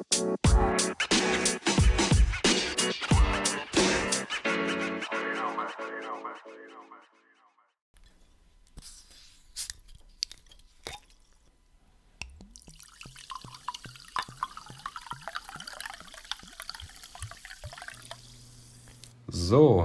So, 0.00 0.04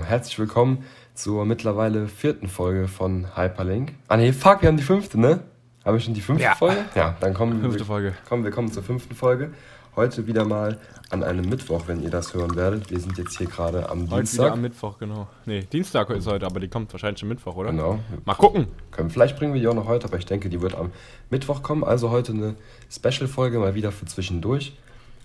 herzlich 0.06 0.38
willkommen 0.38 0.86
zur 1.16 1.46
mittlerweile 1.46 2.08
vierten 2.08 2.50
Folge 2.50 2.88
von 2.88 3.36
Hyperlink. 3.36 3.94
Ah 4.08 4.18
ne, 4.18 4.32
fuck, 4.32 4.62
wir 4.62 4.70
haben 4.70 4.78
die 4.78 4.84
fünfte, 4.84 5.20
ne? 5.20 5.40
Haben 5.84 5.96
wir 5.96 6.00
schon 6.00 6.14
die 6.14 6.22
fünfte 6.22 6.44
Ja. 6.44 6.56
Folge? 6.56 6.86
Ja, 6.94 7.18
dann 7.20 7.34
kommen 7.34 7.62
Fünfte 7.62 7.80
wir, 7.80 7.86
Folge. 7.86 8.14
Kommen, 8.30 8.44
wir 8.44 8.52
kommen 8.52 8.72
zur 8.72 8.84
fünften 8.84 9.16
Folge. 9.16 9.52
Heute 9.96 10.26
wieder 10.26 10.44
mal 10.44 10.80
an 11.12 11.24
einem 11.24 11.48
Mittwoch, 11.48 11.84
wenn 11.86 12.02
ihr 12.02 12.10
das 12.10 12.34
hören 12.34 12.56
werdet. 12.56 12.90
Wir 12.90 13.00
sind 13.00 13.16
jetzt 13.20 13.38
hier 13.38 13.46
gerade 13.46 13.90
am 13.90 14.00
Heute 14.02 14.08
wieder 14.10 14.18
Dienstag. 14.22 14.52
am 14.54 14.62
Mittwoch, 14.62 14.98
genau. 14.98 15.28
Nee, 15.46 15.62
Dienstag 15.72 16.10
ist 16.10 16.26
heute, 16.26 16.48
aber 16.48 16.60
die 16.60 16.68
kommt 16.68 16.92
wahrscheinlich 16.92 17.20
schon 17.20 17.30
Mittwoch, 17.30 17.56
oder? 17.56 17.70
Genau. 17.70 18.00
Mal 18.26 18.34
gucken. 18.34 18.68
Können. 18.90 19.12
Vielleicht 19.12 19.38
bringen 19.38 19.54
wir 19.54 19.62
die 19.62 19.68
auch 19.68 19.76
noch 19.76 19.88
heute, 19.88 20.08
aber 20.08 20.18
ich 20.18 20.26
denke, 20.26 20.50
die 20.50 20.62
wird 20.62 20.74
am 20.74 20.92
Mittwoch 21.30 21.62
kommen. 21.62 21.84
Also 21.84 22.10
heute 22.10 22.32
eine 22.32 22.56
Special-Folge, 22.90 23.60
mal 23.60 23.76
wieder 23.76 23.92
für 23.92 24.06
zwischendurch. 24.06 24.76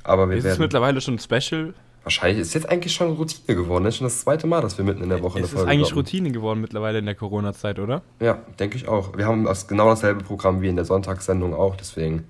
Aber 0.04 0.28
wir 0.28 0.36
Ist 0.36 0.44
es 0.44 0.50
werden. 0.50 0.60
mittlerweile 0.60 1.00
schon 1.00 1.18
Special? 1.18 1.72
Wahrscheinlich 2.02 2.40
ist 2.40 2.52
jetzt 2.54 2.68
eigentlich 2.68 2.92
schon 2.92 3.12
Routine 3.16 3.56
geworden. 3.56 3.84
Das 3.84 3.94
ist 3.94 3.98
schon 3.98 4.06
das 4.06 4.20
zweite 4.20 4.46
Mal, 4.46 4.60
dass 4.60 4.76
wir 4.76 4.84
mitten 4.84 5.02
in 5.02 5.08
der 5.08 5.22
Woche 5.22 5.38
Es 5.38 5.44
eine 5.44 5.44
ist 5.46 5.52
Folge 5.54 5.70
eigentlich 5.70 5.88
droppen. 5.88 5.98
Routine 5.98 6.30
geworden 6.30 6.60
mittlerweile 6.60 6.98
in 6.98 7.06
der 7.06 7.14
Corona-Zeit, 7.14 7.78
oder? 7.78 8.02
Ja, 8.20 8.38
denke 8.58 8.76
ich 8.76 8.86
auch. 8.86 9.16
Wir 9.16 9.26
haben 9.26 9.44
das, 9.44 9.66
genau 9.66 9.88
dasselbe 9.88 10.22
Programm 10.22 10.60
wie 10.60 10.68
in 10.68 10.76
der 10.76 10.84
Sonntagssendung 10.84 11.54
auch, 11.54 11.74
deswegen 11.76 12.24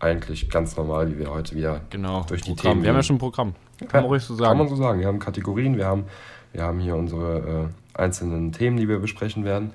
eigentlich 0.00 0.48
ganz 0.50 0.76
normal, 0.76 1.10
wie 1.12 1.18
wir 1.18 1.30
heute 1.30 1.54
wieder 1.54 1.82
Genau. 1.90 2.24
durch 2.28 2.40
die 2.42 2.54
Programm. 2.54 2.72
Themen 2.72 2.82
Wir 2.82 2.90
haben 2.90 2.96
ja 2.96 3.02
schon 3.02 3.16
ein 3.16 3.20
Programm. 3.20 3.54
Kann 3.78 4.02
man 4.02 4.04
ruhig 4.04 4.22
so 4.22 4.36
Kann 4.36 4.56
man 4.58 4.66
sagen. 4.66 4.76
so 4.76 4.82
sagen. 4.82 5.00
Wir 5.00 5.06
haben 5.06 5.18
Kategorien, 5.18 5.76
wir 5.76 5.86
haben, 5.86 6.04
wir 6.52 6.62
haben 6.62 6.80
hier 6.80 6.96
unsere 6.96 7.68
äh, 7.96 7.98
einzelnen 8.00 8.52
Themen, 8.52 8.76
die 8.76 8.88
wir 8.88 8.98
besprechen 8.98 9.44
werden. 9.44 9.72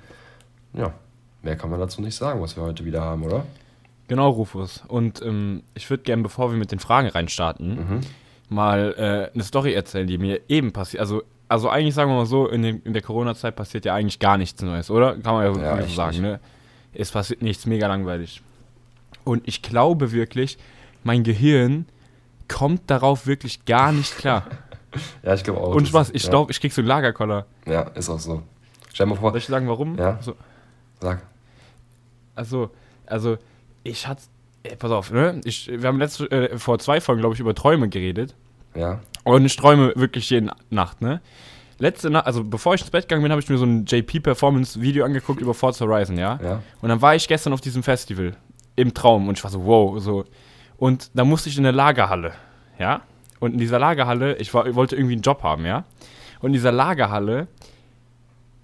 Ja, 0.73 0.93
mehr 1.43 1.55
kann 1.55 1.69
man 1.69 1.79
dazu 1.79 2.01
nicht 2.01 2.15
sagen, 2.15 2.41
was 2.41 2.55
wir 2.57 2.63
heute 2.63 2.85
wieder 2.85 3.01
haben, 3.01 3.23
oder? 3.23 3.45
Genau, 4.07 4.29
Rufus. 4.29 4.83
Und 4.87 5.21
ähm, 5.21 5.63
ich 5.73 5.89
würde 5.89 6.03
gerne, 6.03 6.21
bevor 6.23 6.51
wir 6.51 6.57
mit 6.57 6.71
den 6.71 6.79
Fragen 6.79 7.07
reinstarten, 7.07 7.75
Mhm. 7.75 7.99
mal 8.49 8.93
äh, 8.97 9.33
eine 9.33 9.43
Story 9.43 9.73
erzählen, 9.73 10.05
die 10.07 10.17
mir 10.17 10.41
eben 10.47 10.71
passiert. 10.73 11.01
Also, 11.01 11.23
also 11.47 11.69
eigentlich 11.69 11.95
sagen 11.95 12.11
wir 12.11 12.15
mal 12.15 12.25
so, 12.25 12.47
in, 12.47 12.61
den, 12.61 12.81
in 12.83 12.93
der 12.93 13.01
Corona-Zeit 13.01 13.55
passiert 13.55 13.85
ja 13.85 13.93
eigentlich 13.95 14.19
gar 14.19 14.37
nichts 14.37 14.61
Neues, 14.61 14.89
oder? 14.91 15.15
Kann 15.17 15.33
man 15.35 15.55
ja, 15.55 15.61
Ja, 15.77 15.81
so 15.83 15.93
sagen, 15.93 16.11
nicht. 16.11 16.21
ne? 16.21 16.39
Es 16.93 17.11
passiert 17.11 17.41
nichts, 17.41 17.65
mega 17.65 17.87
langweilig. 17.87 18.41
Und 19.25 19.47
ich 19.47 19.61
glaube 19.61 20.11
wirklich, 20.13 20.57
mein 21.03 21.23
Gehirn 21.23 21.85
kommt 22.47 22.89
darauf 22.89 23.27
wirklich 23.27 23.65
gar 23.65 23.91
nicht 23.91 24.17
klar. 24.17 24.45
Ja, 25.23 25.33
ich 25.33 25.43
glaube 25.43 25.59
auch. 25.59 25.75
Und 25.75 25.89
Spaß, 25.89 26.11
ich 26.13 26.23
ja, 26.23 26.29
glaube, 26.29 26.53
ich 26.53 26.61
krieg 26.61 26.71
so 26.71 26.79
einen 26.79 26.87
Lagerkoller. 26.87 27.45
Ja, 27.65 27.81
ist 27.81 28.09
auch 28.09 28.17
so. 28.17 28.43
Stell 28.93 29.07
mal 29.07 29.15
vor, 29.15 29.31
Soll 29.31 29.39
ich 29.39 29.45
sagen, 29.45 29.67
warum? 29.67 29.97
Ja. 29.97 30.15
Also, 30.15 30.35
sag. 31.01 31.21
also, 32.33 32.69
also 33.05 33.37
ich 33.83 34.07
hatte, 34.07 34.21
ey, 34.63 34.77
pass 34.77 34.91
auf, 34.91 35.11
ne? 35.11 35.41
Ich, 35.43 35.69
wir 35.69 35.89
haben 35.89 35.99
letzte, 35.99 36.31
äh, 36.31 36.57
vor 36.57 36.79
zwei 36.79 37.01
Folgen, 37.01 37.19
glaube 37.19 37.33
ich, 37.35 37.41
über 37.41 37.53
Träume 37.53 37.89
geredet. 37.89 38.35
Ja, 38.73 39.01
Und 39.25 39.43
ich 39.43 39.57
träume 39.57 39.91
wirklich 39.97 40.29
jede 40.29 40.51
Nacht, 40.69 41.01
ne? 41.01 41.19
Letzte 41.77 42.09
Nacht, 42.09 42.25
also 42.25 42.45
bevor 42.45 42.73
ich 42.75 42.81
ins 42.81 42.89
Bett 42.91 43.03
gegangen 43.09 43.23
bin, 43.23 43.31
habe 43.33 43.41
ich 43.41 43.49
mir 43.49 43.57
so 43.57 43.65
ein 43.65 43.85
JP-Performance-Video 43.85 45.03
angeguckt 45.03 45.41
über 45.41 45.53
Forza 45.53 45.85
Horizon, 45.85 46.17
ja? 46.17 46.39
ja. 46.41 46.61
Und 46.81 46.87
dann 46.87 47.01
war 47.01 47.15
ich 47.15 47.27
gestern 47.27 47.51
auf 47.51 47.59
diesem 47.59 47.83
Festival 47.83 48.37
im 48.75 48.93
Traum 48.93 49.27
und 49.27 49.37
ich 49.37 49.43
war 49.43 49.51
so, 49.51 49.65
wow, 49.65 49.99
so. 49.99 50.25
Und 50.77 51.11
da 51.13 51.23
musste 51.23 51.49
ich 51.49 51.57
in 51.57 51.65
eine 51.65 51.75
Lagerhalle, 51.75 52.33
ja? 52.77 53.01
Und 53.39 53.53
in 53.53 53.59
dieser 53.59 53.79
Lagerhalle, 53.79 54.35
ich, 54.37 54.53
war, 54.53 54.65
ich 54.67 54.75
wollte 54.75 54.95
irgendwie 54.95 55.13
einen 55.13 55.21
Job 55.21 55.43
haben, 55.43 55.65
ja? 55.65 55.85
Und 56.39 56.47
in 56.47 56.53
dieser 56.53 56.71
Lagerhalle 56.71 57.47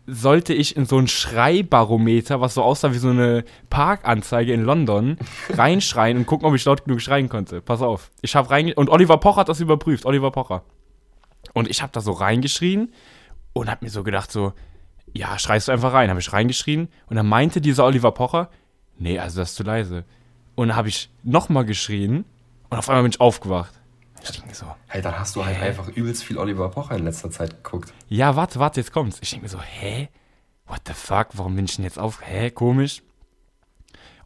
sollte 0.07 0.53
ich 0.53 0.75
in 0.75 0.85
so 0.85 0.97
ein 0.97 1.07
Schreibarometer, 1.07 2.41
was 2.41 2.55
so 2.55 2.63
aussah 2.63 2.91
wie 2.91 2.97
so 2.97 3.09
eine 3.09 3.45
Parkanzeige 3.69 4.51
in 4.51 4.63
London, 4.63 5.17
reinschreien 5.49 6.17
und 6.17 6.25
gucken, 6.25 6.47
ob 6.47 6.55
ich 6.55 6.65
laut 6.65 6.85
genug 6.85 7.01
schreien 7.01 7.29
konnte. 7.29 7.61
Pass 7.61 7.81
auf. 7.81 8.11
Ich 8.21 8.35
habe 8.35 8.49
reinge 8.49 8.73
und 8.75 8.89
Oliver 8.89 9.17
Pocher 9.17 9.41
hat 9.41 9.49
das 9.49 9.59
überprüft, 9.59 10.05
Oliver 10.05 10.31
Pocher. 10.31 10.63
Und 11.53 11.69
ich 11.69 11.81
habe 11.81 11.91
da 11.91 12.01
so 12.01 12.11
reingeschrien 12.11 12.91
und 13.53 13.69
habe 13.69 13.85
mir 13.85 13.91
so 13.91 14.03
gedacht 14.03 14.31
so, 14.31 14.53
ja, 15.13 15.37
schreist 15.37 15.67
du 15.67 15.71
einfach 15.71 15.93
rein. 15.93 16.09
Habe 16.09 16.19
ich 16.19 16.31
reingeschrien 16.31 16.89
und 17.07 17.15
dann 17.15 17.27
meinte 17.27 17.61
dieser 17.61 17.85
Oliver 17.85 18.11
Pocher, 18.11 18.49
nee, 19.01 19.19
also 19.19 19.39
das 19.41 19.51
ist 19.51 19.55
zu 19.55 19.63
leise. 19.63 20.05
Und 20.55 20.69
dann 20.69 20.77
habe 20.77 20.89
ich 20.89 21.09
nochmal 21.23 21.65
geschrien 21.65 22.25
und 22.69 22.77
auf 22.77 22.89
einmal 22.89 23.03
bin 23.03 23.11
ich 23.11 23.19
aufgewacht. 23.21 23.73
Ich 24.23 24.29
denke 24.31 24.47
mir 24.49 24.53
so, 24.55 24.67
Hey, 24.87 25.01
dann 25.01 25.17
hast 25.17 25.35
du 25.35 25.43
halt 25.43 25.59
einfach 25.61 25.87
übelst 25.89 26.23
viel 26.23 26.37
Oliver 26.37 26.69
Pocher 26.69 26.95
in 26.95 27.05
letzter 27.05 27.31
Zeit 27.31 27.63
geguckt. 27.63 27.93
ja, 28.07 28.35
warte, 28.35 28.59
warte, 28.59 28.79
jetzt 28.79 28.91
kommt's. 28.93 29.17
Ich 29.21 29.31
denke 29.31 29.45
mir 29.45 29.49
so, 29.49 29.59
hä? 29.61 30.09
What 30.67 30.81
the 30.87 30.93
fuck? 30.93 31.29
Warum 31.33 31.55
bin 31.55 31.65
ich 31.65 31.75
denn 31.75 31.85
jetzt 31.85 31.97
auf? 31.97 32.21
Hä? 32.21 32.51
Komisch. 32.51 33.01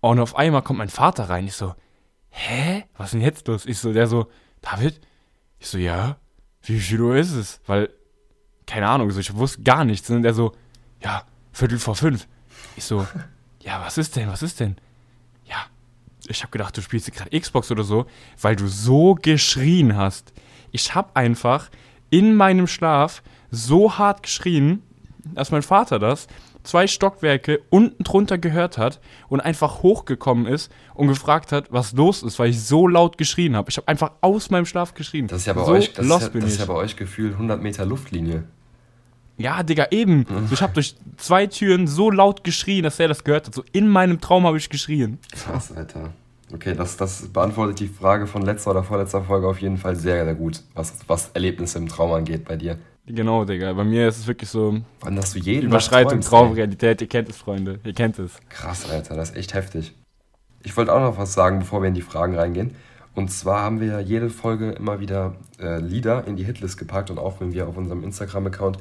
Und 0.02 0.20
auf 0.20 0.36
einmal 0.36 0.62
kommt 0.62 0.80
mein 0.80 0.90
Vater 0.90 1.30
rein. 1.30 1.48
Ich 1.48 1.56
so, 1.56 1.74
hä? 2.30 2.84
Was 2.98 3.08
ist 3.08 3.14
denn 3.14 3.22
jetzt 3.22 3.48
los? 3.48 3.66
Ich 3.66 3.80
so, 3.80 3.94
der 3.94 4.08
so, 4.08 4.30
David? 4.62 5.00
Ich 5.60 5.68
so, 5.68 5.78
ja. 5.78 6.18
Wie 6.64 6.80
viel 6.80 7.02
Uhr 7.02 7.16
ist 7.16 7.32
es? 7.32 7.62
Weil, 7.66 7.90
keine 8.68 8.90
Ahnung, 8.90 9.10
so, 9.12 9.20
ich 9.20 9.34
wusste 9.36 9.64
gar 9.64 9.86
nichts. 9.86 10.10
Und 10.10 10.24
der 10.24 10.34
so, 10.34 10.52
ja, 11.02 11.24
Viertel 11.54 11.80
vor 11.80 11.96
fünf. 11.96 12.28
Ich 12.76 12.84
so, 12.84 13.08
ja, 13.66 13.82
was 13.84 13.98
ist 13.98 14.16
denn? 14.16 14.30
Was 14.30 14.44
ist 14.44 14.60
denn? 14.60 14.76
Ja, 15.46 15.66
ich 16.28 16.42
habe 16.42 16.52
gedacht, 16.52 16.78
du 16.78 16.82
spielst 16.82 17.12
gerade 17.12 17.38
Xbox 17.38 17.72
oder 17.72 17.84
so, 17.84 18.06
weil 18.40 18.56
du 18.56 18.68
so 18.68 19.16
geschrien 19.16 19.98
hast. 19.98 20.34
Ich 20.72 20.94
habe 20.94 21.16
einfach 21.16 21.70
in 22.10 22.36
meinem 22.36 22.68
Schlaf 22.68 23.24
so 23.50 23.98
hart 23.98 24.24
geschrien, 24.24 24.84
dass 25.34 25.52
mein 25.52 25.64
Vater 25.64 25.98
das 26.00 26.28
zwei 26.64 26.88
Stockwerke 26.88 27.62
unten 27.70 28.04
drunter 28.04 28.38
gehört 28.38 28.78
hat 28.78 29.00
und 29.30 29.40
einfach 29.40 29.84
hochgekommen 29.84 30.48
ist 30.48 30.72
und 30.94 31.08
gefragt 31.08 31.52
hat, 31.52 31.72
was 31.72 31.94
los 31.94 32.24
ist, 32.24 32.40
weil 32.40 32.50
ich 32.50 32.62
so 32.62 32.88
laut 32.88 33.18
geschrien 33.18 33.56
habe. 33.56 33.70
Ich 33.70 33.78
habe 33.78 33.88
einfach 33.88 34.12
aus 34.22 34.50
meinem 34.50 34.66
Schlaf 34.66 34.94
geschrien. 34.94 35.28
Das 35.28 35.42
ist 35.42 35.46
ja 35.46 35.54
bei 35.54 35.64
so 35.64 35.72
euch, 35.72 35.94
das 35.94 36.06
ist 36.06 36.10
lost 36.10 36.24
ja, 36.24 36.30
bin 36.30 36.42
das 36.42 36.50
ist 36.50 36.56
ich. 36.56 36.60
ja 36.62 36.66
bei 36.74 36.80
euch 36.80 36.96
Gefühl 36.96 37.34
100 37.34 37.62
Meter 37.62 37.86
Luftlinie. 37.86 38.46
Ja, 39.38 39.64
Digga, 39.64 39.88
eben. 39.92 40.20
Mhm. 40.20 40.48
So, 40.48 40.54
ich 40.54 40.62
habe 40.62 40.74
durch 40.74 40.96
zwei 41.18 41.48
Türen 41.48 41.88
so 41.88 42.10
laut 42.10 42.44
geschrien, 42.44 42.84
dass 42.84 43.00
er 43.00 43.08
das 43.08 43.24
gehört 43.24 43.48
hat. 43.48 43.56
So 43.56 43.64
in 43.72 43.88
meinem 43.90 44.22
Traum 44.22 44.46
habe 44.46 44.58
ich 44.58 44.70
geschrien. 44.70 45.20
Krass, 45.32 45.72
Alter. 45.72 46.14
Okay, 46.54 46.74
das, 46.76 46.96
das 46.96 47.28
beantwortet 47.28 47.80
die 47.80 47.88
Frage 47.88 48.28
von 48.28 48.44
letzter 48.44 48.72
oder 48.72 48.84
vorletzter 48.84 49.24
Folge 49.24 49.48
auf 49.48 49.60
jeden 49.60 49.78
Fall 49.78 49.96
sehr, 49.96 50.24
sehr 50.24 50.36
gut, 50.36 50.62
was, 50.74 50.94
was 51.08 51.32
Erlebnisse 51.34 51.80
im 51.80 51.88
Traum 51.88 52.14
angeht 52.14 52.46
bei 52.46 52.56
dir. 52.56 52.78
Genau, 53.08 53.46
Digga. 53.46 53.74
Bei 53.74 53.84
mir 53.84 54.08
ist 54.08 54.20
es 54.20 54.28
wirklich 54.28 54.50
so 54.50 54.80
Wann 55.02 55.18
hast 55.18 55.36
du 55.36 55.40
jeden 55.40 55.68
Überschreitung? 55.68 56.22
Traumrealität. 56.22 57.02
Ihr 57.02 57.08
kennt 57.08 57.30
es, 57.30 57.38
Freunde. 57.38 57.80
Ihr 57.84 57.94
kennt 57.94 58.18
es. 58.20 58.32
Krass, 58.50 58.90
Alter, 58.90 59.16
das 59.16 59.32
ist 59.32 59.38
echt 59.38 59.54
heftig. 59.54 59.94
Ich 60.64 60.76
wollte 60.76 60.94
auch 60.94 61.00
noch 61.00 61.18
was 61.18 61.34
sagen, 61.34 61.60
bevor 61.60 61.82
wir 61.82 61.90
in 61.90 61.94
die 61.94 62.02
Fragen 62.02 62.36
reingehen. 62.36 62.76
Und 63.14 63.32
zwar 63.32 63.62
haben 63.62 63.80
wir 63.80 64.02
jede 64.02 64.30
Folge 64.30 64.72
immer 64.72 65.00
wieder 65.00 65.36
äh, 65.60 65.80
Lieder 65.80 66.26
in 66.28 66.36
die 66.36 66.44
Hitlist 66.44 66.78
gepackt 66.78 67.10
und 67.10 67.18
auch 67.18 67.40
wenn 67.40 67.54
wir 67.54 67.68
auf 67.68 67.78
unserem 67.78 68.04
Instagram-Account 68.04 68.78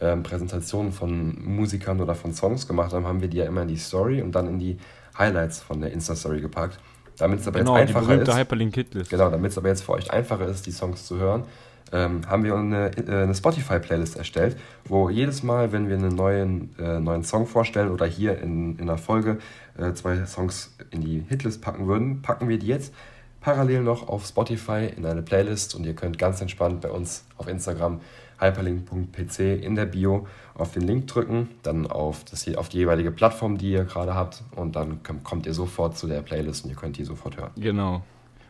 ähm, 0.00 0.22
Präsentationen 0.22 0.92
von 0.92 1.36
Musikern 1.44 2.00
oder 2.00 2.14
von 2.14 2.32
Songs 2.32 2.66
gemacht 2.66 2.92
haben, 2.92 3.06
haben 3.06 3.20
wir 3.20 3.28
die 3.28 3.38
ja 3.38 3.46
immer 3.46 3.62
in 3.62 3.68
die 3.68 3.76
Story 3.76 4.22
und 4.22 4.32
dann 4.32 4.48
in 4.48 4.58
die 4.58 4.78
Highlights 5.16 5.60
von 5.60 5.80
der 5.80 5.92
Insta-Story 5.92 6.40
gepackt. 6.40 6.78
Damit 7.18 7.40
es 7.40 7.48
aber 7.48 7.58
Genau, 7.58 7.76
jetzt 7.76 7.94
einfacher 7.94 8.22
ist. 8.22 8.34
Hyperlink-Hitlist. 8.36 9.10
Genau, 9.10 9.28
damit 9.30 9.50
es 9.50 9.58
aber 9.58 9.68
jetzt 9.68 9.82
für 9.82 9.92
euch 9.92 10.12
einfacher 10.12 10.46
ist, 10.46 10.66
die 10.66 10.70
Songs 10.70 11.04
zu 11.04 11.18
hören, 11.18 11.42
ähm, 11.90 12.20
haben 12.28 12.44
wir 12.44 12.54
eine, 12.54 12.96
äh, 12.96 13.22
eine 13.22 13.34
Spotify-Playlist 13.34 14.16
erstellt, 14.16 14.56
wo 14.84 15.08
jedes 15.08 15.42
Mal, 15.42 15.72
wenn 15.72 15.88
wir 15.88 15.96
einen 15.96 16.14
neuen, 16.14 16.70
äh, 16.78 17.00
neuen 17.00 17.24
Song 17.24 17.46
vorstellen 17.46 17.90
oder 17.90 18.06
hier 18.06 18.38
in, 18.38 18.76
in 18.76 18.82
einer 18.82 18.98
Folge 18.98 19.38
äh, 19.78 19.92
zwei 19.94 20.24
Songs 20.26 20.76
in 20.90 21.00
die 21.00 21.24
Hitlist 21.28 21.62
packen 21.62 21.86
würden, 21.86 22.22
packen 22.22 22.48
wir 22.48 22.58
die 22.58 22.66
jetzt 22.66 22.94
parallel 23.40 23.82
noch 23.82 24.08
auf 24.08 24.26
Spotify 24.26 24.90
in 24.94 25.06
eine 25.06 25.22
Playlist 25.22 25.74
und 25.74 25.86
ihr 25.86 25.94
könnt 25.94 26.18
ganz 26.18 26.40
entspannt 26.40 26.80
bei 26.80 26.90
uns 26.90 27.24
auf 27.36 27.48
Instagram 27.48 28.00
hyperlink.pc 28.40 29.38
in 29.62 29.74
der 29.74 29.86
Bio 29.86 30.26
auf 30.54 30.72
den 30.72 30.82
Link 30.82 31.06
drücken, 31.06 31.48
dann 31.62 31.86
auf, 31.86 32.24
das, 32.24 32.46
auf 32.56 32.68
die 32.68 32.78
jeweilige 32.78 33.10
Plattform, 33.10 33.58
die 33.58 33.72
ihr 33.72 33.84
gerade 33.84 34.14
habt 34.14 34.42
und 34.56 34.76
dann 34.76 35.00
kommt- 35.22 35.46
ihr 35.46 35.54
sofort 35.54 35.96
zu 35.96 36.06
der 36.06 36.22
Playlist 36.22 36.64
und 36.64 36.70
ihr 36.70 36.76
könnt 36.76 36.98
die 36.98 37.04
sofort 37.04 37.36
hören. 37.36 37.50
Genau. 37.56 38.02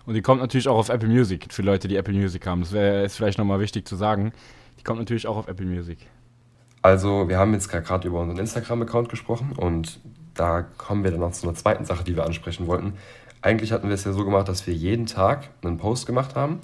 Und 0.06 0.14
die 0.14 0.22
kommt 0.22 0.40
natürlich 0.40 0.68
auch 0.68 0.78
auf 0.78 0.88
Apple 0.88 1.08
Music, 1.08 1.52
für 1.52 1.62
Leute, 1.62 1.86
die 1.86 1.96
Apple 1.96 2.14
Music 2.14 2.46
haben. 2.46 2.60
Das 2.62 2.72
wäre 2.72 3.04
ist 3.04 3.16
vielleicht 3.16 3.38
nochmal 3.38 3.60
wichtig 3.60 3.86
zu 3.86 3.94
sagen. 3.96 4.32
Die 4.78 4.82
kommt 4.84 4.98
natürlich 4.98 5.26
auch 5.26 5.36
auf 5.36 5.48
Apple 5.48 5.66
Music. 5.66 5.98
Also, 6.80 7.28
wir 7.28 7.38
haben 7.38 7.52
jetzt 7.52 7.68
gerade 7.68 8.06
über 8.08 8.20
unseren 8.20 8.38
Instagram-Account 8.38 9.08
gesprochen 9.08 9.52
und 9.56 10.00
da 10.34 10.62
kommen 10.62 11.02
wir 11.04 11.10
dann 11.10 11.20
noch 11.20 11.32
zu 11.32 11.46
einer 11.46 11.56
zweiten 11.56 11.84
Sache, 11.84 12.04
die 12.04 12.14
wir 12.16 12.24
ansprechen 12.24 12.66
wollten. 12.68 12.94
Eigentlich 13.42 13.72
hatten 13.72 13.88
wir 13.88 13.94
es 13.94 14.04
ja 14.04 14.12
so 14.12 14.24
gemacht, 14.24 14.48
dass 14.48 14.66
wir 14.66 14.72
jeden 14.74 15.06
Tag 15.06 15.50
einen 15.62 15.76
Post 15.76 16.06
gemacht 16.06 16.34
haben 16.36 16.60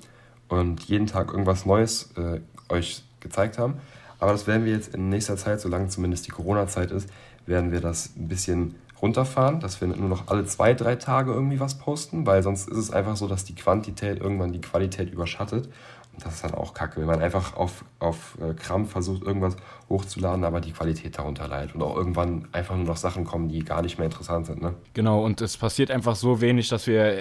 und 0.49 0.85
jeden 0.85 1.06
Tag 1.06 1.31
irgendwas 1.32 1.67
Neues 1.67 2.12
äh, 2.17 2.41
euch 2.73 3.03
gezeigt 3.25 3.59
haben. 3.59 3.75
Aber 4.21 4.31
das 4.31 4.47
werden 4.47 4.65
wir 4.65 4.73
jetzt 4.73 4.94
in 4.94 5.09
nächster 5.09 5.37
Zeit, 5.37 5.61
solange 5.61 5.88
zumindest 5.88 6.26
die 6.29 6.31
Corona-Zeit 6.31 6.93
ist, 6.93 7.11
werden 7.47 7.73
wir 7.73 7.81
das 7.81 8.15
ein 8.17 8.29
bisschen 8.29 8.76
runterfahren, 9.03 9.61
dass 9.61 9.81
wir 9.81 9.88
nur 9.88 10.09
noch 10.09 10.29
alle 10.29 10.47
zwei, 10.47 10.73
drei 10.73 10.97
Tage 10.97 11.32
irgendwie 11.32 11.61
was 11.61 11.79
posten, 11.79 12.26
weil 12.26 12.43
sonst 12.43 12.69
ist 12.69 12.79
es 12.79 12.91
einfach 12.91 13.17
so, 13.17 13.26
dass 13.26 13.44
die 13.44 13.55
Quantität 13.55 14.21
irgendwann 14.21 14.53
die 14.53 14.61
Qualität 14.61 15.12
überschattet. 15.12 15.69
Und 16.15 16.25
das 16.25 16.37
ist 16.37 16.44
dann 16.44 16.55
auch 16.55 16.75
kacke, 16.75 17.00
wenn 17.00 17.09
man 17.09 17.21
einfach 17.21 17.56
auf, 17.56 17.85
auf 17.99 18.38
äh, 18.41 18.55
Krampf 18.55 18.93
versucht, 18.93 19.25
irgendwas 19.25 19.56
hochzuladen, 19.88 20.44
aber 20.44 20.61
die 20.61 20.73
Qualität 20.73 21.19
darunter 21.19 21.49
leidet. 21.49 21.75
Und 21.75 21.82
auch 21.82 21.97
irgendwann 21.97 22.47
einfach 22.53 22.76
nur 22.76 22.87
noch 22.87 22.97
Sachen 22.97 23.25
kommen, 23.25 23.49
die 23.49 23.65
gar 23.65 23.82
nicht 23.82 23.99
mehr 23.99 24.06
interessant 24.06 24.47
sind. 24.47 24.62
Ne? 24.62 24.75
Genau, 24.94 25.25
und 25.25 25.41
es 25.41 25.56
passiert 25.56 25.91
einfach 25.91 26.15
so 26.15 26.41
wenig, 26.41 26.69
dass 26.69 26.87
wir, 26.87 27.19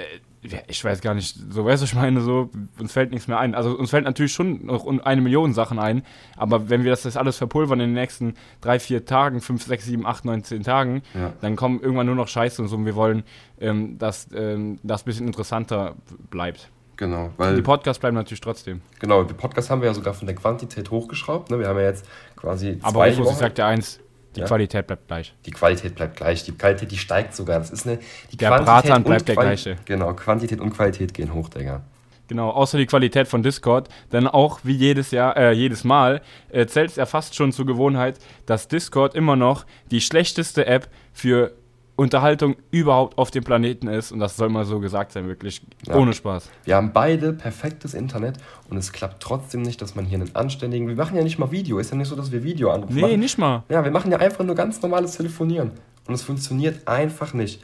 ich 0.68 0.84
weiß 0.84 1.02
gar 1.02 1.14
nicht, 1.14 1.38
so 1.52 1.64
weißt 1.66 1.82
du, 1.82 1.86
ich 1.86 1.96
meine, 1.96 2.22
so, 2.22 2.50
uns 2.80 2.92
fällt 2.92 3.12
nichts 3.12 3.28
mehr 3.28 3.40
ein. 3.40 3.56
Also 3.56 3.78
uns 3.78 3.90
fällt 3.92 4.04
natürlich 4.06 4.34
schon 4.34 4.66
noch 4.66 4.86
eine 5.06 5.22
Million 5.22 5.54
Sachen 5.54 5.80
ein, 5.80 6.04
aber 6.38 6.70
wenn 6.70 6.84
wir 6.84 6.92
das 6.92 7.04
jetzt 7.06 7.18
alles 7.18 7.38
verpulvern 7.38 7.80
in 7.80 7.90
den 7.90 7.94
nächsten 7.94 8.34
drei, 8.62 8.80
vier 8.80 9.06
Tagen, 9.06 9.40
fünf, 9.42 9.64
sechs, 9.64 9.86
sieben, 9.86 10.06
acht, 10.06 10.26
neun, 10.26 10.44
zehn 10.44 10.64
Tagen, 10.64 11.02
Ja. 11.14 11.34
dann 11.42 11.56
kommen 11.56 11.80
irgendwann 11.82 12.06
nur 12.08 12.16
noch 12.16 12.28
Scheiße 12.28 12.62
und 12.62 12.68
so. 12.68 12.76
Und 12.76 12.86
wir 12.86 12.96
wollen, 12.96 13.24
ähm, 13.60 13.98
dass 13.98 14.28
ähm, 14.36 14.80
das 14.84 15.04
ein 15.04 15.06
bisschen 15.06 15.28
interessanter 15.28 15.96
bleibt. 16.30 16.70
Genau, 16.96 17.30
Die 17.30 17.40
weil 17.40 17.62
Podcasts 17.64 18.00
bleiben 18.00 18.16
natürlich 18.16 18.42
trotzdem. 18.42 18.82
genau, 19.00 19.24
den 19.24 19.36
Podcast 19.36 19.70
haben 19.72 19.82
wir 19.82 19.88
ja 19.88 19.94
sogar 19.96 20.14
von 20.14 20.28
der 20.28 20.36
Quantität 20.36 20.92
hochgeschraubt. 20.92 21.50
Ne? 21.50 21.58
Wir 21.60 21.68
haben 21.68 21.80
ja 21.80 21.86
jetzt 21.86 22.06
quasi 22.36 22.78
Aber 22.84 23.00
zwei 23.00 23.10
Rufus, 23.10 23.20
ich 23.20 23.26
Wochen. 23.32 23.40
sag 23.40 23.56
dir 23.56 23.66
eins, 23.66 24.00
die 24.36 24.42
Ja? 24.42 24.46
Qualität 24.48 24.88
bleibt 24.88 25.08
gleich. 25.08 25.34
Die 25.46 25.52
Qualität 25.52 25.96
bleibt 25.96 26.18
gleich, 26.18 26.44
die 26.44 26.52
Qualität, 26.52 26.92
die 26.92 26.98
steigt 26.98 27.36
sogar. 27.36 27.60
Das 27.60 27.70
ist 27.72 27.88
eine, 27.88 28.00
die 28.32 28.38
Der 28.38 28.50
Quantität 28.50 28.66
Bratan 28.84 29.04
bleibt 29.04 29.28
der 29.28 29.36
Quali- 29.36 29.46
gleiche. 29.48 29.76
Genau, 29.86 30.14
Quantität 30.14 30.60
und 30.60 30.72
Qualität 30.76 31.14
gehen 31.14 31.34
hoch, 31.34 31.50
Digga. 31.50 31.82
Genau, 32.30 32.50
außer 32.52 32.78
die 32.78 32.86
Qualität 32.86 33.28
von 33.28 33.44
Discord, 33.44 33.90
denn 34.12 34.28
auch 34.28 34.62
wie 34.64 34.74
jedes 34.74 35.12
Jahr, 35.12 35.36
äh, 35.36 35.52
jedes 35.52 35.84
Mal 35.84 36.22
äh, 36.50 36.66
zählt 36.66 36.90
es 36.92 36.96
ja 36.96 37.06
fast 37.06 37.36
schon 37.36 37.52
zur 37.52 37.66
Gewohnheit, 37.66 38.18
dass 38.46 38.68
Discord 38.70 39.14
immer 39.14 39.36
noch 39.36 39.66
die 39.92 40.00
schlechteste 40.02 40.66
App 40.66 40.88
für 41.12 41.52
Unterhaltung 41.96 42.56
überhaupt 42.72 43.18
auf 43.20 43.30
dem 43.30 43.44
Planeten 43.44 43.88
ist 43.88 44.12
und 44.12 44.20
das 44.20 44.36
soll 44.36 44.50
mal 44.50 44.66
so 44.66 44.80
gesagt 44.80 45.12
sein, 45.12 45.28
wirklich 45.28 45.62
Ja. 45.86 45.96
ohne 45.96 46.14
Spaß. 46.14 46.50
Wir 46.66 46.76
haben 46.76 46.92
beide 46.92 47.34
perfektes 47.34 47.94
Internet 47.94 48.38
und 48.70 48.78
es 48.78 48.92
klappt 48.92 49.22
trotzdem 49.22 49.62
nicht, 49.62 49.82
dass 49.82 49.94
man 49.96 50.06
hier 50.06 50.20
einen 50.20 50.36
anständigen. 50.36 50.88
Wir 50.88 50.96
machen 50.96 51.16
ja 51.16 51.24
nicht 51.24 51.38
mal 51.38 51.52
Video. 51.52 51.78
Ist 51.78 51.92
ja 51.92 51.98
nicht 51.98 52.08
so, 52.08 52.16
dass 52.16 52.32
wir 52.32 52.44
Video 52.44 52.72
anrufen. 52.72 52.96
Nee, 52.96 53.02
machen. 53.02 53.20
nicht 53.20 53.38
mal. 53.38 53.64
Ja, 53.70 53.84
wir 53.84 53.92
machen 53.92 54.12
ja 54.12 54.18
einfach 54.18 54.44
nur 54.44 54.56
ganz 54.56 54.82
normales 54.82 55.18
Telefonieren. 55.18 55.72
Und 56.08 56.14
es 56.16 56.24
funktioniert 56.24 56.88
einfach 56.88 57.34
nicht. 57.34 57.64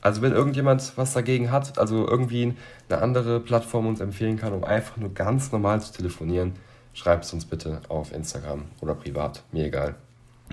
Also 0.00 0.22
wenn 0.22 0.32
irgendjemand 0.32 0.92
was 0.96 1.14
dagegen 1.14 1.50
hat, 1.50 1.78
also 1.78 2.06
irgendwie 2.06 2.54
eine 2.88 3.00
andere 3.02 3.40
Plattform 3.40 3.86
uns 3.86 4.00
empfehlen 4.00 4.36
kann, 4.36 4.52
um 4.52 4.62
einfach 4.62 4.96
nur 4.98 5.12
ganz 5.14 5.50
normal 5.50 5.80
zu 5.80 5.92
telefonieren, 5.92 6.52
schreibt 6.92 7.24
es 7.24 7.32
uns 7.32 7.44
bitte 7.46 7.80
auf 7.88 8.12
Instagram 8.12 8.64
oder 8.80 8.94
privat. 8.94 9.42
Mir 9.50 9.64
egal. 9.64 9.96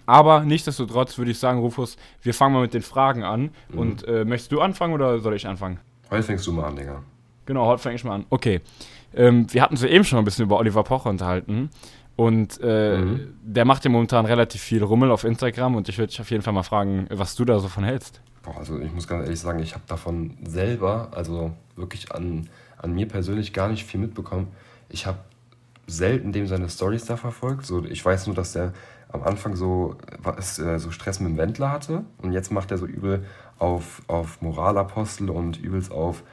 Aber 0.05 0.41
nichtsdestotrotz 0.41 1.17
würde 1.17 1.31
ich 1.31 1.39
sagen, 1.39 1.59
Rufus, 1.59 1.97
wir 2.21 2.33
fangen 2.33 2.53
mal 2.53 2.61
mit 2.61 2.73
den 2.73 2.81
Fragen 2.81 3.23
an. 3.23 3.51
Mhm. 3.69 3.77
Und 3.79 4.07
äh, 4.07 4.25
möchtest 4.25 4.51
du 4.51 4.61
anfangen 4.61 4.93
oder 4.93 5.19
soll 5.19 5.35
ich 5.35 5.47
anfangen? 5.47 5.79
Heute 6.09 6.23
fängst 6.23 6.45
du 6.47 6.51
mal 6.53 6.65
an, 6.65 6.75
Digga. 6.75 7.03
Genau, 7.45 7.65
heute 7.65 7.81
fange 7.81 7.95
ich 7.95 8.03
mal 8.03 8.15
an. 8.15 8.25
Okay. 8.29 8.61
Ähm, 9.13 9.47
wir 9.53 9.61
hatten 9.61 9.73
uns 9.73 9.81
ja 9.81 9.89
eben 9.89 10.03
schon 10.03 10.19
ein 10.19 10.25
bisschen 10.25 10.45
über 10.45 10.57
Oliver 10.57 10.83
Pocher 10.83 11.09
unterhalten. 11.09 11.69
Und 12.15 12.59
äh, 12.61 12.97
Mhm. 12.97 13.33
der 13.41 13.65
macht 13.65 13.83
ja 13.85 13.89
momentan 13.91 14.25
relativ 14.25 14.61
viel 14.61 14.83
Rummel 14.83 15.11
auf 15.11 15.23
Instagram 15.23 15.75
und 15.75 15.89
ich 15.89 15.97
würde 15.97 16.09
dich 16.09 16.21
auf 16.21 16.29
jeden 16.29 16.43
Fall 16.43 16.53
mal 16.53 16.63
fragen, 16.63 17.07
was 17.09 17.35
du 17.35 17.45
da 17.45 17.59
so 17.59 17.67
von 17.67 17.83
hältst. 17.83 18.21
Boah, 18.43 18.57
also 18.57 18.79
ich 18.79 18.91
muss 18.91 19.07
ganz 19.07 19.23
ehrlich 19.23 19.39
sagen, 19.39 19.59
ich 19.59 19.73
habe 19.73 19.83
davon 19.87 20.37
selber, 20.43 21.09
also 21.11 21.51
wirklich 21.75 22.11
an, 22.11 22.49
an 22.77 22.93
mir 22.93 23.07
persönlich 23.07 23.53
gar 23.53 23.69
nicht 23.69 23.85
viel 23.85 23.99
mitbekommen. 23.99 24.47
Ich 24.89 25.05
habe 25.05 25.19
selten 25.87 26.31
dem 26.31 26.47
seine 26.47 26.69
Stories 26.69 27.05
da 27.05 27.17
verfolgt. 27.17 27.65
So, 27.65 27.83
ich 27.85 28.03
weiß 28.03 28.27
nur, 28.27 28.35
dass 28.35 28.53
der 28.53 28.73
am 29.13 29.23
Anfang 29.23 29.55
so, 29.55 29.95
was, 30.19 30.59
äh, 30.59 30.79
so 30.79 30.91
Stress 30.91 31.19
mit 31.19 31.31
dem 31.31 31.37
Wendler 31.37 31.71
hatte 31.71 32.03
und 32.19 32.31
jetzt 32.33 32.51
macht 32.51 32.71
er 32.71 32.77
so 32.77 32.85
übel 32.85 33.25
auf, 33.59 34.01
auf 34.07 34.41
Moralapostel 34.41 35.29
und 35.29 35.57
übelst 35.61 35.91
auf 35.91 36.23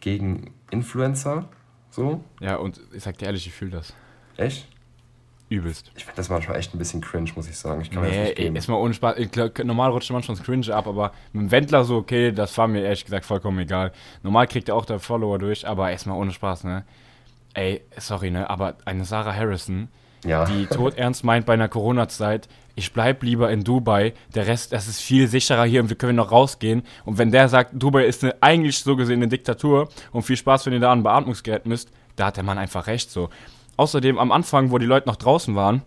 gegen 0.00 0.52
Influencer. 0.70 1.48
So, 1.90 2.22
Ja, 2.40 2.56
und 2.56 2.80
ich 2.92 3.02
sag 3.02 3.18
dir 3.18 3.26
ehrlich, 3.26 3.46
ich 3.46 3.52
fühle 3.52 3.70
das. 3.72 3.94
echt? 4.36 4.68
Übelst. 5.50 5.90
Ich 5.96 6.04
finde 6.04 6.18
das 6.18 6.28
manchmal 6.28 6.58
echt 6.58 6.74
ein 6.74 6.78
bisschen 6.78 7.00
cringe, 7.00 7.30
muss 7.34 7.48
ich 7.48 7.56
sagen. 7.56 7.80
Ich 7.80 7.90
kann 7.90 8.02
mir 8.02 8.08
das 8.08 8.16
Nee, 8.18 8.24
nicht 8.24 8.36
geben. 8.36 8.56
ist 8.56 8.68
mal 8.68 8.74
ohne 8.76 8.92
Spaß. 8.92 9.16
Normal 9.64 9.90
rutscht 9.92 10.10
man 10.10 10.22
schon 10.22 10.34
das 10.36 10.44
Cringe 10.44 10.74
ab, 10.74 10.86
aber 10.86 11.12
mit 11.32 11.40
dem 11.44 11.50
Wendler 11.50 11.84
so, 11.84 11.96
okay, 11.96 12.32
das 12.32 12.58
war 12.58 12.68
mir 12.68 12.82
ehrlich 12.82 13.06
gesagt 13.06 13.24
vollkommen 13.24 13.58
egal. 13.60 13.92
Normal 14.22 14.46
kriegt 14.46 14.68
er 14.68 14.74
auch 14.74 14.84
der 14.84 14.98
Follower 14.98 15.38
durch, 15.38 15.66
aber 15.66 15.90
erstmal 15.90 16.18
ohne 16.18 16.32
Spaß, 16.32 16.64
ne? 16.64 16.84
Ey, 17.54 17.80
sorry, 17.96 18.30
ne? 18.30 18.50
Aber 18.50 18.76
eine 18.84 19.06
Sarah 19.06 19.34
Harrison, 19.34 19.88
Ja. 20.24 20.44
die 20.44 20.66
todernst 20.66 21.24
meint 21.24 21.46
bei 21.46 21.54
einer 21.54 21.68
Corona-Zeit, 21.68 22.48
ich 22.74 22.92
bleib 22.92 23.22
lieber 23.22 23.50
in 23.50 23.64
Dubai, 23.64 24.14
der 24.34 24.46
Rest, 24.46 24.72
das 24.72 24.86
ist 24.86 25.00
viel 25.00 25.26
sicherer 25.26 25.64
hier 25.64 25.80
und 25.82 25.88
wir 25.88 25.96
können 25.96 26.16
noch 26.16 26.30
rausgehen. 26.30 26.82
Und 27.04 27.18
wenn 27.18 27.32
der 27.32 27.48
sagt, 27.48 27.72
Dubai 27.74 28.04
ist 28.04 28.22
eine, 28.22 28.34
eigentlich 28.40 28.78
so 28.78 28.94
gesehen 28.96 29.16
eine 29.16 29.28
Diktatur 29.28 29.88
und 30.12 30.22
viel 30.22 30.36
Spaß, 30.36 30.66
wenn 30.66 30.72
ihr 30.72 30.80
da 30.80 30.92
an 30.92 31.02
Beatmungsgerät 31.02 31.66
müsst, 31.66 31.90
da 32.16 32.26
hat 32.26 32.36
der 32.36 32.44
Mann 32.44 32.58
einfach 32.58 32.86
recht 32.86 33.10
so. 33.10 33.30
Außerdem 33.76 34.18
am 34.18 34.32
Anfang, 34.32 34.70
wo 34.70 34.78
die 34.78 34.86
Leute 34.86 35.08
noch 35.08 35.16
draußen 35.16 35.54
waren, 35.56 35.82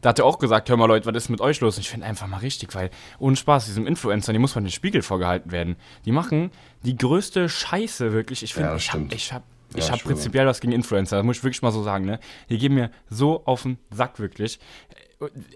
da 0.00 0.08
hat 0.10 0.18
er 0.18 0.24
auch 0.24 0.38
gesagt, 0.38 0.68
hör 0.68 0.76
mal 0.76 0.86
Leute, 0.86 1.06
was 1.06 1.14
ist 1.16 1.28
mit 1.28 1.40
euch 1.40 1.60
los? 1.60 1.76
Und 1.76 1.82
ich 1.82 1.90
finde 1.90 2.06
einfach 2.06 2.26
mal 2.26 2.38
richtig, 2.38 2.74
weil 2.74 2.90
ohne 3.18 3.36
Spaß, 3.36 3.66
diesem 3.66 3.86
Influencer, 3.86 4.32
die 4.32 4.38
muss 4.38 4.54
man 4.54 4.64
den 4.64 4.70
Spiegel 4.70 5.02
vorgehalten 5.02 5.52
werden. 5.52 5.76
Die 6.06 6.12
machen 6.12 6.50
die 6.84 6.96
größte 6.96 7.48
Scheiße 7.48 8.12
wirklich. 8.12 8.42
Ich 8.42 8.50
Ja, 8.50 8.56
finde, 8.56 8.70
das 8.72 8.82
ich 8.82 8.92
habe 8.92 9.08
ich 9.14 9.32
hab, 9.32 9.42
Ja, 9.42 9.59
ich 9.74 9.88
hab 9.88 9.96
ich 9.96 10.02
schwöre. 10.02 10.14
prinzipiell 10.14 10.46
was 10.46 10.60
gegen 10.60 10.72
Influencer, 10.72 11.16
das 11.16 11.24
muss 11.24 11.36
ich 11.38 11.44
wirklich 11.44 11.62
mal 11.62 11.72
so 11.72 11.82
sagen, 11.82 12.04
ne? 12.04 12.18
Die 12.48 12.58
gehen 12.58 12.74
mir 12.74 12.90
so 13.08 13.42
auf 13.44 13.62
den 13.62 13.78
Sack 13.90 14.18
wirklich. 14.18 14.58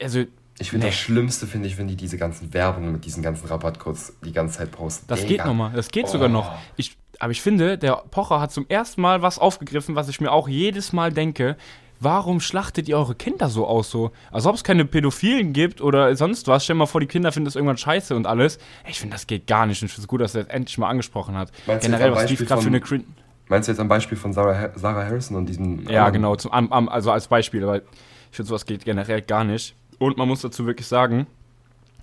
Also, 0.01 0.25
Ich 0.61 0.71
finde 0.71 0.87
Nee. 0.87 0.93
das 0.93 1.01
Schlimmste, 1.01 1.47
finde 1.49 1.67
ich, 1.67 1.79
wenn 1.79 1.89
die 1.89 1.97
diese 1.97 2.17
ganzen 2.17 2.55
Werbungen 2.55 2.93
mit 2.93 3.05
diesen 3.05 3.23
ganzen 3.25 3.49
Rabattcodes 3.49 4.15
die 4.25 4.31
ganze 4.33 4.59
Zeit 4.59 4.71
posten. 4.71 5.05
das 5.09 5.21
Digga. 5.23 5.29
geht 5.43 5.45
nochmal, 5.47 5.73
das 5.73 5.91
geht 5.91 6.05
Oh. 6.05 6.09
sogar 6.13 6.29
noch. 6.29 6.53
Ich, 6.77 6.97
aber 7.19 7.33
ich 7.33 7.43
finde, 7.43 7.77
der 7.77 7.97
Pocher 8.13 8.41
hat 8.41 8.53
zum 8.53 8.65
ersten 8.69 9.01
Mal 9.01 9.21
was 9.21 9.41
aufgegriffen, 9.41 9.97
was 9.97 10.09
ich 10.09 10.21
mir 10.21 10.31
auch 10.31 10.47
jedes 10.49 10.93
Mal 10.93 11.13
denke. 11.13 11.57
Warum 12.01 12.41
schlachtet 12.41 12.87
ihr 12.89 12.99
eure 12.99 13.15
Kinder 13.17 13.49
so 13.49 13.67
aus? 13.67 13.91
So? 13.91 14.11
Als 14.31 14.47
ob 14.47 14.55
es 14.57 14.63
keine 14.63 14.85
Pädophilen 14.85 15.53
gibt 15.55 15.81
oder 15.81 16.15
sonst 16.17 16.47
was. 16.49 16.63
Stell 16.65 16.75
dir 16.75 16.79
mal 16.81 16.87
vor, 16.87 17.01
die 17.01 17.07
Kinder 17.07 17.33
finden 17.33 17.47
das 17.47 17.55
irgendwann 17.57 17.79
scheiße 17.79 18.15
und 18.15 18.27
alles. 18.27 18.59
Ich 18.89 19.01
finde, 19.01 19.15
das 19.15 19.27
geht 19.27 19.47
gar 19.47 19.65
nicht. 19.67 19.81
Und 19.83 19.87
ich 19.87 19.93
finde 19.93 20.03
es 20.05 20.09
gut, 20.09 20.21
dass 20.21 20.35
er 20.37 20.45
das 20.45 20.53
endlich 20.53 20.77
mal 20.79 20.89
angesprochen 20.89 21.35
hat. 21.37 21.51
Meinst 21.67 21.85
Generell, 21.87 22.13
was 22.13 22.29
lief 22.31 22.47
gerade 22.47 22.61
für 22.63 22.69
eine 22.69 22.81
Crin 22.81 23.05
Meinst 23.49 23.69
du 23.69 23.73
jetzt 23.73 23.81
am 23.81 23.89
Beispiel 23.89 24.17
von 24.17 24.33
Sarah, 24.33 24.71
Sarah 24.75 25.05
Harrison 25.05 25.37
und 25.37 25.47
diesem. 25.47 25.81
Ja, 25.89 26.07
anderen- 26.07 26.13
genau, 26.15 26.37
zum, 26.37 26.51
am, 26.53 26.73
am, 26.73 26.89
also 26.89 27.11
als 27.11 27.29
Beispiel, 27.29 27.67
weil 27.67 27.83
ich 28.31 28.37
finde, 28.37 28.49
sowas 28.49 28.65
geht 28.65 28.85
generell 28.85 29.23
gar 29.23 29.45
nicht. 29.45 29.75
Und 29.99 30.17
man 30.17 30.27
muss 30.29 30.41
dazu 30.41 30.67
wirklich 30.67 30.87
sagen, 30.87 31.27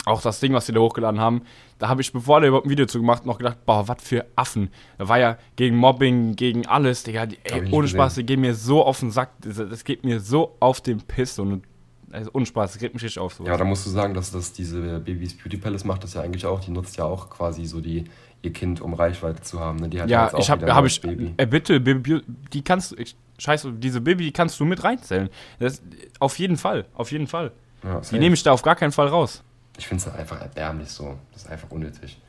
auch 0.06 0.22
das 0.22 0.40
Ding, 0.40 0.54
was 0.54 0.66
sie 0.66 0.72
da 0.74 0.80
hochgeladen 0.80 1.20
haben, 1.20 1.42
da 1.78 1.88
habe 1.90 2.02
ich, 2.02 2.12
bevor 2.14 2.40
der 2.40 2.50
überhaupt 2.50 2.68
ein 2.68 2.70
Video 2.70 2.86
zu 2.86 3.00
gemacht, 3.00 3.26
noch 3.26 3.38
gedacht, 3.38 3.66
boah, 3.66 3.88
was 3.88 3.98
für 4.02 4.26
Affen. 4.36 4.70
Da 4.98 5.08
war 5.08 5.20
ja 5.20 5.38
gegen 5.56 5.76
Mobbing, 5.78 6.36
gegen 6.36 6.66
alles, 6.68 7.04
Digga. 7.04 7.26
Die, 7.26 7.38
ey, 7.44 7.68
ohne. 7.72 7.88
Spaß, 7.88 8.16
die 8.16 8.24
gehen 8.26 8.42
mir 8.42 8.56
so 8.56 8.84
auf 8.84 9.00
den 9.00 9.12
Sack. 9.12 9.32
Das, 9.42 9.58
das 9.58 9.84
geht 9.84 10.04
mir 10.04 10.20
so 10.20 10.56
auf 10.60 10.82
den 10.82 11.02
Piss. 11.02 11.38
Und, 11.38 11.64
also 12.12 12.30
ohne 12.34 12.46
Spaß, 12.46 12.74
das 12.74 12.80
geht 12.80 12.94
mich 12.94 13.04
richtig 13.04 13.20
auf. 13.20 13.34
Sowas. 13.34 13.50
Ja, 13.50 13.58
da 13.58 13.64
musst 13.64 13.86
du 13.86 13.90
sagen, 13.90 14.14
dass 14.14 14.32
das 14.32 14.54
diese 14.54 15.00
Babys 15.00 15.36
Beauty 15.38 15.58
Palace 15.58 15.84
macht 15.86 16.04
das 16.04 16.14
ja 16.14 16.22
eigentlich 16.22 16.46
auch. 16.46 16.60
Die 16.62 16.72
nutzt 16.72 16.98
ja 16.98 17.04
auch 17.06 17.30
quasi 17.30 17.66
so 17.66 17.80
die, 17.82 18.06
ihr 18.44 18.54
Kind, 18.54 18.82
um 18.82 18.94
Reichweite 18.94 19.42
zu 19.42 19.60
haben. 19.60 19.78
Ne? 19.80 19.90
Die 19.90 20.02
hat 20.02 20.10
Ja, 20.10 20.26
jetzt 20.26 20.36
auch 20.36 20.40
ich 20.40 20.50
habe 20.50 20.74
hab 20.74 20.86
ich, 20.86 21.00
Baby. 21.02 21.34
äh, 21.38 21.46
bitte, 21.46 21.80
Baby, 21.80 22.22
die 22.54 22.64
kannst 22.64 22.92
du, 22.92 22.96
ich, 22.96 23.16
scheiße, 23.38 23.74
diese 23.74 24.02
Baby, 24.02 24.26
die 24.26 24.32
kannst 24.32 24.60
du 24.60 24.66
mit 24.66 24.84
reinzählen. 24.84 25.30
Das, 25.60 25.82
auf 26.20 26.38
jeden 26.40 26.58
Fall, 26.58 26.86
auf 26.96 27.12
jeden 27.12 27.28
Fall. 27.28 27.52
Ja, 27.84 28.00
Die 28.02 28.20
nehme 28.20 28.34
ich 28.36 28.44
da 28.44 28.52
auf 28.52 28.62
gar 28.62 28.76
keinen 28.76 28.92
Fall 28.92 29.08
raus. 29.08 29.44
ich 29.78 29.88
finde 29.88 30.04
es 30.06 30.14
einfach 30.14 30.40
erbärmlich 30.42 30.90
so. 30.90 31.18
Das 31.34 31.44
ist 31.44 31.50
einfach 31.50 31.70
unnötig. 31.72 32.20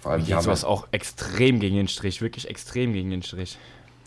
Vor 0.00 0.12
allem, 0.12 0.24
die 0.24 0.34
haben 0.34 0.42
sowas 0.42 0.62
ja, 0.62 0.68
auch 0.68 0.88
extrem 0.90 1.60
gegen 1.60 1.76
den 1.76 1.88
Strich, 1.88 2.20
wirklich 2.20 2.48
extrem 2.48 2.92
gegen 2.92 3.10
den 3.10 3.22
Strich. 3.22 3.56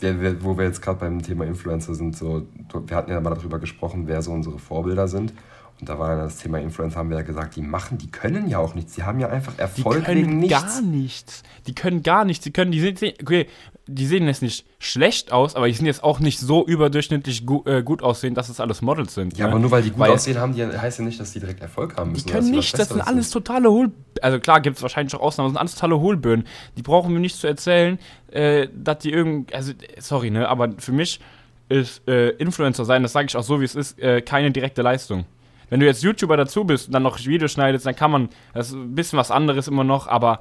wir- 0.00 0.42
wo 0.44 0.58
wir 0.58 0.64
jetzt 0.66 0.82
gerade 0.82 0.98
beim 1.00 1.22
Thema 1.22 1.46
Influencer 1.46 1.94
sind, 1.94 2.16
so, 2.16 2.46
wir 2.86 2.96
hatten 2.96 3.10
ja 3.10 3.18
mal 3.20 3.30
darüber 3.34 3.58
gesprochen, 3.58 4.06
wer 4.06 4.20
so 4.20 4.30
unsere 4.32 4.58
Vorbilder 4.58 5.08
sind. 5.08 5.32
Und 5.78 5.88
da 5.90 5.98
war 5.98 6.16
ja 6.16 6.22
das 6.22 6.38
Thema 6.38 6.58
Influencer, 6.58 6.98
haben 6.98 7.10
wir 7.10 7.18
ja 7.18 7.22
gesagt, 7.22 7.54
die 7.56 7.60
machen, 7.60 7.98
die 7.98 8.10
können 8.10 8.48
ja 8.48 8.58
auch 8.58 8.74
nichts. 8.74 8.94
Die 8.94 9.02
haben 9.02 9.20
ja 9.20 9.28
einfach 9.28 9.52
Die 9.54 9.60
Erfolg 9.60 10.08
wegen 10.08 10.22
können 10.22 10.38
nichts. 10.38 10.58
gar 10.62 10.80
nichts. 10.80 11.42
Die 11.66 11.74
können 11.74 12.02
gar 12.02 12.24
nichts. 12.24 12.44
Die 12.44 12.50
können, 12.50 12.72
die 12.72 12.80
sehen, 12.80 13.12
okay, 13.20 13.46
die 13.86 14.06
sehen 14.06 14.26
jetzt 14.26 14.40
nicht 14.40 14.64
schlecht 14.78 15.32
aus, 15.32 15.54
aber 15.54 15.66
die 15.68 15.74
sind 15.74 15.84
jetzt 15.84 16.02
auch 16.02 16.18
nicht 16.18 16.40
so 16.40 16.66
überdurchschnittlich 16.66 17.44
gu, 17.44 17.62
äh, 17.66 17.82
gut 17.82 18.02
aussehen, 18.02 18.34
dass 18.34 18.48
es 18.48 18.58
alles 18.58 18.80
Models 18.80 19.12
sind. 19.14 19.36
Ja, 19.36 19.44
ne? 19.46 19.52
aber 19.52 19.60
nur 19.60 19.70
weil 19.70 19.82
die 19.82 19.90
gut 19.90 19.98
Weil- 20.00 20.12
aussehen 20.12 20.38
haben, 20.38 20.54
die, 20.54 20.64
heißt 20.66 20.98
ja 20.98 21.04
nicht, 21.04 21.20
dass 21.20 21.32
die 21.32 21.40
direkt 21.40 21.60
Erfolg 21.60 21.96
haben 21.96 22.08
Die 22.10 22.14
müssen. 22.14 22.26
können 22.30 22.38
dass 22.38 22.46
sie 22.46 22.56
nicht, 22.56 22.78
das 22.78 22.88
sind 22.88 23.00
alles 23.02 23.30
totale 23.30 23.70
Hohl... 23.70 23.92
Also 24.22 24.40
klar 24.40 24.60
gibt 24.62 24.76
es 24.78 24.82
wahrscheinlich 24.82 25.14
auch 25.14 25.20
Ausnahmen, 25.20 25.48
das 25.48 25.52
sind 25.52 25.60
alles 25.60 25.74
totale 25.74 26.00
Hohlböen. 26.00 26.44
Die 26.78 26.82
brauchen 26.82 27.12
mir 27.12 27.20
nicht 27.20 27.36
zu 27.36 27.46
erzählen, 27.46 27.98
äh, 28.32 28.66
dass 28.74 29.00
die 29.00 29.12
irgend... 29.12 29.54
Also, 29.54 29.72
sorry, 29.98 30.30
ne, 30.30 30.48
aber 30.48 30.70
für 30.78 30.92
mich 30.92 31.20
ist 31.68 32.06
äh, 32.08 32.30
Influencer 32.30 32.84
sein, 32.86 33.02
das 33.02 33.12
sage 33.12 33.26
ich 33.28 33.36
auch 33.36 33.42
so, 33.42 33.60
wie 33.60 33.64
es 33.64 33.74
ist, 33.74 33.98
äh, 34.00 34.22
keine 34.22 34.50
direkte 34.52 34.82
Leistung. 34.82 35.26
Wenn 35.68 35.80
du 35.80 35.86
jetzt 35.86 36.02
YouTuber 36.02 36.36
dazu 36.36 36.64
bist 36.64 36.88
und 36.88 36.92
dann 36.92 37.02
noch 37.02 37.18
Videos 37.18 37.52
schneidest, 37.52 37.86
dann 37.86 37.96
kann 37.96 38.10
man, 38.10 38.28
das 38.54 38.68
ist 38.68 38.74
ein 38.74 38.94
bisschen 38.94 39.18
was 39.18 39.30
anderes 39.30 39.68
immer 39.68 39.84
noch, 39.84 40.06
aber 40.06 40.40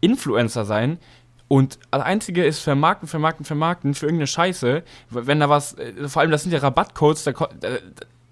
Influencer 0.00 0.64
sein 0.64 0.98
und 1.52 1.80
das 1.90 2.02
Einzige 2.02 2.44
ist 2.44 2.60
vermarkten, 2.60 3.08
vermarkten, 3.08 3.44
vermarkten 3.44 3.94
für 3.94 4.06
irgendeine 4.06 4.28
Scheiße, 4.28 4.84
wenn 5.10 5.40
da 5.40 5.48
was, 5.48 5.74
äh, 5.74 6.08
vor 6.08 6.22
allem 6.22 6.30
das 6.30 6.44
sind 6.44 6.52
ja 6.52 6.60
Rabattcodes, 6.60 7.24
da, 7.24 7.32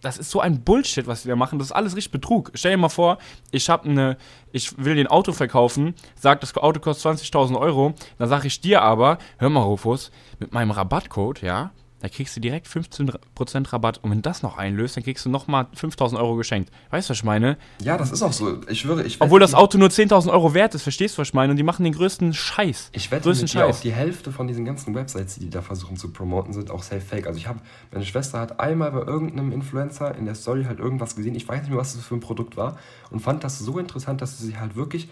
das 0.00 0.18
ist 0.18 0.30
so 0.30 0.40
ein 0.40 0.62
Bullshit, 0.62 1.09
was 1.09 1.23
die 1.23 1.28
da 1.28 1.35
machen. 1.35 1.59
Das 1.59 1.68
ist 1.68 1.73
alles 1.73 1.97
richtig 1.97 2.12
Betrug. 2.12 2.52
Stell 2.54 2.71
dir 2.71 2.78
mal 2.78 2.88
vor, 2.88 3.18
ich 3.50 3.68
habe 3.68 3.88
eine, 3.88 4.16
ich 4.52 4.78
will 4.78 4.95
den 4.95 5.09
Auto 5.09 5.33
verkaufen, 5.33 5.95
sag, 6.14 6.40
das 6.42 6.57
Auto 6.57 6.78
kostet 6.78 7.18
20.000 7.18 7.59
Euro, 7.59 7.95
dann 8.18 8.28
sage 8.28 8.47
ich 8.47 8.61
dir 8.61 8.83
aber, 8.83 9.18
hör 9.38 9.50
mal, 9.50 9.62
Rufus, 9.62 10.12
mit 10.38 10.52
meinem 10.52 10.71
Rabattcode, 10.71 11.42
ja, 11.42 11.73
da 12.00 12.09
kriegst 12.09 12.37
du 12.37 12.40
direkt 12.40 12.69
15% 12.69 13.73
Rabatt. 13.73 13.99
Und 13.99 14.11
wenn 14.12 14.23
das 14.23 14.43
noch 14.43 14.57
einlöst, 14.57 14.97
dann 14.97 15.05
kriegst 15.05 15.25
du 15.25 15.31
nochmal 15.31 15.67
5000 15.75 16.21
Euro 16.21 16.37
geschenkt. 16.37 16.71
Weißt 16.90 17.09
du, 17.09 17.11
was 17.11 17.19
ich 17.19 17.25
meine? 17.25 17.59
Ja, 17.83 17.99
das 17.99 18.12
ist 18.12 18.23
auch 18.23 18.33
so. 18.33 18.61
Ich 18.69 18.81
schwöre, 18.81 19.02
ich 19.02 19.21
Obwohl 19.21 19.40
das 19.40 19.55
Auto 19.55 19.78
nur 19.78 19.88
10.000 19.88 20.31
Euro 20.31 20.55
wert 20.55 20.75
ist, 20.75 20.83
verstehst 20.83 21.17
du, 21.17 21.21
was 21.21 21.28
ich 21.28 21.35
meine? 21.35 21.50
Und 21.50 21.57
die 21.57 21.64
machen 21.64 21.83
den 21.83 21.95
größten 21.95 22.33
Scheiß. 22.33 22.90
Ich 22.93 23.11
wette 23.11 23.25
größten 23.25 23.47
mit 23.47 23.55
dir 23.55 23.67
auch, 23.67 23.81
die 23.81 23.93
Hälfte 23.93 24.31
von 24.31 24.47
diesen 24.47 24.64
ganzen 24.64 24.95
Websites, 24.95 25.35
die 25.35 25.49
die 25.49 25.50
da 25.50 25.62
versuchen 25.62 25.97
zu 25.97 26.12
promoten, 26.12 26.52
sind 26.52 26.71
auch 26.71 26.83
safe 26.83 27.00
fake. 27.00 27.26
Also 27.26 27.38
ich 27.38 27.47
habe, 27.47 27.61
meine 27.90 28.05
Schwester 28.05 28.38
hat 28.38 28.61
einmal 28.61 28.93
bei 28.93 29.00
irgendeinem 29.00 29.50
Influencer 29.52 30.14
in 30.14 30.26
der 30.26 30.35
Story 30.35 30.64
halt 30.64 30.78
irgendwas 30.78 31.17
gesehen, 31.17 31.35
ich 31.35 31.49
weiß 31.49 31.62
nicht 31.62 31.71
mehr, 31.71 31.78
was 31.78 31.95
das 31.95 32.05
für 32.05 32.14
ein 32.14 32.21
Produkt 32.21 32.57
war, 32.57 32.78
und 33.11 33.21
fand 33.21 33.45
das 33.45 33.59
so 33.59 33.78
interessant, 33.78 34.21
dass 34.21 34.38
sie 34.38 34.47
sich 34.47 34.61
halt 34.61 34.76
wirklich 34.76 35.09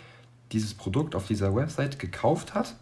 dieses 0.53 0.75
Produkt 0.75 1.15
auf 1.15 1.27
dieser 1.27 1.55
Website 1.55 1.99
gekauft 1.99 2.55
hat 2.55 2.77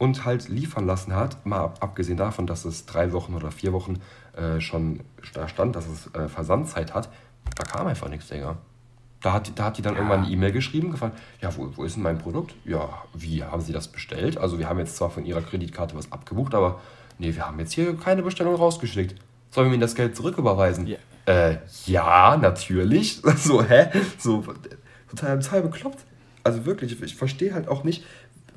und 0.00 0.24
halt 0.24 0.48
liefern 0.48 0.86
lassen 0.86 1.14
hat, 1.14 1.44
mal 1.44 1.60
ab, 1.60 1.76
abgesehen 1.80 2.16
davon, 2.16 2.46
dass 2.46 2.64
es 2.64 2.86
drei 2.86 3.12
Wochen 3.12 3.34
oder 3.34 3.50
vier 3.50 3.74
Wochen 3.74 4.00
äh, 4.34 4.58
schon 4.60 5.00
da 5.34 5.46
stand, 5.46 5.76
dass 5.76 5.86
es 5.86 6.12
äh, 6.14 6.26
Versandzeit 6.26 6.94
hat, 6.94 7.10
da 7.56 7.64
kam 7.64 7.86
einfach 7.86 8.08
nichts, 8.08 8.28
Digga. 8.28 8.56
Da 9.20 9.34
hat, 9.34 9.52
da 9.56 9.66
hat 9.66 9.76
die 9.76 9.82
dann 9.82 9.92
Ja. 9.92 9.98
irgendwann 10.00 10.24
eine 10.24 10.32
E-Mail 10.32 10.52
geschrieben, 10.52 10.90
gefragt, 10.90 11.18
ja, 11.42 11.54
wo, 11.54 11.70
wo 11.76 11.84
ist 11.84 11.96
denn 11.96 12.02
mein 12.02 12.16
Produkt? 12.16 12.54
Ja, 12.64 12.88
wie, 13.12 13.44
haben 13.44 13.60
Sie 13.60 13.74
das 13.74 13.88
bestellt? 13.88 14.38
Also 14.38 14.58
wir 14.58 14.70
haben 14.70 14.78
jetzt 14.78 14.96
zwar 14.96 15.10
von 15.10 15.26
Ihrer 15.26 15.42
Kreditkarte 15.42 15.94
was 15.94 16.10
abgebucht, 16.10 16.54
aber 16.54 16.80
nee, 17.18 17.34
wir 17.34 17.46
haben 17.46 17.58
jetzt 17.60 17.72
hier 17.72 17.94
keine 17.98 18.22
Bestellung 18.22 18.54
rausgeschickt. 18.54 19.16
Sollen 19.50 19.68
wir 19.68 19.74
Ihnen 19.74 19.82
das 19.82 19.94
Geld 19.94 20.16
zurücküberweisen? 20.16 20.86
Ja. 20.86 20.96
Äh, 21.26 21.58
ja, 21.84 22.38
natürlich. 22.38 23.20
So, 23.36 23.62
hä? 23.62 23.90
So, 24.16 24.42
total, 25.10 25.40
total 25.40 25.62
bekloppt. 25.62 26.06
Also 26.42 26.64
wirklich, 26.64 27.02
ich, 27.02 27.14
verstehe 27.16 27.52
halt 27.52 27.68
auch 27.68 27.84
nicht, 27.84 28.02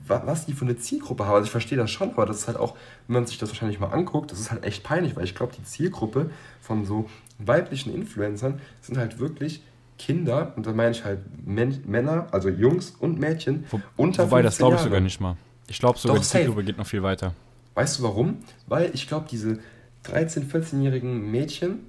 was 0.08 0.46
die 0.46 0.54
für 0.54 0.66
eine 0.66 0.78
Zielgruppe 0.78 1.26
haben. 1.26 1.36
Also 1.36 1.46
ich 1.46 1.52
verstehe 1.52 1.78
das 1.78 1.92
schon, 1.92 2.12
aber 2.12 2.26
das 2.26 2.40
ist 2.40 2.48
halt 2.48 2.58
auch, 2.58 2.76
wenn 3.08 3.16
man 3.16 3.26
sich 3.26 3.38
das 3.38 3.50
wahrscheinlich 3.50 3.80
mal 3.80 3.88
anguckt, 3.90 4.32
das 4.32 4.40
ist 4.40 4.52
halt 4.52 4.64
echt 4.64 4.84
peinlich, 4.84 5.16
weil 5.16 5.24
ich 5.24 5.36
glaube, 5.36 5.54
die 5.58 5.64
Zielgruppe 5.64 6.30
von 6.62 6.86
so 6.86 7.10
weiblichen 7.40 7.94
Influencern 7.94 8.60
sind 8.82 8.98
halt 8.98 9.20
wirklich 9.20 9.62
Kinder, 10.00 10.54
und 10.56 10.66
da 10.66 10.74
meine 10.74 10.92
ich 10.92 11.06
halt 11.06 11.20
Men 11.46 11.82
Männer, 11.86 12.28
also 12.32 12.50
Jungs 12.50 12.94
und 13.00 13.20
Mädchen, 13.20 13.66
Wo, 13.70 13.80
unter 13.96 14.26
wobei, 14.26 14.42
das 14.42 14.56
15 14.56 14.58
glaube 14.64 14.76
ich 14.76 14.80
Jahre. 14.80 14.90
sogar 14.90 15.00
nicht 15.02 15.22
mal. 15.22 15.38
Ich 15.68 15.80
glaube 15.80 16.00
sogar, 16.00 16.16
Doch, 16.16 16.24
die 16.24 16.28
safe. 16.28 16.44
Zielgruppe 16.44 16.64
geht 16.66 16.78
noch 16.78 16.88
viel 16.88 17.04
weiter. 17.04 17.34
Weißt 17.76 18.00
du 18.00 18.04
warum? 18.04 18.38
Weil 18.68 18.92
ich 18.94 19.08
glaube, 19.08 19.28
diese 19.30 19.60
13-, 20.06 20.50
14-jährigen 20.52 21.32
Mädchen, 21.32 21.80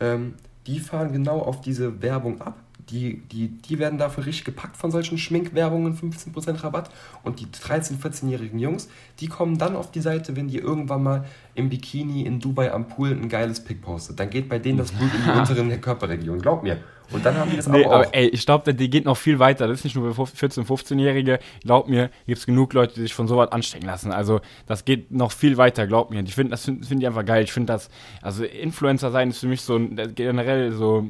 ähm, 0.00 0.34
die 0.66 0.78
fahren 0.80 1.12
genau 1.12 1.40
auf 1.40 1.60
diese 1.60 2.00
Werbung 2.00 2.40
ab. 2.40 2.56
Die, 2.90 3.20
die, 3.32 3.48
die 3.48 3.78
werden 3.78 3.98
dafür 3.98 4.26
richtig 4.26 4.44
gepackt 4.44 4.76
von 4.76 4.90
solchen 4.90 5.18
Schminkwerbungen, 5.18 5.96
15% 5.96 6.62
Rabatt. 6.62 6.90
Und 7.22 7.40
die 7.40 7.46
13-, 7.46 8.00
14-jährigen 8.00 8.58
Jungs, 8.58 8.88
die 9.20 9.28
kommen 9.28 9.58
dann 9.58 9.76
auf 9.76 9.90
die 9.90 10.00
Seite, 10.00 10.36
wenn 10.36 10.48
die 10.48 10.58
irgendwann 10.58 11.02
mal 11.02 11.24
im 11.54 11.68
Bikini 11.68 12.22
in 12.22 12.40
Dubai 12.40 12.72
am 12.72 12.88
Pool 12.88 13.10
ein 13.10 13.28
geiles 13.28 13.62
Pick 13.62 13.82
postet. 13.82 14.18
Dann 14.18 14.30
geht 14.30 14.48
bei 14.48 14.58
denen 14.58 14.78
das 14.78 14.92
Blut 14.92 15.10
in 15.14 15.24
die 15.24 15.30
unteren 15.38 15.80
Körperregionen, 15.80 16.40
glaub 16.40 16.62
mir. 16.62 16.78
Und 17.10 17.24
dann 17.24 17.36
haben 17.36 17.50
die 17.50 17.56
das 17.56 17.66
Nee, 17.68 17.84
aber 17.84 17.94
auch. 17.94 18.00
aber 18.04 18.14
ey, 18.14 18.28
ich 18.28 18.44
glaube, 18.44 18.74
die 18.74 18.90
geht 18.90 19.06
noch 19.06 19.16
viel 19.16 19.38
weiter. 19.38 19.66
Das 19.66 19.78
ist 19.78 19.84
nicht 19.84 19.96
nur 19.96 20.14
für 20.14 20.22
14-, 20.22 20.66
15-Jährige. 20.66 21.38
Glaub 21.62 21.88
mir, 21.88 22.10
gibt 22.26 22.38
es 22.38 22.46
genug 22.46 22.74
Leute, 22.74 22.94
die 22.94 23.00
sich 23.00 23.14
von 23.14 23.26
sowas 23.26 23.50
anstecken 23.50 23.86
lassen. 23.86 24.12
Also, 24.12 24.40
das 24.66 24.84
geht 24.84 25.10
noch 25.10 25.32
viel 25.32 25.56
weiter, 25.56 25.86
glaub 25.86 26.10
mir. 26.10 26.22
Ich 26.22 26.34
finde, 26.34 26.50
das 26.50 26.66
finde 26.66 26.86
find 26.86 27.00
ich 27.00 27.06
einfach 27.06 27.24
geil. 27.24 27.44
Ich 27.44 27.52
finde 27.52 27.72
das, 27.72 27.88
also 28.20 28.44
Influencer 28.44 29.10
sein 29.10 29.30
ist 29.30 29.38
für 29.38 29.46
mich 29.46 29.62
so 29.62 29.76
ein, 29.76 30.14
generell 30.14 30.72
so, 30.72 31.06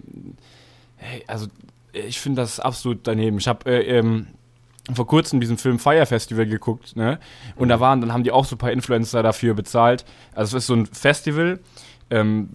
hey, 0.99 1.25
also, 1.27 1.47
ich 1.93 2.21
finde 2.21 2.43
das 2.43 2.61
absolut 2.61 3.01
daneben. 3.07 3.39
Ich 3.39 3.49
habe 3.49 3.71
äh, 3.71 3.99
ähm, 3.99 4.29
vor 4.93 5.07
kurzem 5.07 5.41
diesen 5.41 5.59
Film 5.59 5.79
Fire 5.79 6.07
Festival 6.07 6.47
geguckt, 6.47 6.97
ne? 6.97 7.19
Und 7.57 7.69
da 7.69 7.81
waren, 7.81 8.01
dann 8.01 8.13
haben 8.13 8.25
die 8.25 8.31
auch 8.31 8.45
so 8.45 8.57
ein 8.57 8.59
paar 8.59 8.73
Influencer 8.73 9.23
dafür 9.23 9.55
bezahlt. 9.55 10.05
Also, 10.35 10.57
es 10.57 10.65
ist 10.65 10.67
so 10.69 10.75
ein 10.75 10.87
Festival, 10.87 11.61
ähm, 12.11 12.49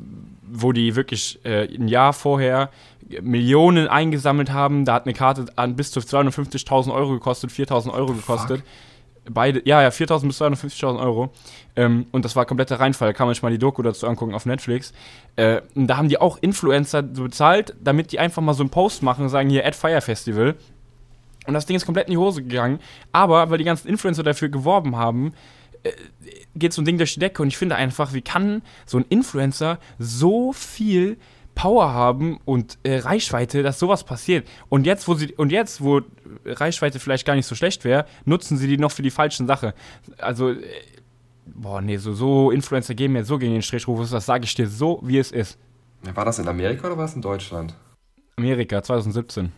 wo 0.49 0.71
die 0.71 0.95
wirklich 0.95 1.39
äh, 1.45 1.67
ein 1.73 1.87
Jahr 1.87 2.13
vorher 2.13 2.69
Millionen 3.21 3.87
eingesammelt 3.87 4.51
haben. 4.51 4.85
Da 4.85 4.93
hat 4.93 5.05
eine 5.05 5.13
Karte 5.13 5.45
an 5.55 5.75
bis 5.75 5.91
zu 5.91 5.99
250.000 5.99 6.93
Euro 6.93 7.13
gekostet, 7.13 7.51
4.000 7.51 7.91
Euro 7.91 8.13
gekostet. 8.13 8.63
Beide, 9.29 9.61
ja, 9.65 9.81
ja, 9.81 9.89
4.000 9.89 10.27
bis 10.27 10.41
250.000 10.41 10.99
Euro. 10.99 11.31
Ähm, 11.75 12.07
und 12.11 12.25
das 12.25 12.35
war 12.35 12.45
kompletter 12.45 12.79
Reinfall. 12.79 13.09
Da 13.09 13.13
kann 13.13 13.27
man 13.27 13.33
sich 13.33 13.41
mal 13.41 13.51
die 13.51 13.57
Doku 13.57 13.81
dazu 13.81 14.07
angucken 14.07 14.33
auf 14.33 14.45
Netflix. 14.45 14.93
Äh, 15.37 15.61
und 15.75 15.87
da 15.87 15.97
haben 15.97 16.09
die 16.09 16.19
auch 16.19 16.37
Influencer 16.41 17.01
bezahlt, 17.01 17.75
damit 17.81 18.11
die 18.11 18.19
einfach 18.19 18.41
mal 18.41 18.53
so 18.53 18.63
einen 18.63 18.69
Post 18.69 19.01
machen 19.01 19.23
und 19.23 19.29
sagen, 19.29 19.49
hier, 19.49 19.65
Ad 19.65 19.77
Fire 19.77 20.01
Festival. 20.01 20.55
Und 21.47 21.53
das 21.53 21.65
Ding 21.65 21.75
ist 21.75 21.85
komplett 21.85 22.07
in 22.07 22.11
die 22.11 22.17
Hose 22.17 22.43
gegangen. 22.43 22.79
Aber 23.11 23.49
weil 23.49 23.57
die 23.57 23.63
ganzen 23.63 23.87
Influencer 23.87 24.23
dafür 24.23 24.49
geworben 24.49 24.97
haben, 24.97 25.33
äh, 25.83 25.91
geht 26.55 26.73
so 26.73 26.81
ein 26.81 26.85
Ding 26.85 26.97
durch 26.97 27.13
die 27.13 27.19
Decke. 27.21 27.41
Und 27.41 27.47
ich 27.47 27.57
finde 27.57 27.75
einfach, 27.75 28.13
wie 28.13 28.21
kann 28.21 28.61
so 28.85 28.97
ein 28.97 29.05
Influencer 29.07 29.79
so 29.99 30.51
viel 30.51 31.17
Power 31.55 31.93
haben 31.93 32.39
und 32.45 32.77
äh, 32.83 32.97
Reichweite, 32.97 33.63
dass 33.63 33.79
sowas 33.79 34.03
passiert. 34.03 34.47
Und 34.69 34.85
jetzt, 34.85 35.07
wo 35.07 35.13
sie 35.13 35.33
und 35.33 35.51
jetzt, 35.51 35.83
wo 35.83 36.01
Reichweite 36.45 36.99
vielleicht 36.99 37.25
gar 37.25 37.35
nicht 37.35 37.45
so 37.45 37.55
schlecht 37.55 37.83
wäre, 37.83 38.05
nutzen 38.25 38.57
sie 38.57 38.67
die 38.67 38.77
noch 38.77 38.91
für 38.91 39.03
die 39.03 39.11
falschen 39.11 39.47
Sache. 39.47 39.73
Also 40.17 40.51
äh, 40.51 40.63
boah, 41.45 41.81
nee, 41.81 41.97
so 41.97 42.13
so 42.13 42.51
Influencer 42.51 42.95
gehen 42.95 43.13
mir 43.13 43.23
so 43.23 43.37
gegen 43.37 43.53
den 43.53 43.61
Strich, 43.61 43.87
Rufus, 43.87 44.11
das 44.11 44.25
sage 44.25 44.45
ich 44.45 44.55
dir 44.55 44.67
so, 44.67 44.99
wie 45.03 45.17
es 45.17 45.31
ist. 45.31 45.57
War 46.13 46.25
das 46.25 46.39
in 46.39 46.47
Amerika 46.47 46.87
oder 46.87 46.97
war 46.97 47.05
es 47.05 47.15
in 47.15 47.21
Deutschland? 47.21 47.75
Amerika 48.35 48.81
2017. 48.81 49.51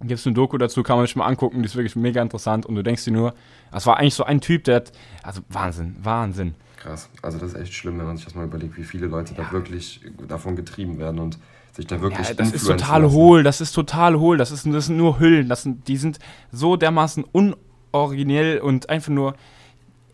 Gibt 0.00 0.20
es 0.20 0.26
eine 0.26 0.34
Doku 0.34 0.58
dazu, 0.58 0.82
kann 0.84 0.96
man 0.96 1.06
sich 1.06 1.16
mal 1.16 1.26
angucken, 1.26 1.60
die 1.60 1.66
ist 1.66 1.74
wirklich 1.74 1.96
mega 1.96 2.22
interessant 2.22 2.66
und 2.66 2.76
du 2.76 2.82
denkst 2.82 3.04
dir 3.04 3.10
nur, 3.10 3.34
das 3.72 3.84
war 3.86 3.96
eigentlich 3.96 4.14
so 4.14 4.22
ein 4.22 4.40
Typ, 4.40 4.62
der 4.64 4.76
hat, 4.76 4.92
also 5.24 5.40
Wahnsinn, 5.48 5.96
Wahnsinn. 6.00 6.54
Krass. 6.76 7.08
Also 7.20 7.38
das 7.38 7.54
ist 7.54 7.60
echt 7.60 7.74
schlimm, 7.74 7.98
wenn 7.98 8.06
man 8.06 8.16
sich 8.16 8.24
das 8.24 8.36
mal 8.36 8.44
überlegt, 8.44 8.76
wie 8.76 8.84
viele 8.84 9.08
Leute 9.08 9.34
da 9.34 9.50
wirklich 9.50 10.00
davon 10.28 10.54
getrieben 10.54 10.98
werden 10.98 11.18
und 11.18 11.38
sich 11.72 11.86
da 11.88 12.00
wirklich 12.00 12.28
Ja, 12.28 12.34
das 12.34 12.52
ist 12.52 12.66
total 12.66 13.02
lassen. 13.02 13.14
hohl, 13.14 13.42
das 13.42 13.60
ist 13.60 13.72
total 13.72 14.18
hohl, 14.20 14.36
das, 14.36 14.52
ist, 14.52 14.64
das 14.66 14.86
sind 14.86 14.96
nur 14.96 15.18
Hüllen, 15.18 15.48
das 15.48 15.64
sind, 15.64 15.88
die 15.88 15.96
sind 15.96 16.20
so 16.52 16.76
dermaßen 16.76 17.24
unoriginell 17.24 18.60
und 18.60 18.88
einfach 18.90 19.10
nur, 19.10 19.34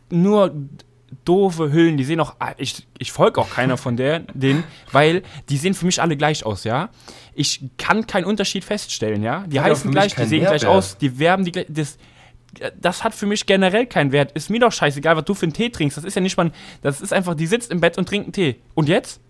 nur 0.08 0.54
doofe 1.24 1.72
Hüllen, 1.72 1.96
die 1.96 2.04
sehen 2.04 2.20
auch, 2.20 2.34
ich, 2.58 2.86
ich 2.98 3.12
folge 3.12 3.40
auch 3.40 3.50
keiner 3.50 3.76
von 3.76 3.96
der, 3.96 4.20
denen, 4.34 4.64
weil 4.92 5.22
die 5.48 5.56
sehen 5.56 5.74
für 5.74 5.86
mich 5.86 6.00
alle 6.00 6.16
gleich 6.16 6.44
aus, 6.46 6.64
ja. 6.64 6.90
Ich 7.34 7.60
kann 7.78 8.06
keinen 8.06 8.24
Unterschied 8.24 8.64
feststellen, 8.64 9.22
ja. 9.22 9.44
Die 9.46 9.60
Hat 9.60 9.70
heißen 9.70 9.90
gleich, 9.90 10.14
die 10.14 10.24
sehen 10.24 10.40
gleich 10.40 10.62
Mehrwert. 10.62 10.76
aus, 10.76 10.98
die 10.98 11.18
werben 11.18 11.44
die 11.44 11.52
gleich, 11.52 11.66
das, 11.68 11.98
das 12.80 13.02
hat 13.04 13.14
für 13.14 13.26
mich 13.26 13.46
generell 13.46 13.86
keinen 13.86 14.12
Wert. 14.12 14.32
Ist 14.32 14.50
mir 14.50 14.60
doch 14.60 14.72
scheißegal, 14.72 15.16
was 15.16 15.24
du 15.24 15.34
für 15.34 15.46
einen 15.46 15.52
Tee 15.52 15.70
trinkst. 15.70 15.96
Das 15.96 16.04
ist 16.04 16.14
ja 16.14 16.20
nicht 16.22 16.36
mal, 16.36 16.52
das 16.82 17.00
ist 17.00 17.12
einfach, 17.12 17.34
die 17.34 17.46
sitzt 17.46 17.70
im 17.72 17.80
Bett 17.80 17.98
und 17.98 18.08
trinkt 18.08 18.26
einen 18.26 18.32
Tee. 18.32 18.56
Und 18.74 18.88
jetzt? 18.88 19.20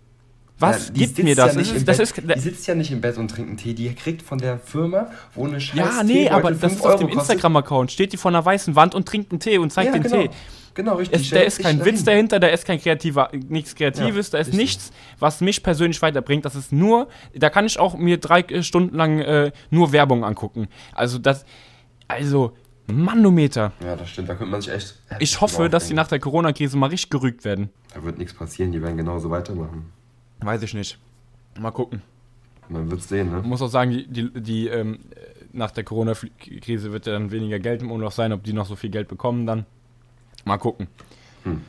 Was 0.57 0.87
Ja, 0.87 0.93
gibt 0.93 1.17
mir 1.23 1.35
das? 1.35 1.53
Ja 1.53 1.59
nicht 1.59 1.71
das, 1.87 1.99
ist, 1.99 2.17
das 2.17 2.27
ist, 2.29 2.35
die 2.35 2.39
sitzt 2.39 2.67
ja 2.67 2.75
nicht 2.75 2.91
im 2.91 3.01
Bett 3.01 3.17
und 3.17 3.29
trinkt 3.29 3.49
einen 3.49 3.57
Tee. 3.57 3.73
Die 3.73 3.93
kriegt 3.93 4.21
von 4.21 4.37
der 4.37 4.57
Firma, 4.59 5.09
wo 5.33 5.45
eine 5.45 5.59
scheiß 5.59 5.77
Ja, 5.77 6.03
nee, 6.03 6.29
aber 6.29 6.51
das 6.51 6.73
ist 6.73 6.85
auf 6.85 6.95
dem 6.97 7.07
Euro. 7.09 7.19
Instagram-Account. 7.19 7.91
Steht 7.91 8.13
die 8.13 8.17
vor 8.17 8.31
einer 8.31 8.45
weißen 8.45 8.75
Wand 8.75 8.95
und 8.95 9.05
trinkt 9.07 9.31
einen 9.31 9.39
Tee 9.41 9.57
und 9.57 9.73
zeigt 9.73 9.87
ja, 9.87 9.99
den 9.99 10.03
genau. 10.03 10.21
Tee. 10.21 10.29
Genau, 10.75 10.95
richtig. 10.95 11.21
Es, 11.21 11.29
da 11.31 11.39
ist 11.39 11.59
kein 11.59 11.79
dahin. 11.79 11.93
Witz 11.93 12.03
dahinter, 12.03 12.39
da 12.39 12.47
ist 12.47 12.65
kein 12.65 12.79
kreativer, 12.79 13.29
nichts 13.47 13.73
Kreatives, 13.75 14.27
Ja, 14.27 14.31
da 14.33 14.37
ist 14.39 14.47
richtig. 14.47 14.59
nichts, 14.59 14.91
was 15.19 15.41
mich 15.41 15.63
persönlich 15.63 16.01
weiterbringt. 16.01 16.45
Das 16.45 16.53
ist 16.53 16.71
nur, 16.71 17.07
da 17.33 17.49
kann 17.49 17.65
ich 17.65 17.79
auch 17.79 17.97
mir 17.97 18.17
drei 18.17 18.41
äh, 18.41 18.61
Stunden 18.61 18.95
lang 18.95 19.19
äh, 19.19 19.51
nur 19.71 19.91
Werbung 19.93 20.23
angucken. 20.25 20.67
Also 20.93 21.17
das, 21.17 21.45
also 22.07 22.51
Manometer. 22.87 23.71
Ja, 23.83 23.95
das 23.95 24.09
stimmt. 24.09 24.29
Da 24.29 24.35
könnte 24.35 24.51
man 24.51 24.61
sich 24.61 24.71
echt. 24.71 24.95
Ich 25.19 25.41
hoffe, 25.41 25.69
dass 25.69 25.87
die 25.87 25.93
nach 25.93 26.07
der 26.07 26.19
Corona-Krise 26.19 26.77
mal 26.77 26.89
richtig 26.89 27.09
gerügt 27.09 27.43
werden. 27.45 27.69
Da 27.93 28.03
wird 28.03 28.17
nichts 28.17 28.33
passieren. 28.33 28.71
Die 28.71 28.81
werden 28.81 28.97
genauso 28.97 29.31
weitermachen. 29.31 29.91
Weiß 30.41 30.61
ich 30.61 30.73
nicht. 30.73 30.99
Mal 31.59 31.71
gucken. 31.71 32.01
Man 32.67 32.91
wird 32.91 33.01
sehen, 33.01 33.29
ne? 33.29 33.37
Man 33.37 33.49
muss 33.49 33.61
auch 33.61 33.69
sagen, 33.69 33.91
die, 33.91 34.07
die, 34.07 34.41
die 34.41 34.67
ähm, 34.67 34.99
nach 35.53 35.71
der 35.71 35.83
Corona-Krise 35.83 36.91
wird 36.91 37.05
ja 37.05 37.13
dann 37.13 37.31
weniger 37.31 37.59
Geld 37.59 37.81
im 37.81 37.91
Umlauf 37.91 38.13
sein, 38.13 38.33
ob 38.33 38.43
die 38.43 38.53
noch 38.53 38.65
so 38.65 38.75
viel 38.75 38.89
Geld 38.89 39.07
bekommen 39.07 39.45
dann. 39.45 39.65
Mal 40.45 40.57
gucken. 40.57 40.87
Hm. 41.43 41.61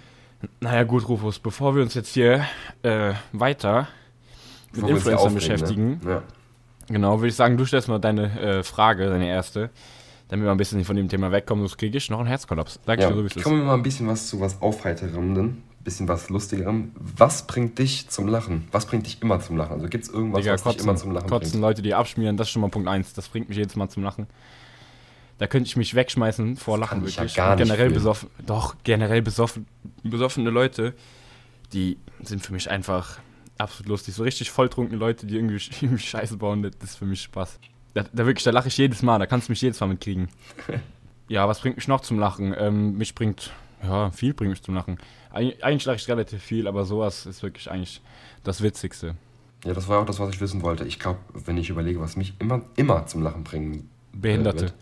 Naja, 0.60 0.84
gut, 0.84 1.08
Rufus, 1.08 1.38
bevor 1.38 1.74
wir 1.74 1.82
uns 1.82 1.94
jetzt 1.94 2.12
hier 2.14 2.44
äh, 2.82 3.14
weiter 3.32 3.88
mit 4.72 4.82
Bevor 4.82 4.88
hier 4.88 4.96
Influencern 4.96 5.18
aufregen, 5.18 5.34
beschäftigen, 5.34 6.00
Ne? 6.04 6.10
Ja. 6.10 6.22
genau, 6.88 7.18
würde 7.18 7.28
ich 7.28 7.34
sagen, 7.34 7.56
du 7.56 7.64
stellst 7.64 7.88
mal 7.88 7.98
deine 7.98 8.38
äh, 8.38 8.62
Frage, 8.62 9.08
deine 9.08 9.26
erste, 9.26 9.70
damit 10.28 10.44
wir 10.44 10.50
ein 10.50 10.56
bisschen 10.58 10.84
von 10.84 10.94
dem 10.96 11.08
Thema 11.08 11.32
wegkommen, 11.32 11.66
sonst 11.66 11.78
kriege 11.78 11.96
ich 11.96 12.10
noch 12.10 12.18
einen 12.18 12.28
Herzkollaps. 12.28 12.78
Sag 12.84 12.98
ich 12.98 13.02
Ja, 13.04 13.08
dir 13.10 13.16
so, 13.16 13.22
wie 13.22 13.26
es 13.26 13.36
ist. 13.36 13.42
kommen 13.42 13.58
wir 13.58 13.64
mal 13.64 13.74
ein 13.74 13.82
bisschen 13.82 14.06
was 14.06 14.28
zu 14.28 14.40
was 14.40 14.60
Aufheiterem, 14.60 15.62
bisschen 15.86 16.08
was 16.08 16.28
Lustigerem. 16.28 16.90
Was 17.16 17.46
bringt 17.46 17.78
dich 17.78 18.08
zum 18.08 18.26
Lachen? 18.26 18.68
Was 18.72 18.86
bringt 18.86 19.06
dich 19.06 19.22
immer 19.22 19.40
zum 19.40 19.56
Lachen? 19.56 19.72
Also 19.74 19.88
gibt 19.88 20.04
es 20.04 20.10
irgendwas, 20.10 20.42
Digga, 20.42 20.52
was 20.54 20.62
dich 20.64 20.82
immer 20.82 20.92
kotzen, 20.92 20.96
zum 20.98 21.12
Lachen 21.12 21.30
kotzen 21.30 21.50
bringt? 21.52 21.62
Leute, 21.62 21.82
die 21.82 21.94
abschmieren, 21.94 22.36
das 22.36 22.48
ist 22.48 22.52
schon 22.52 22.62
mal 22.62 22.68
Punkt 22.68 22.88
1. 22.88 23.14
Das 23.14 23.28
bringt 23.28 23.48
mich 23.48 23.56
jedes 23.56 23.76
Mal 23.76 23.88
zum 23.88 24.02
Lachen. 24.02 24.26
Da 25.38 25.46
könnte 25.46 25.68
ich 25.68 25.76
mich 25.76 25.94
wegschmeißen 25.94 26.56
vor 26.56 26.78
Lachen 26.78 27.00
ja 27.00 27.06
wirklich. 27.06 27.36
nicht 27.36 27.56
generell 27.58 27.90
besoffen, 27.90 28.30
doch, 28.46 28.76
generell 28.84 29.20
besoffen, 29.20 29.66
besoffene 30.02 30.50
Leute, 30.50 30.94
die 31.72 31.98
sind 32.22 32.44
für 32.44 32.52
mich 32.52 32.70
einfach 32.70 33.18
absolut 33.58 33.88
lustig. 33.88 34.14
So 34.14 34.22
richtig 34.22 34.50
volltrunkene 34.50 34.98
Leute, 34.98 35.26
die 35.26 35.36
irgendwie, 35.36 35.56
irgendwie 35.80 36.02
Scheiße 36.02 36.36
bauen, 36.36 36.62
das 36.62 36.90
ist 36.90 36.96
für 36.96 37.04
mich 37.04 37.22
Spaß. 37.22 37.58
Da, 37.94 38.04
da 38.12 38.26
wirklich, 38.26 38.44
da 38.44 38.50
lache 38.50 38.68
ich 38.68 38.76
jedes 38.76 39.02
Mal, 39.02 39.18
da 39.18 39.26
kannst 39.26 39.48
du 39.48 39.52
mich 39.52 39.60
jedes 39.60 39.80
Mal 39.80 39.86
mitkriegen. 39.88 40.28
ja, 41.28 41.48
was 41.48 41.60
bringt 41.60 41.76
mich 41.76 41.88
noch 41.88 42.00
zum 42.00 42.18
Lachen? 42.18 42.54
Ähm, 42.58 42.96
mich 42.96 43.14
bringt, 43.14 43.52
ja, 43.82 44.10
viel 44.10 44.34
bringt 44.34 44.50
mich 44.50 44.62
zum 44.62 44.74
Lachen. 44.74 44.98
Eig 45.32 45.62
eigentlich 45.62 45.84
lache 45.84 45.96
ich 45.96 46.08
relativ 46.08 46.42
viel, 46.42 46.66
aber 46.66 46.84
sowas 46.84 47.26
ist 47.26 47.42
wirklich 47.42 47.70
eigentlich 47.70 48.00
das 48.44 48.62
Witzigste. 48.62 49.16
Ja, 49.64 49.72
das 49.74 49.88
war 49.88 50.00
auch 50.00 50.06
das, 50.06 50.20
was 50.20 50.30
ich 50.30 50.40
wissen 50.40 50.62
wollte. 50.62 50.84
Ich 50.84 50.98
glaube, 50.98 51.18
wenn 51.32 51.56
ich 51.56 51.70
überlege, 51.70 52.00
was 52.00 52.16
mich 52.16 52.34
immer, 52.38 52.62
immer 52.76 53.06
zum 53.06 53.22
Lachen 53.22 53.44
bringen 53.44 53.90
Behinderte. 54.12 54.60
wird. 54.60 54.74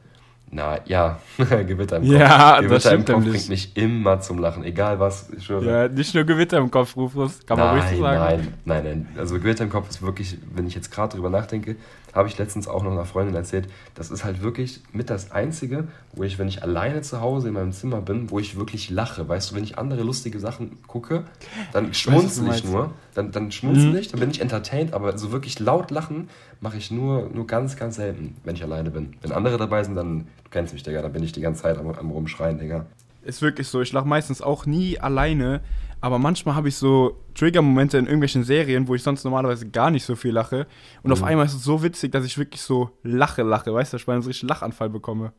Na 0.55 0.79
ja, 0.85 1.19
Gewitter 1.37 1.97
im 1.97 2.05
Kopf. 2.05 2.13
Ja, 2.13 2.61
Gewitter 2.61 2.75
das 2.75 2.93
im 2.93 3.05
Kopf 3.05 3.25
bringt 3.25 3.49
mich 3.49 3.77
immer 3.77 4.21
zum 4.21 4.39
Lachen, 4.39 4.63
egal 4.63 5.01
was. 5.01 5.29
Ich 5.37 5.47
schwöre. 5.47 5.67
Ja, 5.67 5.89
nicht 5.89 6.15
nur 6.15 6.23
Gewitter 6.23 6.59
im 6.59 6.71
Kopf, 6.71 6.95
Rufus, 6.95 7.45
kann 7.45 7.59
man 7.59 7.71
ruhig 7.71 7.83
nein, 7.83 7.97
so 7.97 8.03
sagen. 8.03 8.19
nein, 8.21 8.55
nein, 8.65 8.85
nein. 8.85 9.09
Also 9.19 9.35
Gewitter 9.41 9.65
im 9.65 9.71
Kopf 9.71 9.91
ist 9.91 10.01
wirklich, 10.01 10.39
wenn 10.55 10.69
ich 10.69 10.77
jetzt 10.77 10.93
gerade 10.93 11.17
drüber 11.17 11.29
nachdenke, 11.29 11.75
habe 12.15 12.29
ich 12.29 12.39
letztens 12.39 12.69
auch 12.69 12.83
noch 12.83 12.93
einer 12.93 13.05
Freundin 13.05 13.35
erzählt, 13.35 13.69
das 13.95 14.11
ist 14.11 14.25
halt 14.25 14.43
wirklich 14.43 14.81
mit 14.93 15.11
das 15.11 15.33
Einzige, 15.33 15.89
wo 16.13 16.23
ich, 16.23 16.39
wenn 16.39 16.49
ich 16.49 16.63
alleine 16.63 17.03
zu 17.03 17.21
Hause 17.21 17.49
in 17.49 17.55
meinem 17.55 17.73
Zimmer 17.73 18.01
bin, 18.01 18.31
wo 18.31 18.39
ich 18.39 18.57
wirklich 18.57 18.89
lache. 18.91 19.29
Weißt 19.29 19.51
du, 19.51 19.55
wenn 19.57 19.65
ich 19.65 19.79
andere 19.79 20.03
lustige 20.03 20.39
Sachen 20.39 20.79
gucke, 20.87 21.25
dann 21.73 21.93
schmunzel 21.93 22.49
ich 22.55 22.65
nur. 22.65 22.93
Dann, 23.15 23.33
dann 23.33 23.51
schmunzel 23.51 23.91
Mhm. 23.91 23.97
ich, 23.97 24.09
dann 24.09 24.21
bin 24.21 24.31
ich 24.31 24.41
entertained, 24.41 24.95
aber 24.95 25.19
so 25.19 25.33
wirklich 25.33 25.59
laut 25.59 25.91
lachen 25.91 26.29
mache 26.61 26.77
ich 26.77 26.91
nur, 26.91 27.29
nur 27.33 27.47
ganz, 27.47 27.77
ganz 27.77 27.97
selten, 27.97 28.37
wenn 28.45 28.55
ich 28.55 28.63
alleine 28.63 28.91
bin. 28.91 29.15
Wenn 29.21 29.33
andere 29.33 29.59
dabei 29.59 29.83
sind, 29.85 29.95
dann, 29.97 30.21
du 30.45 30.51
kennst 30.51 30.73
mich, 30.73 30.83
Digga, 30.83 31.03
dann 31.03 31.13
bin 31.13 31.23
ich 31.23 31.33
die 31.33 31.41
ganze 31.41 31.63
Zeit 31.63 31.79
am, 31.79 31.89
am 31.89 32.11
Rumschreien, 32.11 32.59
Digga. 32.59 32.87
Ist 33.23 33.41
wirklich 33.43 33.69
so, 33.69 33.81
ich 33.81 33.93
lache 33.93 34.07
meistens 34.07 34.43
auch 34.43 34.67
nie 34.67 34.99
alleine, 35.01 35.63
aber 36.05 36.19
manchmal 36.19 36.55
habe 36.55 36.69
ich 36.69 36.77
so 36.77 37.19
Trigger-Momente 37.35 37.97
in 37.97 38.05
irgendwelchen 38.05 38.45
Serien, 38.45 38.87
wo 38.87 38.95
ich 38.95 39.03
sonst 39.03 39.25
normalerweise 39.25 39.71
gar 39.71 39.91
nicht 39.91 40.05
so 40.05 40.17
viel 40.17 40.33
lache. 40.33 40.67
Und 41.03 41.11
auf 41.13 41.21
Mhm. 41.21 41.25
einmal 41.29 41.47
ist 41.47 41.55
es 41.55 41.65
so 41.65 41.83
witzig, 41.83 42.13
dass 42.13 42.27
ich 42.27 42.37
wirklich 42.37 42.61
so 42.61 42.91
lache, 43.03 43.43
lache, 43.43 43.73
weißt 43.73 43.91
du, 43.91 43.95
dass 43.95 44.03
ich 44.03 44.07
mal 44.07 44.13
einen 44.13 44.23
richtigen 44.23 44.49
Lachanfall 44.49 44.91
bekomme. 44.91 45.33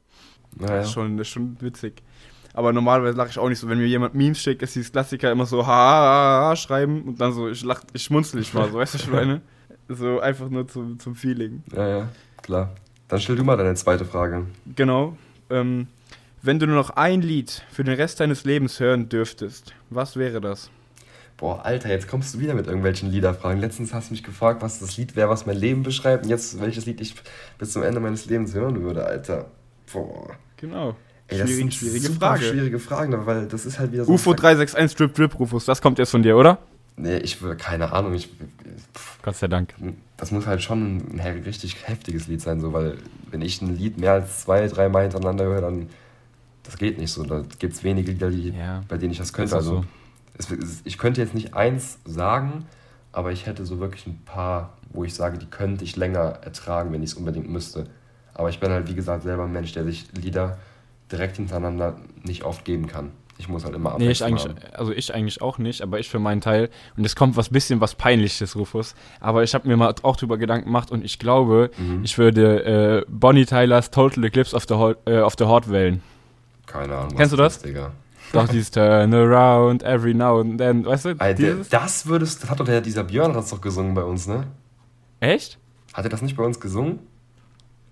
Naja. 0.55 0.77
Das, 0.77 0.88
ist 0.88 0.93
schon, 0.93 1.17
das 1.17 1.27
ist 1.27 1.34
schon 1.34 1.55
witzig. 1.62 2.01
Aber 2.55 2.74
normalerweise 2.74 3.15
lache 3.15 3.29
ich 3.29 3.38
auch 3.38 3.48
nicht 3.48 3.60
so. 3.60 3.69
Wenn 3.69 3.77
mir 3.77 3.86
jemand 3.86 4.15
Memes 4.15 4.39
schickt, 4.39 4.63
ist 4.63 4.74
dieses 4.75 4.91
Klassiker 4.91 5.31
immer 5.31 5.45
so 5.45 5.67
ha, 5.67 5.72
ha, 5.72 6.01
ha, 6.01 6.50
ha 6.50 6.55
schreiben 6.55 7.03
und 7.03 7.22
dann 7.22 7.31
so, 7.31 7.48
ich 7.48 7.63
lach, 7.63 7.81
ich 7.93 8.01
schmunzel 8.01 8.39
nicht 8.39 8.55
mal, 8.55 8.67
so, 8.72 8.79
weißt 8.79 8.95
du, 8.95 8.98
was 8.98 9.05
ich 9.05 9.12
meine? 9.12 9.41
So 9.88 10.19
einfach 10.19 10.50
nur 10.50 10.67
zum, 10.67 10.98
zum 10.98 11.13
Feeling. 11.13 11.62
Ja, 11.72 11.88
ja, 11.88 12.07
klar. 12.41 12.72
Dann 13.07 13.19
stell 13.19 13.36
du 13.36 13.43
mal 13.43 13.55
deine 13.55 13.75
zweite 13.75 14.03
Frage. 14.03 14.48
Genau. 14.75 15.15
Ähm, 15.51 15.86
wenn 16.41 16.57
du 16.57 16.65
nur 16.65 16.75
noch 16.75 16.89
ein 16.91 17.22
Lied 17.22 17.63
für 17.72 17.84
den 17.84 17.93
Rest 17.93 18.19
deines 18.19 18.45
Lebens 18.45 18.79
hören 18.79 19.10
dürftest, 19.10 19.75
was 19.95 20.15
wäre 20.15 20.41
das? 20.41 20.69
Boah, 21.37 21.65
Alter, 21.65 21.89
jetzt 21.89 22.07
kommst 22.07 22.33
du 22.33 22.39
wieder 22.39 22.53
mit 22.53 22.67
irgendwelchen 22.67 23.11
Liederfragen. 23.11 23.59
Letztens 23.59 23.93
hast 23.93 24.09
du 24.09 24.13
mich 24.13 24.23
gefragt, 24.23 24.61
was 24.61 24.79
das 24.79 24.95
Lied 24.95 25.15
wäre, 25.17 25.29
was 25.29 25.45
mein 25.45 25.57
Leben 25.57 25.83
beschreibt. 25.83 26.23
Und 26.23 26.29
jetzt, 26.29 26.61
welches 26.61 26.85
Lied 26.85 27.01
ich 27.01 27.15
bis 27.57 27.73
zum 27.73 27.83
Ende 27.83 27.99
meines 27.99 28.25
Lebens 28.25 28.53
hören 28.53 28.81
würde, 28.81 29.05
Alter. 29.05 29.47
Boah. 29.91 30.35
Genau. 30.57 30.95
Ey, 31.27 31.39
das 31.39 31.49
sind 31.49 31.73
schwierige 31.73 32.07
super 32.07 32.27
Frage. 32.27 32.45
schwierige 32.45 32.79
Fragen, 32.79 33.25
weil 33.25 33.47
das 33.47 33.65
ist 33.65 33.79
halt 33.79 33.91
wieder 33.91 34.05
so. 34.05 34.13
UFO 34.13 34.33
361 34.33 34.95
Drip 34.95 35.13
Drip 35.15 35.39
Rufus, 35.39 35.65
das 35.65 35.81
kommt 35.81 35.97
jetzt 35.97 36.11
von 36.11 36.21
dir, 36.21 36.37
oder? 36.37 36.59
Nee, 36.97 37.17
ich 37.17 37.41
will, 37.41 37.55
keine 37.55 37.91
Ahnung. 37.91 38.13
Ich, 38.13 38.27
pff, 38.95 39.21
Gott 39.21 39.35
sei 39.35 39.47
Dank. 39.47 39.73
das 40.17 40.31
muss 40.31 40.45
halt 40.45 40.61
schon 40.61 41.17
ein 41.17 41.43
richtig 41.45 41.87
heftiges 41.87 42.27
Lied 42.27 42.41
sein, 42.41 42.61
so, 42.61 42.71
weil 42.73 42.97
wenn 43.31 43.41
ich 43.41 43.61
ein 43.61 43.75
Lied 43.75 43.97
mehr 43.97 44.13
als 44.13 44.41
zwei, 44.41 44.67
drei 44.67 44.87
Mal 44.87 45.01
hintereinander 45.03 45.45
höre, 45.45 45.61
dann. 45.61 45.89
Das 46.65 46.77
geht 46.77 46.98
nicht 46.98 47.12
so. 47.12 47.24
Da 47.24 47.43
gibt 47.60 47.74
es 47.74 47.84
wenige 47.84 48.12
Lieder, 48.12 48.29
die, 48.29 48.50
Ja. 48.50 48.84
bei 48.88 48.98
denen 48.98 49.12
ich 49.12 49.17
das 49.17 49.34
könnte. 49.34 49.55
Also, 49.55 49.77
so. 49.77 49.86
es, 50.38 50.51
es, 50.51 50.81
ich 50.84 50.98
könnte 50.98 51.22
jetzt 51.22 51.34
nicht 51.34 51.53
eins 51.53 52.00
sagen, 52.05 52.65
aber 53.12 53.31
ich 53.31 53.45
hätte 53.45 53.65
so 53.65 53.79
wirklich 53.79 54.05
ein 54.07 54.19
paar, 54.25 54.74
wo 54.89 55.03
ich 55.03 55.13
sage, 55.13 55.38
die 55.38 55.45
könnte 55.45 55.84
ich 55.84 55.95
länger 55.95 56.39
ertragen, 56.41 56.91
wenn 56.91 57.03
ich 57.03 57.12
es 57.12 57.13
unbedingt 57.15 57.50
müsste. 57.50 57.86
Aber 58.34 58.50
ich 58.50 58.60
bin 58.60 58.72
halt, 58.72 58.89
wie 58.89 58.95
gesagt, 58.95 59.24
selber 59.24 59.43
ein 59.45 59.51
Mensch, 59.53 59.72
der 59.74 59.84
sich 59.86 60.05
Lieder 60.13 60.57
direkt 61.12 61.38
hintereinander 61.38 61.95
nicht 62.24 62.43
oft 62.43 62.65
geben 62.65 62.88
kann. 62.88 63.12
Ich 63.38 63.48
muss 63.50 63.65
halt 63.65 63.75
immer 63.75 63.95
Nee, 63.98 64.12
ich 64.12 64.24
eigentlich, 64.24 64.45
haben. 64.45 64.55
also 64.74 64.91
ich 64.93 65.13
eigentlich 65.13 65.41
auch 65.41 65.57
nicht, 65.57 65.81
aber 65.81 66.00
ich 66.00 66.07
für 66.10 66.19
meinen 66.19 66.39
Teil. 66.41 66.69
Und 66.98 67.05
es 67.05 67.15
kommt 67.17 67.36
was 67.36 67.50
bisschen 67.50 67.81
was 67.81 67.93
Peinliches, 67.95 68.55
Rufus. 68.55 68.95
Aber 69.19 69.43
ich 69.43 69.54
habe 69.54 69.67
mir 69.67 69.75
mal 69.75 69.93
auch 70.04 70.15
drüber 70.15 70.38
Gedanken 70.38 70.65
gemacht 70.67 70.89
und 70.89 71.04
ich 71.04 71.19
glaube, 71.19 71.69
Mhm. 71.78 72.01
ich 72.04 72.17
würde 72.17 73.04
äh, 73.04 73.06
Bonnie 73.10 73.45
Tylers 73.45 73.91
Total 73.91 74.23
Eclipse 74.23 74.56
of 74.56 74.63
the, 74.69 74.75
Heart, 74.75 74.97
äh, 75.06 75.19
of 75.19 75.36
the 75.38 75.45
Heart 75.45 75.69
wählen. 75.69 76.01
Keine 76.79 76.95
Ahnung. 76.95 77.11
was 77.11 77.17
Kennst 77.17 77.33
du 77.33 77.38
das? 77.38 77.55
ist, 77.57 77.65
Digga. 77.65 77.91
Doch 78.33 78.47
dieses 78.49 78.71
Turn 78.71 79.13
around 79.13 79.83
every 79.83 80.13
now 80.13 80.39
and 80.41 80.57
then, 80.57 80.85
weißt 80.85 81.05
du? 81.05 81.09
Alter, 81.19 81.33
Dieses? 81.33 81.69
das 81.69 82.05
würdest, 82.05 82.43
das 82.43 82.49
hat 82.49 82.59
doch 82.59 82.65
der, 82.65 82.81
dieser 82.81 83.03
Björn 83.03 83.31
hat 83.31 83.38
das 83.38 83.49
doch 83.49 83.61
gesungen 83.61 83.93
bei 83.93 84.03
uns, 84.03 84.27
ne? 84.27 84.47
Echt? 85.19 85.57
Hat 85.93 86.05
er 86.05 86.09
das 86.09 86.21
nicht 86.21 86.35
bei 86.35 86.43
uns 86.43 86.59
gesungen? 86.59 86.99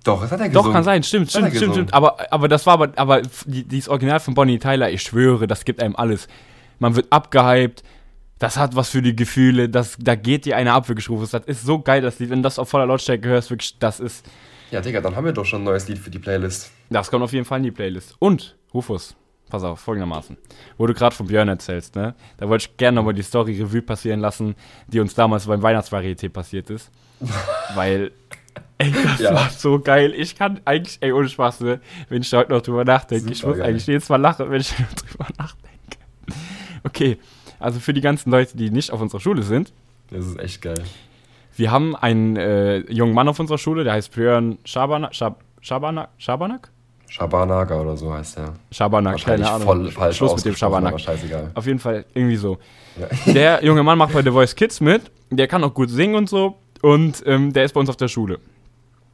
Doch, 0.04 0.22
das 0.22 0.32
hat 0.32 0.42
er 0.42 0.50
gesungen. 0.50 0.68
Doch, 0.68 0.74
kann 0.74 0.84
sein, 0.84 1.04
stimmt, 1.04 1.30
stimmt, 1.30 1.46
stimmt, 1.48 1.54
gesungen. 1.54 1.74
stimmt. 1.74 1.94
Aber, 1.94 2.18
aber 2.32 2.48
das 2.48 2.66
war 2.66 2.74
aber, 2.74 2.90
aber 2.98 3.22
die, 3.46 3.64
dieses 3.64 3.88
Original 3.88 4.20
von 4.20 4.34
Bonnie 4.34 4.60
Tyler, 4.60 4.90
ich 4.92 5.02
schwöre, 5.04 5.48
das 5.48 5.64
gibt 5.64 5.82
einem 5.82 5.96
alles. 5.96 6.28
Man 6.80 6.96
wird 6.96 7.08
abgehypt, 7.12 7.84
das 8.40 8.58
hat 8.58 8.76
was 8.76 8.90
für 8.90 9.02
die 9.02 9.16
Gefühle, 9.16 9.70
das, 9.70 9.96
da 10.00 10.16
geht 10.16 10.44
dir 10.46 10.58
einer 10.58 10.74
ab, 10.74 10.90
wirklich. 10.90 11.08
Das 11.32 11.46
ist 11.46 11.64
so 11.66 11.80
geil, 11.80 12.02
dass 12.02 12.18
die, 12.18 12.30
wenn 12.30 12.40
du 12.40 12.44
das 12.44 12.60
auf 12.60 12.68
voller 12.68 12.86
Lautstärke 12.88 13.30
hörst, 13.30 13.50
wirklich, 13.50 13.78
das 13.80 14.02
ist, 14.02 14.26
Ja, 14.74 14.82
Digga, 14.82 15.02
dann 15.02 15.16
haben 15.16 15.26
wir 15.26 15.34
doch 15.34 15.46
schon 15.46 15.62
ein 15.62 15.66
neues 15.66 15.88
Lied 15.88 16.00
für 16.00 16.10
die 16.10 16.18
Playlist. 16.18 16.72
das 16.90 17.12
kommt 17.12 17.24
auf 17.24 17.32
jeden 17.32 17.46
Fall 17.46 17.58
in 17.60 17.64
die 17.66 17.72
Playlist. 17.72 18.16
Und, 18.18 18.56
Rufus, 18.74 19.16
pass 19.48 19.62
auf, 19.64 19.80
folgendermaßen. 19.80 20.36
Wo 20.80 20.88
du 20.88 20.96
gerade 20.96 21.16
von 21.16 21.28
Björn 21.28 21.48
erzählst, 21.48 21.96
ne? 21.96 22.16
Da 22.38 22.50
wollte 22.50 22.68
ich 22.68 22.78
gerne 22.78 22.96
nochmal 22.96 23.14
die 23.14 23.22
Story 23.22 23.62
Revue 23.62 23.84
passieren 23.84 24.20
lassen, 24.20 24.56
die 24.88 25.00
uns 25.00 25.14
damals 25.14 25.46
beim 25.46 25.62
Weihnachtsvarieté 25.62 26.28
passiert 26.30 26.72
ist. 26.72 26.90
Weil, 27.76 28.14
ey, 28.80 28.92
das 28.92 29.20
Ja. 29.20 29.36
war 29.36 29.50
so 29.52 29.80
geil. 29.80 30.12
Ich 30.18 30.36
kann 30.36 30.60
eigentlich, 30.66 30.98
ey, 31.02 31.12
ohne 31.12 31.30
Spaß, 31.30 31.60
ne? 31.60 31.80
Wenn 32.10 32.24
ich 32.24 32.32
da 32.32 32.38
heute 32.40 32.52
noch 32.52 32.62
drüber 32.64 32.84
nachdenke, 32.84 33.32
ich 33.32 33.38
Super 33.38 33.50
muss 33.50 33.58
geil. 33.60 33.68
eigentlich 33.70 33.86
jedes 33.86 34.10
Mal 34.10 34.18
lachen, 34.20 34.50
wenn 34.50 34.60
ich 34.62 34.70
drüber 34.96 35.28
nachdenke. 35.38 35.98
Okay, 36.84 37.20
also 37.60 37.80
für 37.80 37.94
die 37.94 38.02
ganzen 38.02 38.32
Leute, 38.32 38.58
die 38.58 38.72
nicht 38.72 38.90
auf 38.92 39.00
unserer 39.02 39.22
Schule 39.22 39.44
sind, 39.44 39.72
Das 40.10 40.26
ist 40.26 40.40
echt 40.40 40.64
geil. 40.64 40.84
Wir 41.56 41.72
haben 41.72 41.96
einen 41.96 42.36
äh, 42.38 42.80
jungen 42.92 43.14
Mann 43.14 43.28
auf 43.28 43.40
unserer 43.40 43.58
Schule, 43.58 43.84
der 43.84 43.94
heißt 43.94 44.12
Björn 44.14 44.58
Schabernack. 44.66 45.14
Schab 45.16 45.42
Schabernack? 45.62 46.10
Schabernack? 46.18 46.70
Shabanaga 47.08 47.80
oder 47.80 47.96
so 47.96 48.12
heißt 48.12 48.40
er. 48.40 48.54
Schabernack, 48.72 49.14
Wahrscheinlich 49.14 49.46
keine 49.48 49.56
Ahnung. 49.56 49.68
voll 49.68 49.92
falsch 49.92 50.18
Schluss 50.18 50.36
mit 50.38 50.46
dem 50.46 50.56
Schabernack. 50.56 51.00
scheißegal. 51.00 51.52
Auf 51.54 51.68
jeden 51.68 51.78
Fall 51.78 52.06
irgendwie 52.16 52.38
so. 52.38 52.58
Ja. 53.00 53.34
Der 53.34 53.64
junge 53.64 53.84
Mann 53.84 54.00
macht 54.00 54.14
bei 54.14 54.24
The 54.24 54.32
Voice 54.32 54.56
Kids 54.56 54.82
mit. 54.82 55.04
Der 55.30 55.48
kann 55.48 55.64
auch 55.64 55.74
gut 55.76 55.92
singen 55.92 56.16
und 56.16 56.28
so. 56.28 56.58
Und 56.82 57.22
ähm, 57.28 57.54
der 57.54 57.66
ist 57.66 57.74
bei 57.74 57.80
uns 57.80 57.90
auf 57.90 57.98
der 57.98 58.08
Schule. 58.08 58.40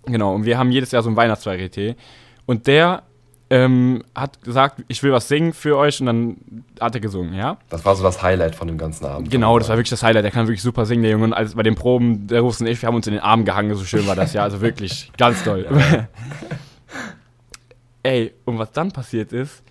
Genau. 0.05 0.33
Und 0.33 0.45
wir 0.45 0.57
haben 0.57 0.71
jedes 0.71 0.91
Jahr 0.91 1.03
so 1.03 1.09
ein 1.09 1.17
Weihnachtsvarieté. 1.17 1.95
Und 2.45 2.67
der 2.67 3.03
ähm, 3.49 4.03
hat 4.13 4.41
gesagt, 4.43 4.83
ich 4.87 5.01
will 5.01 5.11
was 5.11 5.27
singen 5.27 5.53
für 5.53 5.77
euch. 5.77 5.99
Und 5.99 6.05
dann 6.05 6.37
hat 6.79 6.95
er 6.95 7.01
gesungen, 7.01 7.33
ja? 7.33 7.57
Das 7.69 7.83
war 7.85 7.95
so 7.95 8.03
das 8.03 8.21
Highlight 8.21 8.55
von 8.55 8.67
dem 8.67 8.77
ganzen 8.77 9.05
Abend. 9.05 9.31
Genau, 9.31 9.57
das 9.57 9.69
war 9.69 9.77
wirklich 9.77 9.89
das 9.89 10.03
Highlight. 10.03 10.23
Der 10.23 10.31
kann 10.31 10.47
wirklich 10.47 10.61
super 10.61 10.85
singen, 10.85 11.01
der 11.01 11.11
Junge. 11.11 11.25
Und 11.25 11.33
als 11.33 11.55
bei 11.55 11.63
den 11.63 11.75
Proben, 11.75 12.27
der 12.27 12.41
Rufus 12.41 12.61
und 12.61 12.67
ich, 12.67 12.81
wir 12.81 12.87
haben 12.87 12.95
uns 12.95 13.07
in 13.07 13.13
den 13.13 13.23
Arm 13.23 13.45
gehangen. 13.45 13.73
So 13.75 13.85
schön 13.85 14.05
war 14.07 14.15
das, 14.15 14.33
ja. 14.33 14.43
Also 14.43 14.61
wirklich 14.61 15.11
ganz 15.17 15.43
toll. 15.43 15.65
Ey, 18.03 18.33
und 18.45 18.59
was 18.59 18.71
dann 18.71 18.91
passiert 18.91 19.33
ist, 19.33 19.63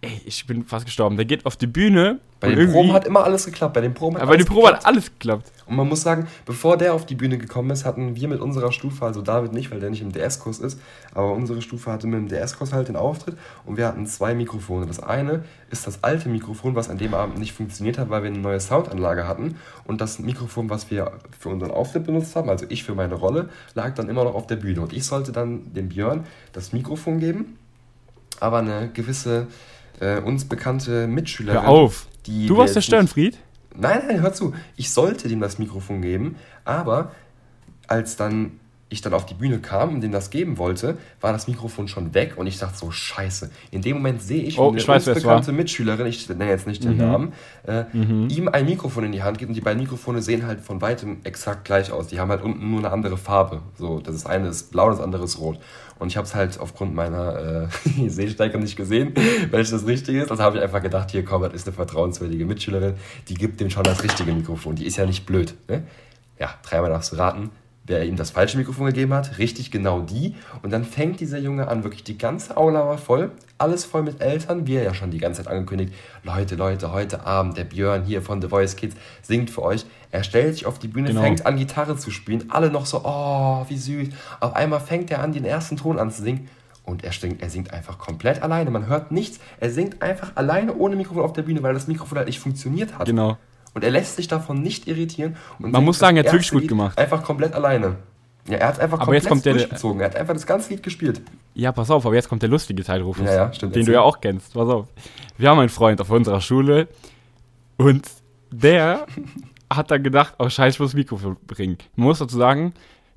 ey, 0.00 0.20
ich 0.24 0.46
bin 0.46 0.64
fast 0.64 0.86
gestorben. 0.86 1.16
Der 1.16 1.24
geht 1.24 1.46
auf 1.46 1.56
die 1.56 1.66
Bühne. 1.66 2.20
Bei 2.38 2.54
den 2.54 2.70
Proben 2.70 2.92
hat 2.92 3.06
immer 3.06 3.24
alles 3.24 3.46
geklappt. 3.46 3.74
Bei 3.74 3.80
den 3.80 3.94
Proben 3.94 4.16
hat 4.16 4.22
aber 4.22 4.32
bei 4.32 4.34
alles 4.34 4.46
den 4.46 4.54
Probe 4.54 4.68
hat 4.68 4.86
alles 4.86 5.06
geklappt. 5.06 5.52
Und 5.66 5.74
man 5.74 5.88
muss 5.88 6.02
sagen, 6.02 6.28
bevor 6.44 6.76
der 6.76 6.94
auf 6.94 7.06
die 7.06 7.14
Bühne 7.14 7.38
gekommen 7.38 7.70
ist, 7.70 7.84
hatten 7.84 8.14
wir 8.14 8.28
mit 8.28 8.40
unserer 8.40 8.70
Stufe, 8.72 9.04
also 9.04 9.20
David 9.20 9.52
nicht, 9.52 9.70
weil 9.70 9.80
der 9.80 9.90
nicht 9.90 10.02
im 10.02 10.12
DS-Kurs 10.12 10.60
ist, 10.60 10.78
aber 11.12 11.32
unsere 11.32 11.60
Stufe 11.60 11.90
hatte 11.90 12.06
mit 12.06 12.20
dem 12.20 12.28
DS-Kurs 12.28 12.72
halt 12.72 12.88
den 12.88 12.94
Auftritt 12.94 13.36
und 13.64 13.76
wir 13.76 13.88
hatten 13.88 14.06
zwei 14.06 14.34
Mikrofone. 14.34 14.86
Das 14.86 15.00
eine 15.00 15.44
ist 15.70 15.86
das 15.86 16.04
alte 16.04 16.28
Mikrofon, 16.28 16.76
was 16.76 16.88
an 16.88 16.98
dem 16.98 17.14
Abend 17.14 17.38
nicht 17.38 17.52
funktioniert 17.52 17.98
hat, 17.98 18.10
weil 18.10 18.22
wir 18.22 18.30
eine 18.30 18.38
neue 18.38 18.60
Soundanlage 18.60 19.26
hatten 19.26 19.56
und 19.84 20.00
das 20.00 20.20
Mikrofon, 20.20 20.70
was 20.70 20.90
wir 20.90 21.12
für 21.36 21.48
unseren 21.48 21.72
Auftritt 21.72 22.04
benutzt 22.04 22.36
haben, 22.36 22.48
also 22.48 22.66
ich 22.68 22.84
für 22.84 22.94
meine 22.94 23.14
Rolle, 23.14 23.48
lag 23.74 23.94
dann 23.94 24.08
immer 24.08 24.22
noch 24.22 24.34
auf 24.34 24.46
der 24.46 24.56
Bühne 24.56 24.82
und 24.82 24.92
ich 24.92 25.04
sollte 25.04 25.32
dann 25.32 25.72
dem 25.74 25.88
Björn 25.88 26.24
das 26.52 26.72
Mikrofon 26.72 27.18
geben, 27.18 27.58
aber 28.38 28.58
eine 28.58 28.90
gewisse 28.92 29.48
äh, 30.00 30.20
uns 30.20 30.44
bekannte 30.44 31.06
Mitschülerin, 31.06 31.62
Hör 31.62 31.68
auf. 31.68 32.06
die 32.26 32.46
Du 32.46 32.56
warst 32.56 32.76
der 32.76 32.80
Störenfried? 32.80 33.38
Nein, 33.74 34.02
nein, 34.08 34.22
hör 34.22 34.32
zu. 34.32 34.54
Ich 34.76 34.90
sollte 34.90 35.28
dem 35.28 35.40
das 35.40 35.58
Mikrofon 35.58 36.00
geben, 36.02 36.36
aber 36.64 37.12
als 37.88 38.16
dann 38.16 38.52
ich 38.88 39.00
dann 39.00 39.14
auf 39.14 39.26
die 39.26 39.34
Bühne 39.34 39.58
kam 39.58 39.94
und 39.94 40.00
dem 40.00 40.12
das 40.12 40.30
geben 40.30 40.58
wollte, 40.58 40.96
war 41.20 41.32
das 41.32 41.48
Mikrofon 41.48 41.88
schon 41.88 42.14
weg 42.14 42.34
und 42.36 42.46
ich 42.46 42.58
dachte 42.58 42.78
so, 42.78 42.92
scheiße. 42.92 43.50
In 43.72 43.82
dem 43.82 43.96
Moment 43.96 44.22
sehe 44.22 44.42
ich, 44.44 44.58
Oh, 44.58 44.72
wie 44.72 44.78
eine 44.78 44.86
weiß, 44.88 45.06
wer 45.06 45.16
es 45.16 45.22
bekannte 45.24 45.48
war. 45.48 45.54
Mitschülerin, 45.54 46.06
ich 46.06 46.28
nenne 46.28 46.48
jetzt 46.48 46.68
nicht 46.68 46.84
den 46.84 46.92
Mhm. 46.92 46.98
Namen, 46.98 47.32
äh, 47.66 47.84
ihm 47.92 48.48
ein 48.48 48.64
Mikrofon 48.64 49.04
in 49.04 49.10
die 49.12 49.24
Hand 49.24 49.38
gibt 49.38 49.48
und 49.48 49.54
die 49.54 49.60
beiden 49.60 49.82
Mikrofone 49.82 50.22
sehen 50.22 50.46
halt 50.46 50.60
von 50.60 50.80
weitem 50.80 51.18
exakt 51.24 51.64
gleich 51.64 51.90
aus. 51.90 52.06
Die 52.06 52.20
haben 52.20 52.30
halt 52.30 52.42
unten 52.42 52.70
nur 52.70 52.78
eine 52.78 52.92
andere 52.92 53.16
Farbe. 53.16 53.60
So, 53.76 53.98
das 53.98 54.14
ist 54.14 54.26
eine 54.26 54.48
ist 54.48 54.70
blau, 54.70 54.88
das 54.90 55.00
andere 55.00 55.24
ist 55.24 55.40
rot. 55.40 55.58
Und 55.98 56.08
ich 56.08 56.16
habe 56.16 56.26
es 56.26 56.34
halt 56.36 56.60
aufgrund 56.60 56.94
meiner 56.94 57.68
äh, 57.96 58.08
Sehstärke 58.08 58.58
nicht 58.58 58.76
gesehen, 58.76 59.14
welches 59.50 59.70
das 59.72 59.86
Richtige 59.86 60.22
ist. 60.22 60.30
Also 60.30 60.44
habe 60.44 60.58
ich 60.58 60.62
einfach 60.62 60.82
gedacht, 60.82 61.10
hier 61.10 61.24
komm, 61.24 61.42
das 61.42 61.54
ist 61.54 61.66
eine 61.66 61.74
vertrauenswürdige 61.74 62.44
Mitschülerin, 62.46 62.94
die 63.28 63.34
gibt 63.34 63.58
dem 63.60 63.68
schon 63.70 63.82
das 63.82 64.04
richtige 64.04 64.32
Mikrofon. 64.32 64.76
Die 64.76 64.86
ist 64.86 64.96
ja 64.96 65.06
nicht 65.06 65.26
blöd. 65.26 65.54
Ne? 65.68 65.82
Ja, 66.38 66.54
dreimal 66.62 66.90
darfst 66.90 67.12
du 67.12 67.16
raten, 67.16 67.50
wer 67.86 68.04
ihm 68.04 68.16
das 68.16 68.30
falsche 68.30 68.58
Mikrofon 68.58 68.86
gegeben 68.86 69.14
hat. 69.14 69.38
Richtig 69.38 69.70
genau 69.70 70.00
die. 70.00 70.34
Und 70.62 70.72
dann 70.72 70.84
fängt 70.84 71.20
dieser 71.20 71.38
Junge 71.38 71.68
an, 71.68 71.84
wirklich 71.84 72.04
die 72.04 72.18
ganze 72.18 72.56
Aula 72.56 72.86
war 72.86 72.98
voll, 72.98 73.30
alles 73.58 73.84
voll 73.84 74.02
mit 74.02 74.20
Eltern, 74.20 74.66
wie 74.66 74.76
er 74.76 74.82
ja 74.82 74.94
schon 74.94 75.10
die 75.10 75.18
ganze 75.18 75.42
Zeit 75.42 75.52
angekündigt. 75.52 75.94
Leute, 76.24 76.56
Leute, 76.56 76.92
heute 76.92 77.24
Abend, 77.24 77.56
der 77.56 77.64
Björn 77.64 78.04
hier 78.04 78.22
von 78.22 78.42
The 78.42 78.48
Voice 78.48 78.76
Kids 78.76 78.96
singt 79.22 79.50
für 79.50 79.62
euch. 79.62 79.86
Er 80.10 80.22
stellt 80.24 80.54
sich 80.54 80.66
auf 80.66 80.78
die 80.78 80.88
Bühne, 80.88 81.08
Genau. 81.08 81.22
fängt 81.22 81.46
an, 81.46 81.56
Gitarre 81.56 81.96
zu 81.96 82.10
spielen. 82.10 82.44
Alle 82.50 82.70
noch 82.70 82.86
so, 82.86 83.02
oh, 83.04 83.64
wie 83.68 83.76
süß. 83.78 84.08
Auf 84.40 84.54
einmal 84.54 84.80
fängt 84.80 85.10
er 85.10 85.20
an, 85.22 85.32
den 85.32 85.44
ersten 85.44 85.76
Ton 85.76 85.98
anzusingen. 85.98 86.48
Und 86.84 87.02
er 87.02 87.12
singt, 87.12 87.42
er 87.42 87.50
singt 87.50 87.72
einfach 87.72 87.98
komplett 87.98 88.42
alleine. 88.42 88.70
Man 88.70 88.86
hört 88.86 89.10
nichts. 89.10 89.40
Er 89.58 89.70
singt 89.70 90.02
einfach 90.02 90.32
alleine 90.36 90.74
ohne 90.76 90.94
Mikrofon 90.94 91.24
auf 91.24 91.32
der 91.32 91.42
Bühne, 91.42 91.62
weil 91.64 91.74
das 91.74 91.88
Mikrofon 91.88 92.18
halt 92.18 92.28
nicht 92.28 92.38
funktioniert 92.38 92.96
hat. 92.96 93.06
Genau. 93.06 93.36
Und 93.76 93.84
er 93.84 93.90
lässt 93.90 94.16
sich 94.16 94.26
davon 94.26 94.62
nicht 94.62 94.88
irritieren. 94.88 95.36
Und 95.58 95.70
Man 95.70 95.84
muss 95.84 95.98
sagen, 95.98 96.16
er 96.16 96.24
erste 96.24 96.36
wirklich 96.38 96.50
gut 96.50 96.60
Lied 96.62 96.68
gemacht. 96.70 96.96
Einfach 96.96 97.22
komplett 97.22 97.52
alleine. 97.52 97.96
Ja, 98.48 98.56
er 98.56 98.68
hat 98.68 98.80
einfach 98.80 99.00
Aber 99.00 99.12
komplett 99.20 99.44
der- 99.44 99.52
durchgezogen. 99.52 100.00
Er 100.00 100.06
hat 100.06 100.16
einfach 100.16 100.32
das 100.32 100.46
ganze 100.46 100.70
Lied 100.70 100.82
gespielt. 100.82 101.20
Ja, 101.52 101.72
pass 101.72 101.90
auf, 101.90 102.06
aber 102.06 102.14
jetzt 102.14 102.30
kommt 102.30 102.40
der 102.40 102.48
lustige 102.48 102.82
Teil, 102.82 103.02
Rufus. 103.02 103.26
Ja, 103.26 103.34
ja, 103.34 103.52
stimmt. 103.52 103.76
Den 103.76 103.84
du 103.84 103.92
ja 103.92 104.00
auch 104.00 104.18
kennst. 104.22 104.54
Pass 104.54 104.66
auf. 104.66 104.86
Wir 105.36 105.50
haben 105.50 105.58
einen 105.58 105.68
Freund 105.68 106.00
auf 106.00 106.08
unserer 106.10 106.40
Schule 106.40 106.88
und 107.76 108.08
der 108.50 109.06
hat 109.70 109.90
dann 109.90 110.02
gedacht, 110.02 110.36
oh 110.38 110.48
scheiße, 110.48 110.76
ich 110.76 110.80
muss 110.80 110.92
das 110.92 110.96
Mikrofon 110.96 111.36
bringen. 111.46 111.76
Man 111.96 112.06
muss 112.06 112.20
dazu 112.20 112.38
sagen, 112.38 112.72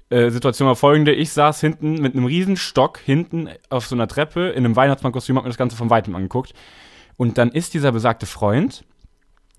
äh, 0.09 0.29
Situation 0.29 0.67
war 0.67 0.75
folgende, 0.75 1.13
ich 1.13 1.31
saß 1.31 1.61
hinten 1.61 2.01
mit 2.01 2.15
einem 2.15 2.25
riesen 2.25 2.57
Stock 2.57 2.97
hinten 2.99 3.47
auf 3.69 3.87
so 3.87 3.95
einer 3.95 4.09
Treppe 4.09 4.49
in 4.49 4.65
einem 4.65 4.75
Weihnachtsmannkostüm, 4.75 5.37
hab 5.37 5.43
mir 5.45 5.49
das 5.51 5.57
Ganze 5.57 5.77
von 5.77 5.89
Weitem 5.89 6.15
angeguckt 6.15 6.53
und 7.15 7.37
dann 7.37 7.49
ist 7.51 7.73
dieser 7.75 7.93
besagte 7.93 8.25
Freund 8.25 8.83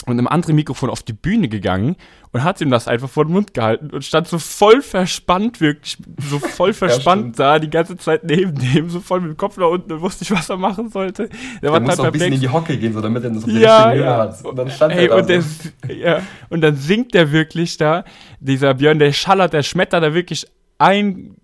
und 0.06 0.12
einem 0.18 0.26
anderen 0.26 0.54
Mikrofon 0.56 0.88
auf 0.90 1.02
die 1.02 1.12
Bühne 1.12 1.48
gegangen 1.48 1.96
und 2.32 2.42
hat 2.42 2.60
ihm 2.60 2.70
das 2.70 2.88
einfach 2.88 3.08
vor 3.08 3.24
den 3.26 3.32
Mund 3.32 3.54
gehalten 3.54 3.90
und 3.90 4.04
stand 4.04 4.28
so 4.28 4.38
voll 4.38 4.82
verspannt, 4.82 5.60
wirklich 5.60 5.98
so 6.28 6.38
voll 6.38 6.72
verspannt 6.72 7.20
stimmt. 7.22 7.38
da, 7.38 7.58
die 7.58 7.68
ganze 7.70 7.96
Zeit 7.96 8.24
neben 8.24 8.54
dem, 8.54 8.88
so 8.88 9.00
voll 9.00 9.20
mit 9.20 9.30
dem 9.30 9.36
Kopf 9.36 9.56
nach 9.58 9.68
unten 9.68 9.92
und 9.92 10.00
wusste 10.00 10.22
nicht, 10.24 10.30
was 10.32 10.48
er 10.48 10.56
machen 10.56 10.88
sollte. 10.88 11.28
Der 11.62 11.68
Er 11.68 11.72
war 11.72 11.80
muss 11.80 11.98
auch 11.98 12.04
ein 12.04 12.12
bisschen 12.12 12.32
in 12.32 12.40
die 12.40 12.48
Hocke 12.48 12.78
gehen, 12.78 12.92
so 12.92 13.00
damit 13.00 13.24
er 13.24 13.30
das 13.30 13.44
auf 13.44 13.50
Ja, 13.50 13.92
ja. 13.92 14.16
hat. 14.18 14.44
Und 14.44 14.56
dann 14.56 14.70
stand 14.70 14.94
Ey, 14.94 15.04
er 15.04 15.08
da 15.08 15.16
und, 15.16 15.28
der, 15.28 15.42
so. 15.42 15.48
ja, 15.92 16.22
und 16.48 16.60
dann 16.62 16.76
singt 16.76 17.12
der 17.14 17.30
wirklich 17.32 17.76
da, 17.76 18.04
dieser 18.40 18.74
Björn, 18.74 18.98
der 18.98 19.12
schallert, 19.12 19.52
der 19.52 19.62
schmettert 19.62 20.02
da 20.02 20.14
wirklich 20.14 20.46
ein, 20.78 21.36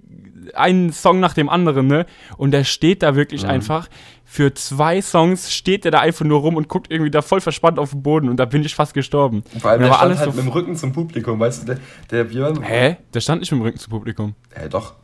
einen 0.59 0.92
Song 0.92 1.21
nach 1.21 1.35
dem 1.35 1.49
anderen, 1.49 1.87
ne? 1.87 2.07
Und 2.37 2.51
der 2.53 2.64
steht 2.64 3.03
da 3.03 3.14
wirklich 3.16 3.42
Mhm. 3.45 3.51
einfach. 3.51 3.88
Für 4.25 4.53
zwei 4.55 5.01
Songs 5.03 5.53
steht 5.53 5.85
der 5.85 5.92
da 5.92 6.01
einfach 6.01 6.25
nur 6.25 6.40
rum 6.40 6.57
und 6.57 6.69
guckt 6.69 6.90
irgendwie 6.90 7.11
da 7.11 7.23
voll 7.23 7.40
verspannt 7.40 7.79
auf 7.79 7.90
den 7.90 8.03
Boden 8.03 8.29
und 8.29 8.37
da 8.38 8.45
bin 8.45 8.62
ich 8.62 8.75
fast 8.75 8.92
gestorben. 8.95 9.45
Vor 9.61 9.71
allem, 9.71 9.81
der 9.83 9.88
stand 9.88 10.03
alles 10.03 10.19
halt 10.19 10.31
so 10.33 10.37
mit 10.37 10.45
dem 10.47 10.53
Rücken 10.53 10.75
zum 10.77 10.92
Publikum, 10.92 11.38
weißt 11.38 11.62
du, 11.62 11.66
der, 11.75 11.79
der 12.11 12.25
Björn. 12.25 12.61
Hä? 12.62 12.97
Der 13.14 13.21
stand 13.21 13.40
nicht 13.40 13.53
mit 13.53 13.61
dem 13.61 13.64
Rücken 13.64 13.79
zum 13.79 13.90
Publikum. 13.90 14.35
Hä, 14.55 14.69
doch. 14.69 14.95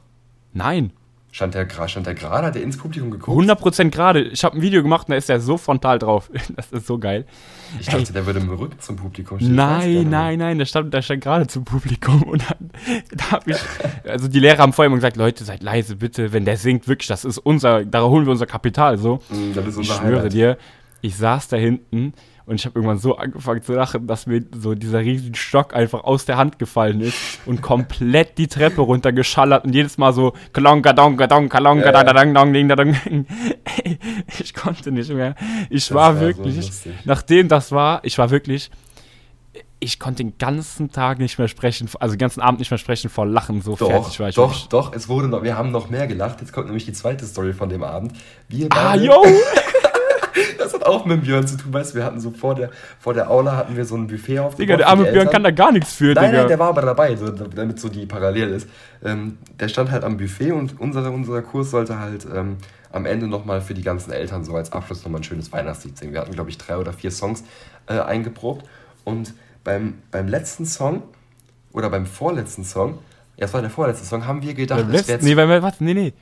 Nein. 0.52 0.92
Stand 1.34 1.54
der, 1.54 1.66
stand 1.88 2.06
der 2.06 2.14
gerade, 2.14 2.46
hat 2.48 2.56
er 2.56 2.62
ins 2.62 2.76
Publikum 2.76 3.10
geguckt? 3.10 3.40
100% 3.50 3.88
gerade. 3.88 4.20
Ich 4.20 4.44
habe 4.44 4.54
ein 4.54 4.60
Video 4.60 4.82
gemacht 4.82 5.08
und 5.08 5.12
da 5.12 5.16
ist 5.16 5.30
der 5.30 5.40
so 5.40 5.56
frontal 5.56 5.98
drauf. 5.98 6.30
Das 6.56 6.70
ist 6.70 6.86
so 6.86 6.98
geil. 6.98 7.24
Ich 7.80 7.86
dachte, 7.86 8.12
der 8.12 8.26
würde 8.26 8.38
dem 8.40 8.50
Rücken 8.50 8.78
zum 8.80 8.96
Publikum 8.96 9.38
stehen. 9.38 9.50
Ich 9.52 9.56
Nein, 9.56 10.10
nein, 10.10 10.38
nein, 10.38 10.58
der 10.58 10.66
stand, 10.66 10.92
der 10.92 11.00
stand 11.00 11.22
gerade 11.24 11.46
zum 11.46 11.64
Publikum 11.64 12.22
und 12.24 12.44
dann, 12.48 12.70
da 13.16 13.30
hab 13.30 13.48
ich, 13.48 13.56
also 14.04 14.28
die 14.28 14.40
Lehrer 14.40 14.58
haben 14.58 14.74
vorher 14.74 14.88
immer 14.88 14.96
gesagt, 14.96 15.16
Leute, 15.16 15.42
seid 15.44 15.62
leise 15.62 15.96
bitte, 15.96 16.34
wenn 16.34 16.44
der 16.44 16.58
singt, 16.58 16.86
wirklich, 16.86 17.08
das 17.08 17.24
ist 17.24 17.38
unser, 17.38 17.86
da 17.86 18.02
holen 18.02 18.26
wir 18.26 18.32
unser 18.32 18.44
Kapital, 18.46 18.98
so. 18.98 19.20
Mm, 19.30 19.54
Das 19.54 19.64
ist 19.66 19.72
Ich 19.72 19.78
unser 19.78 19.94
schwöre 19.94 20.16
Highlight. 20.18 20.32
dir, 20.34 20.58
ich 21.00 21.16
saß 21.16 21.48
da 21.48 21.56
hinten 21.56 22.12
und 22.46 22.56
ich 22.56 22.64
habe 22.66 22.78
irgendwann 22.78 22.98
so 22.98 23.16
angefangen 23.16 23.62
zu 23.62 23.72
lachen, 23.72 24.06
dass 24.06 24.26
mir 24.26 24.44
so 24.58 24.74
dieser 24.74 25.00
riesen 25.00 25.34
Stock 25.34 25.74
einfach 25.74 26.04
aus 26.04 26.24
der 26.24 26.36
Hand 26.36 26.58
gefallen 26.58 27.00
ist 27.00 27.16
und 27.46 27.62
komplett 27.62 28.36
die 28.38 28.48
Treppe 28.48 28.80
runtergeschallert 28.80 29.64
und 29.64 29.74
jedes 29.74 29.98
Mal 29.98 30.12
so 30.12 30.32
kalong, 30.52 30.82
kadong, 30.82 31.16
kadong, 31.16 31.48
kalong, 31.48 31.78
Ja, 31.78 31.86
ja. 31.86 31.92
kadadadang, 31.92 32.34
dong, 32.34 32.52
ding, 32.52 32.68
dadong. 32.68 32.94
Ey, 33.84 33.98
Ich 34.40 34.54
konnte 34.54 34.90
nicht 34.92 35.10
mehr. 35.12 35.34
Ich 35.70 35.88
Das 35.88 35.94
war 35.94 36.14
war 36.14 36.14
so 36.20 36.20
wirklich, 36.26 36.56
lustig. 36.56 36.92
nachdem 37.04 37.48
das 37.48 37.70
war, 37.72 38.00
ich 38.04 38.18
war 38.18 38.30
wirklich, 38.30 38.70
ich 39.80 39.98
konnte 39.98 40.22
den 40.22 40.38
ganzen 40.38 40.90
Tag 40.92 41.18
nicht 41.18 41.38
mehr 41.38 41.48
sprechen, 41.48 41.88
also 41.98 42.14
den 42.14 42.18
ganzen 42.18 42.40
Abend 42.40 42.60
nicht 42.60 42.70
mehr 42.70 42.78
sprechen 42.78 43.10
vor 43.10 43.26
Lachen, 43.26 43.62
so 43.62 43.74
Doch, 43.76 43.88
fertig 43.90 44.20
war 44.20 44.28
ich. 44.28 44.34
doch, 44.36 44.50
wirklich. 44.50 44.68
doch, 44.68 44.92
es 44.94 45.08
wurde 45.08 45.26
noch, 45.28 45.42
wir 45.42 45.56
haben 45.58 45.72
noch 45.72 45.90
mehr 45.90 46.06
gelacht. 46.06 46.40
Jetzt 46.40 46.52
kommt 46.52 46.66
nämlich 46.66 46.84
die 46.84 46.92
zweite 46.92 47.24
Story 47.26 47.52
von 47.52 47.68
dem 47.68 47.82
Abend. 47.82 48.12
Wir 48.48 48.66
Ah, 48.70 48.90
beide- 48.92 49.04
yo! 49.04 49.24
Hat 50.82 50.88
auch 50.88 51.04
mit 51.04 51.22
Björn 51.22 51.46
zu 51.46 51.56
tun, 51.56 51.72
weißt 51.72 51.92
du, 51.92 51.98
wir 51.98 52.04
hatten 52.04 52.20
so 52.20 52.30
vor 52.30 52.54
der, 52.54 52.70
vor 52.98 53.14
der 53.14 53.30
Aula 53.30 53.56
hatten 53.56 53.76
wir 53.76 53.84
so 53.84 53.94
ein 53.96 54.06
Buffet 54.06 54.40
aufgebaut. 54.40 54.58
Digga, 54.58 54.76
der 54.76 54.88
arme 54.88 55.04
Björn 55.04 55.30
kann 55.30 55.44
da 55.44 55.50
gar 55.50 55.72
nichts 55.72 55.94
für, 55.94 56.12
Nein, 56.14 56.30
Digga. 56.30 56.38
nein, 56.38 56.48
der 56.48 56.58
war 56.58 56.68
aber 56.68 56.82
dabei, 56.82 57.14
so, 57.16 57.30
damit 57.30 57.78
so 57.78 57.88
die 57.88 58.06
parallel 58.06 58.50
ist. 58.50 58.68
Ähm, 59.04 59.38
der 59.60 59.68
stand 59.68 59.90
halt 59.90 60.04
am 60.04 60.16
Buffet 60.16 60.52
und 60.52 60.80
unser, 60.80 61.10
unser 61.12 61.40
Kurs 61.42 61.70
sollte 61.70 61.98
halt 61.98 62.26
ähm, 62.34 62.56
am 62.90 63.06
Ende 63.06 63.26
nochmal 63.26 63.60
für 63.60 63.74
die 63.74 63.82
ganzen 63.82 64.12
Eltern 64.12 64.44
so 64.44 64.54
als 64.54 64.72
Abschluss 64.72 65.04
nochmal 65.04 65.20
ein 65.20 65.24
schönes 65.24 65.52
Weihnachtslied 65.52 65.96
singen. 65.96 66.12
Wir 66.12 66.20
hatten, 66.20 66.32
glaube 66.32 66.50
ich, 66.50 66.58
drei 66.58 66.76
oder 66.76 66.92
vier 66.92 67.10
Songs 67.10 67.44
äh, 67.86 67.98
eingeprobt 68.00 68.66
und 69.04 69.34
beim, 69.64 69.94
beim 70.10 70.28
letzten 70.28 70.66
Song 70.66 71.02
oder 71.72 71.88
beim 71.90 72.06
vorletzten 72.06 72.64
Song, 72.64 72.98
ja, 73.36 73.46
es 73.46 73.54
war 73.54 73.60
der 73.60 73.70
vorletzte 73.70 74.04
Song, 74.04 74.26
haben 74.26 74.42
wir 74.42 74.54
gedacht, 74.54 74.80
Beim 74.80 74.90
es 74.90 75.06
letzten, 75.06 75.26
wäre 75.26 75.46
nee, 75.46 75.52
weil, 75.52 75.62
warte, 75.62 75.82
nee, 75.84 75.94
nee. 75.94 76.12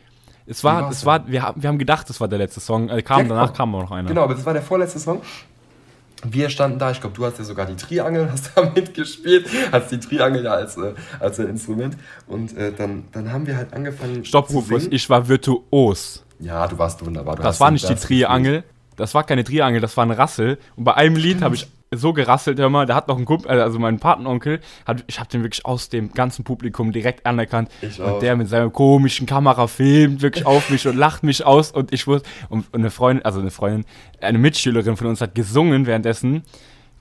Es 0.46 0.64
war, 0.64 0.90
es 0.90 1.04
war, 1.06 1.26
wir 1.28 1.42
haben, 1.42 1.62
wir 1.62 1.68
haben 1.68 1.78
gedacht, 1.78 2.08
es 2.10 2.20
war 2.20 2.28
der 2.28 2.38
letzte 2.38 2.60
Song. 2.60 2.88
Äh, 2.88 3.02
kam, 3.02 3.18
Ja, 3.18 3.22
genau. 3.24 3.34
danach 3.36 3.52
kam 3.52 3.74
auch 3.74 3.82
noch 3.82 3.90
einer. 3.92 4.08
Genau, 4.08 4.22
aber 4.22 4.34
das 4.34 4.44
war 4.44 4.52
der 4.52 4.62
vorletzte 4.62 4.98
Song. 4.98 5.22
Wir 6.24 6.50
standen 6.50 6.78
da, 6.78 6.90
ich 6.90 7.00
glaube, 7.00 7.16
du 7.16 7.24
hast 7.24 7.38
ja 7.38 7.44
sogar 7.44 7.66
die 7.66 7.76
Triangel, 7.76 8.30
hast 8.30 8.50
da 8.54 8.62
mitgespielt, 8.74 9.46
hast 9.72 9.90
die 9.90 10.00
Triangel 10.00 10.44
ja 10.44 10.52
als, 10.52 10.76
äh, 10.76 10.92
als 11.18 11.40
ein 11.40 11.48
Instrument. 11.48 11.96
Und 12.26 12.56
äh, 12.56 12.72
dann, 12.72 13.04
dann 13.12 13.32
haben 13.32 13.46
wir 13.46 13.56
halt 13.56 13.72
angefangen. 13.72 14.24
Stopp, 14.24 14.50
Rufus, 14.50 14.86
ich 14.90 15.08
war 15.08 15.28
virtuos. 15.28 16.24
Ja, 16.38 16.66
du 16.66 16.78
warst 16.78 17.04
wunderbar. 17.04 17.36
Du 17.36 17.42
Das 17.42 17.60
war 17.60 17.70
nicht 17.70 17.88
die 17.88 17.94
Triangel. 17.94 18.64
Das 18.96 19.14
war 19.14 19.24
keine 19.24 19.44
Triangel, 19.44 19.80
das 19.80 19.96
war 19.96 20.04
ein 20.04 20.10
Rassel. 20.10 20.58
Und 20.76 20.84
bei 20.84 20.94
einem 20.94 21.16
Lied 21.16 21.40
habe 21.42 21.54
ich 21.54 21.68
so 21.92 22.12
gerasselt, 22.12 22.58
hör 22.60 22.68
mal, 22.70 22.86
da 22.86 22.94
hat 22.94 23.08
noch 23.08 23.18
ein 23.18 23.24
Kumpel, 23.24 23.50
also 23.50 23.78
mein 23.80 23.98
Patenonkel, 23.98 24.60
hat, 24.86 25.02
ich 25.08 25.18
habe 25.18 25.28
den 25.28 25.42
wirklich 25.42 25.66
aus 25.66 25.88
dem 25.88 26.12
ganzen 26.12 26.44
Publikum 26.44 26.92
direkt 26.92 27.26
anerkannt. 27.26 27.68
Ich 27.82 28.00
auch. 28.00 28.14
und 28.14 28.22
der 28.22 28.36
mit 28.36 28.48
seiner 28.48 28.70
komischen 28.70 29.26
Kamera 29.26 29.66
filmt 29.66 30.22
wirklich 30.22 30.46
auf 30.46 30.70
mich 30.70 30.86
und 30.86 30.96
lacht 30.96 31.24
mich 31.24 31.44
aus. 31.44 31.72
Und 31.72 31.92
ich 31.92 32.06
wusste, 32.06 32.28
und, 32.48 32.66
und 32.72 32.80
eine 32.80 32.90
Freundin, 32.90 33.24
also 33.24 33.40
eine 33.40 33.50
Freundin, 33.50 33.84
eine 34.20 34.38
Mitschülerin 34.38 34.96
von 34.96 35.08
uns 35.08 35.20
hat 35.20 35.34
gesungen 35.34 35.86
währenddessen. 35.86 36.42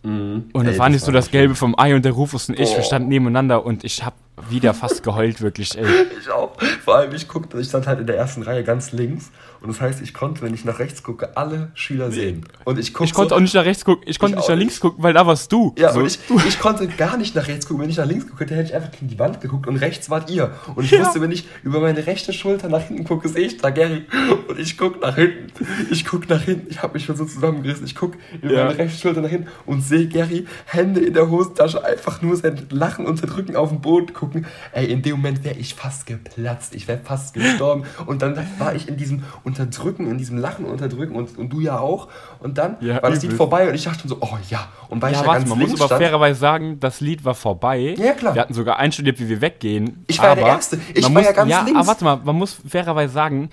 Mhm. 0.02 0.46
Und 0.54 0.62
Ey, 0.66 0.72
das 0.72 0.80
war 0.80 0.90
nicht 0.90 1.04
so 1.04 1.12
das. 1.12 1.30
Gelbe 1.30 1.54
vom 1.56 1.78
Ei 1.78 1.94
und 1.94 2.04
der 2.06 2.14
Rufus 2.14 2.50
und 2.50 2.58
ich, 2.60 2.72
wir 2.72 2.80
Oh. 2.80 2.84
standen 2.84 3.10
nebeneinander 3.10 3.66
und 3.66 3.84
ich 3.84 4.04
habe 4.06 4.16
wieder 4.50 4.74
fast 4.74 5.04
geheult, 5.04 5.42
wirklich, 5.42 5.78
ey. 5.78 5.86
Ich 6.22 6.30
auch. 6.32 6.54
Vor 6.84 6.96
allem, 6.96 7.14
ich 7.14 7.28
guckte, 7.28 7.60
ich 7.60 7.68
stand 7.68 7.86
halt 7.86 8.00
in 8.00 8.08
der 8.08 8.16
ersten 8.18 8.42
Reihe 8.42 8.64
ganz 8.64 8.92
links. 8.94 9.30
Und 9.62 9.68
das 9.70 9.82
heißt, 9.82 10.02
ich 10.02 10.14
konnte, 10.14 10.42
wenn 10.42 10.54
ich 10.54 10.64
nach 10.66 10.80
rechts 10.80 11.04
gucke, 11.04 11.36
alle 11.36 11.72
Schüler 11.74 12.12
sehen. 12.12 12.46
Und 12.66 12.80
ich. 12.80 12.90
Ich 13.00 13.14
konnte 13.14 13.30
so, 13.30 13.36
auch 13.36 13.40
nicht 13.40 13.54
nach 13.54 13.66
rechts 13.66 13.84
gucken, 13.84 14.04
ich 14.08 14.18
konnte 14.20 14.36
Ich 14.36 14.38
nicht 14.38 14.48
nach 14.50 14.56
nicht. 14.56 14.60
links 14.60 14.80
gucken, 14.80 15.04
weil 15.04 15.14
da 15.14 15.28
warst 15.28 15.52
du. 15.52 15.76
Ja, 15.78 15.92
so. 15.92 16.00
und 16.00 16.06
ich, 16.08 16.20
ich 16.48 16.60
konnte 16.60 16.88
gar 16.88 17.18
nicht 17.18 17.36
nach 17.36 17.48
rechts 17.48 17.66
gucken. 17.68 17.84
Wenn 17.84 17.90
ich 17.90 17.98
nach 17.98 18.06
links 18.06 18.28
gucke, 18.30 18.46
hätte 18.46 18.62
ich 18.62 18.74
einfach 18.74 18.92
gegen 18.92 19.08
die 19.10 19.20
Wand 19.20 19.42
geguckt 19.42 19.68
und 19.68 19.76
rechts 19.78 20.10
wart 20.10 20.30
ihr. 20.30 20.52
Und 20.76 20.84
ich 20.86 20.92
Ja. 20.92 21.02
wusste, 21.02 21.22
wenn 21.22 21.32
ich 21.32 21.46
über 21.64 21.80
meine 21.82 22.06
rechte 22.08 22.32
Schulter 22.34 22.70
nach 22.70 22.82
hinten 22.84 23.04
gucke, 23.04 23.28
sehe 23.30 23.48
ich 23.48 23.58
da 23.58 23.70
Gary. 23.70 24.06
Und 24.48 24.60
ich 24.60 24.78
gucke 24.78 25.00
nach 25.00 25.16
hinten. 25.16 25.50
Ich 25.92 26.06
gucke 26.06 26.28
nach 26.30 26.42
hinten. 26.42 26.68
Ich 26.70 26.82
habe 26.82 26.94
mich 26.94 27.06
schon 27.06 27.16
so 27.18 27.26
zusammengerissen. 27.26 27.86
Ich 27.86 27.96
gucke 27.96 28.18
über 28.42 28.54
Ja. 28.54 28.66
meine 28.66 28.78
rechte 28.78 29.00
Schulter 29.00 29.22
nach 29.22 29.30
hinten 29.30 29.48
und 29.66 29.82
sehe 29.82 30.08
Gary 30.08 30.46
Hände 30.66 31.02
in 31.02 31.14
der 31.14 31.30
Hosentasche 31.30 31.84
einfach 31.84 32.22
nur 32.22 32.36
sein 32.36 32.66
Lachen 32.70 33.06
unterdrücken 33.06 33.56
auf 33.56 33.70
den 33.70 33.82
Boden 33.82 34.14
gucken. 34.14 34.46
Ey, 34.72 34.86
in 34.86 35.02
dem 35.02 35.18
Moment 35.18 35.44
wäre 35.44 35.56
ich 35.58 35.74
fast 35.76 36.06
geplatzt. 36.06 36.76
Ich 36.76 36.88
wäre 36.88 37.00
fast 37.04 37.34
gestorben. 37.34 37.84
Und 38.06 38.22
dann 38.22 38.38
war 38.58 38.74
ich 38.76 38.88
in 38.88 38.98
diesem 38.98 39.24
Unterdrücken, 39.50 40.10
in 40.10 40.18
diesem 40.18 40.38
Lachen 40.38 40.66
Unterdrücken 40.66 41.16
und, 41.16 41.38
und 41.38 41.50
du 41.50 41.60
ja 41.60 41.80
auch. 41.80 42.08
Und 42.40 42.58
dann 42.58 42.78
Ja, 42.82 43.02
war 43.02 43.10
das 43.10 43.22
Lied 43.22 43.34
vorbei 43.34 43.68
und 43.68 43.76
ich 43.76 43.84
dachte 43.84 44.02
schon 44.02 44.10
so, 44.10 44.18
oh 44.22 44.38
ja. 44.50 44.68
Und 44.90 45.02
weil 45.02 45.12
Ja, 45.12 45.20
ich 45.20 45.22
ja 45.24 45.28
warte, 45.28 45.40
ganz 45.42 45.50
man 45.50 45.60
muss 45.60 45.68
links 45.68 45.82
aber 45.82 45.88
stand, 45.88 46.04
fairerweise 46.04 46.40
sagen, 46.40 46.80
das 46.80 47.02
Lied 47.02 47.26
war 47.26 47.36
vorbei. 47.36 47.96
Ja, 47.98 48.14
klar. 48.14 48.36
Wir 48.36 48.42
hatten 48.42 48.54
sogar 48.54 48.78
einstudiert, 48.78 49.20
wie 49.20 49.28
wir 49.28 49.42
weggehen. 49.42 50.04
Ich 50.08 50.20
war 50.20 50.26
ja 50.26 50.32
aber 50.32 50.42
der 50.42 50.50
Erste. 50.50 50.80
Ich 50.94 51.04
war 51.04 51.10
muss, 51.12 51.24
ja 51.26 51.32
ganz 51.32 51.52
ja, 51.52 51.62
links. 51.64 51.80
Aber 51.80 51.88
warte 51.88 52.04
mal, 52.06 52.20
man 52.24 52.36
muss 52.36 52.58
fairerweise 52.68 53.14
sagen, 53.14 53.50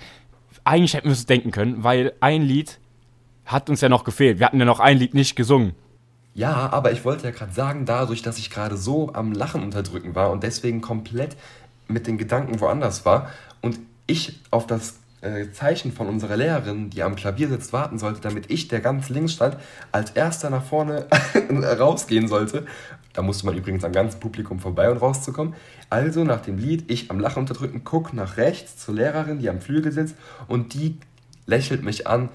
eigentlich 0.63 0.93
hätten 0.93 1.07
wir 1.07 1.13
es 1.13 1.25
denken 1.25 1.51
können, 1.51 1.83
weil 1.83 2.13
ein 2.19 2.41
Lied 2.41 2.79
hat 3.45 3.69
uns 3.69 3.81
ja 3.81 3.89
noch 3.89 4.03
gefehlt. 4.03 4.39
Wir 4.39 4.45
hatten 4.45 4.59
ja 4.59 4.65
noch 4.65 4.79
ein 4.79 4.97
Lied 4.97 5.13
nicht 5.13 5.35
gesungen. 5.35 5.73
Ja, 6.33 6.69
aber 6.71 6.91
ich 6.91 7.03
wollte 7.03 7.23
ja 7.23 7.31
gerade 7.31 7.51
sagen, 7.53 7.85
dadurch, 7.85 8.21
dass 8.21 8.37
ich 8.37 8.49
gerade 8.51 8.77
so 8.77 9.11
am 9.13 9.31
Lachen 9.33 9.63
unterdrücken 9.63 10.13
war 10.13 10.29
und 10.29 10.43
deswegen 10.43 10.81
komplett 10.81 11.35
mit 11.87 12.05
den 12.05 12.17
Gedanken 12.17 12.59
woanders 12.59 13.05
war 13.05 13.31
und 13.61 13.79
ich 14.05 14.39
auf 14.51 14.67
das 14.67 14.99
äh, 15.27 15.51
Zeichen 15.51 15.91
von 15.91 16.07
unserer 16.07 16.37
Lehrerin, 16.37 16.89
die 16.89 17.03
am 17.03 17.15
Klavier 17.15 17.49
sitzt, 17.49 17.73
warten 17.73 17.99
sollte, 17.99 18.21
damit 18.21 18.49
ich, 18.49 18.67
der 18.67 18.79
ganz 18.79 19.09
links 19.09 19.33
stand, 19.33 19.57
als 19.91 20.11
erster 20.11 20.49
nach 20.49 20.63
vorne 20.63 21.07
rausgehen 21.79 22.27
sollte. 22.27 22.65
Da 23.13 23.21
musste 23.21 23.45
man 23.45 23.57
übrigens 23.57 23.83
am 23.83 23.91
ganzen 23.91 24.19
Publikum 24.19 24.59
vorbei, 24.59 24.89
um 24.89 24.97
rauszukommen. 24.97 25.55
Also 25.89 26.23
nach 26.23 26.41
dem 26.41 26.57
Lied, 26.57 26.89
ich 26.91 27.11
am 27.11 27.19
Lachen 27.19 27.39
unterdrücken, 27.39 27.81
guck 27.83 28.13
nach 28.13 28.37
rechts 28.37 28.77
zur 28.77 28.95
Lehrerin, 28.95 29.39
die 29.39 29.49
am 29.49 29.59
Flügel 29.59 29.91
sitzt 29.91 30.15
und 30.47 30.73
die 30.73 30.97
lächelt 31.45 31.83
mich 31.83 32.07
an, 32.07 32.29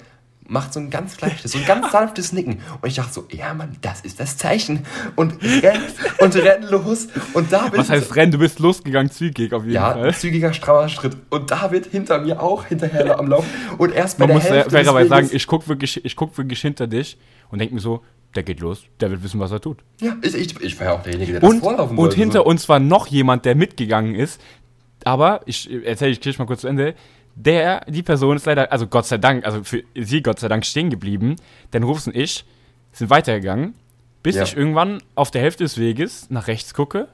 macht 0.47 0.73
so 0.73 0.79
ein 0.79 0.89
ganz 0.89 1.19
leichtes, 1.21 1.53
so 1.53 1.57
ein 1.57 1.65
ganz 1.65 1.91
sanftes 1.91 2.33
Nicken. 2.33 2.59
Und 2.81 2.87
ich 2.89 2.95
dachte 2.95 3.13
so, 3.13 3.27
ja 3.31 3.53
Mann, 3.53 3.77
das 3.81 4.01
ist 4.01 4.19
das 4.19 4.37
Zeichen. 4.37 4.85
Und 5.15 5.41
rennt 5.41 5.93
und 6.19 6.35
rennt 6.35 6.69
los. 6.69 7.07
Und 7.33 7.51
David. 7.51 7.79
Was 7.79 7.89
heißt 7.89 8.15
rennen? 8.15 8.31
Du 8.31 8.37
bist 8.39 8.59
losgegangen, 8.59 9.11
zügig 9.11 9.53
auf 9.53 9.63
jeden 9.63 9.75
ja, 9.75 9.93
Fall. 9.93 10.07
Ja, 10.07 10.13
zügiger, 10.13 10.53
strauer 10.53 10.89
Schritt. 10.89 11.17
Und 11.29 11.51
David 11.51 11.87
hinter 11.87 12.19
mir 12.19 12.41
auch 12.41 12.65
hinterher 12.65 13.19
am 13.19 13.27
Laufen. 13.27 13.49
Und 13.77 13.93
erst 13.93 14.17
bei 14.17 14.27
Man 14.27 14.29
der 14.29 14.37
muss 14.37 14.49
Hälfte 14.49 14.71
fairerweise 14.71 15.09
sagen, 15.09 15.29
ich 15.31 15.47
guck, 15.47 15.67
wirklich, 15.67 16.03
ich 16.03 16.15
guck 16.15 16.37
wirklich 16.37 16.61
hinter 16.61 16.87
dich 16.87 17.17
und 17.49 17.59
denk 17.59 17.71
mir 17.71 17.79
so, 17.79 18.01
der 18.35 18.43
geht 18.43 18.59
los, 18.59 18.83
der 18.99 19.11
wird 19.11 19.23
wissen, 19.23 19.39
was 19.39 19.51
er 19.51 19.61
tut. 19.61 19.77
Ja, 20.01 20.15
ich, 20.21 20.33
ich, 20.33 20.59
ich 20.59 20.79
war 20.79 20.87
ja 20.87 20.93
auch 20.93 21.03
derjenige, 21.03 21.33
der 21.33 21.41
das 21.41 21.49
Und, 21.49 21.59
vorlaufen 21.59 21.91
und 21.91 21.97
wollte. 21.97 22.15
hinter 22.15 22.39
so. 22.39 22.45
uns 22.45 22.67
war 22.67 22.79
noch 22.79 23.07
jemand, 23.07 23.45
der 23.45 23.55
mitgegangen 23.55 24.15
ist. 24.15 24.41
Aber, 25.05 25.41
ich 25.45 25.69
erzähle 25.85 26.11
ich 26.11 26.21
gleich 26.21 26.39
mal 26.39 26.45
kurz 26.45 26.61
zu 26.61 26.67
Ende. 26.67 26.95
Der, 27.35 27.81
die 27.87 28.03
Person 28.03 28.35
ist 28.35 28.45
leider, 28.45 28.71
also 28.71 28.87
Gott 28.87 29.05
sei 29.05 29.17
Dank, 29.17 29.45
also 29.45 29.63
für 29.63 29.83
sie 29.95 30.21
Gott 30.21 30.39
sei 30.39 30.47
Dank 30.47 30.65
stehen 30.65 30.89
geblieben. 30.89 31.35
Denn 31.73 31.83
Rufus 31.83 32.07
und 32.07 32.15
ich 32.15 32.45
sind 32.91 33.09
weitergegangen, 33.09 33.73
bis 34.21 34.35
Ja. 34.35 34.43
ich 34.43 34.55
irgendwann 34.55 35.01
auf 35.15 35.31
der 35.31 35.41
Hälfte 35.41 35.63
des 35.63 35.77
Weges 35.79 36.29
nach 36.29 36.47
rechts 36.47 36.73
gucke. 36.73 37.07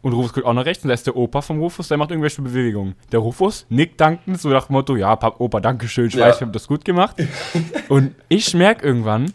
Und 0.00 0.14
Rufus 0.14 0.32
guckt 0.32 0.46
auch 0.46 0.52
nach 0.54 0.64
rechts 0.64 0.82
und 0.82 0.88
da 0.88 0.94
ist 0.94 1.06
der 1.06 1.14
Opa 1.16 1.42
vom 1.42 1.60
Rufus, 1.60 1.86
der 1.88 1.96
macht 1.96 2.10
irgendwelche 2.10 2.42
Bewegungen. 2.42 2.94
Der 3.12 3.20
Rufus 3.20 3.66
nickt 3.68 4.00
dankend, 4.00 4.40
so 4.40 4.48
nach 4.48 4.66
dem 4.66 4.72
Motto, 4.72 4.96
ja, 4.96 5.14
Pap 5.14 5.38
Opa, 5.38 5.60
danke 5.60 5.86
schön, 5.86 6.06
ich 6.08 6.14
Ja. 6.14 6.26
weiß, 6.26 6.40
wir 6.40 6.46
haben 6.46 6.52
das 6.52 6.66
gut 6.66 6.84
gemacht. 6.84 7.16
und 7.88 8.14
ich 8.28 8.52
merke 8.54 8.84
irgendwann, 8.84 9.32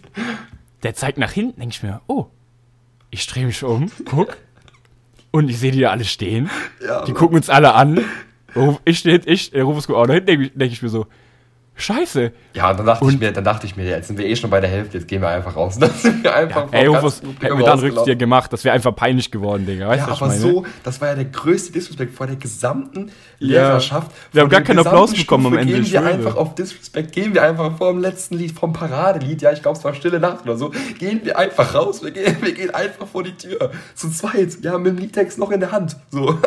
der 0.83 0.93
zeigt 0.93 1.19
nach 1.19 1.31
hinten, 1.31 1.59
denke 1.61 1.73
ich 1.75 1.83
mir, 1.83 2.01
oh, 2.07 2.25
ich 3.11 3.25
drehe 3.27 3.45
mich 3.45 3.63
um, 3.63 3.89
guck, 4.09 4.35
und 5.31 5.49
ich 5.49 5.57
sehe 5.59 5.71
die 5.71 5.79
da 5.81 5.91
alle 5.91 6.03
stehen. 6.03 6.49
Ja, 6.85 7.05
Die 7.05 7.13
gucken 7.13 7.37
uns 7.37 7.49
alle 7.49 7.73
an. 7.73 8.03
Ich 8.85 8.99
stehe, 8.99 9.21
ich, 9.25 9.51
der 9.51 9.63
Rufus 9.63 9.87
guckt 9.87 9.99
auch 9.99 10.07
nach 10.07 10.15
hinten, 10.15 10.27
denke 10.27 10.45
ich, 10.45 10.51
denk 10.53 10.71
ich 10.71 10.81
mir 10.81 10.89
so, 10.89 11.07
scheiße. 11.77 12.31
Ja, 12.53 12.73
dann 12.73 12.85
dachte, 12.85 13.09
ich 13.09 13.19
mir, 13.19 13.31
dann 13.31 13.43
dachte 13.43 13.65
ich 13.65 13.75
mir, 13.77 13.85
jetzt 13.85 14.07
sind 14.07 14.17
wir 14.17 14.25
eh 14.25 14.35
schon 14.35 14.49
bei 14.49 14.59
der 14.59 14.69
Hälfte, 14.69 14.97
jetzt 14.97 15.07
gehen 15.07 15.21
wir 15.21 15.29
einfach 15.29 15.55
raus. 15.55 15.77
Dann 15.79 15.91
sind 15.91 16.23
wir 16.23 16.35
einfach 16.35 16.63
vom 16.63 16.73
Ey, 16.73 16.87
Rufus, 16.87 17.21
hätten 17.21 17.31
wir 17.41 17.47
da 17.49 17.53
einen 17.53 17.59
rausgelaufen. 17.65 17.97
Rückzieher 17.97 18.15
gemacht, 18.15 18.51
das 18.51 18.63
wäre 18.63 18.73
einfach 18.75 18.95
peinlich 18.95 19.31
geworden, 19.31 19.65
Digga. 19.65 19.87
Weißt 19.87 20.07
Ja, 20.07 20.13
aber 20.13 20.31
so, 20.31 20.65
das 20.83 20.99
war 20.99 21.09
ja 21.09 21.15
der 21.15 21.25
größte 21.25 21.71
Disrespect 21.71 22.13
vor 22.15 22.27
der 22.27 22.35
gesamten 22.35 23.11
Ja. 23.39 23.61
Lehrerschaft. 23.61 24.11
Wir 24.31 24.41
haben 24.41 24.49
gar 24.49 24.61
keinen 24.61 24.79
Applaus 24.79 25.13
bekommen 25.13 25.47
am 25.47 25.57
Ende, 25.57 25.73
Gehen 25.73 25.91
wir 25.91 26.03
einfach 26.03 26.35
auf 26.35 26.55
Disrespect, 26.55 27.11
gehen 27.11 27.33
wir 27.33 27.43
einfach 27.43 27.77
vor 27.77 27.91
dem 27.91 28.01
letzten 28.01 28.35
Lied, 28.37 28.51
vom 28.51 28.73
Paradelied, 28.73 29.41
ja, 29.41 29.51
ich 29.51 29.61
glaube, 29.61 29.77
es 29.77 29.83
war 29.83 29.93
Stille 29.93 30.19
Nacht 30.19 30.43
oder 30.43 30.57
so, 30.57 30.71
gehen 30.97 31.21
wir 31.23 31.37
einfach 31.37 31.75
raus, 31.75 32.03
wir 32.03 32.11
gehen, 32.11 32.37
wir 32.41 32.53
gehen 32.53 32.73
einfach 32.73 33.07
vor 33.07 33.23
die 33.23 33.33
Tür. 33.33 33.71
Zu 33.93 34.09
zweit, 34.09 34.57
ja, 34.63 34.77
mit 34.77 34.93
dem 34.93 34.97
Liedtext 34.97 35.37
noch 35.37 35.51
in 35.51 35.59
der 35.59 35.71
Hand. 35.71 35.95
So. 36.09 36.37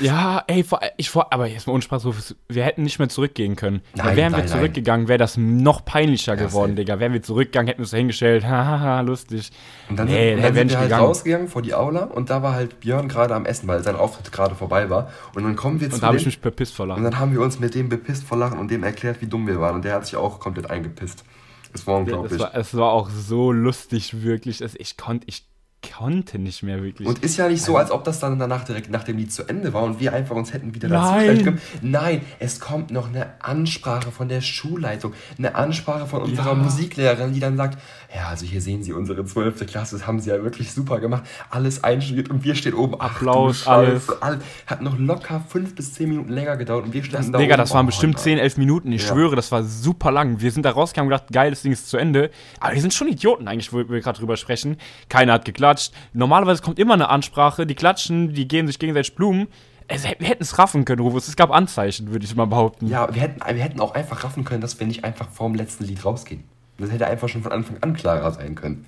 Ja, 0.00 0.44
ey, 0.46 0.62
vor, 0.62 0.80
ich 0.96 1.10
vor, 1.10 1.32
aber 1.32 1.46
jetzt 1.46 1.66
mal 1.66 1.72
ohne 1.72 1.82
Spaß, 1.82 2.04
Rufus, 2.04 2.36
wir 2.48 2.64
hätten 2.64 2.82
nicht 2.82 2.98
mehr 2.98 3.08
zurückgehen 3.08 3.56
können. 3.56 3.80
Nein, 3.94 4.16
wären 4.16 4.32
wir 4.32 4.38
nein, 4.38 4.48
nein. 4.50 4.60
Zurückgegangen, 4.68 5.08
wäre 5.08 5.18
das 5.18 5.36
noch 5.36 5.84
peinlicher 5.84 6.36
Ja, 6.36 6.44
geworden, 6.46 6.70
safe. 6.72 6.76
Digga. 6.76 7.00
Wären 7.00 7.12
wir 7.12 7.22
zurückgegangen, 7.22 7.66
hätten 7.68 7.78
wir 7.78 7.84
uns 7.84 7.90
da 7.90 7.96
hingestellt, 7.96 8.44
hahaha, 8.46 9.00
lustig. 9.00 9.50
Und 9.88 9.98
dann, 9.98 10.06
nee, 10.08 10.30
sind, 10.30 10.36
und 10.38 10.42
dann 10.44 10.54
wären 10.54 10.68
sind 10.68 10.70
wir 10.70 10.78
halt 10.78 10.88
gegangen. 10.88 11.06
rausgegangen 11.06 11.48
vor 11.48 11.62
die 11.62 11.74
Aula 11.74 12.04
und 12.04 12.30
da 12.30 12.42
war 12.42 12.52
halt 12.54 12.80
Björn 12.80 13.08
gerade 13.08 13.34
am 13.34 13.44
Essen, 13.46 13.66
weil 13.68 13.82
sein 13.82 13.96
Auftritt 13.96 14.30
gerade 14.32 14.54
vorbei 14.54 14.90
war. 14.90 15.10
Und 15.34 15.44
dann 15.44 15.56
kommen 15.56 15.80
wir 15.80 15.88
zu 15.90 15.96
Und 15.96 16.02
da 16.02 16.08
habe 16.08 16.16
ich 16.18 16.26
mich 16.26 16.40
bepisst 16.40 16.74
vor 16.74 16.84
Und 16.84 16.88
Lachen. 16.90 17.04
dann 17.04 17.18
haben 17.18 17.32
wir 17.32 17.40
uns 17.40 17.58
mit 17.58 17.74
dem 17.74 17.88
bepisst 17.88 18.24
vor 18.24 18.38
Lachen 18.38 18.58
und 18.58 18.70
dem 18.70 18.84
erklärt, 18.84 19.20
wie 19.20 19.26
dumm 19.26 19.46
wir 19.46 19.60
waren. 19.60 19.76
Und 19.76 19.84
der 19.84 19.94
hat 19.94 20.06
sich 20.06 20.16
auch 20.16 20.40
komplett 20.40 20.70
eingepisst. 20.70 21.24
Das 21.72 21.86
war 21.86 21.96
unglaublich. 21.98 22.32
Das 22.32 22.40
war, 22.40 22.54
es 22.54 22.74
war 22.76 22.92
auch 22.92 23.10
so 23.10 23.52
lustig, 23.52 24.22
wirklich. 24.22 24.62
ich 24.62 24.96
konnte, 24.96 25.26
ich 25.28 25.47
konnte 25.96 26.38
nicht 26.38 26.62
mehr 26.64 26.82
wirklich. 26.82 27.06
und 27.06 27.20
ist 27.20 27.36
ja 27.36 27.48
nicht 27.48 27.62
so, 27.62 27.76
als 27.76 27.90
ob 27.92 28.02
das 28.04 28.18
dann 28.18 28.38
danach 28.38 28.64
direkt 28.64 28.90
nach 28.90 29.04
dem 29.04 29.16
Lied 29.16 29.32
zu 29.32 29.44
Ende 29.48 29.72
war 29.72 29.84
und 29.84 30.00
wir 30.00 30.12
einfach 30.12 30.34
uns 30.34 30.52
hätten 30.52 30.74
wieder 30.74 30.88
dazu 30.88 31.44
können. 31.44 31.60
Nein, 31.82 32.22
es 32.40 32.58
kommt 32.58 32.90
noch 32.90 33.08
eine 33.08 33.26
Ansprache 33.40 34.10
von 34.10 34.28
der 34.28 34.40
Schulleitung, 34.40 35.12
eine 35.38 35.54
Ansprache 35.54 36.06
von 36.06 36.22
unserer 36.22 36.48
Ja. 36.48 36.54
Musiklehrerin, 36.54 37.32
die 37.32 37.40
dann 37.40 37.56
sagt, 37.56 37.78
ja, 38.14 38.28
also 38.28 38.44
hier 38.44 38.60
sehen 38.60 38.82
Sie 38.82 38.92
unsere 38.92 39.24
12. 39.24 39.66
Klasse, 39.66 39.96
das 39.96 40.06
haben 40.06 40.18
Sie 40.20 40.30
ja 40.30 40.42
wirklich 40.42 40.72
super 40.72 40.98
gemacht, 40.98 41.22
alles 41.50 41.84
einstudiert 41.84 42.28
und 42.30 42.42
wir 42.44 42.54
stehen 42.56 42.74
oben, 42.74 43.00
Applaus, 43.00 43.66
alles. 43.66 44.08
alles. 44.20 44.42
Hat 44.66 44.82
noch 44.82 44.98
locker 44.98 45.44
fünf 45.48 45.74
bis 45.76 45.94
zehn 45.94 46.08
Minuten 46.08 46.30
länger 46.32 46.56
gedauert 46.56 46.86
und 46.86 46.92
wir 46.92 47.04
standen 47.04 47.26
Das, 47.30 47.32
da 47.32 47.38
Digga, 47.38 47.54
oben, 47.54 47.62
das 47.62 47.70
waren 47.74 47.84
oh, 47.84 47.88
bestimmt 47.88 48.14
Mann. 48.14 48.22
10, 48.24 48.38
11 48.38 48.56
Minuten. 48.56 48.92
Ich 48.92 49.02
Ja. 49.02 49.08
schwöre, 49.14 49.36
das 49.36 49.52
war 49.52 49.62
super 49.62 50.10
lang. 50.10 50.40
Wir 50.40 50.50
sind 50.50 50.64
da 50.64 50.70
rausgegangen 50.70 51.12
und 51.12 51.16
gedacht, 51.16 51.32
geil, 51.32 51.50
das 51.50 51.62
Ding 51.62 51.72
ist 51.72 51.88
zu 51.88 51.96
Ende. 51.96 52.30
Aber 52.60 52.74
die 52.74 52.80
sind 52.80 52.92
schon 52.94 53.08
Idioten 53.08 53.46
eigentlich, 53.46 53.72
wo 53.72 53.78
wir 53.88 54.00
gerade 54.00 54.18
drüber 54.18 54.36
sprechen. 54.36 54.76
Keiner 55.08 55.34
hat 55.34 55.44
geklatscht. 55.68 55.92
Normalerweise 56.12 56.62
kommt 56.62 56.78
immer 56.78 56.94
eine 56.94 57.08
Ansprache. 57.08 57.66
Die 57.66 57.74
klatschen, 57.74 58.34
die 58.34 58.48
geben 58.48 58.66
sich 58.66 58.78
gegenseitig 58.78 59.14
Blumen. 59.14 59.48
Wir 59.88 60.28
hätten 60.28 60.42
es 60.42 60.58
raffen 60.58 60.84
können, 60.84 61.00
Rufus. 61.00 61.28
Es 61.28 61.36
gab 61.36 61.50
Anzeichen, 61.50 62.12
würde 62.12 62.24
ich 62.24 62.34
mal 62.34 62.46
behaupten. 62.46 62.88
Ja, 62.88 63.12
wir 63.14 63.22
hätten, 63.22 63.40
wir 63.40 63.62
hätten 63.62 63.80
auch 63.80 63.94
einfach 63.94 64.22
raffen 64.22 64.44
können, 64.44 64.60
dass 64.60 64.78
wir 64.78 64.86
nicht 64.86 65.04
einfach 65.04 65.28
vorm 65.30 65.54
letzten 65.54 65.84
Lied 65.84 66.04
rausgehen. 66.04 66.44
Das 66.78 66.90
hätte 66.90 67.06
einfach 67.06 67.28
schon 67.28 67.42
von 67.42 67.52
Anfang 67.52 67.78
an 67.80 67.94
klarer 67.94 68.30
sein 68.32 68.54
können. 68.54 68.84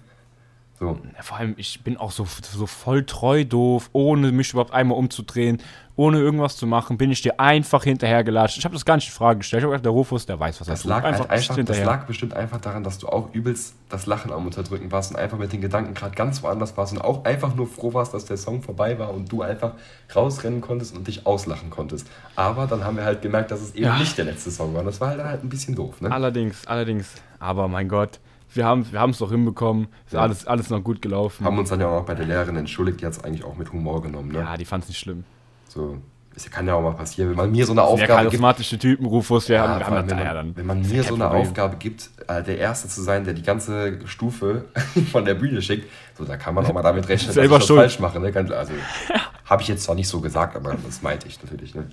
So. 0.79 0.99
Vor 1.21 1.37
allem, 1.37 1.55
ich 1.57 1.83
bin 1.83 1.97
auch 1.97 2.11
so, 2.11 2.27
so 2.43 2.67
voll 2.67 3.05
treu 3.05 3.45
doof, 3.45 3.91
ohne 3.93 4.33
mich 4.33 4.53
überhaupt 4.53 4.73
einmal 4.73 4.97
umzudrehen, 4.97 5.59
ohne 6.01 6.19
irgendwas 6.19 6.57
zu 6.57 6.67
machen, 6.67 6.97
bin 6.97 7.11
ich 7.11 7.21
dir 7.21 7.39
einfach 7.39 7.85
hinterhergelatscht. 7.85 8.57
Ich 8.57 8.65
habe 8.65 8.75
das 8.75 8.87
gar 8.87 8.97
nicht 8.97 9.09
in 9.09 9.13
Frage 9.13 9.41
gestellt. 9.41 9.61
Ich 9.61 9.65
habe 9.65 9.73
gedacht, 9.73 9.85
der 9.85 9.93
Rufus, 9.93 10.25
der 10.25 10.41
weiß, 10.41 10.59
was 10.59 10.67
er 10.69 10.73
Das 10.73 10.81
tut. 10.83 10.89
lag, 10.89 11.05
einfach, 11.05 11.27
bist 11.29 11.51
einfach, 11.51 11.65
das 11.65 11.85
lag 11.85 12.07
bestimmt 12.07 12.33
einfach 12.33 12.59
daran, 12.59 12.83
dass 12.83 12.97
du 12.97 13.07
auch 13.09 13.35
übelst 13.35 13.75
das 13.91 14.07
Lachen 14.07 14.33
am 14.33 14.47
Unterdrücken 14.47 14.91
warst 14.91 15.11
und 15.11 15.19
einfach 15.19 15.37
mit 15.37 15.53
den 15.53 15.61
Gedanken 15.61 15.93
gerade 15.93 16.15
ganz 16.15 16.43
woanders 16.43 16.75
warst 16.79 16.95
und 16.95 17.01
auch 17.03 17.25
einfach 17.27 17.55
nur 17.55 17.67
froh 17.67 17.93
warst, 17.93 18.15
dass 18.15 18.25
der 18.25 18.39
Song 18.39 18.63
vorbei 18.63 18.99
war 18.99 19.13
und 19.13 19.31
du 19.31 19.43
einfach 19.43 19.73
rausrennen 20.17 20.63
konntest 20.63 20.97
und 20.97 21.07
dich 21.07 21.27
auslachen 21.27 21.69
konntest. 21.69 22.07
Aber 22.35 22.67
dann 22.67 22.83
haben 22.83 22.97
wir 22.97 23.05
halt 23.05 23.21
gemerkt, 23.21 23.51
dass 23.51 23.61
es 23.61 23.75
eben 23.75 23.85
Ja. 23.85 23.99
nicht 23.99 24.17
der 24.17 24.25
letzte 24.25 24.51
Song 24.51 24.73
war. 24.73 24.81
Und 24.81 24.87
das 24.87 25.03
war 25.03 25.09
halt, 25.09 25.23
halt 25.23 25.45
ein 25.45 25.51
bisschen 25.51 25.75
doof, 25.75 26.01
ne? 26.01 26.11
Allerdings, 26.11 26.67
allerdings. 26.67 27.13
Aber 27.39 27.69
mein 27.69 27.89
Gott, 27.89 28.21
wir 28.55 28.65
haben 28.65 28.91
wir 28.91 29.05
es 29.05 29.19
doch 29.19 29.31
hinbekommen. 29.31 29.89
Ist 30.07 30.15
Ja. 30.15 30.21
alles, 30.23 30.47
alles 30.47 30.71
noch 30.71 30.83
gut 30.83 31.03
gelaufen. 31.03 31.45
Haben 31.45 31.59
uns 31.59 31.69
dann 31.69 31.81
ja 31.81 31.89
auch 31.89 32.07
bei 32.07 32.15
der 32.15 32.25
Lehrerin 32.25 32.57
entschuldigt, 32.57 33.03
die 33.03 33.07
hat 33.07 33.13
es 33.13 33.23
eigentlich 33.23 33.45
auch 33.45 33.57
mit 33.59 33.71
Humor 33.71 34.01
genommen, 34.01 34.33
ne? 34.33 34.39
ja, 34.39 34.57
die 34.57 34.65
fand 34.65 34.85
es 34.85 34.89
nicht 34.89 34.99
schlimm. 34.99 35.25
So, 35.71 35.99
es 36.35 36.51
kann 36.51 36.67
ja 36.67 36.75
auch 36.75 36.83
mal 36.83 36.95
passieren, 36.95 37.31
wenn 37.31 37.37
man 37.37 37.53
mir 37.53 37.65
so 37.65 37.73
eine 37.73 37.83
Aufgabe 37.83 38.07
gibt. 38.07 38.19
charismatische 38.31 38.79
Typen, 38.79 39.07
Rufus, 39.07 39.49
wir 39.49 39.57
Ja, 39.57 39.69
haben, 39.69 39.85
haben 39.87 39.95
das 40.09 40.11
wenn, 40.11 40.19
ja 40.19 40.25
man, 40.25 40.35
dann. 40.35 40.57
wenn 40.57 40.67
man 40.67 40.81
mir 40.83 41.03
so 41.05 41.15
eine 41.15 41.25
Problem. 41.25 41.43
Aufgabe 41.43 41.77
gibt, 41.77 42.11
äh, 42.27 42.43
der 42.43 42.59
Erste 42.59 42.89
zu 42.89 43.03
sein, 43.03 43.25
der 43.25 43.35
die 43.35 43.43
ganze 43.43 43.99
Stufe 44.07 44.65
von 45.13 45.25
der 45.25 45.35
Bühne 45.35 45.63
schickt, 45.63 45.89
so 46.19 46.25
da 46.25 46.37
kann 46.37 46.55
man 46.55 46.67
auch 46.67 46.73
mal 46.73 46.83
damit 46.83 47.09
rechnen, 47.09 47.33
Selber 47.33 47.57
dass 47.59 47.65
ich 47.65 47.69
das 47.69 47.77
falsch 47.77 48.01
mache. 48.01 48.19
Ne? 48.21 48.33
Also 48.57 48.73
habe 49.45 49.63
ich 49.63 49.69
jetzt 49.69 49.85
zwar 49.85 49.95
nicht 49.95 50.09
so 50.09 50.21
gesagt, 50.21 50.57
aber 50.57 50.77
das 50.85 51.03
meinte 51.03 51.29
ich 51.29 51.41
natürlich. 51.43 51.75
Ne? 51.75 51.89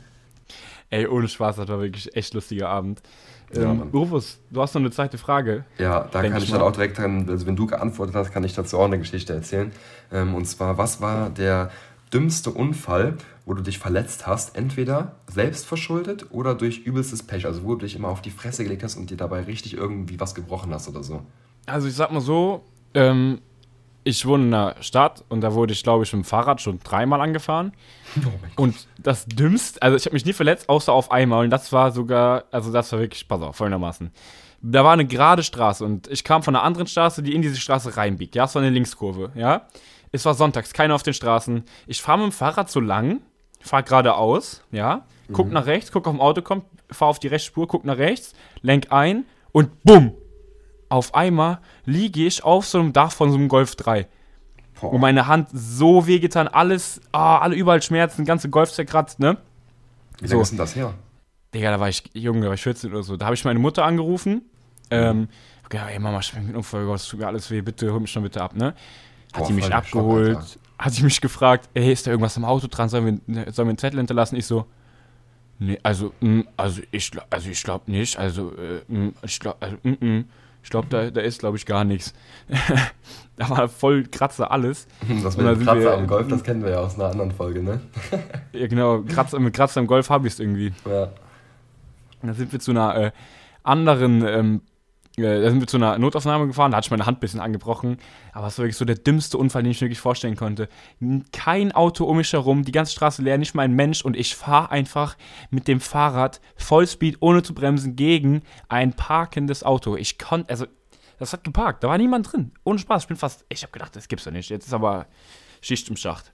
Ey, 0.90 1.06
ohne 1.08 1.28
Spaß, 1.28 1.58
das 1.58 1.68
war 1.68 1.80
wirklich 1.80 2.16
echt 2.16 2.34
lustiger 2.34 2.70
Abend. 2.70 3.02
Ja, 3.54 3.62
ähm. 3.64 3.90
Rufus, 3.94 4.40
du 4.50 4.62
hast 4.62 4.74
noch 4.74 4.82
eine 4.82 4.92
zweite 4.92 5.18
Frage. 5.18 5.66
Ja, 5.78 6.08
da 6.12 6.22
kann 6.22 6.38
ich 6.38 6.46
ich 6.46 6.52
dann 6.52 6.62
auch 6.62 6.72
direkt 6.72 6.98
dran, 6.98 7.28
also 7.30 7.46
wenn 7.46 7.56
du 7.56 7.66
geantwortet 7.66 8.16
hast, 8.16 8.32
kann 8.32 8.44
ich 8.44 8.54
dazu 8.54 8.78
auch 8.80 8.86
eine 8.86 8.98
Geschichte 8.98 9.34
erzählen. 9.34 9.72
Ähm, 10.12 10.36
und 10.36 10.46
zwar, 10.46 10.78
was 10.78 11.02
war 11.02 11.30
der 11.30 11.72
dümmste 12.14 12.52
Unfall, 12.52 13.16
wo 13.48 13.54
du 13.54 13.64
dich 13.64 13.80
verletzt 13.80 14.28
hast? 14.28 14.58
Entweder 14.58 15.16
selbst 15.32 15.66
verschuldet 15.66 16.28
oder 16.32 16.54
durch 16.54 16.80
übelstes 16.80 17.24
Pech, 17.24 17.46
also 17.46 17.64
wo 17.64 17.76
du 17.76 17.86
dich 17.86 17.96
immer 17.96 18.10
auf 18.10 18.22
die 18.22 18.30
Fresse 18.30 18.64
gelegt 18.64 18.84
hast 18.84 18.98
und 18.98 19.10
dir 19.10 19.16
dabei 19.16 19.42
richtig 19.42 19.74
irgendwie 19.74 20.20
was 20.20 20.36
gebrochen 20.36 20.74
hast 20.74 20.90
oder 20.90 21.02
so. 21.02 21.22
Also 21.66 21.88
ich 21.88 21.96
sag 21.96 22.12
mal 22.12 22.20
so, 22.20 22.66
ähm, 22.94 23.40
ich 24.04 24.26
wohne 24.26 24.48
in 24.48 24.54
einer 24.54 24.76
Stadt 24.82 25.24
und 25.30 25.42
da 25.42 25.54
wurde 25.54 25.72
ich, 25.72 25.82
glaube 25.82 26.04
ich, 26.04 26.12
mit 26.12 26.24
dem 26.24 26.28
Fahrrad 26.28 26.62
schon 26.62 26.80
dreimal 26.84 27.22
angefahren. 27.22 27.74
Oh. 28.26 28.64
Und 28.64 28.88
das 28.98 29.28
Dümmste, 29.28 29.80
also 29.82 29.96
ich 29.96 30.06
habe 30.06 30.14
mich 30.14 30.26
nie 30.26 30.34
verletzt, 30.34 30.70
außer 30.70 30.92
auf 30.92 31.12
einmal. 31.12 31.44
Und 31.44 31.52
das 31.52 31.72
war 31.72 31.92
sogar, 31.92 32.46
also 32.52 32.72
das 32.72 32.92
war 32.92 33.00
wirklich, 33.00 33.28
pass 33.28 33.42
auf, 33.42 33.56
folgendermaßen. 33.56 34.10
Da 34.62 34.84
war 34.84 34.94
eine 34.94 35.06
gerade 35.06 35.44
Straße 35.44 35.86
und 35.86 36.08
ich 36.08 36.24
kam 36.24 36.42
von 36.42 36.56
einer 36.56 36.64
anderen 36.64 36.88
Straße, 36.88 37.22
die 37.22 37.36
in 37.36 37.44
diese 37.44 37.58
Straße 37.58 37.96
reinbiegt. 37.96 38.34
Ja, 38.34 38.46
es 38.46 38.56
war 38.56 38.64
eine 38.64 38.72
Linkskurve, 38.72 39.32
ja. 39.36 39.68
Es 40.12 40.26
war 40.26 40.34
sonntags, 40.34 40.74
keiner 40.74 40.96
auf 40.96 41.04
den 41.04 41.14
Straßen. 41.14 41.64
Ich 41.86 42.02
fahre 42.02 42.18
mit 42.18 42.28
dem 42.30 42.32
Fahrrad 42.32 42.72
so 42.72 42.80
lang, 42.80 43.22
fahre 43.68 43.84
geradeaus, 43.84 44.64
ja, 44.72 45.06
guck 45.32 45.52
nach 45.52 45.66
rechts, 45.66 45.92
guck 45.92 46.08
auf 46.08 46.14
dem 46.14 46.22
Auto 46.22 46.42
kommt, 46.42 46.66
fahre 46.90 47.10
auf 47.10 47.20
die 47.20 47.28
Rechtsspur, 47.28 47.68
guck 47.68 47.86
nach 47.86 47.98
rechts, 47.98 48.34
lenk 48.62 48.92
ein 48.92 49.26
und 49.52 49.84
bumm! 49.84 50.14
Auf 50.90 51.14
einmal 51.16 51.60
liege 51.86 52.26
ich 52.26 52.44
auf 52.44 52.66
so 52.66 52.80
einem 52.80 52.94
Dach 52.94 53.12
von 53.12 53.30
so 53.30 53.38
einem 53.38 53.50
Golf 53.50 53.76
3. 53.76 54.08
Boah. 54.80 54.94
Und 54.94 55.02
meine 55.02 55.28
Hand 55.28 55.50
so 55.52 56.08
wehgetan, 56.08 56.48
alles, 56.48 57.02
ah, 57.12 57.40
alle 57.40 57.56
überall 57.56 57.82
Schmerzen, 57.82 58.24
ganze 58.24 58.50
Golf 58.50 58.72
zerkratzt, 58.72 59.20
ne? 59.20 59.38
Wie 60.20 60.28
so. 60.28 60.34
lange 60.34 60.44
ist 60.44 60.52
denn 60.52 60.58
das 60.58 60.76
her? 60.76 60.94
Digga, 61.54 61.72
da 61.72 61.80
war 61.80 61.90
ich 61.90 62.04
jung, 62.14 62.42
da 62.42 62.48
war 62.48 62.54
ich 62.54 62.62
14 62.62 62.92
oder 62.92 63.04
so. 63.04 63.18
Da 63.18 63.26
habe 63.26 63.36
ich 63.36 63.44
meine 63.44 63.60
Mutter 63.60 63.84
angerufen. 63.84 64.44
Ähm, 64.90 65.28
okay, 65.66 65.80
ey 65.90 66.00
Mama, 66.00 66.20
ich 66.20 66.32
bin 66.32 66.48
mit 66.48 66.56
Unfall, 66.56 66.88
es 66.92 67.08
tut 67.08 67.20
mir 67.20 67.28
alles 67.28 67.52
weh, 67.52 67.62
bitte 67.62 67.92
hol 67.92 68.00
mich 68.00 68.12
schon 68.12 68.24
bitte 68.24 68.42
ab, 68.42 68.56
ne? 68.56 68.74
hat 69.34 69.42
Boah, 69.42 69.48
die 69.48 69.54
mich 69.54 69.66
Schock, 69.66 69.74
abgeholt, 69.74 70.38
Alter. 70.38 70.60
Hat 70.80 70.94
sie 70.94 71.04
mich 71.04 71.22
gefragt, 71.22 71.70
ey, 71.74 71.92
ist 71.92 72.06
da 72.08 72.12
irgendwas 72.12 72.38
im 72.38 72.46
Auto 72.46 72.68
dran, 72.70 72.90
sollen 72.90 73.22
wir, 73.28 73.52
sollen 73.52 73.68
wir 73.68 73.72
einen 73.72 73.78
Zettel 73.78 74.00
hinterlassen? 74.00 74.36
Ich 74.36 74.46
so, 74.46 74.66
nee, 75.60 75.80
also, 75.84 76.14
mm, 76.20 76.42
also 76.56 76.82
ich, 76.92 77.12
also 77.30 77.50
ich 77.50 77.64
glaube 77.64 77.90
nicht, 77.92 78.18
also, 78.18 78.52
äh, 78.56 78.82
mm, 78.92 79.14
ich 79.24 79.40
glaube, 79.40 79.58
also, 79.60 79.76
mm, 79.84 80.26
ich 80.64 80.70
glaube, 80.70 80.88
da, 80.90 81.10
da 81.10 81.22
ist, 81.22 81.40
glaube 81.40 81.58
ich, 81.58 81.66
gar 81.66 81.84
nichts. 81.86 82.14
da 83.38 83.50
war 83.50 83.70
voll 83.70 84.04
Kratzer 84.04 84.52
alles. 84.52 84.88
Das 85.24 85.38
mit 85.38 85.46
da 85.46 85.56
Kratzer 85.56 85.80
wir- 85.82 85.94
am 85.94 86.08
Golf, 86.08 86.28
das 86.28 86.44
kennen 86.44 86.64
wir 86.64 86.72
ja 86.72 86.80
aus 86.80 86.96
einer 86.96 87.10
anderen 87.10 87.32
Folge, 87.32 87.64
ne? 87.64 87.80
Ja, 88.54 88.68
genau, 88.68 89.02
Kratzer, 89.02 89.40
mit 89.40 89.54
Kratzer 89.56 89.80
im 89.80 89.88
Golf 89.88 90.10
habe 90.10 90.28
ich 90.28 90.34
es 90.34 90.40
irgendwie. 90.40 90.74
Ja. 90.86 91.04
Und 92.22 92.28
dann 92.30 92.34
sind 92.36 92.52
wir 92.52 92.60
zu 92.60 92.72
einer 92.72 92.96
äh, 92.98 93.12
anderen, 93.64 94.24
ähm, 94.28 94.62
äh, 95.20 95.42
da 95.42 95.50
sind 95.50 95.60
wir 95.60 95.68
zu 95.68 95.78
einer 95.78 95.98
Notaufnahme 95.98 96.46
gefahren, 96.46 96.72
da 96.72 96.78
hatte 96.78 96.86
ich 96.86 96.92
meine 96.92 97.06
Hand 97.06 97.18
ein 97.18 97.22
bisschen 97.22 97.40
angebrochen. 97.40 97.98
Aber 98.34 98.48
es 98.48 98.58
war 98.58 98.64
wirklich 98.64 98.78
so 98.78 98.86
der 98.86 98.96
dümmste 98.96 99.38
Unfall, 99.38 99.64
den 99.64 99.72
ich 99.72 99.82
mir 99.82 99.86
wirklich 99.86 100.00
vorstellen 100.00 100.36
konnte. 100.36 100.70
Kein 101.32 101.72
Auto 101.72 102.06
um 102.06 102.18
mich 102.18 102.32
herum, 102.34 102.64
die 102.64 102.72
ganze 102.72 102.92
Straße 102.92 103.24
leer, 103.24 103.38
nicht 103.38 103.56
mal 103.56 103.64
ein 103.64 103.74
Mensch 103.74 104.04
und 104.04 104.16
ich 104.16 104.36
fahre 104.36 104.70
einfach 104.70 105.18
mit 105.50 105.68
dem 105.68 105.80
Fahrrad 105.80 106.40
Vollspeed, 106.58 107.18
ohne 107.20 107.42
zu 107.42 107.56
bremsen, 107.56 107.96
gegen 107.96 108.44
ein 108.70 108.94
parkendes 108.94 109.64
Auto. 109.64 109.96
Ich 109.96 110.20
konnte, 110.20 110.52
also, 110.52 110.68
das 111.18 111.34
hat 111.34 111.44
geparkt, 111.44 111.84
da 111.84 111.88
war 111.88 111.98
niemand 111.98 112.32
drin. 112.32 112.52
Ohne 112.64 112.78
Spaß, 112.78 113.04
ich 113.04 113.08
bin 113.08 113.18
fast, 113.18 113.44
ich 113.50 113.64
habe 113.64 113.74
gedacht, 113.74 113.96
das 113.96 114.08
gibt's 114.08 114.26
doch 114.26 114.32
nicht. 114.32 114.50
Jetzt 114.50 114.68
ist 114.68 114.74
aber 114.74 115.08
Schicht 115.62 115.90
im 115.90 115.98
Schacht. 115.98 116.32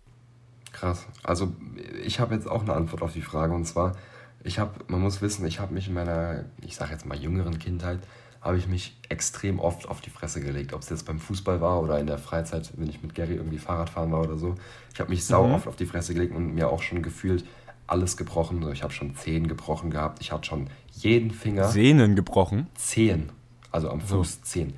Krass. 0.74 1.08
Also 1.24 1.56
ich 2.04 2.20
habe 2.20 2.36
jetzt 2.36 2.50
auch 2.50 2.64
eine 2.64 2.74
Antwort 2.74 3.02
auf 3.02 3.14
die 3.14 3.22
Frage 3.22 3.54
und 3.54 3.64
zwar, 3.64 3.96
ich 4.44 4.60
habe, 4.60 4.74
man 4.88 5.00
muss 5.00 5.22
wissen, 5.22 5.46
ich 5.46 5.62
habe 5.62 5.74
mich 5.74 5.88
in 5.88 5.94
meiner, 5.94 6.44
ich 6.62 6.76
sage 6.76 6.92
jetzt 6.92 7.06
mal 7.06 7.18
jüngeren 7.18 7.60
Kindheit, 7.60 8.00
habe 8.44 8.58
ich 8.58 8.68
mich 8.68 8.96
extrem 9.10 9.60
oft 9.60 9.88
auf 9.88 10.02
die 10.02 10.10
Fresse 10.10 10.42
gelegt. 10.42 10.74
Ob 10.74 10.82
es 10.82 10.90
jetzt 10.90 11.06
beim 11.06 11.20
Fußball 11.20 11.62
war 11.62 11.82
oder 11.82 11.98
in 12.00 12.08
der 12.08 12.18
Freizeit, 12.18 12.72
wenn 12.76 12.90
ich 12.90 13.02
mit 13.02 13.16
Gary 13.16 13.36
irgendwie 13.36 13.58
Fahrrad 13.58 13.90
fahren 13.90 14.12
war 14.12 14.22
oder 14.22 14.38
so. 14.38 14.56
Ich 14.94 15.00
habe 15.00 15.10
mich 15.10 15.24
sau 15.26 15.48
Mhm. 15.48 15.54
oft 15.54 15.68
auf 15.68 15.76
die 15.78 15.86
Fresse 15.86 16.14
gelegt 16.14 16.36
und 16.36 16.54
mir 16.54 16.70
auch 16.70 16.82
schon 16.82 17.02
gefühlt 17.02 17.46
alles 17.88 18.18
gebrochen. 18.18 18.66
Ich 18.74 18.84
habe 18.84 18.92
schon 18.92 19.16
Zehen 19.16 19.48
gebrochen 19.48 19.92
gehabt. 19.92 20.20
Ich 20.22 20.32
hatte 20.32 20.46
schon 20.48 20.68
jeden 20.92 21.32
Finger. 21.32 21.70
Sehnen 21.70 22.16
gebrochen. 22.16 22.68
Zehen. 22.76 23.32
Also 23.72 23.90
am 23.90 24.02
So. 24.02 24.18
Fuß 24.18 24.42
Zehen. 24.44 24.74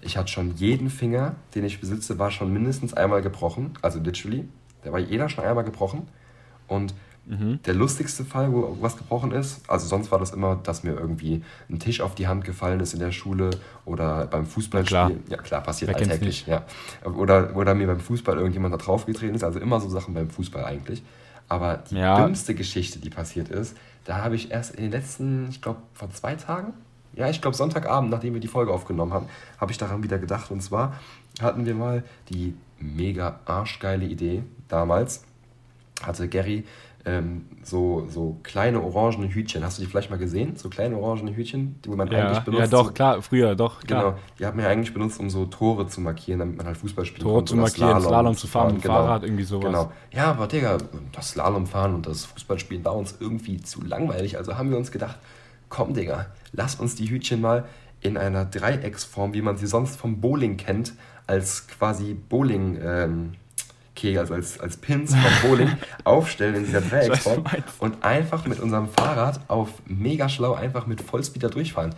Ich 0.00 0.16
hatte 0.16 0.30
schon 0.30 0.54
jeden 0.54 0.88
Finger, 0.90 1.34
den 1.56 1.64
ich 1.64 1.80
besitze, 1.80 2.18
war 2.20 2.30
schon 2.30 2.52
mindestens 2.52 2.94
einmal 2.94 3.20
gebrochen. 3.20 3.72
Also 3.82 3.98
literally. 3.98 4.48
Der 4.84 4.92
war 4.92 5.00
jeder 5.00 5.28
schon 5.28 5.42
einmal 5.44 5.64
gebrochen. 5.64 6.06
Und 6.68 6.94
Mhm. 7.28 7.60
der 7.64 7.74
lustigste 7.74 8.24
Fall, 8.24 8.50
wo 8.52 8.78
was 8.80 8.96
gebrochen 8.96 9.32
ist, 9.32 9.60
also 9.68 9.86
sonst 9.86 10.10
war 10.10 10.18
das 10.18 10.32
immer, 10.32 10.56
dass 10.56 10.82
mir 10.82 10.92
irgendwie 10.94 11.44
ein 11.68 11.78
Tisch 11.78 12.00
auf 12.00 12.14
die 12.14 12.26
Hand 12.26 12.44
gefallen 12.44 12.80
ist 12.80 12.94
in 12.94 13.00
der 13.00 13.12
Schule 13.12 13.50
oder 13.84 14.26
beim 14.26 14.46
Fußballspiel. 14.46 15.20
Ja, 15.28 15.36
klar, 15.36 15.60
passiert 15.62 15.90
Wer 15.90 15.98
alltäglich. 15.98 16.46
Ja. 16.46 16.64
Oder, 17.04 17.54
oder 17.54 17.74
mir 17.74 17.86
beim 17.86 18.00
Fußball 18.00 18.36
irgendjemand 18.36 18.72
da 18.72 18.78
draufgetreten 18.78 19.34
ist. 19.36 19.44
Also 19.44 19.58
immer 19.60 19.78
so 19.80 19.88
Sachen 19.90 20.14
beim 20.14 20.30
Fußball 20.30 20.64
eigentlich. 20.64 21.02
Aber 21.48 21.78
die 21.90 21.96
Ja. 21.96 22.24
dümmste 22.24 22.54
Geschichte, 22.54 22.98
die 22.98 23.10
passiert 23.10 23.48
ist, 23.48 23.76
da 24.04 24.22
habe 24.24 24.34
ich 24.34 24.50
erst 24.50 24.74
in 24.74 24.84
den 24.84 24.92
letzten, 24.92 25.48
ich 25.50 25.60
glaube, 25.60 25.80
vor 25.92 26.10
zwei 26.10 26.34
Tagen, 26.34 26.72
ja, 27.14 27.28
ich 27.28 27.40
glaube 27.40 27.56
Sonntagabend, 27.56 28.10
nachdem 28.10 28.34
wir 28.34 28.40
die 28.40 28.48
Folge 28.48 28.72
aufgenommen 28.72 29.12
haben, 29.12 29.26
habe 29.58 29.72
ich 29.72 29.78
daran 29.78 30.02
wieder 30.02 30.18
gedacht. 30.18 30.50
Und 30.50 30.62
zwar 30.62 30.94
hatten 31.40 31.66
wir 31.66 31.74
mal 31.74 32.04
die 32.30 32.54
mega 32.78 33.40
arschgeile 33.44 34.04
Idee 34.06 34.44
damals, 34.68 35.24
hatte 36.02 36.28
Gary 36.28 36.64
ähm, 37.08 37.46
so, 37.62 38.06
so 38.08 38.38
kleine 38.42 38.82
orangene 38.82 39.28
Hütchen. 39.32 39.64
Hast 39.64 39.78
du 39.78 39.82
die 39.82 39.88
vielleicht 39.88 40.10
mal 40.10 40.18
gesehen? 40.18 40.56
So 40.56 40.68
kleine 40.68 40.96
orangene 40.96 41.34
Hütchen, 41.34 41.76
die 41.84 41.88
man 41.88 42.08
eigentlich 42.08 42.38
Ja, 42.38 42.40
benutzt. 42.40 42.60
ja, 42.60 42.66
doch, 42.66 42.94
klar, 42.94 43.22
früher, 43.22 43.54
doch, 43.54 43.80
klar. 43.80 44.02
Genau, 44.02 44.18
die 44.38 44.46
hat 44.46 44.54
man 44.54 44.64
ja 44.64 44.70
eigentlich 44.70 44.92
benutzt, 44.92 45.18
um 45.20 45.30
so 45.30 45.46
Tore 45.46 45.86
zu 45.86 46.00
markieren, 46.00 46.40
damit 46.40 46.56
man 46.56 46.66
halt 46.66 46.76
Fußball 46.76 47.04
spielen 47.04 47.22
Tore 47.22 47.34
konnte 47.36 47.50
zu 47.50 47.54
oder 47.54 47.62
markieren, 47.62 48.00
Slalom, 48.00 48.36
zu 48.36 48.46
fahren, 48.46 48.74
mit 48.74 48.82
genau. 48.82 48.94
Fahrrad, 48.94 49.22
irgendwie 49.22 49.44
sowas. 49.44 49.64
Genau. 49.66 49.92
Ja, 50.12 50.30
aber 50.30 50.46
Digga, 50.46 50.78
das 51.12 51.30
Slalomfahren 51.30 51.94
und 51.94 52.06
das 52.06 52.24
Fußballspielen 52.26 52.84
war 52.84 52.94
uns 52.94 53.16
irgendwie 53.20 53.60
zu 53.60 53.82
langweilig. 53.82 54.36
Also 54.36 54.56
haben 54.56 54.70
wir 54.70 54.76
uns 54.76 54.90
gedacht, 54.90 55.18
komm 55.68 55.94
Digga, 55.94 56.26
lass 56.52 56.76
uns 56.76 56.94
die 56.94 57.08
Hütchen 57.10 57.40
mal 57.40 57.64
in 58.00 58.16
einer 58.16 58.44
Dreiecksform, 58.44 59.34
wie 59.34 59.42
man 59.42 59.56
sie 59.56 59.66
sonst 59.66 59.96
vom 59.96 60.20
Bowling 60.20 60.56
kennt, 60.56 60.94
als 61.26 61.66
quasi 61.66 62.14
Bowling 62.14 62.78
ähm, 62.82 63.32
Kegel, 63.98 64.20
also 64.20 64.34
als, 64.34 64.60
als 64.60 64.76
Pins 64.76 65.14
vom 65.14 65.50
Bowling 65.50 65.72
aufstellen 66.04 66.54
in 66.54 66.64
dieser 66.64 66.80
Dreiecksform 66.80 67.44
und 67.78 68.04
einfach 68.04 68.46
mit 68.46 68.60
unserem 68.60 68.88
Fahrrad 68.88 69.40
auf 69.48 69.70
mega 69.86 70.28
schlau 70.28 70.54
einfach 70.54 70.86
mit 70.86 71.02
Vollspeed 71.02 71.42
da 71.42 71.48
durchfahren. 71.48 71.94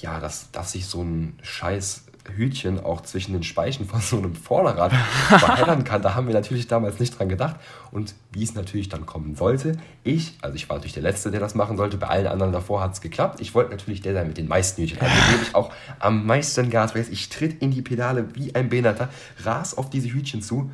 Ja, 0.00 0.20
dass, 0.20 0.50
dass 0.52 0.72
sich 0.72 0.86
so 0.86 1.02
ein 1.02 1.38
scheiß 1.42 2.04
Hütchen 2.36 2.78
auch 2.78 3.00
zwischen 3.00 3.32
den 3.32 3.42
Speichen 3.42 3.86
von 3.86 4.00
so 4.00 4.16
einem 4.16 4.36
Vorderrad 4.36 4.92
verheddern 5.28 5.82
kann, 5.82 6.02
da 6.02 6.14
haben 6.14 6.28
wir 6.28 6.34
natürlich 6.34 6.68
damals 6.68 7.00
nicht 7.00 7.18
dran 7.18 7.28
gedacht. 7.28 7.56
Und 7.90 8.14
wie 8.30 8.44
es 8.44 8.54
natürlich 8.54 8.88
dann 8.88 9.06
kommen 9.06 9.34
sollte, 9.34 9.76
ich, 10.04 10.38
also 10.40 10.54
ich 10.54 10.68
war 10.68 10.76
natürlich 10.76 10.94
der 10.94 11.02
Letzte, 11.02 11.32
der 11.32 11.40
das 11.40 11.54
machen 11.54 11.76
sollte, 11.76 11.98
bei 11.98 12.06
allen 12.06 12.28
anderen 12.28 12.52
davor 12.52 12.80
hat 12.80 12.92
es 12.92 13.00
geklappt. 13.00 13.40
Ich 13.40 13.54
wollte 13.54 13.72
natürlich 13.72 14.02
der 14.02 14.14
sein 14.14 14.28
mit 14.28 14.38
den 14.38 14.46
meisten 14.46 14.82
Hütchen. 14.82 15.00
Also 15.00 15.14
gebe 15.32 15.42
ich 15.42 15.54
auch 15.54 15.72
am 15.98 16.24
meisten 16.24 16.70
Gas. 16.70 16.94
Ich 16.94 17.28
tritt 17.28 17.60
in 17.60 17.72
die 17.72 17.82
Pedale 17.82 18.34
wie 18.34 18.54
ein 18.54 18.68
Behinderter, 18.68 19.08
ras 19.42 19.76
auf 19.76 19.90
diese 19.90 20.08
Hütchen 20.08 20.42
zu. 20.42 20.70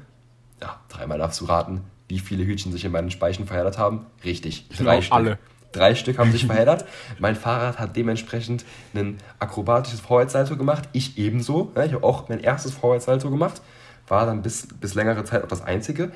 Ja, 0.61 0.81
dreimal 0.89 1.19
darfst 1.19 1.41
du 1.41 1.45
raten, 1.45 1.83
wie 2.09 2.19
viele 2.19 2.45
Hütchen 2.45 2.73
sich 2.73 2.85
in 2.85 2.93
meinen 2.93 3.11
Speichen 3.11 3.47
verheddert 3.47 3.79
haben. 3.79 4.07
Richtig, 4.25 4.69
drei 4.71 4.77
Genau, 4.77 5.01
Stück. 5.03 5.13
alle. 5.15 5.39
Drei 5.73 5.95
Stück 5.95 6.19
haben 6.19 6.33
sich 6.33 6.47
verheddert. 6.47 6.87
Mein 7.19 7.37
Fahrrad 7.37 7.79
hat 7.79 7.95
dementsprechend 7.97 8.65
ein 8.95 9.19
akrobatisches 9.39 10.01
Vorwärtssalto 10.01 10.57
gemacht. 10.57 10.89
Ich 10.93 11.19
ebenso. 11.19 11.73
Ich 11.77 11.93
habe 11.93 12.03
auch 12.05 12.29
mein 12.29 12.41
erstes 12.41 12.73
Vorwärtssalto 12.73 13.31
gemacht. 13.31 13.61
War 14.09 14.25
dann 14.25 14.41
bis, 14.43 14.67
bis 14.81 14.95
längere 14.95 15.25
Zeit 15.25 15.45
auch 15.45 15.49
das 15.49 15.61
einzige, 15.63 16.11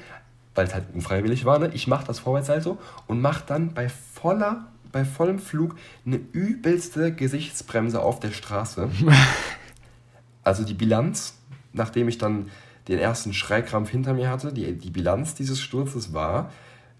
weil 0.55 0.67
es 0.67 0.73
halt 0.75 0.85
unfreiwillig 0.95 1.45
war. 1.45 1.59
Ne? 1.59 1.71
Ich 1.75 1.87
mache 1.87 2.07
das 2.07 2.19
Vorwärtssalto 2.21 2.79
und 3.07 3.21
mache 3.21 3.45
dann 3.47 3.75
bei 3.75 3.91
voller, 3.91 4.69
bei 4.91 5.05
vollem 5.05 5.39
Flug 5.39 5.77
eine 6.07 6.17
übelste 6.17 7.13
Gesichtsbremse 7.15 8.01
auf 8.01 8.19
der 8.21 8.31
Straße. 8.33 8.89
Also 10.45 10.65
die 10.65 10.75
Bilanz, 10.75 11.39
nachdem 11.73 12.09
ich 12.09 12.19
dann 12.19 12.51
den 12.89 12.99
ersten 12.99 13.33
Schreikrampf 13.33 13.91
hinter 13.91 14.15
mir 14.15 14.31
hatte, 14.31 14.53
die, 14.53 14.73
die 14.73 14.91
Bilanz 14.91 15.35
dieses 15.35 15.61
Sturzes 15.61 16.13
war, 16.13 16.51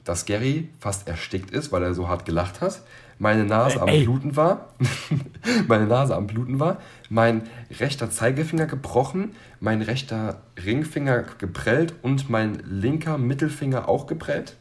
dass 0.05 0.25
Gary 0.25 0.69
fast 0.79 1.07
erstickt 1.07 1.51
ist, 1.51 1.73
weil 1.73 1.83
er 1.83 1.95
so 1.95 2.09
hart 2.09 2.25
gelacht 2.25 2.61
hat. 2.61 2.83
Meine 3.19 3.45
Nase 3.45 3.81
am 3.81 3.89
Ey. 3.89 4.03
Bluten 4.03 4.35
war. 4.35 4.71
meine 5.69 5.87
Nase 5.87 6.17
am 6.17 6.27
Bluten 6.27 6.59
war. 6.59 6.79
Mein 7.09 7.43
rechter 7.79 8.11
Zeigefinger 8.11 8.67
gebrochen. 8.67 9.37
Mein 9.61 9.81
rechter 9.81 10.43
Ringfinger 10.65 11.25
geprellt 11.39 11.95
und 12.03 12.29
mein 12.29 12.61
linker 12.67 13.19
Mittelfinger 13.19 13.89
auch 13.89 14.09
geprellt. 14.09 14.57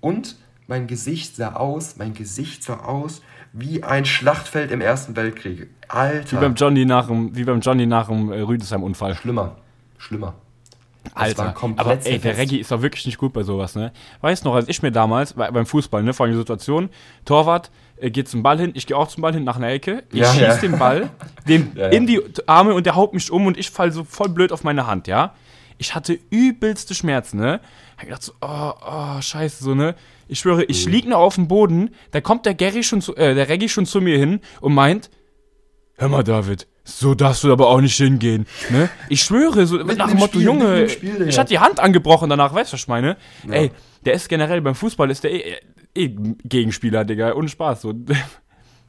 Und 0.00 0.36
mein 0.66 0.86
Gesicht 0.88 1.36
sah 1.36 1.54
aus, 1.54 1.96
mein 1.96 2.12
Gesicht 2.12 2.64
sah 2.64 2.80
aus 2.80 3.22
wie 3.52 3.82
ein 3.82 4.04
Schlachtfeld 4.04 4.70
im 4.70 4.82
Ersten 4.82 5.16
Weltkrieg. 5.16 5.68
Alter. 5.88 6.36
Wie 6.36 6.40
beim 6.40 6.54
Johnny 6.54 6.84
nach 6.84 7.06
dem, 7.06 7.34
wie 7.34 7.44
beim 7.44 7.60
Johnny 7.60 7.86
nach 7.86 8.08
dem 8.08 8.30
äh, 8.30 8.40
Rüdesheim-Unfall. 8.40 9.14
Schlimmer. 9.14 9.56
Schlimmer. 9.96 10.34
Alter, 11.14 11.54
aber 11.76 11.98
ey, 12.04 12.18
der. 12.18 12.36
Reggie 12.36 12.58
ist 12.58 12.70
doch 12.70 12.82
wirklich 12.82 13.06
nicht 13.06 13.18
gut 13.18 13.32
bei 13.32 13.42
sowas, 13.42 13.74
ne? 13.74 13.92
Weißt 14.20 14.44
noch, 14.44 14.54
als 14.54 14.68
ich 14.68 14.82
mir 14.82 14.92
damals 14.92 15.32
bei, 15.34 15.50
beim 15.50 15.66
Fußball, 15.66 16.02
ne, 16.02 16.12
folgende 16.14 16.38
Situation, 16.40 16.90
Torwart 17.24 17.70
äh, 17.98 18.10
geht 18.10 18.28
zum 18.28 18.42
Ball 18.42 18.58
hin, 18.58 18.72
ich 18.74 18.86
gehe 18.86 18.96
auch 18.96 19.08
zum 19.08 19.22
Ball 19.22 19.32
hin 19.32 19.44
nach 19.44 19.56
einer 19.56 19.68
Ecke, 19.68 20.04
ich 20.12 20.20
Ja, 20.20 20.32
schieß 20.32 20.40
ja. 20.40 20.56
den 20.56 20.78
Ball 20.78 21.10
dem 21.48 21.72
Ja, 21.74 21.88
in 21.88 22.06
die 22.06 22.20
Arme 22.46 22.74
und 22.74 22.86
der 22.86 22.94
haut 22.96 23.14
mich 23.14 23.30
um 23.30 23.46
und 23.46 23.56
ich 23.56 23.70
fall 23.70 23.92
so 23.92 24.04
voll 24.04 24.28
blöd 24.28 24.52
auf 24.52 24.64
meine 24.64 24.86
Hand, 24.86 25.06
ja? 25.06 25.34
Ich 25.78 25.94
hatte 25.94 26.18
übelste 26.30 26.94
Schmerzen, 26.94 27.38
ne? 27.38 27.60
Hab 27.98 28.04
gedacht 28.06 28.22
so, 28.22 28.32
oh, 28.40 28.72
oh, 28.86 29.20
scheiße, 29.20 29.62
so, 29.62 29.74
ne? 29.74 29.94
Ich 30.28 30.38
schwöre, 30.40 30.64
ich 30.64 30.86
Mhm. 30.86 30.92
lieg 30.92 31.06
noch 31.06 31.18
auf 31.18 31.34
dem 31.36 31.48
Boden, 31.48 31.90
da 32.10 32.20
kommt 32.20 32.46
der 32.46 32.54
Gary 32.54 32.82
schon 32.82 33.00
zu, 33.00 33.14
äh, 33.16 33.34
der 33.34 33.48
Reggie 33.48 33.68
schon 33.68 33.86
zu 33.86 34.00
mir 34.00 34.18
hin 34.18 34.40
und 34.60 34.74
meint, 34.74 35.10
hör 35.98 36.08
mal, 36.08 36.24
David, 36.24 36.66
so 36.86 37.14
darfst 37.14 37.44
du 37.44 37.52
aber 37.52 37.68
auch 37.68 37.80
nicht 37.80 37.96
hingehen, 37.96 38.46
ne? 38.70 38.88
Ich 39.08 39.22
schwöre, 39.22 39.66
so 39.66 39.76
Mitten 39.76 39.98
nach 39.98 40.08
dem 40.08 40.18
Motto, 40.18 40.34
Spiel, 40.34 40.42
Junge, 40.42 40.88
Spiel, 40.88 41.28
ich 41.28 41.38
hatte 41.38 41.48
die 41.50 41.58
Hand 41.58 41.80
angebrochen 41.80 42.30
danach, 42.30 42.54
weißt 42.54 42.72
du, 42.72 42.74
was 42.74 42.80
ich 42.80 42.88
meine? 42.88 43.16
Ja. 43.46 43.54
Ey, 43.54 43.70
der 44.04 44.14
ist 44.14 44.28
generell 44.28 44.60
beim 44.60 44.74
Fußball, 44.74 45.10
ist 45.10 45.24
der 45.24 45.32
eh, 45.32 45.56
eh 45.94 46.08
Gegenspieler, 46.44 47.04
Digga, 47.04 47.34
ohne 47.34 47.48
Spaß, 47.48 47.82
so. 47.82 47.92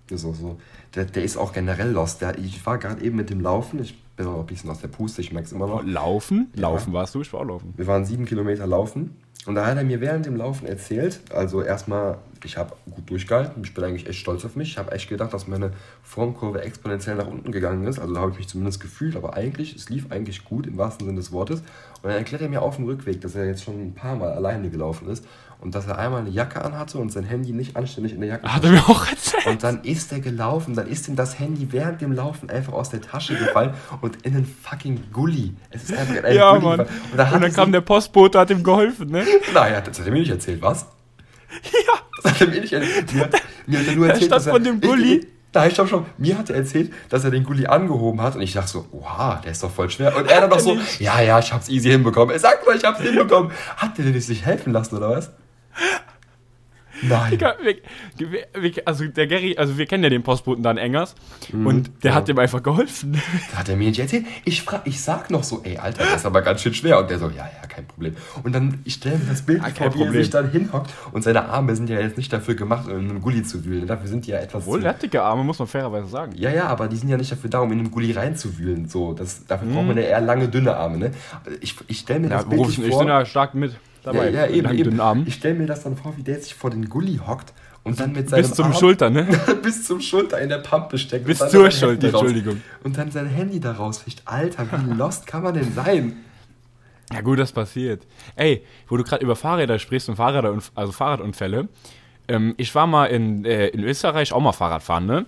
Ist 0.10 0.24
auch 0.24 0.36
so. 0.36 0.58
Der, 0.96 1.04
der 1.04 1.24
ist 1.24 1.36
auch 1.36 1.52
generell 1.52 1.92
lost. 1.92 2.22
Der, 2.22 2.38
ich 2.38 2.66
war 2.66 2.78
gerade 2.78 3.04
eben 3.04 3.18
mit 3.18 3.30
dem 3.30 3.42
Laufen. 3.42 3.82
Ich 3.82 4.02
bin 4.16 4.26
auch 4.26 4.40
ein 4.40 4.46
bisschen 4.46 4.70
aus 4.70 4.80
der 4.80 4.88
Puste, 4.88 5.20
ich 5.20 5.34
merke 5.34 5.48
es 5.48 5.52
immer 5.52 5.68
noch. 5.68 5.84
Laufen? 5.84 6.50
Laufen 6.56 6.94
warst 6.94 7.14
du, 7.14 7.22
ich 7.22 7.34
war 7.34 7.42
auch 7.42 7.46
laufen. 7.46 7.74
Wir 7.76 7.88
waren 7.88 8.06
sieben 8.06 8.26
Kilometer 8.26 8.66
laufen. 8.66 9.18
Und 9.46 9.56
da 9.56 9.66
hat 9.66 9.78
er 9.78 9.84
mir 9.84 10.02
während 10.02 10.26
dem 10.26 10.36
Laufen 10.36 10.66
erzählt, 10.66 11.22
also 11.34 11.62
erstmal, 11.62 12.18
ich 12.46 12.58
habe 12.58 12.74
gut 12.90 13.10
durchgehalten, 13.10 13.64
ich 13.64 13.74
bin 13.74 13.84
eigentlich 13.84 14.08
echt 14.08 14.20
stolz 14.20 14.44
auf 14.46 14.56
mich. 14.56 14.70
Ich 14.72 14.78
habe 14.78 14.92
echt 14.92 15.10
gedacht, 15.10 15.34
dass 15.34 15.48
meine 15.48 15.72
Formkurve 16.04 16.62
exponentiell 16.62 17.16
nach 17.16 17.28
unten 17.28 17.52
gegangen 17.52 17.86
ist. 17.88 18.00
Also 18.00 18.14
da 18.14 18.22
habe 18.22 18.32
ich 18.32 18.38
mich 18.38 18.48
zumindest 18.48 18.80
gefühlt, 18.80 19.16
aber 19.16 19.36
eigentlich, 19.36 19.76
es 19.76 19.90
lief 19.90 20.12
eigentlich 20.12 20.46
gut 20.46 20.68
im 20.68 20.78
wahrsten 20.78 21.06
Sinne 21.06 21.18
des 21.20 21.32
Wortes. 21.32 21.60
Und 22.02 22.10
dann 22.10 22.14
erklärt 22.14 22.42
er 22.42 22.50
mir 22.50 22.62
auf 22.62 22.76
dem 22.76 22.86
Rückweg, 22.86 23.22
dass 23.22 23.36
er 23.36 23.46
jetzt 23.46 23.64
schon 23.64 23.82
ein 23.82 23.94
paar 23.94 24.16
Mal 24.16 24.32
alleine 24.32 24.70
gelaufen 24.70 25.10
ist 25.10 25.26
und 25.60 25.74
dass 25.74 25.88
er 25.88 25.98
einmal 25.98 26.22
eine 26.22 26.30
Jacke 26.30 26.64
anhatte 26.64 27.00
und 27.00 27.12
sein 27.12 27.24
Handy 27.24 27.52
nicht 27.52 27.76
anständig 27.76 28.14
in 28.14 28.20
der 28.22 28.30
Jacke 28.30 28.54
Hat 28.54 28.64
er 28.64 28.72
mir 28.72 28.88
auch 28.88 29.08
erzählt. 29.08 29.48
Und 29.48 29.64
dann 29.64 29.82
ist 29.84 30.12
er 30.12 30.20
gelaufen, 30.20 30.76
dann 30.76 30.88
ist 30.88 31.08
ihm 31.08 31.16
das 31.16 31.40
Handy 31.40 31.72
während 31.72 32.02
dem 32.02 32.12
Laufen 32.12 32.50
einfach 32.50 32.74
aus 32.74 32.90
der 32.92 33.02
Tasche 33.02 33.36
gefallen 33.36 33.74
und 34.02 34.24
in 34.24 34.36
einen 34.36 34.46
fucking 34.46 35.06
Gully. 35.12 35.56
Es 35.72 35.86
ist 35.86 35.98
einfach 35.98 36.16
in 36.16 36.26
einen 36.26 36.36
Ja, 36.36 36.52
Gully 36.52 36.64
Mann. 36.66 36.78
gefallen. 36.88 37.02
Und 37.12 37.42
dann, 37.42 37.54
kam 37.54 37.72
der 37.72 37.82
Postbote, 37.82 38.40
hat 38.40 38.52
ihm 38.52 38.64
geholfen, 38.64 39.10
ne? 39.10 39.26
Naja, 39.54 39.82
das 39.82 40.00
hat 40.00 40.06
er 40.06 40.12
mir 40.12 40.20
nicht 40.20 40.30
erzählt, 40.32 40.62
was? 40.62 40.86
Ja. 41.64 41.94
Das 42.24 42.32
hat 42.34 42.42
er 42.42 42.48
mir 42.48 42.62
nicht 42.62 42.74
erzählt. 42.74 43.14
Mir 43.14 43.24
hat, 43.24 43.34
mir 43.68 43.80
hat 43.80 43.88
er 43.88 43.96
nur 43.96 44.08
Da 44.08 44.14
erzählt, 44.14 44.30
stand 44.30 44.40
dass 44.40 44.48
er, 44.48 44.54
von 44.54 44.64
dem 44.64 44.82
Gully- 44.82 45.18
Ich, 45.20 45.28
nein, 45.54 45.72
stopp, 45.72 45.88
stopp. 45.88 46.06
Mir 46.18 46.38
hat 46.38 46.50
er 46.50 46.56
erzählt, 46.58 46.92
dass 47.10 47.24
er 47.24 47.32
den 47.32 47.44
Gully 47.44 47.66
angehoben 47.68 48.22
hat 48.22 48.36
und 48.36 48.42
ich 48.42 48.54
dachte 48.54 48.70
so, 48.70 48.86
oha, 48.92 49.40
der 49.44 49.52
ist 49.52 49.64
doch 49.64 49.72
voll 49.72 49.90
schwer. 49.90 50.16
Und 50.16 50.30
er 50.30 50.42
dann 50.42 50.50
noch 50.50 50.60
so, 50.60 50.78
ja, 51.00 51.22
ja, 51.22 51.40
ich 51.40 51.52
hab's 51.54 51.70
easy 51.70 51.90
hinbekommen. 51.90 52.32
Er 52.34 52.40
sagt 52.40 52.66
mal, 52.66 52.76
ich 52.76 52.84
hab's 52.84 53.02
hinbekommen. 53.02 53.52
Hat 53.78 53.98
der 53.98 54.06
denn 54.06 54.14
nicht 54.14 54.26
sich 54.28 54.46
helfen 54.46 54.74
lassen, 54.74 54.98
oder 54.98 55.10
was? 55.12 55.32
Nein. 57.02 57.38
Also 58.86 59.08
der 59.08 59.28
Gary, 59.28 59.56
also 59.58 59.78
wir 59.78 59.86
kennen 59.86 60.04
ja 60.04 60.10
den 60.10 60.24
Postboten 60.24 60.64
da 60.64 60.72
in 60.72 60.78
Engers 60.78 61.16
und 61.54 61.92
der 62.04 62.12
ja. 62.12 62.16
hat 62.18 62.30
ihm 62.30 62.40
einfach 62.40 62.64
geholfen. 62.64 63.22
Das 63.50 63.60
hat 63.60 63.70
er 63.70 63.76
mir 63.76 63.88
nicht 63.90 64.00
erzählt. 64.00 64.26
Ich, 64.46 64.62
frag, 64.64 64.82
ich 64.86 65.02
sag 65.02 65.30
noch 65.30 65.44
so, 65.44 65.62
ey, 65.64 65.78
Alter, 65.78 66.04
das 66.04 66.18
ist 66.18 66.26
aber 66.26 66.42
ganz 66.42 66.62
schön 66.62 66.74
schwer. 66.74 67.00
Und 67.00 67.10
der 67.10 67.20
so, 67.20 67.28
ja, 67.28 67.46
ja, 67.46 67.68
kein 67.68 67.86
Problem. 67.86 68.16
Und 68.44 68.54
dann, 68.54 68.80
ich 68.84 68.96
stelle 68.96 69.18
mir 69.18 69.26
das 69.30 69.42
Bild 69.44 69.62
Ja, 69.62 69.70
vor, 69.92 69.96
wie 69.96 70.04
er 70.04 70.12
sich 70.12 70.30
dann 70.30 70.50
hinhockt. 70.52 70.92
Und 71.12 71.24
seine 71.24 71.46
Arme 71.50 71.76
sind 71.76 71.90
ja 71.90 72.00
jetzt 72.00 72.18
nicht 72.18 72.32
dafür 72.34 72.56
gemacht, 72.56 72.88
um 72.88 72.94
in 73.00 73.10
einem 73.10 73.22
Gully 73.22 73.44
zu 73.44 73.64
wühlen. 73.66 73.86
Dafür 73.88 74.08
sind 74.08 74.26
die 74.26 74.32
ja 74.32 74.38
etwas 74.40 74.66
Wohl, 74.66 74.82
dicke 75.02 75.22
Arme, 75.22 75.44
muss 75.44 75.60
man 75.60 75.68
fairerweise 75.68 76.08
sagen. 76.08 76.34
Ja, 76.36 76.50
ja, 76.50 76.68
aber 76.68 76.88
die 76.88 76.96
sind 76.96 77.10
ja 77.10 77.18
nicht 77.18 77.32
dafür 77.32 77.50
da, 77.50 77.60
um 77.60 77.72
in 77.72 77.78
den 77.80 77.92
Gully 77.92 78.12
reinzuwühlen. 78.12 78.88
So, 78.90 79.14
das, 79.14 79.46
dafür 79.46 79.68
braucht 79.68 79.82
Mhm. 79.82 79.88
man 79.88 79.98
ja 79.98 80.04
eher 80.04 80.22
lange, 80.22 80.48
dünne 80.48 80.76
Arme. 80.76 80.98
Ne? 80.98 81.12
Ich, 81.62 81.76
ich 81.88 82.00
stelle 82.00 82.20
mir 82.22 82.30
Ja, 82.30 82.36
das 82.38 82.44
ich, 82.46 82.50
bildlich 82.50 82.80
ich 82.80 82.90
vor. 82.90 83.00
bin 83.00 83.08
da 83.08 83.26
stark 83.26 83.54
mit 83.54 83.76
dabei. 84.08 84.30
ja, 84.32 84.46
ja, 84.46 84.52
eben, 84.52 84.74
eben. 84.78 85.24
Ich 85.28 85.36
stelle 85.36 85.56
mir 85.56 85.66
das 85.68 85.84
dann 85.84 85.96
vor, 85.96 86.16
wie 86.18 86.24
der 86.24 86.40
sich 86.40 86.56
vor 86.56 86.70
den 86.70 86.90
Gully 86.90 87.20
hockt 87.26 87.54
und 87.84 88.00
dann 88.00 88.12
mit 88.14 88.30
seinem 88.30 88.42
Bis 88.42 88.54
zum 88.54 88.66
Arm 88.66 88.74
Schulter, 88.74 89.10
ne? 89.10 89.28
bis 89.64 89.84
zum 89.86 90.02
Schulter 90.02 90.42
in 90.42 90.50
der 90.50 90.58
Pampe 90.60 90.98
steckt. 90.98 91.26
Bis 91.26 91.38
zur 91.38 91.70
Schulter, 91.72 92.12
raus- 92.12 92.22
Entschuldigung. 92.24 92.62
Und 92.84 92.98
dann 92.98 93.12
sein 93.12 93.28
Handy 93.28 93.60
da 93.60 93.74
rausficht. 93.74 94.24
Alter, 94.26 94.66
wie 94.72 94.94
lost 94.98 95.28
kann 95.28 95.44
man 95.44 95.54
denn 95.54 95.72
sein? 95.74 96.18
Ja 97.14 97.22
gut, 97.22 97.40
das 97.40 97.54
passiert. 97.54 98.06
Ey, 98.36 98.64
wo 98.90 98.98
du 98.98 99.04
gerade 99.04 99.24
über 99.24 99.36
Fahrräder 99.38 99.80
sprichst 99.80 100.10
und 100.10 100.18
Fahrräder, 100.18 100.58
also 100.76 100.92
Fahrradunfälle. 100.92 101.70
Ähm, 102.28 102.54
ich 102.58 102.76
war 102.76 102.86
mal 102.88 103.06
in, 103.06 103.46
äh, 103.46 103.68
in 103.68 103.84
Österreich 103.86 104.34
auch 104.34 104.42
mal 104.42 104.52
Fahrrad 104.52 104.84
fahren, 104.84 105.06
ne? 105.06 105.26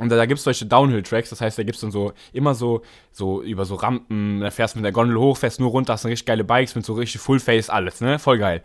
Und 0.00 0.10
da, 0.10 0.16
da 0.16 0.26
gibt 0.26 0.38
es 0.38 0.44
solche 0.44 0.66
Downhill-Tracks, 0.66 1.30
das 1.30 1.40
heißt, 1.40 1.58
da 1.58 1.62
gibt 1.62 1.76
es 1.76 1.80
dann 1.80 1.90
so 1.90 2.12
immer 2.32 2.54
so, 2.54 2.82
so 3.12 3.42
über 3.42 3.64
so 3.64 3.76
Rampen, 3.76 4.40
da 4.40 4.50
fährst 4.50 4.74
du 4.74 4.78
mit 4.78 4.84
der 4.84 4.92
Gondel 4.92 5.18
hoch, 5.18 5.36
fährst 5.36 5.60
nur 5.60 5.70
runter, 5.70 5.94
hast 5.94 6.04
dann 6.04 6.10
richtig 6.10 6.26
geile 6.26 6.44
Bikes 6.44 6.74
mit 6.74 6.84
so 6.84 6.94
richtig 6.94 7.20
Full-Face, 7.20 7.70
alles, 7.70 8.00
ne? 8.00 8.18
Voll 8.18 8.38
geil. 8.38 8.62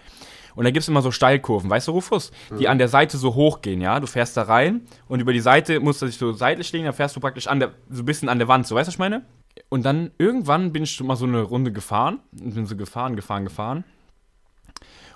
Und 0.55 0.65
da 0.65 0.71
gibt 0.71 0.81
es 0.81 0.89
immer 0.89 1.01
so 1.01 1.11
Steilkurven, 1.11 1.69
weißt 1.69 1.87
du, 1.87 1.91
Rufus? 1.93 2.31
Die 2.59 2.67
an 2.67 2.77
der 2.77 2.89
Seite 2.89 3.17
so 3.17 3.35
hoch 3.35 3.61
gehen, 3.61 3.79
ja? 3.79 3.99
Du 3.99 4.07
fährst 4.07 4.35
da 4.35 4.43
rein 4.43 4.81
und 5.07 5.21
über 5.21 5.31
die 5.31 5.39
Seite 5.39 5.79
musst 5.79 6.01
du 6.01 6.05
dich 6.05 6.17
so 6.17 6.33
seitlich 6.33 6.71
legen, 6.73 6.85
dann 6.85 6.93
fährst 6.93 7.15
du 7.15 7.19
praktisch 7.19 7.47
an 7.47 7.59
der, 7.59 7.71
so 7.89 8.01
ein 8.03 8.05
bisschen 8.05 8.27
an 8.27 8.37
der 8.37 8.47
Wand, 8.47 8.67
so, 8.67 8.75
weißt 8.75 8.87
du, 8.87 8.89
was 8.89 8.95
ich 8.95 8.99
meine? 8.99 9.25
Und 9.69 9.83
dann 9.85 10.11
irgendwann 10.17 10.73
bin 10.73 10.83
ich 10.83 11.01
mal 11.01 11.15
so 11.15 11.25
eine 11.25 11.41
Runde 11.41 11.71
gefahren 11.71 12.19
und 12.31 12.55
bin 12.55 12.65
so 12.65 12.75
gefahren, 12.75 13.15
gefahren, 13.15 13.45
gefahren. 13.45 13.83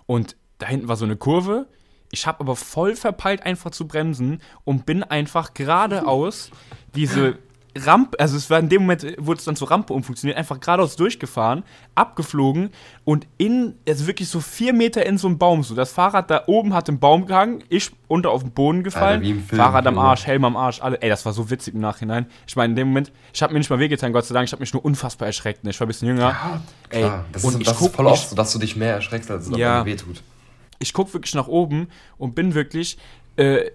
Und 0.05 0.35
da 0.57 0.67
hinten 0.67 0.87
war 0.87 0.95
so 0.95 1.05
eine 1.05 1.17
Kurve. 1.17 1.67
Ich 2.15 2.25
habe 2.27 2.39
aber 2.39 2.55
voll 2.55 2.95
verpeilt, 2.95 3.43
einfach 3.43 3.71
zu 3.71 3.87
bremsen 3.87 4.39
und 4.63 4.85
bin 4.85 5.03
einfach 5.03 5.53
geradeaus 5.53 6.49
diese 6.95 7.37
Rampe, 7.77 8.17
also 8.21 8.37
es 8.37 8.49
war 8.49 8.57
in 8.59 8.69
dem 8.69 8.83
Moment, 8.83 9.03
wurde 9.17 9.37
es 9.39 9.43
dann 9.43 9.57
zur 9.57 9.69
Rampe 9.69 9.91
umfunktioniert, 9.91 10.37
einfach 10.37 10.61
geradeaus 10.61 10.95
durchgefahren, 10.95 11.63
abgeflogen 11.93 12.69
und 13.03 13.27
in, 13.37 13.73
also 13.85 14.07
wirklich 14.07 14.29
so 14.29 14.39
vier 14.39 14.71
Meter 14.71 15.05
in 15.05 15.17
so 15.17 15.27
einen 15.27 15.37
Baum. 15.37 15.61
So, 15.61 15.75
das 15.75 15.91
Fahrrad 15.91 16.31
da 16.31 16.43
oben 16.47 16.73
hat 16.73 16.87
im 16.87 16.99
Baum 16.99 17.25
gehangen, 17.25 17.65
ich 17.67 17.91
unter 18.07 18.29
auf 18.31 18.43
den 18.43 18.51
Boden 18.51 18.81
gefallen, 18.83 19.21
Alter, 19.21 19.41
Film, 19.41 19.59
Fahrrad 19.61 19.87
am. 19.87 19.97
Arsch, 19.99 20.25
Helm 20.25 20.45
am 20.45 20.55
Arsch, 20.55 20.81
alle. 20.81 21.01
Ey, 21.01 21.09
das 21.09 21.25
war 21.25 21.33
so 21.33 21.49
witzig 21.49 21.73
im 21.73 21.81
Nachhinein. 21.81 22.27
Ich 22.47 22.55
meine, 22.55 22.71
in 22.71 22.75
dem 22.77 22.87
Moment, 22.87 23.11
ich 23.33 23.43
habe 23.43 23.51
mir 23.51 23.59
nicht 23.59 23.69
mal 23.69 23.79
wehgetan, 23.79 24.13
Gott 24.13 24.23
sei 24.23 24.33
Dank, 24.33 24.45
ich 24.47 24.53
habe 24.53 24.61
mich 24.61 24.71
nur 24.71 24.85
unfassbar 24.85 25.25
erschreckt. 25.27 25.65
Ne? 25.65 25.71
Ich 25.71 25.79
war 25.81 25.85
ein 25.85 25.89
bisschen 25.89 26.07
jünger. 26.07 26.29
Ja, 26.29 26.61
Ey, 26.91 27.01
klar. 27.01 27.25
das 27.33 27.43
und 27.43 27.55
ist, 27.55 27.59
ich 27.59 27.67
das 27.67 27.77
guck- 27.77 27.89
ist 27.89 27.95
voll 27.97 28.05
ich- 28.05 28.11
oft 28.13 28.29
so, 28.29 28.35
dass 28.37 28.53
du 28.53 28.59
dich 28.59 28.77
mehr 28.77 28.93
erschreckst, 28.93 29.29
als 29.29 29.47
es 29.49 29.57
Ja. 29.57 29.81
dir 29.83 29.85
wehtut. 29.91 30.23
Ich 30.79 30.93
gucke 30.93 31.13
wirklich 31.13 31.35
nach 31.35 31.47
oben 31.47 31.87
und 32.17 32.35
bin 32.35 32.53
wirklich, 32.53 32.97
äh, 33.37 33.71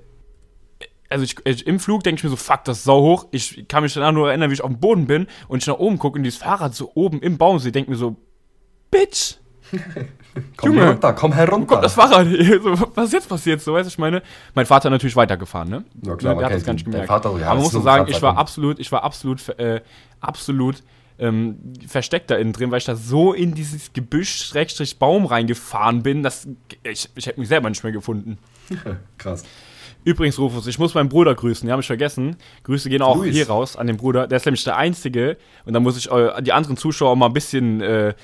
also 1.09 1.25
ich, 1.25 1.37
ich, 1.45 1.67
im 1.67 1.81
Flug 1.81 2.05
denke 2.05 2.21
ich 2.21 2.25
mir 2.25 2.31
so, 2.31 2.37
fuck, 2.37 2.65
das 2.65 2.79
ist 2.79 2.85
sau 2.85 3.01
hoch. 3.03 3.27
Ich 3.33 3.67
kann 3.69 3.83
mich 3.83 3.95
danach 3.95 4.13
nur 4.13 4.29
erinnern, 4.29 4.51
wie 4.51 4.55
ich 4.55 4.63
auf 4.63 4.71
dem 4.71 4.79
Boden 4.79 5.07
bin 5.07 5.27
und 5.49 5.63
ich 5.63 5.67
nach 5.67 5.79
oben 5.79 5.99
gucke 5.99 6.19
und 6.19 6.23
dieses 6.23 6.39
Fahrrad 6.39 6.75
so 6.75 6.93
oben 6.95 7.21
im 7.21 7.37
Baum 7.37 7.59
sehe, 7.59 7.73
denke 7.73 7.91
mir 7.91 7.97
so, 7.97 8.17
Bitch, 8.91 9.37
Komm 10.57 10.71
Junge, 10.71 10.83
herunter, 10.83 11.13
komm 11.13 11.33
herunter. 11.33 11.63
wo 11.63 11.67
kommt 11.67 11.85
das 11.85 11.95
Fahrrad? 11.95 12.27
so, 12.63 12.95
was 12.95 13.07
ist 13.07 13.13
jetzt 13.13 13.29
passiert? 13.29 13.61
So, 13.61 13.75
weißt 13.75 13.87
du, 13.87 13.91
ich 13.91 13.99
meine, 13.99 14.23
mein 14.55 14.67
Vater 14.67 14.85
hat 14.87 14.93
natürlich 14.93 15.17
weitergefahren, 15.17 15.69
ne? 15.69 15.85
Ja, 16.03 16.17
klar, 16.17 16.37
der 16.37 16.47
hat 16.47 16.55
das 16.55 16.65
gar 16.65 16.73
nicht 16.73 16.85
gemerkt. 16.85 17.09
Vater, 17.09 17.31
ja, 17.39 17.47
Aber 17.47 17.55
man 17.55 17.63
muss 17.65 17.73
so 17.73 17.79
nur 17.79 17.85
sagen, 17.85 18.07
ich 18.09 18.23
war 18.23 18.37
absolut, 18.37 18.79
ich 18.79 18.91
war 18.93 19.03
absolut, 19.03 19.49
äh, 19.59 19.81
absolut 20.21 20.83
ähm, 21.21 21.59
versteckt 21.87 22.31
da 22.31 22.37
innen 22.37 22.53
drin, 22.53 22.71
weil 22.73 22.79
ich 22.79 22.85
da 22.87 22.97
so 22.97 23.33
in 23.33 23.55
dieses 23.55 23.93
Gebüsch, 23.93 24.47
Schrägstrich 24.47 24.99
Baum 24.99 25.27
reingefahren 25.27 26.03
bin, 26.03 26.23
dass 26.25 26.49
ich, 26.83 27.09
ich 27.15 27.27
hätte 27.27 27.39
mich 27.39 27.49
selber 27.49 27.69
nicht 27.69 27.85
mehr 27.85 27.93
gefunden. 27.93 28.39
Krass. 29.19 29.45
Übrigens, 30.03 30.39
Rufus, 30.39 30.67
ich 30.67 30.79
muss 30.79 30.95
meinen 30.95 31.11
Bruder 31.11 31.35
grüßen, 31.35 31.67
die 31.67 31.71
habe 31.73 31.83
ich 31.83 31.87
vergessen. 31.87 32.37
Grüße 32.65 32.89
gehen 32.89 33.03
auch 33.03 33.19
Grüß. 33.19 33.35
hier 33.35 33.49
raus 33.49 33.77
an 33.77 33.87
den 33.87 33.99
Bruder. 33.99 34.27
Der 34.27 34.37
ist 34.37 34.47
nämlich 34.47 34.65
der 34.65 34.77
Einzige. 34.79 35.37
Und 35.67 35.75
da 35.75 35.81
muss 35.81 35.99
ich 35.99 36.11
eu- 36.11 36.41
die 36.41 36.53
anderen 36.55 36.79
Zuschauer 36.79 37.17
mal 37.17 37.27
ein 37.27 37.35
bisschen 37.35 37.83
äh, 37.83 38.15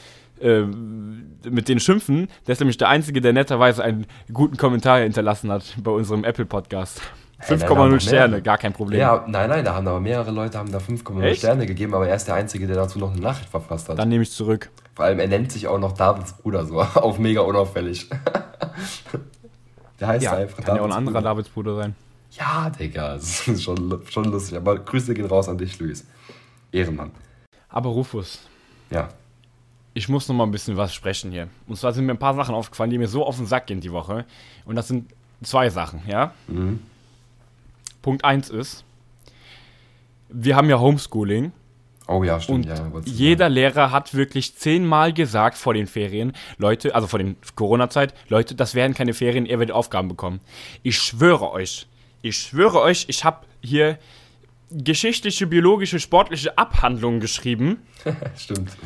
äh, 0.40 0.62
mit 0.62 1.68
denen 1.68 1.80
schimpfen. 1.80 2.28
Der 2.46 2.54
ist 2.54 2.60
nämlich 2.60 2.78
der 2.78 2.88
Einzige, 2.88 3.20
der 3.20 3.34
netterweise 3.34 3.84
einen 3.84 4.06
guten 4.32 4.56
Kommentar 4.56 5.00
hinterlassen 5.00 5.52
hat 5.52 5.76
bei 5.82 5.90
unserem 5.90 6.24
Apple-Podcast. 6.24 7.02
Hey, 7.38 7.56
nein, 7.58 7.60
da 7.60 7.68
haben 7.68 7.78
5,0 7.80 7.94
noch 7.94 8.00
Sterne, 8.00 8.42
gar 8.42 8.58
kein 8.58 8.72
Problem. 8.72 8.98
Ja, 8.98 9.24
nein, 9.28 9.48
nein, 9.50 9.64
da 9.64 9.74
haben 9.74 9.86
aber 9.86 10.00
mehrere 10.00 10.30
Leute 10.30 10.58
haben 10.58 10.72
da 10.72 10.78
5,0 10.78 11.20
Echt? 11.22 11.38
Sterne 11.40 11.66
gegeben, 11.66 11.94
aber 11.94 12.08
er 12.08 12.16
ist 12.16 12.26
der 12.26 12.34
Einzige, 12.34 12.66
der 12.66 12.76
dazu 12.76 12.98
noch 12.98 13.12
eine 13.12 13.20
Nachricht 13.20 13.50
verfasst 13.50 13.88
hat. 13.88 13.98
Dann 13.98 14.08
nehme 14.08 14.22
ich 14.22 14.30
zurück. 14.32 14.70
Vor 14.94 15.04
allem, 15.04 15.18
er 15.18 15.28
nennt 15.28 15.52
sich 15.52 15.66
auch 15.68 15.78
noch 15.78 15.92
Davids 15.92 16.32
Bruder 16.32 16.64
so, 16.64 16.80
auf 16.94 17.18
mega 17.18 17.42
unauffällig. 17.42 18.08
der 20.00 20.08
heißt 20.08 20.24
Ja, 20.24 20.32
einfach 20.32 20.62
kann 20.64 20.76
ja 20.76 20.82
auch 20.82 20.86
ein 20.86 20.90
Davids 20.90 20.96
anderer 20.96 21.12
Bruder. 21.20 21.30
Davidsbruder 21.34 21.76
sein. 21.76 21.94
Ja, 22.32 22.70
Digga, 22.70 23.12
das 23.14 23.46
ist 23.48 23.62
schon, 23.62 24.00
schon 24.10 24.24
lustig. 24.24 24.56
Aber 24.56 24.78
Grüße 24.78 25.14
gehen 25.14 25.26
raus 25.26 25.48
an 25.48 25.58
dich, 25.58 25.78
Luis. 25.78 26.06
Ehrenmann. 26.72 27.10
Aber 27.68 27.90
Rufus, 27.90 28.40
Ja. 28.90 29.08
ich 29.94 30.08
muss 30.08 30.26
noch 30.28 30.34
mal 30.34 30.44
ein 30.44 30.50
bisschen 30.50 30.76
was 30.76 30.94
sprechen 30.94 31.30
hier. 31.32 31.48
Und 31.66 31.76
zwar 31.76 31.92
sind 31.92 32.06
mir 32.06 32.12
ein 32.12 32.18
paar 32.18 32.34
Sachen 32.34 32.54
aufgefallen, 32.54 32.90
die 32.90 32.98
mir 32.98 33.08
so 33.08 33.24
auf 33.26 33.36
den 33.36 33.46
Sack 33.46 33.66
gehen 33.66 33.80
die 33.80 33.92
Woche. 33.92 34.24
Und 34.64 34.76
das 34.76 34.88
sind 34.88 35.10
zwei 35.42 35.68
Sachen, 35.70 36.00
ja? 36.06 36.32
Mhm. 36.48 36.80
Punkt 38.06 38.24
1 38.24 38.50
ist, 38.50 38.84
wir 40.28 40.54
haben 40.54 40.70
ja 40.70 40.78
Homeschooling 40.78 41.50
Oh 42.06 42.22
ja, 42.22 42.40
stimmt. 42.40 42.66
und 42.70 42.78
ja, 42.78 43.02
jeder 43.04 43.48
Lehrer 43.48 43.90
hat 43.90 44.14
wirklich 44.14 44.54
zehnmal 44.54 45.12
gesagt 45.12 45.58
vor 45.58 45.74
den 45.74 45.88
Ferien, 45.88 46.32
Leute, 46.56 46.94
also 46.94 47.08
vor 47.08 47.18
den 47.18 47.34
Corona-Zeit, 47.56 48.14
Leute, 48.28 48.54
das 48.54 48.76
werden 48.76 48.94
keine 48.94 49.12
Ferien, 49.12 49.44
ihr 49.44 49.58
werdet 49.58 49.74
Aufgaben 49.74 50.06
bekommen. 50.06 50.38
Ich 50.84 50.98
schwöre 50.98 51.50
euch, 51.50 51.88
ich 52.22 52.36
schwöre 52.36 52.80
euch, 52.80 53.06
ich 53.08 53.24
habe 53.24 53.44
hier 53.60 53.98
geschichtliche, 54.70 55.48
biologische, 55.48 55.98
sportliche 55.98 56.56
Abhandlungen 56.56 57.18
geschrieben. 57.18 57.78
Stimmt. 58.36 58.76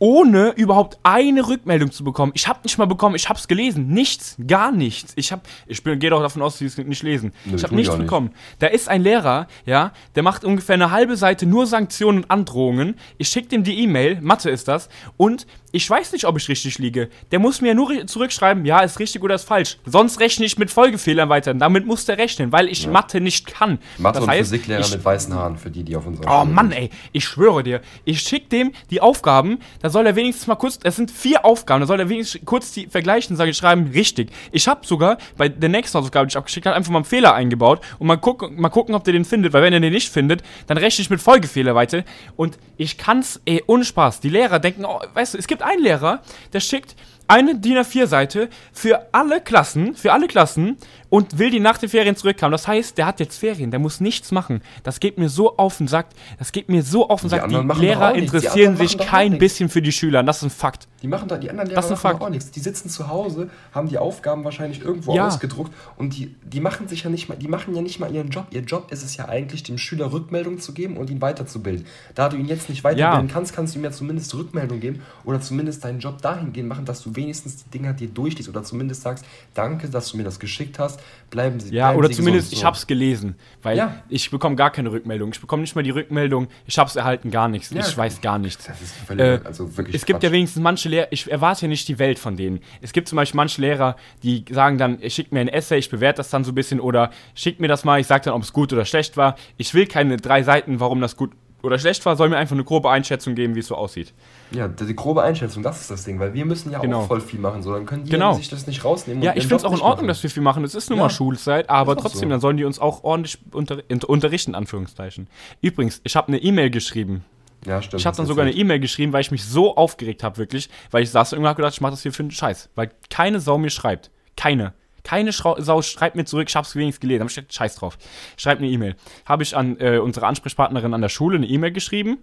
Ohne 0.00 0.52
überhaupt 0.56 0.98
eine 1.04 1.46
Rückmeldung 1.46 1.92
zu 1.92 2.02
bekommen. 2.02 2.32
Ich 2.34 2.48
habe 2.48 2.58
nicht 2.64 2.78
mal 2.78 2.86
bekommen, 2.86 3.14
ich 3.14 3.28
habe 3.28 3.38
es 3.38 3.46
gelesen. 3.46 3.88
Nichts, 3.88 4.36
gar 4.48 4.72
nichts. 4.72 5.12
Ich 5.14 5.30
habe, 5.30 5.42
ich 5.66 5.84
gehe 5.84 6.10
doch 6.10 6.22
davon 6.22 6.42
aus, 6.42 6.54
dass 6.54 6.58
sie 6.58 6.66
es 6.66 6.76
nicht 6.78 7.02
lesen. 7.02 7.32
Nö, 7.44 7.56
ich 7.56 7.62
habe 7.62 7.74
nichts 7.76 7.92
nicht. 7.94 8.02
bekommen. 8.06 8.30
Da 8.58 8.66
ist 8.66 8.88
ein 8.88 9.02
Lehrer, 9.02 9.46
ja, 9.66 9.92
der 10.16 10.22
macht 10.22 10.42
ungefähr 10.44 10.74
eine 10.74 10.90
halbe 10.90 11.16
Seite 11.16 11.46
nur 11.46 11.66
Sanktionen 11.66 12.24
und 12.24 12.30
Androhungen. 12.30 12.96
Ich 13.18 13.28
schicke 13.28 13.48
dem 13.48 13.62
die 13.62 13.78
E-Mail, 13.82 14.20
Mathe 14.22 14.50
ist 14.50 14.66
das, 14.68 14.88
und 15.18 15.46
ich 15.72 15.88
weiß 15.88 16.10
nicht, 16.12 16.24
ob 16.24 16.36
ich 16.36 16.48
richtig 16.48 16.78
liege. 16.78 17.10
Der 17.30 17.38
muss 17.38 17.60
mir 17.60 17.74
nur 17.76 18.04
zurückschreiben, 18.06 18.64
ja, 18.64 18.80
ist 18.80 18.98
richtig 18.98 19.22
oder 19.22 19.36
ist 19.36 19.44
falsch. 19.44 19.78
Sonst 19.86 20.18
rechne 20.18 20.44
ich 20.44 20.58
mit 20.58 20.68
Folgefehlern 20.70 21.28
weiter. 21.28 21.54
Damit 21.54 21.86
muss 21.86 22.06
der 22.06 22.18
rechnen, 22.18 22.50
weil 22.50 22.66
ich 22.68 22.88
Mathe 22.88 23.20
nicht 23.20 23.46
kann. 23.46 23.78
Mathe 23.98 24.14
das 24.14 24.24
und 24.24 24.30
heißt, 24.30 24.50
Physiklehrer 24.50 24.80
ich, 24.80 24.90
mit 24.90 25.04
weißen 25.04 25.32
Haaren, 25.32 25.56
für 25.56 25.70
die, 25.70 25.84
die 25.84 25.94
auf 25.94 26.06
unserer 26.06 26.26
Oh 26.26 26.40
Schule 26.42 26.54
Mann, 26.54 26.70
sind. 26.70 26.78
ey, 26.78 26.90
ich 27.12 27.24
schwöre 27.24 27.62
dir, 27.62 27.82
ich 28.04 28.20
schick 28.20 28.50
dem 28.50 28.72
die 28.90 29.00
Aufgaben, 29.00 29.58
da 29.90 29.92
soll 29.92 30.06
er 30.06 30.14
wenigstens 30.14 30.46
mal 30.46 30.54
kurz, 30.54 30.78
es 30.84 30.94
sind 30.94 31.10
vier 31.10 31.44
Aufgaben, 31.44 31.80
da 31.80 31.86
soll 31.88 31.98
er 31.98 32.08
wenigstens 32.08 32.42
kurz 32.44 32.70
die 32.70 32.86
vergleichen, 32.86 33.34
sage 33.34 33.50
ich, 33.50 33.56
schreiben, 33.56 33.90
richtig. 33.92 34.30
Ich 34.52 34.68
habe 34.68 34.86
sogar 34.86 35.18
bei 35.36 35.48
der 35.48 35.68
nächsten 35.68 35.98
Hausaufgabe, 35.98 36.28
die 36.28 36.32
ich 36.32 36.36
abgeschickt 36.36 36.66
habe, 36.66 36.76
einfach 36.76 36.92
mal 36.92 36.98
einen 36.98 37.04
Fehler 37.04 37.34
eingebaut 37.34 37.80
und 37.98 38.06
mal 38.06 38.16
gucken, 38.16 38.60
mal 38.60 38.68
gucken, 38.68 38.94
ob 38.94 39.02
der 39.02 39.12
den 39.12 39.24
findet, 39.24 39.52
weil 39.52 39.64
wenn 39.64 39.72
er 39.72 39.80
den 39.80 39.92
nicht 39.92 40.12
findet, 40.12 40.44
dann 40.68 40.78
rechne 40.78 41.02
ich 41.02 41.10
mit 41.10 41.20
Folgefehler 41.20 41.74
weiter 41.74 42.04
und 42.36 42.56
ich 42.76 42.98
kann's, 42.98 43.40
ey, 43.46 43.64
ohne 43.66 43.84
Spaß. 43.84 44.20
Die 44.20 44.28
Lehrer 44.28 44.60
denken, 44.60 44.84
oh, 44.84 45.00
weißt 45.12 45.34
du, 45.34 45.38
es 45.38 45.48
gibt 45.48 45.62
einen 45.62 45.82
Lehrer, 45.82 46.22
der 46.52 46.60
schickt 46.60 46.94
eine 47.26 47.54
DIN 47.54 47.78
A4-Seite 47.78 48.48
für 48.72 49.06
alle 49.12 49.40
Klassen, 49.40 49.94
für 49.94 50.12
alle 50.12 50.26
Klassen 50.26 50.76
und 51.10 51.38
will 51.38 51.50
die 51.50 51.60
nach 51.60 51.76
den 51.78 51.88
Ferien 51.88 52.16
zurückkommen. 52.16 52.52
Das 52.52 52.66
heißt, 52.68 52.96
der 52.96 53.06
hat 53.06 53.20
jetzt 53.20 53.36
Ferien, 53.38 53.70
der 53.70 53.80
muss 53.80 54.00
nichts 54.00 54.30
machen. 54.32 54.62
Das 54.84 55.00
geht 55.00 55.18
mir 55.18 55.28
so 55.28 55.56
auf 55.56 55.76
den 55.78 55.88
Sack. 55.88 56.06
Das 56.38 56.52
geht 56.52 56.68
mir 56.68 56.82
so 56.82 57.08
auf 57.08 57.20
den 57.20 57.28
Die 57.30 57.36
Sack. 57.36 57.48
Die, 57.48 57.56
machen 57.56 57.80
Lehrer. 57.82 58.12
Die 58.14 58.20
interessieren 58.20 58.68
anderen 58.74 58.88
sich 58.88 58.96
kein 58.98 59.38
bisschen 59.38 59.68
für 59.68 59.82
die 59.82 59.92
Schüler. 59.92 60.22
Das 60.22 60.38
ist 60.38 60.44
ein 60.44 60.50
Fakt. 60.50 60.86
Die 61.02 61.08
machen 61.08 61.28
da, 61.28 61.36
die 61.38 61.50
anderen 61.50 61.68
Das 61.70 61.74
Lehrer 61.74 61.80
ist 61.80 61.86
ein 61.86 61.92
machen 61.92 62.18
Fakt. 62.18 62.22
auch 62.22 62.30
nichts. 62.30 62.50
Die 62.52 62.60
sitzen 62.60 62.88
zu 62.88 63.08
Hause, 63.08 63.50
haben 63.72 63.88
die 63.88 63.98
Aufgaben 63.98 64.44
wahrscheinlich 64.44 64.82
irgendwo 64.82 65.14
Ja. 65.14 65.26
ausgedruckt 65.26 65.72
und 65.96 66.16
die, 66.16 66.34
die 66.44 66.60
machen 66.60 66.88
sich 66.88 67.02
ja 67.04 67.10
nicht 67.10 67.28
mal, 67.28 67.36
die 67.36 67.48
machen 67.48 67.74
ja 67.74 67.82
nicht 67.82 67.98
mal 67.98 68.14
ihren 68.14 68.30
Job. 68.30 68.46
Ihr 68.50 68.60
Job 68.62 68.92
ist 68.92 69.02
es 69.02 69.16
ja 69.16 69.28
eigentlich, 69.28 69.62
dem 69.62 69.78
Schüler 69.78 70.12
Rückmeldung 70.12 70.60
zu 70.60 70.72
geben 70.72 70.96
und 70.96 71.10
ihn 71.10 71.20
weiterzubilden. 71.20 71.86
Da 72.14 72.28
du 72.28 72.36
ihn 72.36 72.46
jetzt 72.46 72.68
nicht 72.68 72.84
weiterbilden 72.84 73.28
Ja. 73.28 73.32
kannst, 73.34 73.52
kannst 73.54 73.74
du 73.74 73.78
ihm 73.80 73.84
ja 73.84 73.90
zumindest 73.90 74.34
Rückmeldung 74.34 74.78
geben 74.80 75.02
oder 75.24 75.40
zumindest 75.40 75.82
deinen 75.84 75.98
Job 76.00 76.22
dahingehend 76.22 76.68
machen, 76.68 76.84
dass 76.84 77.02
du 77.02 77.16
wenigstens 77.16 77.64
die 77.64 77.70
Dinger 77.70 77.94
dir 77.94 78.08
durchliest 78.08 78.48
oder 78.48 78.62
zumindest 78.62 79.02
sagst, 79.02 79.24
danke, 79.54 79.88
dass 79.88 80.10
du 80.10 80.16
mir 80.16 80.24
das 80.24 80.38
geschickt 80.38 80.78
hast, 80.78 80.99
bleiben 81.30 81.60
sie 81.60 81.74
Ja, 81.74 81.86
bleiben 81.88 81.98
oder 81.98 82.08
sie 82.08 82.14
zumindest, 82.14 82.52
ich 82.52 82.64
hab's 82.64 82.86
gelesen. 82.86 83.36
Weil 83.62 83.76
Ja. 83.76 84.02
ich 84.08 84.30
bekomme 84.30 84.56
gar 84.56 84.70
keine 84.70 84.90
Rückmeldung. 84.90 85.30
Ich 85.32 85.40
bekomme 85.40 85.62
nicht 85.62 85.76
mal 85.76 85.82
die 85.82 85.90
Rückmeldung, 85.90 86.48
ich 86.66 86.78
hab's 86.78 86.96
erhalten, 86.96 87.30
gar 87.30 87.48
nichts. 87.48 87.70
Ja. 87.70 87.80
Ich 87.80 87.96
weiß 87.96 88.20
gar 88.20 88.38
nichts. 88.38 88.64
Das 88.66 88.80
ist 88.80 88.94
völlig, 88.96 89.24
Äh, 89.24 89.40
also 89.44 89.76
wirklich 89.76 89.94
es 89.94 90.04
gibt 90.06 90.22
ja 90.22 90.28
Quatsch. 90.28 90.34
wenigstens 90.34 90.62
manche 90.62 90.88
Lehrer, 90.88 91.06
ich 91.10 91.30
erwarte 91.30 91.62
ja 91.62 91.68
nicht 91.68 91.86
die 91.88 91.98
Welt 91.98 92.18
von 92.18 92.36
denen. 92.36 92.60
Es 92.80 92.92
gibt 92.92 93.08
zum 93.08 93.16
Beispiel 93.16 93.36
manche 93.36 93.60
Lehrer, 93.60 93.96
die 94.22 94.44
sagen 94.50 94.78
dann, 94.78 94.98
schickt 95.08 95.32
mir 95.32 95.40
ein 95.40 95.48
Essay, 95.48 95.78
ich 95.78 95.88
bewerte 95.90 96.16
das 96.18 96.30
dann 96.30 96.42
so 96.44 96.50
ein 96.52 96.54
bisschen 96.56 96.80
oder 96.80 97.10
schickt 97.34 97.60
mir 97.60 97.68
das 97.68 97.84
mal, 97.84 98.00
ich 98.00 98.06
sage 98.06 98.24
dann, 98.24 98.34
ob 98.34 98.42
es 98.42 98.52
gut 98.52 98.72
oder 98.72 98.84
schlecht 98.84 99.16
war. 99.16 99.36
Ich 99.56 99.72
will 99.74 99.86
keine 99.86 100.16
drei 100.16 100.42
Seiten, 100.42 100.80
warum 100.80 101.00
das 101.00 101.16
gut 101.16 101.30
oder 101.62 101.78
schlecht 101.78 102.04
war, 102.06 102.16
soll 102.16 102.28
mir 102.28 102.36
einfach 102.36 102.54
eine 102.54 102.64
grobe 102.64 102.90
Einschätzung 102.90 103.34
geben, 103.34 103.54
wie 103.54 103.60
es 103.60 103.66
so 103.66 103.74
aussieht. 103.74 104.12
Ja, 104.50 104.68
die 104.68 104.96
grobe 104.96 105.22
Einschätzung, 105.22 105.62
das 105.62 105.80
ist 105.80 105.90
das 105.90 106.04
Ding, 106.04 106.18
weil 106.18 106.34
wir 106.34 106.44
müssen 106.44 106.72
ja 106.72 106.78
Genau. 106.80 107.00
auch 107.02 107.06
voll 107.06 107.20
viel 107.20 107.38
machen, 107.40 107.62
so 107.62 107.72
dann 107.72 107.86
können 107.86 108.04
die 108.04 108.10
Genau. 108.10 108.34
sich 108.34 108.48
das 108.48 108.66
nicht 108.66 108.84
rausnehmen. 108.84 109.22
Ja, 109.22 109.32
ich 109.34 109.42
finde 109.42 109.56
es 109.56 109.64
auch 109.64 109.72
in 109.72 109.80
Ordnung, 109.80 109.96
machen. 109.96 110.08
dass 110.08 110.22
wir 110.22 110.30
viel 110.30 110.42
machen. 110.42 110.64
Es 110.64 110.74
ist 110.74 110.90
nun 110.90 110.98
Ja. 110.98 111.04
mal 111.04 111.10
Schulzeit, 111.10 111.70
aber 111.70 111.96
trotzdem, 111.96 112.28
so. 112.28 112.28
dann 112.30 112.40
sollen 112.40 112.56
die 112.56 112.64
uns 112.64 112.78
auch 112.78 113.04
ordentlich 113.04 113.38
unter, 113.52 113.82
in- 113.88 114.02
unterrichten, 114.02 114.54
Anführungszeichen. 114.54 115.28
Übrigens, 115.60 116.00
ich 116.04 116.16
habe 116.16 116.28
eine 116.28 116.38
E-Mail 116.38 116.70
geschrieben. 116.70 117.24
Ja, 117.66 117.82
stimmt. 117.82 118.00
Ich 118.00 118.06
habe 118.06 118.16
dann 118.16 118.24
sogar 118.26 118.46
eine 118.46 118.54
E-Mail 118.54 118.80
geschrieben, 118.80 119.12
weil 119.12 119.20
ich 119.20 119.30
mich 119.30 119.44
so 119.44 119.76
aufgeregt 119.76 120.22
habe, 120.24 120.38
wirklich. 120.38 120.70
Weil 120.90 121.02
ich 121.02 121.10
saß 121.10 121.32
und 121.32 121.36
irgendwann 121.36 121.50
hab 121.50 121.56
gedacht, 121.58 121.74
ich 121.74 121.80
mache 121.82 121.90
das 121.92 122.02
hier 122.02 122.12
für 122.12 122.22
einen 122.22 122.30
Scheiß. 122.30 122.70
Weil 122.74 122.90
keine 123.10 123.38
Sau 123.38 123.58
mir 123.58 123.68
schreibt. 123.70 124.10
Keine. 124.36 124.72
Keine 125.02 125.32
Schrau 125.32 125.60
Sau 125.60 125.82
schreibt 125.82 126.16
mir 126.16 126.24
zurück, 126.24 126.48
ich 126.48 126.56
hab's 126.56 126.74
wenigstens 126.76 127.00
gelesen. 127.00 127.20
Da 127.20 127.24
hab 127.24 127.30
ich 127.30 127.36
gedacht, 127.36 127.54
Scheiß 127.54 127.76
drauf. 127.76 127.98
Schreibt 128.36 128.60
eine 128.60 128.70
E-Mail. 128.70 128.96
Habe 129.24 129.42
ich 129.42 129.56
an 129.56 129.78
äh, 129.80 129.98
unsere 129.98 130.26
Ansprechpartnerin 130.26 130.94
an 130.94 131.00
der 131.00 131.08
Schule 131.08 131.36
eine 131.36 131.46
E-Mail 131.46 131.72
geschrieben. 131.72 132.18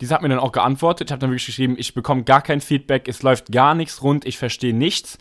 Diese 0.00 0.14
hat 0.14 0.22
mir 0.22 0.28
dann 0.28 0.38
auch 0.38 0.52
geantwortet. 0.52 1.08
Ich 1.08 1.12
habe 1.12 1.20
dann 1.20 1.30
wirklich 1.30 1.46
geschrieben, 1.46 1.76
ich 1.78 1.94
bekomme 1.94 2.24
gar 2.24 2.42
kein 2.42 2.60
Feedback, 2.60 3.08
es 3.08 3.22
läuft 3.22 3.52
gar 3.52 3.74
nichts 3.74 4.02
rund, 4.02 4.24
ich 4.24 4.38
verstehe 4.38 4.74
nichts. 4.74 5.18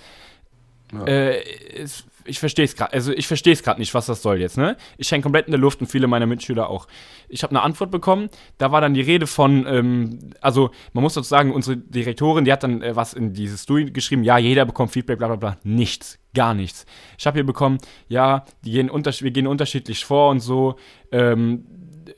Ja. 0.92 1.06
Äh, 1.06 1.44
es, 1.76 2.06
ich 2.26 2.39
verstehe 2.39 2.65
es 2.65 2.76
gerade, 2.76 2.93
also 2.93 3.11
ich 3.11 3.28
verstehe 3.28 3.53
es 3.53 3.63
gerade 3.63 3.80
nicht, 3.80 3.93
was 3.93 4.05
das 4.05 4.22
soll 4.22 4.39
jetzt, 4.39 4.57
ne? 4.57 4.78
Ich 4.97 5.11
hänge 5.11 5.24
komplett 5.24 5.47
in 5.47 5.51
der 5.51 5.59
Luft 5.59 5.82
und 5.82 5.88
viele 5.88 6.07
meiner 6.07 6.26
Mitschüler 6.26 6.69
auch. 6.69 6.88
Ich 7.30 7.43
habe 7.43 7.51
eine 7.51 7.61
Antwort 7.61 7.91
bekommen, 7.91 8.30
da 8.57 8.72
war 8.72 8.82
dann 8.82 8.93
die 8.93 9.01
Rede 9.01 9.28
von, 9.28 9.65
ähm, 9.67 10.19
also 10.41 10.72
man 10.93 11.03
muss 11.03 11.13
dazu 11.13 11.28
sagen, 11.28 11.53
unsere 11.53 11.78
Direktorin, 11.78 12.45
die 12.45 12.51
hat 12.51 12.63
dann 12.63 12.82
äh, 12.82 12.95
was 12.95 13.13
in 13.13 13.34
dieses 13.34 13.65
Du 13.65 13.86
geschrieben, 13.91 14.24
ja, 14.24 14.38
jeder 14.38 14.65
bekommt 14.65 14.91
Feedback, 14.91 15.17
bla 15.17 15.28
bla 15.28 15.36
bla. 15.38 15.57
Nichts, 15.63 16.19
gar 16.34 16.53
nichts. 16.53 16.86
Ich 17.17 17.26
habe 17.26 17.36
hier 17.36 17.45
bekommen, 17.45 17.78
ja, 18.07 18.45
die 18.63 18.72
gehen 18.72 18.89
unters 18.89 19.22
wir 19.22 19.32
gehen 19.32 19.47
unterschiedlich 19.47 20.05
vor 20.05 20.30
und 20.32 20.39
so. 20.39 20.76
Ähm, 21.11 21.65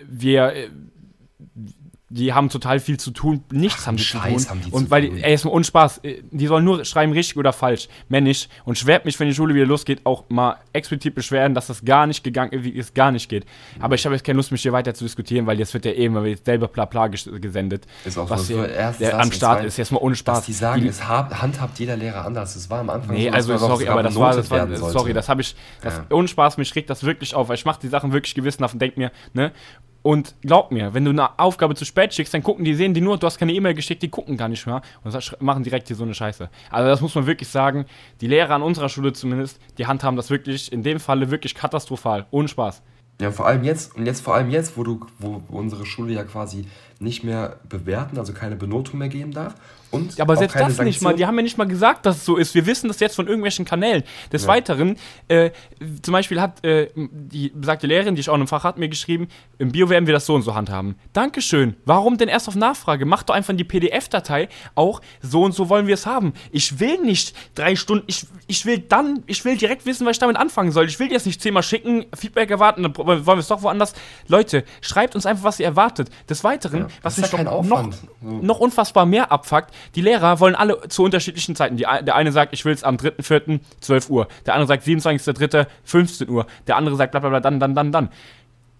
wir 0.06 0.54
äh, 0.54 0.70
die 2.16 2.32
haben 2.34 2.50
total 2.50 2.80
viel 2.80 3.00
zu 3.00 3.10
tun, 3.12 3.44
nichts 3.52 3.88
haben 3.88 3.98
die 3.98 4.04
zu 4.04 4.10
Scheiß 4.10 4.44
tun. 4.44 4.50
haben 4.52 4.62
die 4.64 4.72
und 4.72 4.84
zu 4.86 4.92
weil, 4.92 5.08
tun. 5.08 5.18
ey, 5.18 5.32
jetzt 5.32 5.46
mal 5.46 5.52
ohne 5.52 5.64
Spaß, 5.64 6.00
äh, 6.04 6.22
die 6.30 6.46
sollen 6.46 6.64
nur 6.64 6.86
schreiben 6.86 7.12
richtig 7.12 7.38
oder 7.38 7.52
falsch, 7.54 7.90
mehr 8.08 8.22
nicht. 8.22 8.50
Und 8.66 8.78
schwert 8.78 9.06
mich, 9.06 9.20
wenn 9.20 9.28
die 9.28 9.34
Schule 9.34 9.56
wieder 9.56 9.66
losgeht, 9.66 10.02
auch 10.06 10.24
mal 10.30 10.58
explizit 10.74 11.16
beschweren, 11.16 11.56
dass 11.56 11.68
das 11.68 11.84
gar 11.84 12.06
nicht 12.06 12.24
gegangen 12.24 12.52
ist, 12.52 12.64
wie 12.64 12.78
es 12.78 12.94
gar 12.94 13.12
nicht 13.12 13.30
geht. 13.30 13.46
Aber 13.80 13.96
ich 13.96 14.06
habe 14.06 14.14
jetzt 14.16 14.24
keine 14.24 14.38
Lust, 14.38 14.52
mich 14.52 14.62
hier 14.62 14.74
weiter 14.74 14.94
zu 14.94 15.04
diskutieren, 15.04 15.48
weil 15.48 15.58
jetzt 15.58 15.74
wird 15.74 15.86
ja 15.86 15.92
eben 15.94 16.24
jetzt 16.26 16.46
selber 16.46 16.68
bla 16.68 16.86
bla 16.86 17.06
ges- 17.06 17.32
gesendet. 17.40 17.88
Ist 18.06 18.18
auch 18.20 18.30
was 18.30 18.48
so. 18.48 18.64
hier, 18.64 18.68
der 19.00 19.16
am 19.20 19.24
und 19.26 19.34
Start 19.36 19.66
ist, 19.66 19.78
jetzt 19.78 19.92
mal 19.92 19.98
ohne 20.00 20.16
Spaß. 20.16 20.38
Dass 20.38 20.46
die 20.46 20.54
sagen, 20.54 20.82
Die- 20.82 20.88
es 20.90 21.08
hab, 21.08 21.42
handhabt 21.42 21.80
jeder 21.80 21.98
Lehrer 21.98 22.26
anders. 22.26 22.56
Es 22.56 22.70
war 22.70 22.80
am 22.80 22.90
Anfang 22.92 23.16
Nee, 23.16 23.30
so, 23.30 23.34
also 23.36 23.58
sorry, 23.58 23.88
aber 23.88 24.04
das 24.04 24.16
war, 24.16 24.36
das 24.36 24.50
war 24.52 24.68
sorry, 24.92 25.14
das 25.14 25.30
habe 25.30 25.42
ich, 25.42 25.56
das, 25.82 25.96
Ja. 25.98 26.06
ohne 26.16 26.28
Spaß, 26.28 26.58
mich 26.58 26.76
regt 26.76 26.90
das 26.92 27.04
wirklich 27.04 27.34
auf, 27.34 27.50
weil 27.50 27.56
ich 27.56 27.66
mache 27.66 27.80
die 27.82 27.88
Sachen 27.88 28.14
wirklich 28.14 28.36
gewissenhaft 28.36 28.74
und 28.76 28.82
denk 28.82 28.98
mir, 28.98 29.12
ne? 29.34 29.52
Und 30.04 30.36
glaub 30.42 30.72
mir, 30.72 30.94
wenn 30.94 31.06
du 31.06 31.12
eine 31.12 31.40
Aufgabe 31.40 31.76
zu 31.76 31.86
spät 31.86 32.14
schickst, 32.14 32.34
dann 32.34 32.44
gucken 32.44 32.66
die, 32.66 32.76
sehen 32.76 32.94
die 32.94 33.00
nur, 33.00 33.18
du 33.18 33.26
hast 33.26 33.40
keine 33.40 33.54
E-Mail 33.54 33.74
geschickt, 33.74 34.04
die 34.04 34.10
gucken 34.10 34.36
gar 34.36 34.50
nicht 34.50 34.66
mehr 34.68 34.82
und 35.04 35.42
machen 35.42 35.64
direkt 35.64 35.88
hier 35.88 35.96
so 35.96 36.04
eine 36.04 36.14
Scheiße. 36.14 36.50
Also 36.70 36.90
das 36.90 37.00
muss 37.00 37.16
man 37.16 37.26
wirklich 37.26 37.48
sagen, 37.48 37.86
die 38.20 38.28
Lehrer 38.28 38.54
an 38.56 38.62
unserer 38.62 38.90
Schule 38.90 39.14
zumindest, 39.14 39.60
die 39.78 39.88
handhaben 39.88 40.18
das 40.18 40.30
wirklich, 40.30 40.72
in 40.74 40.84
dem 40.84 41.00
Falle 41.00 41.32
wirklich 41.32 41.56
katastrophal, 41.56 42.26
ohne 42.32 42.50
Spaß. 42.50 42.84
Ja, 43.22 43.32
vor 43.32 43.48
allem 43.48 43.64
jetzt, 43.64 43.96
und 43.96 44.06
jetzt 44.06 44.22
vor 44.22 44.36
allem 44.36 44.50
jetzt, 44.50 44.78
wo 44.78 44.84
du, 44.84 45.06
wo 45.20 45.42
unsere 45.48 45.86
Schule 45.86 46.14
ja 46.14 46.24
quasi 46.24 46.66
nicht 47.00 47.24
mehr 47.24 47.60
bewerten, 47.70 48.18
also 48.18 48.34
keine 48.34 48.58
Benotung 48.58 49.00
mehr 49.00 49.10
geben 49.10 49.32
darf. 49.32 49.56
Und 49.94 50.18
Ja, 50.18 50.24
aber 50.24 50.36
selbst 50.36 50.56
das 50.56 50.68
nicht 50.70 50.78
mal. 50.78 50.86
Sanktion. 50.86 51.16
Die 51.18 51.26
haben 51.26 51.36
ja 51.38 51.44
nicht 51.44 51.58
mal 51.58 51.68
gesagt, 51.68 52.06
dass 52.06 52.18
es 52.18 52.26
so 52.26 52.36
ist. 52.38 52.56
Wir 52.56 52.66
wissen 52.66 52.88
das 52.88 53.00
jetzt 53.00 53.16
von 53.16 53.28
irgendwelchen 53.28 53.64
Kanälen. 53.66 54.04
Des 54.32 54.48
Weiteren, 54.48 54.98
äh, 55.28 55.52
zum 56.02 56.12
Beispiel 56.12 56.42
hat 56.42 56.64
äh, 56.66 56.90
die 56.96 57.50
besagte 57.50 57.88
Lehrerin, 57.88 58.16
die 58.16 58.22
ich 58.22 58.30
auch 58.30 58.34
in 58.36 58.42
einem 58.42 58.48
Fach 58.48 58.64
hat, 58.64 58.78
mir 58.78 58.90
geschrieben, 58.90 59.28
im 59.60 59.72
Bio 59.72 59.90
werden 59.90 60.08
wir 60.08 60.14
das 60.14 60.26
so 60.26 60.34
und 60.36 60.42
so 60.42 60.56
handhaben. 60.56 60.96
Dankeschön. 61.14 61.76
Warum 61.86 62.18
denn 62.18 62.28
erst 62.30 62.48
auf 62.48 62.56
Nachfrage? 62.56 63.06
Mach 63.06 63.24
doch 63.24 63.36
einfach 63.36 63.52
in 63.52 63.58
die 63.58 63.64
PDF-Datei 63.64 64.50
auch, 64.76 65.02
so 65.22 65.44
und 65.44 65.54
so 65.54 65.70
wollen 65.70 65.88
wir 65.88 65.94
es 65.94 66.06
haben. 66.06 66.34
Ich 66.52 66.80
will 66.80 67.00
nicht 67.00 67.34
drei 67.56 67.76
Stunden, 67.76 68.06
ich, 68.08 68.26
ich 68.48 68.66
will 68.66 68.80
dann, 68.80 69.24
ich 69.28 69.46
will 69.46 69.58
direkt 69.58 69.86
wissen, 69.86 70.06
was 70.06 70.14
ich 70.18 70.20
damit 70.20 70.38
anfangen 70.38 70.72
soll. 70.72 70.86
Ich 70.88 71.00
will 71.00 71.12
jetzt 71.12 71.26
nicht 71.26 71.42
zehnmal 71.42 71.64
schicken, 71.64 72.06
Feedback 72.16 72.50
erwarten, 72.50 72.84
dann 72.84 72.98
wollen 72.98 73.26
wir 73.26 73.38
es 73.38 73.48
doch 73.48 73.62
woanders. 73.62 73.94
Leute, 74.28 74.64
schreibt 74.82 75.16
uns 75.16 75.26
einfach, 75.26 75.44
was 75.44 75.60
ihr 75.60 75.66
erwartet. 75.68 76.10
Des 76.30 76.44
Weiteren, 76.44 76.80
Ja, 76.82 76.88
was 77.02 77.18
mich 77.18 77.32
ja 77.32 77.44
doch 77.44 77.64
noch, 77.64 77.90
noch 78.22 78.60
unfassbar 78.60 79.06
mehr 79.06 79.32
abfuckt. 79.32 79.72
Die 79.96 80.02
Lehrer 80.02 80.40
wollen 80.40 80.56
alle 80.56 80.88
zu 80.90 81.04
unterschiedlichen 81.04 81.56
Zeiten. 81.56 81.78
Die, 81.78 81.84
der 81.84 82.16
eine 82.16 82.32
sagt, 82.32 82.54
ich 82.54 82.66
will 82.66 82.74
es 82.74 82.84
am 82.84 82.96
3.4. 82.96 83.60
12 83.80 84.10
Uhr. 84.10 84.28
Der 84.46 84.54
andere 84.54 84.68
sagt 84.68 84.86
27.3. 84.86 85.68
15 85.84 86.30
Uhr. 86.30 86.46
Der 86.68 86.78
andere 86.78 86.96
sagt 86.96 87.12
bla 87.12 87.20
bla 87.20 87.30
bla, 87.30 87.40
dann, 87.40 87.60
dann, 87.60 87.76
dann, 87.76 87.92
dann. 87.92 88.10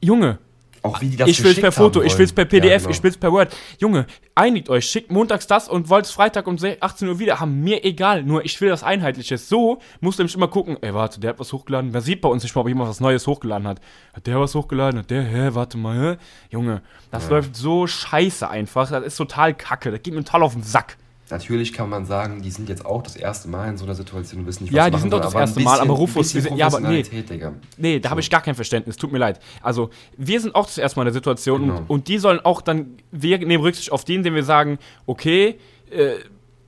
Junge, 0.02 0.40
Auch 0.84 1.00
wie 1.02 1.08
die 1.10 1.16
das 1.18 1.30
ich 1.30 1.42
will 1.44 1.52
es 1.54 1.62
per 1.62 1.72
Foto, 1.72 2.02
ich 2.02 2.18
will 2.18 2.26
es 2.26 2.34
per. 2.34 2.44
PDF, 2.46 2.64
Ja, 2.72 2.78
genau. 2.78 2.90
ich 2.90 3.02
will 3.02 3.10
es 3.12 3.18
per 3.18 3.32
Word. 3.32 3.56
Junge, 3.80 4.06
einigt 4.36 4.70
euch, 4.70 4.86
schickt 4.86 5.12
montags 5.12 5.48
das 5.48 5.70
und 5.70 5.90
wollt 5.90 6.06
es 6.06 6.12
Freitag 6.12 6.46
um 6.46 6.58
se- 6.58 6.78
18 6.82 7.08
Uhr 7.08 7.20
wieder 7.20 7.40
haben. 7.40 7.62
Mir 7.62 7.86
egal, 7.86 8.24
nur 8.24 8.44
ich 8.44 8.60
will 8.60 8.68
das 8.70 8.84
Einheitliches. 8.84 9.48
So 9.48 9.80
musst 10.02 10.20
du 10.20 10.24
nämlich 10.24 10.36
immer 10.36 10.50
gucken, 10.50 10.78
ey, 10.82 10.94
warte, 10.94 11.22
der 11.22 11.32
hat 11.32 11.40
was 11.40 11.54
hochgeladen. 11.54 11.94
Wer 11.94 12.02
sieht 12.02 12.20
bei 12.20 12.28
uns 12.28 12.44
nicht 12.44 12.54
mal, 12.54 12.62
ob 12.62 12.68
jemand 12.68 12.90
was 12.90 13.00
Neues 13.00 13.26
hochgeladen 13.28 13.66
hat? 13.68 13.80
Hat 14.14 14.28
der 14.28 14.40
was 14.40 14.54
hochgeladen? 14.56 15.00
Hat 15.00 15.10
der, 15.10 15.24
hä, 15.24 15.50
warte 15.54 15.78
mal, 15.78 16.14
hä? 16.14 16.18
Junge, 16.50 16.82
das 17.12 17.30
läuft 17.30 17.56
so 17.56 17.88
scheiße 17.88 18.50
einfach. 18.50 18.90
Das 18.90 19.06
ist 19.06 19.16
total 19.16 19.54
kacke. 19.54 19.90
Das 19.90 20.04
geht 20.04 20.14
mir 20.14 20.24
total 20.24 20.44
auf 20.44 20.54
den 20.54 20.64
Sack. 20.64 20.98
Natürlich 21.30 21.72
kann 21.74 21.90
man 21.90 22.06
sagen, 22.06 22.42
die 22.42 22.52
sind 22.52 22.68
jetzt 22.70 22.86
auch 22.86 23.02
das 23.02 23.16
erste 23.16 23.48
Mal 23.50 23.70
in 23.70 23.78
so 23.78 23.86
einer 23.86 23.96
Situation 23.96 24.42
und 24.42 24.46
wissen 24.48 24.64
nicht, 24.66 24.74
Ja, 24.74 24.82
was 24.82 24.86
die 24.88 24.92
machen 24.92 25.02
sind 25.04 25.14
doch 25.14 25.22
das 25.22 25.34
erste 25.34 25.60
Mal, 25.62 25.80
aber 25.80 25.94
Rufus, 25.94 26.34
wir 26.36 26.42
sind- 26.42 26.58
ja, 26.58 26.68
aber 26.68 26.80
nee. 26.82 27.02
Digga. 27.02 27.54
Nee, 27.78 28.00
da 28.00 28.10
habe 28.10 28.20
ich 28.20 28.30
gar 28.30 28.42
kein 28.42 28.56
Verständnis, 28.56 28.98
tut 28.98 29.12
mir 29.12 29.20
leid. 29.20 29.40
Also, 29.62 29.90
wir 30.18 30.40
sind 30.42 30.54
auch 30.54 30.66
das 30.66 30.78
erste 30.78 31.00
Mal 31.00 31.04
in 31.04 31.08
der 31.08 31.14
Situation 31.14 31.62
Genau. 31.62 31.78
und, 31.78 31.90
und 31.90 32.08
die 32.08 32.18
sollen 32.18 32.40
auch 32.42 32.62
dann, 32.62 32.98
wir 33.12 33.38
nehmen 33.40 33.64
Rücksicht 33.64 33.92
auf 33.92 34.04
den, 34.06 34.22
den 34.24 34.36
wir 34.36 34.44
sagen, 34.44 34.78
okay, 35.06 35.58
äh, 35.92 36.16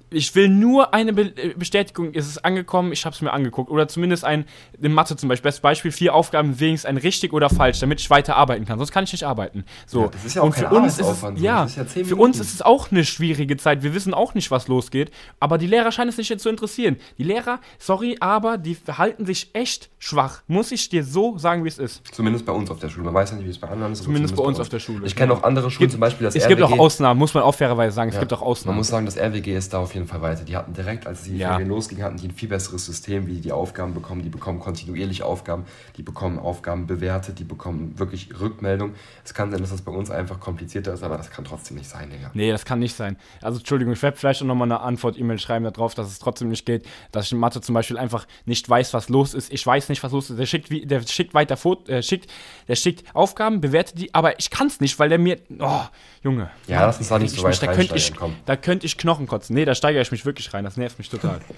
ich 0.10 0.34
will 0.36 0.50
nur 0.50 0.94
eine 0.94 1.14
Be 1.14 1.34
äh, 1.36 1.54
Bestätigung, 1.56 2.12
es 2.14 2.28
ist 2.28 2.44
angekommen, 2.46 2.92
ich 2.92 3.06
habe 3.06 3.14
es 3.16 3.22
mir 3.22 3.32
angeguckt. 3.34 3.70
Oder 3.72 3.88
zumindest 3.88 4.24
ein, 4.24 4.46
in 4.82 4.94
Mathe 4.94 5.16
zum 5.16 5.30
Beispiel, 5.30 5.44
bestes 5.50 5.62
Beispiel, 5.62 5.92
vier 5.92 6.14
Aufgaben, 6.14 6.60
wenigstens 6.60 6.88
ein 6.90 6.98
richtig 6.98 7.34
oder 7.34 7.50
falsch, 7.50 7.80
damit 7.80 8.00
ich 8.00 8.10
weiter 8.10 8.36
arbeiten 8.36 8.66
kann. 8.66 8.78
Sonst 8.78 8.92
kann 8.92 9.04
ich 9.04 9.12
nicht 9.12 9.24
arbeiten. 9.26 9.66
So. 9.88 10.04
Ja, 10.04 10.08
das 10.10 10.26
ist 10.26 10.36
ja 10.36 10.42
auch 10.42 10.46
und 10.46 10.54
für 10.56 10.70
uns 10.70 11.00
ist 11.00 11.08
es, 11.08 11.42
ja, 11.42 11.64
ist 11.66 11.78
ja 11.78 11.86
für 11.86 12.16
uns 12.16 12.40
ist 12.40 12.54
es 12.54 12.62
auch 12.62 12.92
eine 12.92 13.04
schwierige 13.06 13.58
Zeit. 13.58 13.84
Wir 13.84 13.94
wissen 13.94 14.14
auch 14.14 14.34
nicht, 14.34 14.52
was 14.52 14.68
losgeht. 14.68 15.12
Aber 15.40 15.58
die 15.58 15.68
Lehrer 15.68 15.92
scheinen 15.92 16.10
es 16.10 16.18
nicht 16.18 16.40
zu 16.40 16.50
interessieren. 16.50 16.98
Die 17.18 17.24
Lehrer, 17.24 17.60
sorry, 17.80 18.18
aber 18.20 18.58
die 18.58 18.76
verhalten 18.76 19.26
sich 19.26 19.50
echt 19.54 19.90
schwach. 20.00 20.42
Muss 20.48 20.72
ich 20.72 20.90
dir 20.90 21.04
so 21.04 21.38
sagen, 21.38 21.64
wie 21.64 21.70
es 21.70 21.78
ist. 21.80 22.04
Zumindest 22.14 22.46
bei 22.46 22.54
uns 22.54 22.70
auf 22.72 22.80
der 22.80 22.90
Schule. 22.90 23.06
Man 23.06 23.14
weiß 23.14 23.32
ja 23.32 23.38
nicht, 23.38 23.46
wie 23.48 23.52
es 23.52 23.58
bei 23.58 23.68
anderen 23.70 23.92
ist. 23.94 24.00
aber 24.00 24.06
Zumindest 24.06 24.36
bei 24.36 24.44
uns 24.44 24.60
auf 24.60 24.70
der 24.70 24.80
Schule. 24.80 25.06
Ich 25.08 25.16
kenne 25.16 25.34
auch 25.34 25.44
andere 25.44 25.72
Schulen, 25.72 25.80
Gibt- 25.86 25.92
zum 25.94 26.00
Beispiel 26.02 26.26
das 26.26 26.36
Es 26.36 26.44
RWG. 26.44 26.56
gibt 26.56 26.62
auch 26.74 26.80
Ausnahmen, 26.80 27.18
muss 27.20 27.34
man 27.34 27.44
auch 27.44 27.56
fairerweise 27.56 27.96
sagen. 27.96 28.10
Es 28.10 28.16
Ja, 28.16 28.22
gibt 28.22 28.34
auch 28.34 28.42
Man 28.42 28.48
Ausnahmen. 28.50 28.78
muss 28.78 28.88
sagen, 28.88 29.06
das 29.06 29.18
RWG 29.18 29.56
ist 29.56 29.74
da 29.74 29.80
auf 29.80 29.95
jeden 29.96 30.08
Fall 30.08 30.22
weiter. 30.22 30.44
Die 30.44 30.56
hatten 30.56 30.74
direkt, 30.74 31.08
als 31.08 31.24
die 31.24 31.38
Ja. 31.38 31.58
Losging, 31.58 32.04
hatten 32.04 32.18
die 32.18 32.28
ein 32.28 32.32
viel 32.36 32.50
besseres 32.50 32.86
System, 32.86 33.26
wie 33.26 33.34
die 33.34 33.42
die 33.42 33.52
Aufgaben 33.52 33.94
bekommen. 33.94 34.22
Die 34.22 34.30
bekommen 34.30 34.60
kontinuierlich 34.60 35.24
Aufgaben, 35.24 35.66
die 35.98 36.04
bekommen 36.04 36.38
Aufgaben 36.38 36.86
bewertet, 36.86 37.40
die 37.40 37.44
bekommen 37.44 37.98
wirklich 37.98 38.30
Rückmeldung. 38.40 38.94
Es 39.24 39.34
kann 39.34 39.50
sein, 39.52 39.62
dass 39.62 39.72
das 39.72 39.82
bei 39.82 39.92
uns 39.92 40.12
einfach 40.12 40.40
komplizierter 40.40 40.94
ist, 40.94 41.02
aber 41.04 41.18
das 41.18 41.32
kann 41.32 41.46
trotzdem 41.46 41.78
nicht 41.78 41.90
sein, 41.90 42.10
Digga. 42.12 42.30
Nee, 42.34 42.52
das 42.52 42.66
kann 42.66 42.80
nicht 42.80 42.96
sein. 42.96 43.18
Also, 43.42 43.58
Entschuldigung, 43.60 43.94
ich 43.94 44.02
werde 44.04 44.18
vielleicht 44.18 44.42
auch 44.42 44.46
nochmal 44.46 44.68
eine 44.68 44.82
Antwort-E-Mail 44.82 45.40
schreiben 45.40 45.66
darauf, 45.66 45.96
dass 45.96 46.08
es 46.08 46.20
trotzdem 46.20 46.50
nicht 46.50 46.66
geht, 46.66 46.86
dass 47.12 47.26
ich 47.26 47.32
in 47.32 47.40
Mathe 47.40 47.62
zum 47.62 47.74
Beispiel 47.74 47.98
einfach 47.98 48.28
nicht 48.46 48.70
weiß, 48.70 48.94
was 48.94 49.10
los 49.10 49.34
ist. 49.34 49.52
Ich 49.52 49.66
weiß 49.66 49.90
nicht, 49.90 50.04
was 50.04 50.12
los 50.12 50.30
ist. 50.30 50.38
Der 50.38 50.46
schickt, 50.46 50.70
wie, 50.70 50.86
der 50.86 51.02
schickt 51.02 51.34
weiter 51.34 51.58
Foto, 51.58 51.92
äh, 51.92 52.04
schickt, 52.04 52.30
der 52.68 52.76
schickt 52.76 53.04
Aufgaben, 53.16 53.62
bewertet 53.62 54.00
die, 54.00 54.14
aber 54.14 54.38
ich 54.40 54.50
kann 54.50 54.68
es 54.68 54.80
nicht, 54.80 55.00
weil 55.00 55.10
der 55.10 55.18
mir. 55.20 55.38
Oh, 55.60 55.82
Junge. 56.24 56.50
Ja, 56.68 56.86
lass 56.86 56.98
uns 56.98 57.10
da 57.10 57.20
nicht 57.20 57.36
so 57.36 57.44
weit 57.44 57.62
da 57.62 57.74
könnte 57.74 57.96
ich, 57.96 58.14
da 58.46 58.56
könnte 58.56 58.86
ich 58.86 58.98
Knochen 58.98 59.28
kotzen. 59.28 59.56
Nee, 59.56 59.66
da 59.66 59.76
steigere 59.86 60.02
ich 60.02 60.12
mich 60.12 60.26
wirklich 60.26 60.54
rein. 60.54 60.64
Das 60.64 60.78
nervt 60.78 60.98
mich 60.98 61.10
total. 61.10 61.40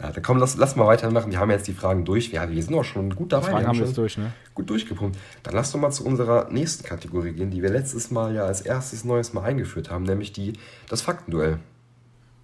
Ja, 0.00 0.10
dann 0.10 0.22
komm, 0.22 0.38
lass, 0.38 0.56
lass 0.56 0.74
mal 0.74 0.86
weitermachen. 0.86 1.30
Wir 1.30 1.38
haben 1.38 1.50
jetzt 1.50 1.68
die 1.68 1.74
Fragen 1.74 2.06
durch. 2.06 2.32
Wir, 2.32 2.48
wir 2.48 2.62
sind 2.62 2.74
auch 2.74 2.82
schon 2.82 3.14
gut 3.14 3.30
dabei. 3.30 3.50
Fragen 3.50 3.66
haben 3.66 3.78
wir 3.78 3.92
durch, 3.92 4.16
ne? 4.16 4.32
gut 4.54 4.70
durchgepumpt. 4.70 5.18
Dann 5.42 5.52
lass 5.52 5.70
doch 5.70 5.78
mal 5.78 5.90
zu 5.90 6.02
unserer 6.06 6.48
nächsten 6.50 6.82
Kategorie 6.82 7.32
gehen, 7.32 7.50
die 7.50 7.60
wir 7.60 7.68
letztes 7.68 8.10
Mal 8.10 8.34
ja 8.34 8.44
als 8.44 8.62
erstes 8.62 9.04
Neues 9.04 9.34
mal 9.34 9.42
eingeführt 9.42 9.90
haben, 9.90 10.04
nämlich 10.04 10.32
die, 10.32 10.54
das 10.88 11.02
Faktenduell. 11.02 11.58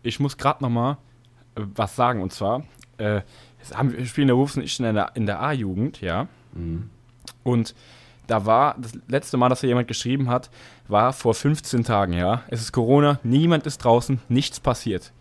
Ich 0.03 0.21
muss 0.21 0.37
gerade 0.37 0.63
noch 0.63 0.69
mal 0.69 0.99
äh, 1.55 1.63
was 1.75 1.97
sagen. 1.97 2.21
Und 2.21 2.35
zwar, 2.35 2.65
äh, 2.99 3.23
haben, 3.73 3.97
wir 3.97 4.05
spielen 4.05 4.27
der 4.27 4.37
Wolfs 4.37 4.59
und 4.59 4.63
ich 4.63 4.79
in 4.79 4.95
der, 4.95 5.13
in 5.15 5.25
der 5.25 5.41
A-Jugend, 5.41 6.03
ja. 6.03 6.29
Und 7.45 7.75
da 8.27 8.45
war, 8.47 8.77
das 8.79 8.93
letzte 9.09 9.37
Mal, 9.37 9.49
dass 9.49 9.61
da 9.61 9.67
jemand 9.67 9.89
geschrieben 9.89 10.29
hat, 10.29 10.51
war 10.89 11.13
vor 11.13 11.35
15 11.35 11.85
Tagen, 11.85 12.13
ja. 12.13 12.43
Es 12.49 12.61
ist 12.61 12.73
Corona, 12.73 13.21
niemand 13.23 13.67
ist 13.67 13.79
draußen, 13.79 14.21
nichts 14.29 14.61
passiert. 14.61 15.13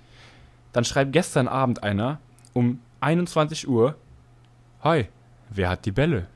Dann 0.73 0.83
schreibt 0.85 1.13
gestern 1.13 1.47
Abend 1.47 1.83
einer 1.83 2.19
um 2.53 2.79
21 3.01 3.67
Uhr, 3.67 3.95
Hi, 4.83 5.07
wer 5.49 5.69
hat 5.69 5.85
die 5.85 5.91
Bälle? 5.91 6.27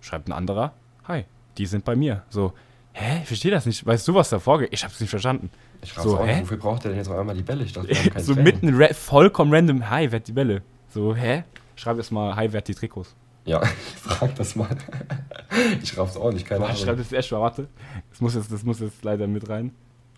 Schreibt 0.00 0.28
ein 0.28 0.32
anderer, 0.32 0.72
Hi, 1.08 1.24
die 1.58 1.66
sind 1.66 1.84
bei 1.84 1.96
mir. 1.96 2.22
So, 2.30 2.52
hä, 2.92 3.20
ich 3.22 3.28
verstehe 3.28 3.50
das 3.50 3.66
nicht. 3.66 3.84
Weißt 3.86 4.06
du, 4.06 4.14
was 4.14 4.30
da 4.30 4.38
vorgeht? 4.38 4.68
Ich 4.72 4.84
hab's 4.84 5.00
nicht 5.00 5.10
verstanden. 5.10 5.50
Ich 5.82 5.92
So, 5.92 6.18
auch, 6.18 6.26
hä? 6.26 6.40
wofür 6.42 6.56
braucht 6.56 6.84
der 6.84 6.90
denn 6.90 6.98
jetzt 6.98 7.08
auf 7.08 7.18
einmal 7.18 7.34
die 7.34 7.42
Bälle? 7.42 7.64
Ich 7.64 7.72
dachte, 7.72 7.88
wir 7.88 7.96
haben 7.96 8.18
so 8.22 8.34
Training. 8.34 8.44
mitten 8.54 8.82
ra 8.82 8.92
vollkommen 8.94 9.52
random, 9.54 9.88
Hi, 9.90 10.10
wer 10.10 10.20
hat 10.20 10.28
die 10.28 10.32
Bälle? 10.32 10.62
So, 10.90 11.14
hä? 11.14 11.44
Schreib 11.74 11.96
jetzt 11.96 12.10
mal, 12.12 12.34
Hi, 12.36 12.52
wer 12.52 12.58
hat 12.58 12.68
die 12.68 12.74
Trikots? 12.74 13.14
Ja, 13.46 13.62
ich 13.62 13.68
frag 14.02 14.34
das 14.36 14.54
mal. 14.56 14.68
ich 15.82 15.96
raff's 15.96 16.16
auch 16.16 16.32
nicht, 16.32 16.46
keine 16.46 16.60
Boah, 16.60 16.66
Ahnung. 16.70 16.80
schreib 16.82 16.98
das 16.98 17.12
echt 17.12 17.32
mal, 17.32 17.40
warte. 17.40 17.68
Das 18.10 18.20
muss, 18.20 18.34
jetzt, 18.34 18.52
das 18.52 18.62
muss 18.64 18.80
jetzt 18.80 19.02
leider 19.04 19.26
mit 19.26 19.48
rein. 19.48 19.72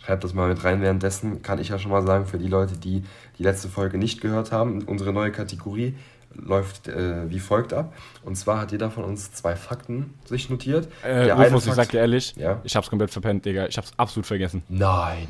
Schreibt 0.04 0.24
das 0.24 0.32
mal 0.34 0.48
mit 0.48 0.62
rein. 0.64 0.80
Währenddessen 0.80 1.42
kann 1.42 1.58
ich 1.58 1.68
ja 1.68 1.78
schon 1.78 1.90
mal 1.90 2.04
sagen, 2.06 2.24
für 2.26 2.38
die 2.38 2.48
Leute, 2.48 2.76
die 2.76 3.04
die 3.38 3.42
letzte 3.42 3.68
Folge 3.68 3.98
nicht 3.98 4.20
gehört 4.20 4.50
haben, 4.52 4.82
unsere 4.84 5.12
neue 5.12 5.30
Kategorie 5.32 5.94
läuft 6.34 6.88
äh, 6.88 7.28
wie 7.30 7.40
folgt 7.40 7.72
ab. 7.72 7.92
Und 8.22 8.36
zwar 8.36 8.60
hat 8.60 8.70
jeder 8.72 8.90
von 8.90 9.02
uns 9.04 9.32
zwei 9.32 9.56
Fakten 9.56 10.14
sich 10.24 10.48
notiert. 10.50 10.86
Äh, 11.02 11.24
Der 11.26 11.36
eine 11.36 11.46
Rufus, 11.46 11.62
ich 11.66 11.74
Fakt- 11.74 11.76
sag 11.76 11.90
dir 11.90 11.98
ehrlich, 12.00 12.34
Ja. 12.36 12.60
ich 12.64 12.76
hab's 12.76 12.88
komplett 12.90 13.10
verpennt, 13.10 13.44
Digga. 13.44 13.66
Ich 13.66 13.76
hab's 13.76 13.92
absolut 13.96 14.26
vergessen. 14.26 14.62
Nein. 14.68 15.26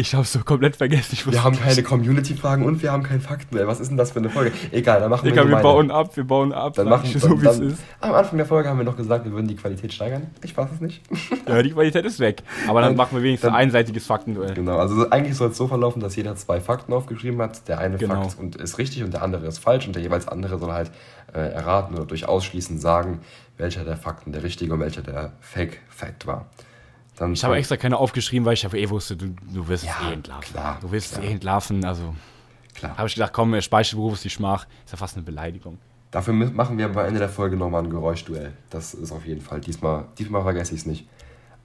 Ich 0.00 0.14
hab's 0.14 0.32
so 0.32 0.38
komplett 0.38 0.76
vergessen. 0.76 1.18
Wir 1.30 1.44
haben 1.44 1.60
keine 1.60 1.82
Community-Fragen 1.82 2.64
und 2.64 2.82
wir 2.82 2.90
haben 2.90 3.02
keinen 3.02 3.20
Fakten. 3.20 3.54
Ey, 3.58 3.66
was 3.66 3.80
ist 3.80 3.88
denn 3.90 3.98
das 3.98 4.12
für 4.12 4.18
eine 4.20 4.30
Folge? 4.30 4.50
Egal, 4.72 4.98
dann 4.98 5.10
machen 5.10 5.26
wir 5.26 5.34
wir 5.34 5.42
so 5.56 5.62
bauen 5.62 5.90
ab, 5.90 6.16
wir 6.16 6.24
bauen 6.24 6.54
ab. 6.54 6.72
Dann 6.72 6.88
machen 6.88 7.12
wir 7.12 7.20
so, 7.20 7.42
wie 7.42 7.46
es 7.46 7.58
ist. 7.58 7.82
Am 8.00 8.14
Anfang 8.14 8.38
der 8.38 8.46
Folge 8.46 8.70
haben 8.70 8.78
wir 8.78 8.84
noch 8.84 8.96
gesagt, 8.96 9.26
wir 9.26 9.32
würden 9.32 9.46
die 9.46 9.56
Qualität 9.56 9.92
steigern. 9.92 10.28
Ich 10.42 10.56
weiß 10.56 10.68
es 10.74 10.80
nicht. 10.80 11.02
Ja, 11.46 11.62
die 11.62 11.72
Qualität 11.72 12.04
ist 12.06 12.18
weg. 12.18 12.42
Aber 12.66 12.80
dann 12.80 12.90
Dann- 12.92 12.96
machen 12.96 13.14
wir 13.18 13.22
wenigstens 13.22 13.48
dann- 13.48 13.56
ein 13.56 13.64
einseitiges 13.66 14.06
Faktenduell. 14.06 14.54
Genau, 14.54 14.78
also 14.78 15.10
eigentlich 15.10 15.36
soll 15.36 15.50
es 15.50 15.58
so 15.58 15.66
verlaufen, 15.68 16.00
dass 16.00 16.16
jeder 16.16 16.34
zwei 16.36 16.60
Fakten 16.60 16.94
aufgeschrieben 16.94 17.42
hat. 17.42 17.68
Der 17.68 17.78
eine 17.78 17.98
Genau. 17.98 18.22
Fakt 18.22 18.38
und 18.38 18.56
ist 18.56 18.78
richtig 18.78 19.02
und 19.04 19.12
der 19.12 19.22
andere 19.22 19.46
ist 19.46 19.58
falsch 19.58 19.86
und 19.86 19.96
der 19.96 20.02
jeweils 20.02 20.28
andere 20.28 20.58
soll 20.58 20.72
halt 20.72 20.90
äh, 21.34 21.40
erraten 21.40 21.94
oder 21.94 22.06
durch 22.06 22.26
Ausschließen 22.26 22.78
sagen, 22.78 23.20
welcher 23.58 23.84
der 23.84 23.96
Fakten 23.98 24.32
der 24.32 24.44
richtige 24.44 24.72
und 24.72 24.80
welcher 24.80 25.02
der 25.02 25.32
Fake-Fact 25.40 26.26
war. 26.26 26.46
Dann 27.20 27.34
Ich 27.34 27.44
habe 27.44 27.56
extra 27.56 27.76
keine 27.76 27.98
aufgeschrieben, 27.98 28.46
weil 28.46 28.54
ich 28.54 28.64
aber 28.64 28.78
eh 28.78 28.88
wusste, 28.88 29.14
du, 29.14 29.26
du 29.52 29.68
wirst 29.68 29.84
Ja, 29.84 29.94
es 30.00 30.08
eh 30.08 30.12
entlarven. 30.14 30.50
klar, 30.52 30.78
du 30.80 30.90
wirst 30.90 31.12
klar. 31.12 31.22
es 31.22 31.28
eh 31.28 31.32
entlarven. 31.32 31.84
Also 31.84 32.14
Klar. 32.74 32.96
habe 32.96 33.08
ich 33.08 33.14
gedacht, 33.14 33.32
komm, 33.34 33.52
er 33.52 33.60
speichert 33.60 33.98
Rufus 33.98 34.22
die 34.22 34.30
Schmach. 34.30 34.66
Ist 34.86 34.92
ja 34.92 34.96
fast 34.96 35.16
eine 35.16 35.24
Beleidigung. 35.24 35.78
Dafür 36.12 36.32
machen 36.32 36.78
wir 36.78 36.86
am 36.86 36.96
Ende 36.96 37.20
der 37.20 37.28
Folge 37.28 37.56
nochmal 37.56 37.84
ein 37.84 37.90
Geräuschduell. 37.90 38.52
Das 38.70 38.94
ist 38.94 39.12
auf 39.12 39.26
jeden 39.26 39.42
Fall. 39.42 39.60
Diesmal, 39.60 40.06
diesmal 40.18 40.42
vergesse 40.42 40.74
ich 40.74 40.80
es 40.80 40.86
nicht. 40.86 41.06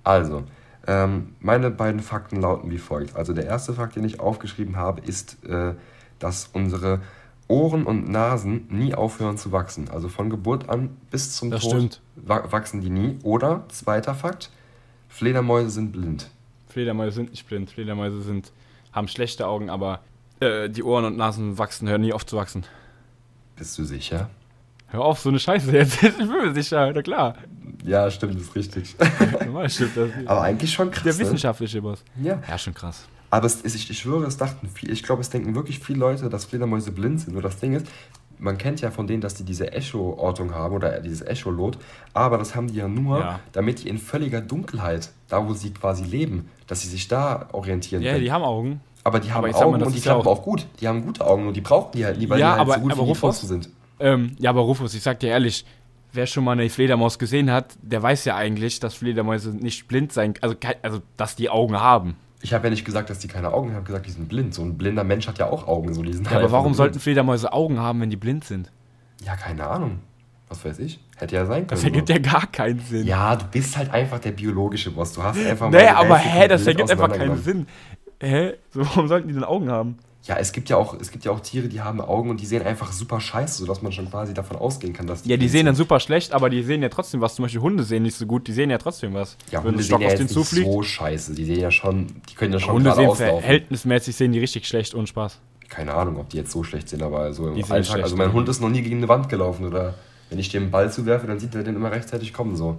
Also, 0.03 0.43
ähm, 0.87 1.35
meine 1.39 1.71
beiden 1.71 2.01
Fakten 2.01 2.41
lauten 2.41 2.69
wie 2.69 2.77
folgt. 2.77 3.15
Also 3.15 3.31
der 3.33 3.45
erste 3.45 3.73
Fakt, 3.73 3.95
den 3.95 4.03
ich 4.03 4.19
aufgeschrieben 4.19 4.75
habe, 4.75 4.99
ist, 5.01 5.43
äh, 5.45 5.73
dass 6.19 6.49
unsere 6.53 6.99
Ohren 7.47 7.85
und 7.85 8.09
Nasen 8.09 8.67
nie 8.69 8.93
aufhören 8.93 9.37
zu 9.37 9.51
wachsen. 9.53 9.89
Also 9.89 10.09
von 10.09 10.29
Geburt 10.29 10.67
an 10.69 10.97
bis 11.11 11.35
zum 11.35 11.49
Das 11.49 11.61
Tod 11.61 11.71
stimmt. 11.71 12.01
wa- 12.17 12.43
wachsen 12.51 12.81
die 12.81 12.89
nie. 12.89 13.17
Oder, 13.23 13.63
zweiter 13.69 14.13
Fakt, 14.15 14.51
Fledermäuse 15.15 15.69
sind 15.69 15.93
blind. 15.93 16.29
Fledermäuse 16.67 17.15
sind 17.15 17.31
nicht 17.31 17.47
blind. 17.47 17.69
Fledermäuse 17.69 18.21
sind, 18.21 18.51
haben 18.91 19.07
schlechte 19.07 19.47
Augen, 19.47 19.69
aber 19.69 20.01
äh, 20.41 20.69
die 20.69 20.83
Ohren 20.83 21.05
und 21.05 21.15
Nasen 21.15 21.57
wachsen, 21.57 21.87
hören 21.87 22.01
nie 22.01 22.11
auf 22.11 22.25
zu 22.25 22.35
wachsen. 22.35 22.65
Bist 23.55 23.77
du 23.77 23.85
sicher? 23.85 24.29
Hör 24.87 25.01
auf, 25.05 25.19
so 25.21 25.29
eine 25.29 25.39
Scheiße 25.39 25.71
jetzt. 25.71 26.03
Ich 26.03 26.17
bin 26.17 26.27
mir 26.27 26.53
sicher, 26.53 26.91
na 26.93 27.01
klar. 27.01 27.35
Ja, 27.85 28.11
stimmt, 28.11 28.39
ist 28.41 28.53
richtig. 28.55 28.93
Normal 29.45 29.69
stimmt 29.69 29.95
das. 29.95 30.09
Aber 30.25 30.41
eigentlich 30.41 30.73
schon 30.73 30.91
krass. 30.91 31.03
Der 31.03 31.13
ne? 31.13 31.19
wissenschaftliche 31.19 31.81
Boss. 31.81 32.03
Ja. 32.21 32.41
Ja, 32.45 32.57
schon 32.57 32.73
krass. 32.73 33.07
Aber 33.29 33.45
ist- 33.45 33.65
ich, 33.65 33.89
ich 33.89 33.97
schwöre, 33.99 34.25
es 34.25 34.35
dachten 34.35 34.67
viel, 34.67 34.91
ich 34.91 35.01
glaube, 35.01 35.21
es 35.21 35.29
denken 35.29 35.55
wirklich 35.55 35.79
viele 35.79 35.99
Leute, 35.99 36.29
dass 36.29 36.43
Fledermäuse 36.43 36.91
blind 36.91 37.21
sind. 37.21 37.33
Nur 37.33 37.41
das 37.41 37.57
Ding 37.57 37.73
ist, 37.73 37.87
man 38.39 38.57
kennt 38.57 38.81
ja 38.81 38.91
von 38.91 39.07
denen, 39.07 39.21
dass 39.21 39.33
die 39.35 39.43
diese 39.43 39.71
Echo-Ortung 39.71 40.53
haben 40.53 40.75
oder 40.75 40.99
dieses 40.99 41.21
Echolot, 41.21 41.77
aber 42.13 42.37
das 42.37 42.55
haben 42.55 42.67
die 42.67 42.75
ja 42.75 42.87
nur, 42.87 43.19
Ja. 43.19 43.39
damit 43.51 43.83
die 43.83 43.89
in 43.89 43.97
völliger 43.97 44.41
Dunkelheit, 44.41 45.09
da 45.27 45.47
wo 45.47 45.53
sie 45.53 45.71
quasi 45.71 46.03
leben, 46.03 46.49
dass 46.67 46.81
sie 46.81 46.87
sich 46.89 47.07
da 47.07 47.47
orientieren 47.51 48.01
Ja, 48.01 48.11
können. 48.13 48.23
die 48.23 48.31
haben 48.31 48.43
Augen. 48.43 48.81
aber 49.03 49.19
die 49.19 49.31
haben 49.31 49.45
aber 49.45 49.51
mal, 49.53 49.63
Augen 49.63 49.79
das 49.79 49.87
und 49.87 49.93
die 49.95 49.99
ja 49.99 50.13
klappen 50.13 50.27
auch- 50.27 50.41
gut. 50.43 50.65
Die 50.81 50.87
haben 50.87 51.05
gute 51.05 51.25
Augen, 51.25 51.43
nur 51.45 51.53
die 51.53 51.61
brauchen 51.61 51.91
die 51.93 52.05
halt 52.05 52.17
nie, 52.19 52.27
weil 52.29 52.39
Ja, 52.39 52.53
die 52.55 52.59
halt 52.59 52.61
aber- 52.61 52.73
so 52.75 52.79
gut 52.81 52.91
aber 52.91 53.01
wie 53.01 53.05
die 53.05 53.09
Rufus- 53.11 53.19
Pfosten 53.39 53.47
sind. 53.47 53.69
Ähm, 53.99 54.35
ja, 54.39 54.49
aber 54.49 54.61
Rufus, 54.61 54.93
ich 54.93 55.03
sag 55.03 55.19
dir 55.19 55.29
ehrlich, 55.29 55.65
wer 56.11 56.25
schon 56.27 56.43
mal 56.43 56.53
eine 56.53 56.69
Fledermaus 56.69 57.19
gesehen 57.19 57.51
hat, 57.51 57.75
der 57.81 58.01
weiß 58.01 58.25
ja 58.25 58.35
eigentlich, 58.35 58.79
dass 58.79 58.93
Fledermäuse 58.95 59.51
nicht 59.51 59.87
blind 59.87 60.11
sein, 60.13 60.33
also, 60.41 60.55
also 60.81 60.99
dass 61.17 61.35
die 61.35 61.49
Augen 61.49 61.79
haben. 61.79 62.15
Ich 62.45 62.53
habe 62.53 62.65
ja 62.65 62.69
nicht 62.69 62.85
gesagt, 62.85 63.09
dass 63.09 63.17
die 63.17 63.27
keine 63.27 63.51
Augen 63.51 63.69
haben, 63.69 63.71
ich 63.71 63.75
habe 63.77 63.85
gesagt, 63.87 64.05
die 64.05 64.11
sind 64.11 64.29
blind. 64.29 64.53
So 64.53 64.61
ein 64.61 64.77
blinder 64.77 65.03
Mensch 65.03 65.27
hat 65.27 65.39
ja 65.39 65.49
auch 65.49 65.67
Augen, 65.67 65.95
so 65.95 66.03
die 66.03 66.13
sind 66.13 66.25
Ja, 66.25 66.33
halt 66.33 66.43
aber 66.43 66.51
warum 66.51 66.67
nur 66.67 66.75
sollten 66.75 66.91
blind. 66.91 67.01
Fledermäuse 67.01 67.51
Augen 67.51 67.79
haben, 67.79 68.01
wenn 68.01 68.11
die 68.11 68.17
blind 68.17 68.43
sind? 68.43 68.71
Ja, 69.23 69.35
keine 69.35 69.65
Ahnung. 69.65 69.97
Was 70.47 70.63
weiß 70.63 70.77
ich. 70.77 70.99
Hätte 71.17 71.33
ja 71.37 71.47
sein 71.47 71.65
können. 71.65 71.69
Das 71.69 71.83
ergibt 71.83 72.07
ja 72.07 72.19
gar 72.19 72.45
keinen 72.45 72.79
Sinn. 72.81 73.07
Ja, 73.07 73.35
du 73.35 73.45
bist 73.45 73.75
halt 73.75 73.91
einfach 73.91 74.19
der 74.19 74.29
biologische 74.29 74.91
Boss. 74.91 75.13
Du 75.13 75.23
hast 75.23 75.43
einfach 75.43 75.71
nee, 75.71 75.79
die 75.79 75.87
aber 75.87 76.17
hä, 76.17 76.47
das 76.47 76.67
ergibt 76.67 76.91
einfach 76.91 77.11
keinen. 77.11 77.41
Sinn. 77.41 77.65
Hä? 78.21 78.53
So, 78.69 78.81
warum 78.81 79.07
sollten 79.07 79.27
die 79.27 79.33
denn 79.33 79.43
Augen 79.43 79.71
haben? 79.71 79.97
Ja, 80.27 80.37
es 80.37 80.53
gibt 80.53 80.69
ja 80.69 80.77
auch, 80.77 80.99
es 80.99 81.11
gibt 81.11 81.23
ja 81.23 81.31
auch 81.31 81.39
Tiere, 81.39 81.67
die 81.67 81.81
haben 81.81 82.01
Augen 82.01 82.31
und 82.31 82.41
die 82.41 82.47
sehen 82.47 82.63
einfach 82.63 82.91
super 82.91 83.19
scheiße, 83.19 83.59
sodass 83.59 83.83
man 83.83 83.91
schon 83.91 84.09
quasi 84.09 84.33
davon 84.33 84.57
ausgehen 84.57 84.91
kann, 84.91 85.05
dass 85.05 85.21
die. 85.21 85.29
Ja, 85.29 85.37
die 85.37 85.47
sehen 85.47 85.67
dann 85.67 85.75
super 85.75 85.99
schlecht, 85.99 86.33
aber 86.33 86.49
die 86.49 86.63
sehen 86.63 86.81
ja 86.81 86.89
trotzdem 86.89 87.21
was. 87.21 87.35
Zum 87.35 87.43
Beispiel 87.43 87.61
Hunde 87.61 87.83
sehen 87.83 88.01
nicht 88.01 88.15
so 88.17 88.25
gut, 88.25 88.47
die 88.47 88.51
sehen 88.53 88.71
ja 88.71 88.79
trotzdem 88.79 89.13
was. 89.13 89.37
Ja, 89.51 89.63
Wenn 89.63 89.71
Hunde 89.71 89.83
sehen 89.83 89.91
ja 90.01 90.07
auf 90.07 90.11
jetzt 90.13 90.19
den 90.19 90.23
nicht 90.25 90.33
zufliegt. 90.33 90.65
so 90.65 90.81
scheiße. 90.81 91.35
Die 91.35 91.45
sehen 91.45 91.59
ja 91.59 91.69
schon, 91.69 92.07
die 92.29 92.33
können 92.33 92.53
ja 92.53 92.59
schon 92.59 92.73
Hunde 92.73 92.89
sehen 92.89 93.03
geradeaus 93.05 93.19
laufen. 93.19 93.41
verhältnismäßig 93.41 94.15
sehen 94.15 94.31
die 94.31 94.39
richtig 94.39 94.67
schlecht 94.67 94.95
ohne 94.95 95.05
Spaß. 95.05 95.39
Keine 95.69 95.93
Ahnung, 95.93 96.17
ob 96.17 96.29
die 96.29 96.37
jetzt 96.37 96.51
so 96.51 96.63
schlecht 96.63 96.89
sind, 96.89 97.03
aber 97.03 97.31
so 97.31 97.49
im 97.49 97.63
Alltag. 97.63 97.85
schlecht 97.85 98.03
Also 98.03 98.15
mein. 98.15 98.33
Hund 98.33 98.49
ist 98.49 98.61
noch 98.61 98.69
nie 98.69 98.81
gegen 98.81 98.97
eine 98.97 99.07
Wand 99.07 99.29
gelaufen 99.29 99.65
oder 99.65 99.93
wenn 100.31 100.39
ich 100.39 100.49
dem 100.49 100.63
einen 100.63 100.71
Ball 100.71 100.91
zuwerfe, 100.91 101.27
dann 101.27 101.39
sieht 101.39 101.53
er 101.53 101.63
den 101.63 101.75
immer 101.75 101.91
rechtzeitig 101.91 102.33
kommen 102.33 102.55
so. 102.55 102.77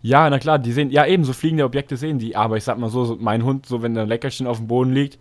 Ja, 0.00 0.30
na 0.30 0.38
klar, 0.38 0.58
die 0.58 0.72
sehen, 0.72 0.90
ja 0.90 1.04
eben, 1.04 1.24
so 1.24 1.34
fliegende 1.34 1.64
Objekte 1.64 1.96
sehen 1.98 2.18
die, 2.18 2.36
aber 2.36 2.56
ich 2.56 2.64
sag 2.64 2.78
mal 2.78 2.88
so, 2.88 3.04
so 3.04 3.16
mein 3.20 3.44
Hund, 3.44 3.66
so 3.66 3.82
wenn 3.82 3.94
da 3.94 4.02
ein 4.02 4.08
Leckerchen 4.08 4.46
auf 4.46 4.58
dem 4.58 4.66
Boden 4.66 4.92
liegt, 4.92 5.18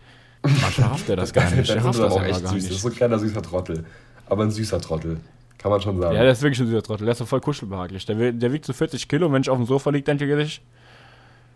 manchmal 0.47 0.89
rafft 0.89 1.09
er 1.09 1.15
das 1.15 1.33
gar 1.33 1.49
nicht. 1.49 1.69
Der 1.73 1.83
rafft 1.83 1.95
ist 1.95 1.99
das 1.99 2.13
auch 2.13 2.23
echt 2.23 2.43
gar 2.43 2.53
süß. 2.53 2.63
Das 2.63 2.75
ist 2.75 2.81
so 2.81 2.89
ein 2.89 2.95
kleiner 2.95 3.19
süßer 3.19 3.41
Trottel. 3.41 3.85
Aber 4.27 4.43
ein 4.43 4.51
süßer 4.51 4.81
Trottel. 4.81 5.19
Kann 5.57 5.71
man 5.71 5.81
schon 5.81 5.99
sagen. 5.99 6.15
Ja, 6.15 6.21
der 6.21 6.31
ist 6.31 6.41
wirklich 6.41 6.59
ein 6.59 6.67
süßer 6.67 6.83
Trottel, 6.83 7.05
der 7.05 7.13
ist 7.13 7.21
doch 7.21 7.27
voll 7.27 7.41
kuschelbehaglich. 7.41 8.05
Der, 8.05 8.31
der 8.31 8.53
wiegt 8.53 8.65
so 8.65 8.73
40 8.73 9.07
Kilo 9.07 9.27
und 9.27 9.33
wenn 9.33 9.41
ich 9.41 9.49
auf 9.49 9.57
dem 9.57 9.65
Sofa 9.65 9.89
liege, 9.89 10.03
denke 10.03 10.41
ich, 10.41 10.61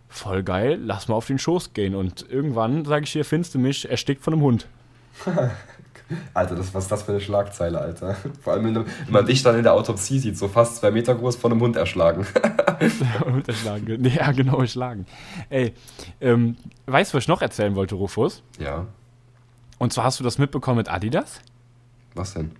voll 0.08 0.44
geil, 0.44 0.80
lass 0.84 1.08
mal 1.08 1.16
auf 1.16 1.28
den 1.28 1.40
Schoß 1.40 1.74
gehen. 1.74 1.96
Und 1.96 2.26
irgendwann, 2.30 2.86
sage 2.86 3.04
ich 3.04 3.12
hier, 3.12 3.24
findest 3.26 3.54
du 3.56 3.60
mich 3.60 3.90
erstickt 3.90 4.24
von 4.24 4.34
einem 4.34 4.42
Hund. 4.42 4.68
Alter, 6.34 6.56
das, 6.56 6.74
was 6.74 6.86
ist 6.86 6.92
das 6.92 7.04
für 7.04 7.12
eine 7.12 7.22
Schlagzeile, 7.22 7.80
Alter? 7.80 8.16
Vor 8.42 8.54
allem, 8.54 8.76
wenn, 8.76 8.86
man 9.10 9.26
dich 9.26 9.44
dann 9.44 9.56
in 9.56 9.64
der 9.64 9.74
Autopsie 9.74 10.20
sieht, 10.20 10.38
so 10.38 10.48
fast 10.48 10.78
zwei 10.78 10.92
Meter 10.92 11.16
groß 11.16 11.36
von 11.36 11.52
einem 11.52 11.62
Hund 11.62 11.76
erschlagen. 11.76 12.26
Hund 13.26 13.48
erschlagen. 13.48 14.04
Ja, 14.06 14.32
genau, 14.32 14.60
erschlagen. 14.60 15.06
Ey, 15.50 15.74
ähm, 16.22 16.56
weißt 16.88 17.14
du, 17.14 17.18
was 17.18 17.24
ich 17.24 17.28
noch 17.28 17.42
erzählen 17.42 17.76
wollte, 17.76 17.96
Rufus? 17.96 18.42
ja, 18.60 18.86
Und 19.78 19.94
zwar 19.94 20.06
hast 20.06 20.20
du 20.20 20.24
das 20.24 20.38
mitbekommen 20.38 20.78
mit 20.78 20.90
Adidas? 20.90 21.42
was 22.16 22.34
denn? 22.34 22.52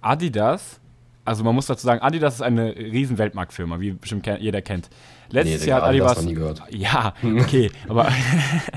Adidas, 0.00 0.78
also 1.28 1.44
man 1.44 1.54
muss 1.54 1.66
dazu 1.66 1.84
sagen, 1.84 2.00
Adidas 2.00 2.36
ist 2.36 2.42
eine 2.42 2.74
riesen 2.74 3.18
Weltmarktfirma, 3.18 3.80
wie 3.80 3.92
bestimmt 3.92 4.26
jeder 4.26 4.62
kennt. 4.62 4.88
Letztes 5.28 5.60
Nee, 5.60 5.68
Jahr 5.68 5.82
hat 5.82 5.88
Adidas, 5.90 6.22
nie 6.22 6.32
gehört. 6.34 6.62
Ja, 6.70 7.12
okay, 7.22 7.70
aber 7.86 8.10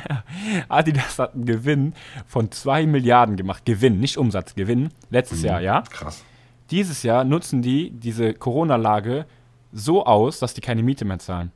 Adidas 0.68 1.18
hat 1.18 1.34
einen 1.34 1.46
Gewinn 1.46 1.94
von 2.28 2.52
2 2.52 2.88
Milliarden 2.88 3.38
gemacht. 3.38 3.64
Gewinn, 3.64 4.02
nicht 4.02 4.18
Umsatz, 4.18 4.54
Gewinn. 4.54 4.90
Letztes 5.10 5.44
Jahr, 5.44 5.62
ja. 5.62 5.82
Krass. 5.90 6.26
Dieses 6.72 7.04
Jahr 7.04 7.24
nutzen 7.24 7.62
die 7.62 7.92
diese 7.92 8.34
Corona-Lage 8.34 9.26
so 9.72 10.06
aus, 10.06 10.40
dass 10.40 10.54
die 10.54 10.62
keine 10.62 10.84
Miete 10.84 11.06
mehr 11.06 11.20
zahlen. 11.20 11.54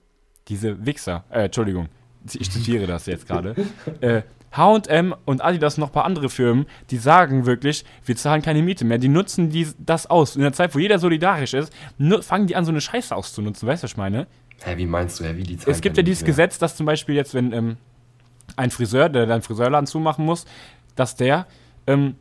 Diese 0.48 0.86
Wichser, 0.86 1.26
äh, 1.30 1.46
Entschuldigung, 1.46 1.89
ich 2.32 2.50
zitiere 2.50 2.88
das 2.88 3.06
jetzt 3.06 3.28
gerade. 3.28 3.56
Äh, 4.02 4.22
H&M 4.56 5.16
und 5.26 5.43
Adidas 5.43 5.78
und 5.78 5.82
noch 5.82 5.89
ein 5.89 5.93
paar 5.93 6.06
andere 6.06 6.30
Firmen, 6.30 6.66
die 6.89 6.97
sagen 6.97 7.45
wirklich, 7.45 7.86
wir 8.06 8.16
zahlen 8.16 8.41
keine 8.41 8.62
Miete 8.62 8.86
mehr. 8.86 8.97
Die 8.97 9.08
nutzen 9.08 9.49
die, 9.49 9.68
das 9.80 10.08
aus. 10.10 10.36
In 10.36 10.41
der 10.41 10.53
Zeit, 10.53 10.76
wo 10.76 10.80
jeder 10.80 10.99
solidarisch 10.99 11.53
ist, 11.53 11.74
fangen 12.22 12.47
die 12.47 12.56
an, 12.56 12.66
so 12.66 12.72
eine 12.72 12.82
Scheiße 12.82 13.16
auszunutzen. 13.16 13.68
Weißt 13.68 13.84
du, 13.84 13.86
was 13.86 13.91
ich 13.91 13.97
meine? 13.97 14.28
Hä, 14.64 14.78
wie 14.78 14.86
meinst 14.86 15.20
du, 15.20 15.26
hä, 15.26 15.34
wie 15.36 15.43
die 15.43 15.58
Zahlen 15.58 15.74
Es 15.74 15.82
gibt 15.82 15.97
ja 15.97 16.03
dieses 16.03 16.22
mehr? 16.22 16.28
Gesetz, 16.28 16.58
dass 16.58 16.76
zum 16.76 16.86
Beispiel 16.86 17.16
jetzt, 17.16 17.34
wenn 17.34 17.51
ähm, 17.51 17.78
ein 18.56 18.72
Friseur, 18.72 19.10
der 19.10 19.26
deinen 19.26 19.41
Friseurladen 19.41 19.88
zumachen 19.88 20.26
muss, 20.26 20.45
dass 20.95 21.16
der 21.16 21.45
ähm, 21.88 22.16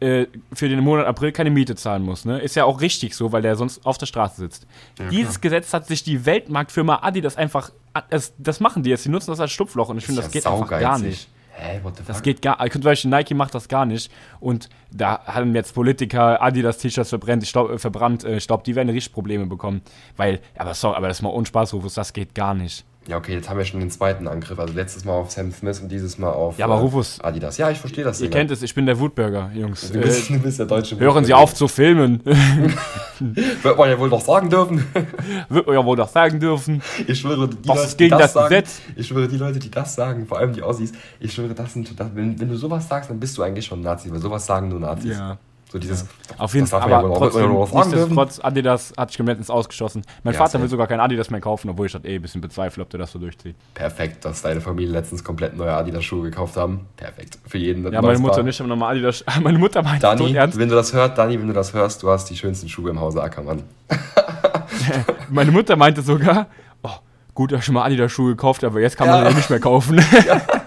äh, 0.00 0.26
für 0.52 0.68
den 0.68 0.80
Monat 0.80 1.06
April 1.06 1.32
keine 1.32 1.50
Miete 1.50 1.74
zahlen 1.76 2.02
muss. 2.02 2.24
Ne? 2.24 2.40
Ist 2.40 2.56
ja 2.56 2.64
auch 2.64 2.80
richtig 2.80 3.14
so, 3.14 3.32
weil 3.32 3.42
der 3.42 3.56
sonst 3.56 3.84
auf 3.84 3.98
der 3.98 4.06
Straße 4.06 4.36
sitzt. 4.36 4.66
Dieses 5.10 5.40
Gesetz 5.40 5.72
hat 5.72 5.86
sich 5.86 6.02
die 6.02 6.24
Weltmarktfirma 6.26 7.00
Adidas 7.02 7.36
einfach. 7.36 7.70
Das, 8.08 8.32
das 8.38 8.60
machen 8.60 8.82
die 8.82 8.90
jetzt. 8.90 9.04
Die 9.04 9.08
nutzen 9.08 9.30
das 9.30 9.40
als 9.40 9.52
Stupfloch 9.52 9.88
und 9.88 9.98
ich 9.98 10.06
finde, 10.06 10.22
das, 10.22 10.32
ja 10.32 10.40
geht 10.40 10.46
einfach 10.46 10.68
gar 10.68 10.98
nicht. 10.98 11.28
Hä, 11.60 11.80
what 11.82 11.96
the 11.96 12.02
Das 12.06 12.16
fuck? 12.16 12.24
geht 12.24 12.42
gar 12.42 12.58
Zum 12.70 12.80
Beispiel 12.80 13.10
Nike 13.10 13.34
macht 13.34 13.54
das 13.54 13.68
gar 13.68 13.84
nicht. 13.86 14.10
Und 14.40 14.68
da 14.90 15.24
haben 15.26 15.54
jetzt 15.54 15.74
Politiker 15.74 16.40
Adidas-T-Shirts 16.42 17.10
verbrannt, 17.10 17.42
ich 17.42 17.52
glaub, 17.52 17.70
äh, 17.70 17.78
verbrannt. 17.78 18.24
äh, 18.24 18.40
die 18.64 18.74
werden 18.74 18.88
richtig 18.88 19.12
Probleme 19.12 19.46
bekommen. 19.46 19.82
Weil, 20.16 20.40
aber 20.56 20.74
sorry, 20.74 20.96
aber 20.96 21.08
das 21.08 21.18
ist 21.18 21.22
mal 21.22 21.28
unspaß, 21.30 21.74
Rufus, 21.74 21.94
das 21.94 22.12
geht 22.12 22.34
gar 22.34 22.54
nicht. 22.54 22.84
Ja, 23.10 23.16
okay, 23.16 23.32
jetzt 23.34 23.50
haben 23.50 23.58
wir 23.58 23.64
schon 23.64 23.80
den 23.80 23.90
zweiten 23.90 24.28
Angriff. 24.28 24.56
Also 24.60 24.72
letztes 24.72 25.04
Mal 25.04 25.14
auf 25.14 25.32
Sam 25.32 25.50
Smith 25.52 25.80
und 25.80 25.90
dieses 25.90 26.16
Mal 26.16 26.30
auf 26.30 26.56
Ja, 26.58 26.66
aber 26.66 26.76
äh, 26.76 26.78
Rufus- 26.78 27.20
Adidas. 27.20 27.58
Ja, 27.58 27.68
ich 27.68 27.78
verstehe 27.78 28.04
das. 28.04 28.20
Ihr 28.20 28.28
Digga. 28.28 28.38
kennt 28.38 28.52
es, 28.52 28.62
ich 28.62 28.72
bin 28.72 28.86
der 28.86 28.98
Wutbürger, 29.00 29.50
Jungs. 29.52 29.90
Du 29.90 29.98
Äh, 29.98 30.02
bist, 30.02 30.30
du 30.30 30.38
bist 30.38 30.60
der 30.60 30.66
deutsche 30.66 30.96
hören 30.98 31.24
Sie 31.24 31.32
Wutbürger. 31.32 31.38
auf 31.38 31.52
zu 31.54 31.66
filmen. 31.66 32.20
Wird 33.18 33.76
man 33.76 33.88
ja 33.90 33.98
wohl 33.98 34.10
doch 34.10 34.20
sagen 34.20 34.48
dürfen. 34.48 34.84
Wird 35.48 35.66
man 35.66 35.74
ja 35.76 35.84
wohl 35.84 35.96
doch 35.96 36.08
sagen 36.08 36.38
dürfen. 36.38 36.80
Ich 37.06 37.18
schwöre, 37.18 37.48
die 37.48 37.68
Was 37.68 37.78
Leute, 37.78 37.96
gegen 37.96 38.16
die 38.16 38.22
das 38.22 38.32
sagen, 38.32 38.48
Gesetz? 38.48 38.80
Ich 38.94 39.08
schwöre, 39.08 39.26
die 39.28 39.36
Leute, 39.36 39.58
die 39.58 39.70
das 39.70 39.94
sagen, 39.94 40.26
vor 40.26 40.38
allem 40.38 40.52
die 40.52 40.62
Aussies, 40.62 40.92
ich 41.18 41.32
schwöre, 41.32 41.52
das 41.54 41.72
sind, 41.72 41.98
das, 41.98 42.06
wenn, 42.14 42.38
wenn 42.40 42.48
du 42.48 42.56
sowas 42.56 42.88
sagst, 42.88 43.10
dann 43.10 43.18
bist 43.18 43.36
du 43.36 43.42
eigentlich 43.42 43.66
schon 43.66 43.80
ein 43.80 43.82
Nazi, 43.82 44.10
weil 44.12 44.20
sowas 44.20 44.46
sagen 44.46 44.68
nur 44.68 44.78
Nazis. 44.80 45.16
Ja. 45.18 45.36
So 45.72 45.78
dieses, 45.78 46.04
Auf 46.36 46.52
jeden 46.54 46.66
Fall, 46.66 46.80
aber 46.82 46.90
ja 47.08 47.14
trotzdem, 47.16 47.42
ja 47.42 47.48
dürfen. 47.56 47.76
nichtsdestotrotz, 47.76 48.40
Adidas 48.42 48.92
hat 48.96 49.10
sich 49.10 49.18
gemeldet 49.18 49.42
ins 49.42 49.50
Ausgeschossen. 49.50 50.02
Mein 50.24 50.34
Ja, 50.34 50.38
Vater 50.38 50.60
will 50.60 50.68
sogar 50.68 50.88
kein 50.88 50.98
Adidas 50.98 51.30
mehr 51.30 51.40
kaufen, 51.40 51.70
obwohl 51.70 51.86
ich 51.86 51.92
das 51.92 52.04
eh 52.04 52.16
ein 52.16 52.22
bisschen 52.22 52.40
bezweifle, 52.40 52.82
ob 52.82 52.90
der 52.90 52.98
das 52.98 53.12
so 53.12 53.20
durchzieht. 53.20 53.54
Perfekt, 53.74 54.24
dass 54.24 54.42
deine 54.42 54.60
Familie 54.60 54.90
letztens 54.92 55.22
komplett 55.22 55.56
neue 55.56 55.72
Adidas-Schuhe 55.72 56.22
gekauft 56.22 56.56
haben. 56.56 56.86
Perfekt. 56.96 57.38
Für 57.46 57.58
jeden. 57.58 57.84
Ja, 57.92 58.02
meine 58.02 58.18
Mutter 58.18 58.42
nicht, 58.42 58.60
aber 58.60 58.68
nochmal 58.68 58.92
Adidas. 58.96 59.24
Meine 59.42 59.58
Mutter 59.60 59.82
meinte 59.82 60.00
Dani, 60.00 60.18
tot 60.26 60.34
ernst. 60.34 60.58
wenn 60.58 60.68
du 60.68 60.74
das 60.74 60.92
hörst, 60.92 61.16
Dani, 61.16 61.38
wenn 61.38 61.46
du 61.46 61.54
das 61.54 61.72
hörst, 61.72 62.02
du 62.02 62.10
hast 62.10 62.28
die 62.30 62.36
schönsten 62.36 62.68
Schuhe 62.68 62.90
im 62.90 62.98
Hause 63.00 63.22
Ackermann. 63.22 63.62
Meine 65.30 65.50
Mutter 65.52 65.76
meinte 65.76 66.02
sogar, 66.02 66.46
oh, 66.82 66.88
gut, 67.34 67.52
dass 67.52 67.60
ich 67.60 67.64
schon 67.66 67.74
mal 67.74 67.84
Adidas-Schuhe 67.84 68.30
gekauft 68.30 68.62
habe, 68.64 68.72
aber 68.72 68.80
jetzt 68.80 68.96
kann 68.96 69.06
man 69.08 69.22
Ja. 69.22 69.28
die 69.30 69.36
nicht 69.36 69.50
mehr 69.50 69.60
kaufen. 69.60 70.00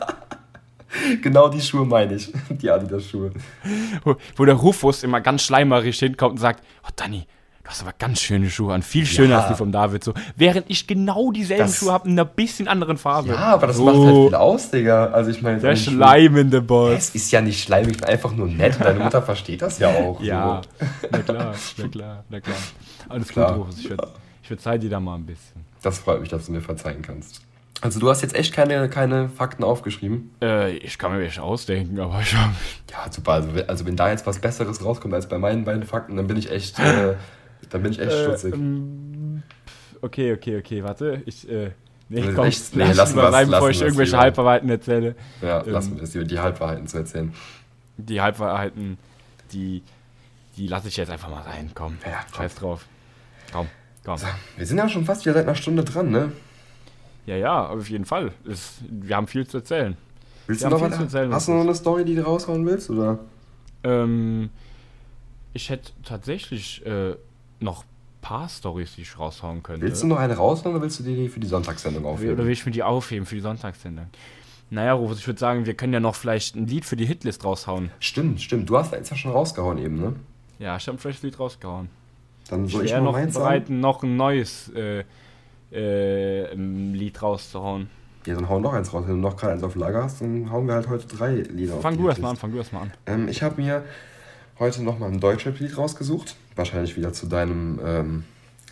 genau 1.22 1.50
die 1.50 1.62
Schuhe 1.62 1.86
meine 1.86 2.16
ich. 2.16 2.32
Die 2.50 2.70
Adidas-Schuhe. 2.70 3.32
wo, 4.04 4.16
wo 4.36 4.46
der 4.46 4.56
Rufus 4.56 5.04
immer 5.04 5.22
ganz 5.22 5.44
schleimerisch 5.44 6.00
hinkommt 6.00 6.34
und 6.34 6.38
sagt, 6.40 6.64
oh 6.84 6.90
Dani, 6.96 7.26
du 7.64 7.70
hast 7.70 7.82
aber 7.82 7.94
ganz 7.98 8.22
schöne 8.22 8.50
Schuhe 8.50 8.74
an, 8.74 8.82
viel 8.82 9.06
schöner 9.06 9.30
Ja. 9.32 9.40
als 9.40 9.48
die 9.50 9.56
vom 9.56 9.72
David. 9.72 10.04
So, 10.04 10.14
während 10.36 10.66
ich 10.70 10.86
genau 10.88 11.32
dieselben 11.32 11.64
Das- 11.64 11.78
Schuhe 11.78 11.92
habe 11.94 12.08
in 12.08 12.14
einer 12.14 12.26
bisschen 12.26 12.68
anderen 12.68 12.98
Farbe. 12.98 13.30
Ja, 13.30 13.38
aber 13.54 13.68
das 13.68 13.78
so, 13.78 13.86
macht 13.86 13.96
halt 13.98 14.26
viel 14.28 14.36
aus, 14.36 14.70
Digga. 14.72 15.06
Also 15.08 15.32
ich 15.32 15.42
meine, 15.42 15.60
Der 15.60 15.76
schleimende 15.76 16.62
Boss. 16.62 16.94
Es 16.98 17.16
ist 17.16 17.32
ja 17.32 17.42
nicht 17.42 17.64
schleimig, 17.64 17.92
ich 17.96 17.98
bin 18.02 18.10
einfach 18.10 18.32
nur 18.34 18.48
nett. 18.48 18.78
Deine 18.80 19.00
Mutter 19.00 19.22
versteht 19.22 19.62
das 19.62 19.80
ja 19.80 19.90
auch. 19.90 20.22
Ja, 20.22 20.62
So. 20.80 20.86
na 21.12 21.18
klar, 21.20 21.56
na 21.78 21.88
klar, 21.88 22.24
na 22.30 22.40
klar. 22.40 22.58
Alles 23.10 23.28
Klar. 23.30 23.54
gut, 23.54 23.68
Rufus. 23.68 23.80
Ich, 23.80 23.88
würd- 23.92 24.08
ich 24.42 24.48
verzeih 24.48 24.78
dir 24.78 24.90
da 24.90 25.00
mal 25.00 25.16
ein 25.16 25.26
bisschen. 25.26 25.64
Das 25.82 26.00
freut 26.00 26.22
mich, 26.22 26.30
dass 26.30 26.46
du 26.46 26.52
mir 26.54 26.62
verzeihen 26.62 27.02
kannst. 27.02 27.42
Also 27.84 28.00
du 28.00 28.10
hast 28.10 28.22
jetzt 28.22 28.34
echt 28.34 28.54
keine, 28.54 28.88
keine 28.90 29.28
Fakten 29.28 29.64
aufgeschrieben. 29.64 30.32
Äh, 30.42 30.78
ich 30.78 30.98
kann 30.98 31.12
mir 31.12 31.20
welche 31.20 31.44
ausdenken, 31.44 32.00
aber 32.00 32.22
ich 32.22 32.34
hab, 32.34 32.52
Ja, 32.90 33.12
super. 33.12 33.34
Also, 33.34 33.54
wenn- 33.54 33.68
also 33.68 33.86
wenn 33.86 33.98
da 33.98 34.10
jetzt 34.10 34.26
was 34.26 34.40
Besseres 34.40 34.84
rauskommt 34.86 35.14
als 35.14 35.28
bei 35.28 35.38
meinen 35.38 35.66
beiden 35.66 35.84
Fakten, 35.84 36.16
dann 36.16 36.26
bin 36.28 36.38
ich 36.38 36.50
echt, 36.50 36.80
äh, 36.80 37.16
dann 37.70 37.84
bin 37.84 37.92
ich 37.92 38.00
echt 38.00 38.14
stutzig. 38.14 38.54
ähm, 38.56 39.44
okay, 40.02 40.32
okay, 40.34 40.58
okay, 40.60 40.82
warte. 40.84 41.22
Ich, 41.26 41.50
äh, 41.50 41.72
nee, 42.08 42.22
komm, 42.34 42.46
echt? 42.46 42.74
Nee, 42.74 42.84
lass 42.86 42.96
lassen 42.98 43.16
mal 43.18 43.24
wir's, 43.24 43.30
bleiben, 43.32 43.52
bevor 43.52 43.70
ich 43.70 43.82
irgendwelche 43.82 44.12
lieber. 44.12 44.22
Halbwahrheiten 44.24 44.70
erzähle. 44.70 45.16
Ja, 45.42 45.66
ähm, 45.66 45.72
lassen 45.74 45.96
wir 45.98 46.04
es, 46.04 46.12
die, 46.12 46.24
die 46.24 46.40
Halbwahrheiten 46.40 46.88
zu 46.88 46.98
erzählen. 47.00 47.34
Die 47.98 48.22
Halbwahrheiten, 48.22 48.98
die, 49.52 49.84
die 50.56 50.68
lasse 50.68 50.88
ich 50.88 50.96
jetzt 50.96 51.10
einfach 51.12 51.30
mal 51.30 51.42
rein. 51.42 51.72
Komm, 51.76 51.98
Ja, 52.06 52.20
komm. 52.32 52.38
scheiß 52.44 52.56
drauf. 52.56 52.86
Komm, 53.52 53.68
komm. 54.06 54.18
So, 54.18 54.28
wir 54.56 54.66
sind 54.66 54.78
ja 54.78 54.88
schon 54.88 55.04
fast 55.04 55.26
wieder 55.26 55.34
seit 55.34 55.44
einer 55.48 55.56
Stunde 55.56 55.84
dran, 55.84 56.10
ne? 56.12 56.32
Ja, 57.26 57.36
ja, 57.38 57.68
auf 57.68 57.90
jeden 57.90 58.06
Fall. 58.06 58.32
Es, 58.48 58.80
wir 58.90 59.16
haben 59.16 59.28
viel 59.28 59.48
zu 59.48 59.58
erzählen. 59.58 59.96
Willst 60.48 60.62
Wir 60.64 60.70
du 60.70 60.76
noch 60.76 60.82
was? 60.82 61.00
erzählen, 61.00 61.34
Hast 61.34 61.48
du 61.48 61.54
noch 61.54 61.62
eine 61.62 61.74
Story, 61.76 62.04
die 62.04 62.16
du 62.16 62.26
raushauen 62.26 62.66
willst? 62.66 62.90
Oder? 62.90 63.20
Ähm, 63.84 64.50
ich 65.54 65.70
hätte 65.70 65.92
tatsächlich 66.04 66.86
äh, 66.86 67.16
noch 67.60 67.84
ein 67.84 67.88
paar 68.22 68.50
Stories, 68.50 68.96
die 68.96 69.02
ich 69.04 69.18
raushauen 69.18 69.64
könnte. 69.64 69.86
Willst 69.86 70.04
du 70.04 70.08
noch 70.08 70.18
eine 70.18 70.36
raushauen 70.36 70.76
oder 70.76 70.84
willst 70.84 71.00
du 71.00 71.04
die 71.04 71.30
für 71.30 71.40
die 71.40 71.48
Sonntagssendung 71.48 72.06
aufheben? 72.06 72.34
Oder 72.34 72.46
will 72.46 72.52
ich 72.52 72.66
mir 72.66 72.72
die 72.74 72.84
aufheben 72.84 73.26
für 73.26 73.36
die 73.36 73.42
Sonntagssendung? 73.42 74.08
Naja, 74.70 74.94
Rufus, 74.94 75.20
ich 75.20 75.28
würde 75.28 75.40
sagen, 75.40 75.66
wir 75.66 75.76
können 75.76 75.94
ja 75.94 76.00
noch 76.00 76.16
vielleicht 76.16 76.56
ein 76.56 76.68
Lied 76.68 76.84
für 76.84 76.96
die 76.96 77.06
Hitlist 77.06 77.46
raushauen. 77.46 77.92
Stimmt, 78.00 78.42
stimmt. 78.42 78.70
Du 78.70 78.78
hast 78.78 78.94
eins 78.94 79.10
ja 79.10 79.16
schon 79.16 79.32
rausgehauen 79.32 79.78
eben, 79.78 80.00
ne? 80.00 80.16
Ja, 80.60 80.76
ich 80.78 80.88
habe 80.88 80.98
vielleicht 80.98 81.24
ein 81.24 81.28
Lied 81.28 81.40
rausgehauen. 81.40 81.90
Dann 82.50 82.66
Ich 82.66 82.72
soll 82.74 82.86
ich, 82.86 82.92
wäre 82.92 83.02
mal 83.02 83.06
noch 83.06 83.14
meins 83.14 83.34
bereit, 83.36 83.68
sagen? 83.68 83.80
noch 83.80 84.04
ein 84.04 84.18
neues 84.18 84.70
äh, 84.70 85.04
äh, 85.74 86.52
ähm, 86.52 86.94
Lied 86.94 87.22
rauszuhauen. 87.22 87.90
Ja, 88.26 88.36
dann 88.36 88.48
hau 88.48 88.60
noch 88.60 88.74
eins 88.74 88.94
raus. 88.94 89.04
Wenn 89.06 89.16
du 89.16 89.22
noch 89.22 89.36
gerade 89.36 89.54
eins 89.54 89.64
auf 89.64 89.76
Lager 89.76 90.04
hast, 90.04 90.22
dann 90.22 90.50
hauen 90.52 90.68
wir 90.68 90.76
halt 90.76 90.88
heute 90.90 91.08
drei 91.08 91.32
Lieder 91.32 91.76
auf 91.76 91.82
Fang 91.82 91.98
du 91.98 92.08
erst 92.08 92.22
mal 92.22 92.30
an, 92.30 92.38
fang 92.38 92.52
du 92.52 92.58
erst 92.58 92.72
mal 92.72 92.82
an. 92.82 92.92
Ähm, 93.06 93.28
ich 93.28 93.44
habe 93.44 93.62
mir 93.62 93.84
heute 94.60 94.84
nochmal 94.84 95.12
ein 95.12 95.20
Deutschrap-Lied 95.20 95.78
rausgesucht. 95.78 96.36
Wahrscheinlich 96.56 96.96
wieder 96.96 97.12
zu 97.12 97.26
deinem, 97.26 97.80
ähm, 97.86 98.24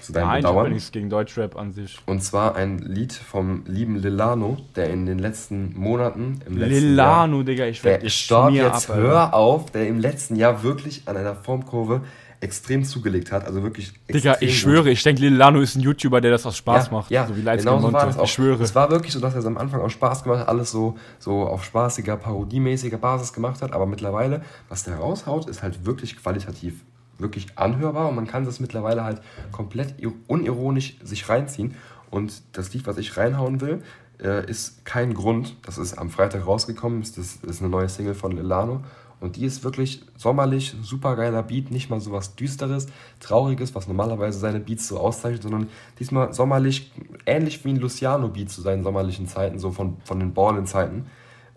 zu 0.01 0.13
deinem 0.13 0.27
Nein, 0.27 0.39
ich 0.39 0.45
habe 0.45 0.55
Bedauern. 0.55 0.73
nichts 0.73 0.91
gegen 0.91 1.09
Deutschrap 1.09 1.57
an 1.57 1.73
sich. 1.73 1.97
Und 2.05 2.23
zwar 2.23 2.55
ein 2.55 2.79
Lied 2.79 3.11
vom 3.11 3.63
lieben 3.65 3.97
Lilano, 3.97 4.57
der 4.75 4.89
in 4.89 5.05
den 5.05 5.19
letzten 5.19 5.77
Monaten, 5.77 6.39
im 6.45 6.57
letzten 6.57 6.73
Jahr, 6.95 7.27
Lilano, 7.27 7.43
Digga, 7.43 7.65
ich 7.65 7.81
der 7.81 7.93
werde 7.93 8.09
starb 8.09 8.53
jetzt, 8.53 8.87
hör 8.87 9.33
auf, 9.33 9.71
der 9.71 9.87
im 9.87 9.99
letzten 9.99 10.35
Jahr 10.37 10.63
wirklich 10.63 11.03
an 11.07 11.17
einer 11.17 11.35
Formkurve 11.35 12.01
extrem 12.41 12.83
zugelegt 12.83 13.31
hat. 13.31 13.45
Also 13.45 13.63
wirklich 13.63 13.93
Digga, 14.11 14.31
extrem 14.33 14.49
ich 14.49 14.55
gut. 14.55 14.61
schwöre, 14.61 14.89
ich 14.89 15.03
denke, 15.03 15.21
Lilano 15.21 15.61
ist 15.61 15.75
ein 15.75 15.81
YouTuber, 15.81 16.19
der 16.21 16.31
das 16.31 16.45
aus 16.45 16.57
Spaß 16.57 16.87
ja, 16.87 16.91
macht. 16.91 17.11
Ja, 17.11 17.27
so 17.27 17.37
wie 17.37 17.41
Lights 17.41 17.63
genau 17.63 17.79
so 17.79 17.93
war 17.93 18.05
das 18.05 18.17
auch. 18.17 18.23
Ich 18.25 18.33
schwöre. 18.33 18.61
Es 18.63 18.75
war 18.75 18.89
wirklich 18.89 19.13
so, 19.13 19.19
dass 19.19 19.33
er 19.33 19.39
es 19.39 19.45
am 19.45 19.57
Anfang 19.57 19.79
auch 19.81 19.89
Spaß 19.89 20.23
gemacht 20.23 20.41
hat, 20.41 20.47
alles 20.49 20.71
so, 20.71 20.97
so 21.19 21.43
auf 21.43 21.63
spaßiger, 21.63 22.17
parodiemäßiger 22.17 22.97
Basis 22.97 23.31
gemacht 23.31 23.61
hat. 23.61 23.73
Aber 23.73 23.85
mittlerweile, 23.85 24.41
was 24.69 24.83
der 24.83 24.95
raushaut, 24.97 25.47
ist 25.47 25.63
halt 25.63 25.85
wirklich 25.85 26.17
qualitativ 26.17 26.83
wirklich 27.19 27.45
anhörbar 27.55 28.09
und 28.09 28.15
man 28.15 28.25
kann 28.25 28.45
das 28.45 28.59
mittlerweile 28.59 29.03
halt 29.03 29.21
komplett 29.51 29.99
ir- 29.99 30.13
unironisch 30.25 30.97
sich 31.03 31.29
reinziehen. 31.29 31.75
Und 32.09 32.41
das 32.53 32.73
Lied, 32.73 32.87
was 32.87 32.97
ich 32.97 33.15
reinhauen 33.15 33.61
will, 33.61 33.83
äh, 34.19 34.49
ist 34.49 34.83
kein 34.85 35.13
Grund. 35.13 35.55
Das 35.63 35.77
ist 35.77 35.97
am 35.99 36.09
Freitag 36.09 36.47
rausgekommen. 36.47 37.01
Das 37.01 37.17
ist 37.17 37.61
eine 37.61 37.69
neue 37.69 37.87
Single 37.87 38.15
von 38.15 38.31
Lilano. 38.31 38.83
Und 39.21 39.35
die 39.35 39.45
ist 39.45 39.63
wirklich 39.63 40.01
sommerlich, 40.17 40.75
super 40.81 41.15
geiler 41.15 41.43
Beat, 41.43 41.69
nicht 41.69 41.91
mal 41.91 42.01
so 42.01 42.11
was 42.11 42.35
Düsteres, 42.35 42.87
Trauriges, 43.19 43.75
was 43.75 43.87
normalerweise 43.87 44.39
seine 44.39 44.59
Beats 44.59 44.87
so 44.87 44.99
auszeichnet, 44.99 45.43
sondern 45.43 45.69
diesmal 45.99 46.33
sommerlich, 46.33 46.91
ähnlich 47.27 47.63
wie 47.63 47.69
ein 47.69 47.77
Luciano-Beat 47.77 48.49
zu 48.49 48.61
seinen 48.61 48.83
sommerlichen 48.83 49.27
Zeiten, 49.27 49.59
so 49.59 49.71
von, 49.71 49.97
von 50.03 50.19
den 50.19 50.33
Ballen-Zeiten. 50.33 51.05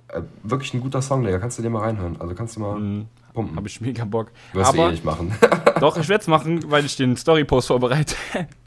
Äh, 0.08 0.20
wirklich 0.42 0.74
ein 0.74 0.82
guter 0.82 1.00
Song, 1.00 1.24
Digga, 1.24 1.38
kannst 1.38 1.58
du 1.58 1.62
dir 1.62 1.70
mal 1.70 1.80
reinhören. 1.80 2.20
Also 2.20 2.34
kannst 2.34 2.56
du 2.56 2.60
mal 2.60 3.06
pumpen. 3.32 3.56
Habe 3.56 3.66
ich 3.66 3.80
mega 3.80 4.04
Bock. 4.04 4.30
Wirst 4.52 4.74
du 4.74 4.76
eh 4.76 4.80
Aber 4.80 4.90
nicht 4.90 5.04
machen. 5.04 5.34
doch, 5.80 5.96
ich 5.96 6.08
werde 6.08 6.20
es 6.20 6.28
machen, 6.28 6.70
weil 6.70 6.84
ich 6.84 6.96
den 6.96 7.16
Story-Post 7.16 7.68
vorbereite. 7.68 8.14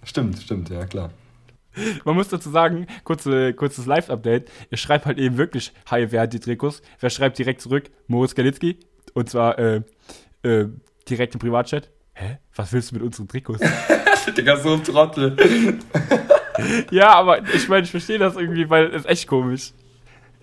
stimmt, 0.04 0.40
stimmt, 0.40 0.70
ja 0.70 0.86
klar. 0.86 1.12
Man 2.06 2.16
muss 2.16 2.30
dazu 2.30 2.50
sagen, 2.50 2.88
kurze, 3.04 3.54
kurzes 3.54 3.86
Live-Update. 3.86 4.50
Ich 4.70 4.82
schreibe 4.82 5.06
halt 5.06 5.18
eben 5.20 5.38
wirklich, 5.38 5.74
hi, 5.90 6.08
wer 6.10 6.22
hat 6.22 6.34
die 6.34 6.40
Trikots? 6.40 6.82
Wer 7.00 7.10
schreibt 7.10 7.38
direkt 7.38 7.62
zurück? 7.62 7.90
Moritz 8.08 8.36
Galitzki. 8.36 8.80
Und 9.18 9.30
zwar 9.30 9.58
äh, 9.58 9.82
äh, 10.44 10.68
direkt 11.10 11.34
im 11.34 11.40
Privatchat. 11.40 11.90
Hä? 12.14 12.38
Was 12.56 12.72
willst 12.72 12.92
du 12.92 12.96
mit 12.96 13.04
unseren 13.04 13.28
Trikots? 13.28 13.60
Digga, 14.38 14.58
so 14.58 14.74
ein 14.74 14.84
Trottel. 14.84 15.36
ja, 16.92 17.14
aber 17.16 17.42
ich 17.54 17.68
meine, 17.68 17.84
ich 17.84 17.92
verstehe 17.92 18.20
das 18.20 18.36
irgendwie, 18.36 18.70
weil 18.70 18.88
es 18.88 19.06
ist 19.06 19.10
echt 19.10 19.28
komisch. 19.28 19.72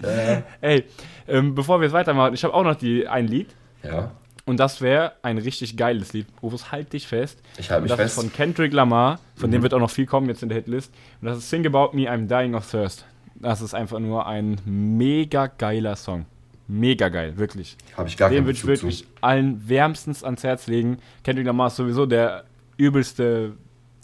Ja. 0.02 0.42
Ey, 0.60 0.84
ähm, 1.28 1.54
bevor 1.54 1.78
wir 1.78 1.84
jetzt 1.84 1.92
weitermachen, 1.92 2.34
ich 2.34 2.42
habe 2.42 2.52
auch 2.54 2.64
noch 2.64 2.74
die, 2.74 3.06
ein 3.06 3.28
Lied. 3.28 3.54
ja, 3.84 4.10
Und 4.44 4.58
das 4.58 4.80
wäre 4.80 5.12
ein 5.22 5.38
richtig 5.38 5.76
geiles 5.76 6.12
Lied. 6.12 6.26
Rufus, 6.42 6.72
halt 6.72 6.92
dich 6.92 7.06
fest. 7.06 7.40
ich 7.58 7.70
halte 7.70 7.82
mich 7.82 7.90
das 7.90 8.00
ist 8.00 8.04
fest. 8.14 8.20
von 8.20 8.32
Kendrick 8.32 8.72
Lamar. 8.72 9.20
Von 9.36 9.50
Mhm. 9.50 9.52
dem 9.52 9.62
wird 9.62 9.74
auch 9.74 9.78
noch 9.78 9.90
viel 9.90 10.06
kommen 10.06 10.28
jetzt 10.28 10.42
in 10.42 10.48
der 10.48 10.56
Hitlist. 10.58 10.92
Und 11.20 11.28
das 11.28 11.38
ist 11.38 11.48
Sing 11.50 11.64
About 11.66 11.96
Me, 11.96 12.10
I'm 12.10 12.26
Dying 12.26 12.54
of 12.56 12.68
Thirst. 12.68 13.06
Das 13.36 13.60
ist 13.60 13.74
einfach 13.74 14.00
nur 14.00 14.26
ein 14.26 14.58
mega 14.64 15.46
geiler 15.46 15.94
Song. 15.96 16.26
Mega 16.66 17.10
geil, 17.10 17.36
wirklich. 17.36 17.76
Habe 17.96 18.08
ich 18.08 18.16
gar 18.16 18.30
Den 18.30 18.46
würde 18.46 18.56
ich 18.56 18.66
wirklich 18.66 19.06
allen 19.20 19.68
wärmstens 19.68 20.24
ans 20.24 20.42
Herz 20.42 20.66
legen. 20.66 20.98
Kendrick 21.22 21.46
Lamar 21.46 21.66
ist 21.66 21.76
sowieso 21.76 22.06
der 22.06 22.44
übelste 22.78 23.52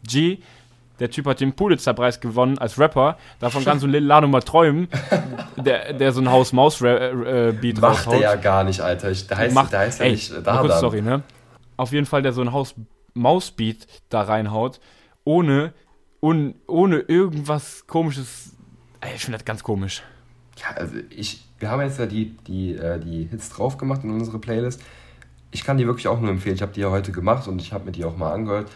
G. 0.06 0.38
Der 0.98 1.10
Typ 1.10 1.24
hat 1.24 1.40
den 1.40 1.54
Pulitzer-Preis 1.54 2.20
gewonnen 2.20 2.58
als 2.58 2.78
Rapper. 2.78 3.16
Davon 3.38 3.64
kann 3.64 3.80
so 3.80 3.86
ein 3.86 3.90
Lil 3.90 4.04
Lano 4.04 4.28
mal 4.28 4.42
träumen, 4.42 4.88
der, 5.56 5.94
der 5.94 6.12
so 6.12 6.20
ein 6.20 6.30
Haus-Maus-Beat 6.30 7.76
zu. 7.76 7.80
Macht 7.80 8.06
raushaut. 8.06 8.14
er 8.14 8.20
ja 8.20 8.34
gar 8.36 8.64
nicht, 8.64 8.82
Alter. 8.82 9.10
Ich, 9.10 9.26
der 9.26 9.38
heißt, 9.38 9.54
macht, 9.54 9.72
der 9.72 9.78
heißt 9.80 10.00
ja 10.00 10.04
ey, 10.04 10.12
nicht 10.12 10.30
äh, 10.30 10.40
mal 10.40 10.60
kurz, 10.60 10.80
sorry, 10.80 11.00
ne? 11.00 11.22
Auf 11.78 11.92
jeden 11.92 12.04
Fall, 12.04 12.20
der 12.20 12.32
so 12.32 12.42
ein 12.42 12.52
Haus 12.52 12.74
Mausbeat 13.14 13.86
da 14.10 14.20
reinhaut, 14.22 14.78
ohne, 15.24 15.72
un, 16.20 16.54
ohne 16.66 16.98
irgendwas 16.98 17.86
komisches. 17.86 18.54
Ey, 19.00 19.14
ich 19.16 19.22
finde 19.22 19.38
das 19.38 19.46
ganz 19.46 19.62
komisch. 19.62 20.02
Ja, 20.58 20.76
also 20.76 20.96
ich, 21.08 21.46
wir 21.60 21.70
haben 21.70 21.82
jetzt 21.82 21.98
ja 21.98 22.06
die, 22.06 22.36
die, 22.46 22.74
äh, 22.74 22.98
die 22.98 23.28
Hits 23.30 23.50
drauf 23.50 23.78
gemacht 23.78 24.02
in 24.02 24.10
unsere 24.10 24.38
Playlist. 24.38 24.82
Ich 25.52 25.64
kann 25.64 25.78
die 25.78 25.86
wirklich 25.86 26.08
auch 26.08 26.20
nur 26.20 26.30
empfehlen. 26.30 26.56
Ich 26.56 26.62
habe 26.62 26.72
die 26.72 26.80
ja 26.80 26.90
heute 26.90 27.12
gemacht 27.12 27.46
und 27.46 27.60
ich 27.60 27.72
habe 27.72 27.84
mir 27.84 27.92
die 27.92 28.04
auch 28.04 28.16
mal 28.16 28.32
angehört 28.32 28.70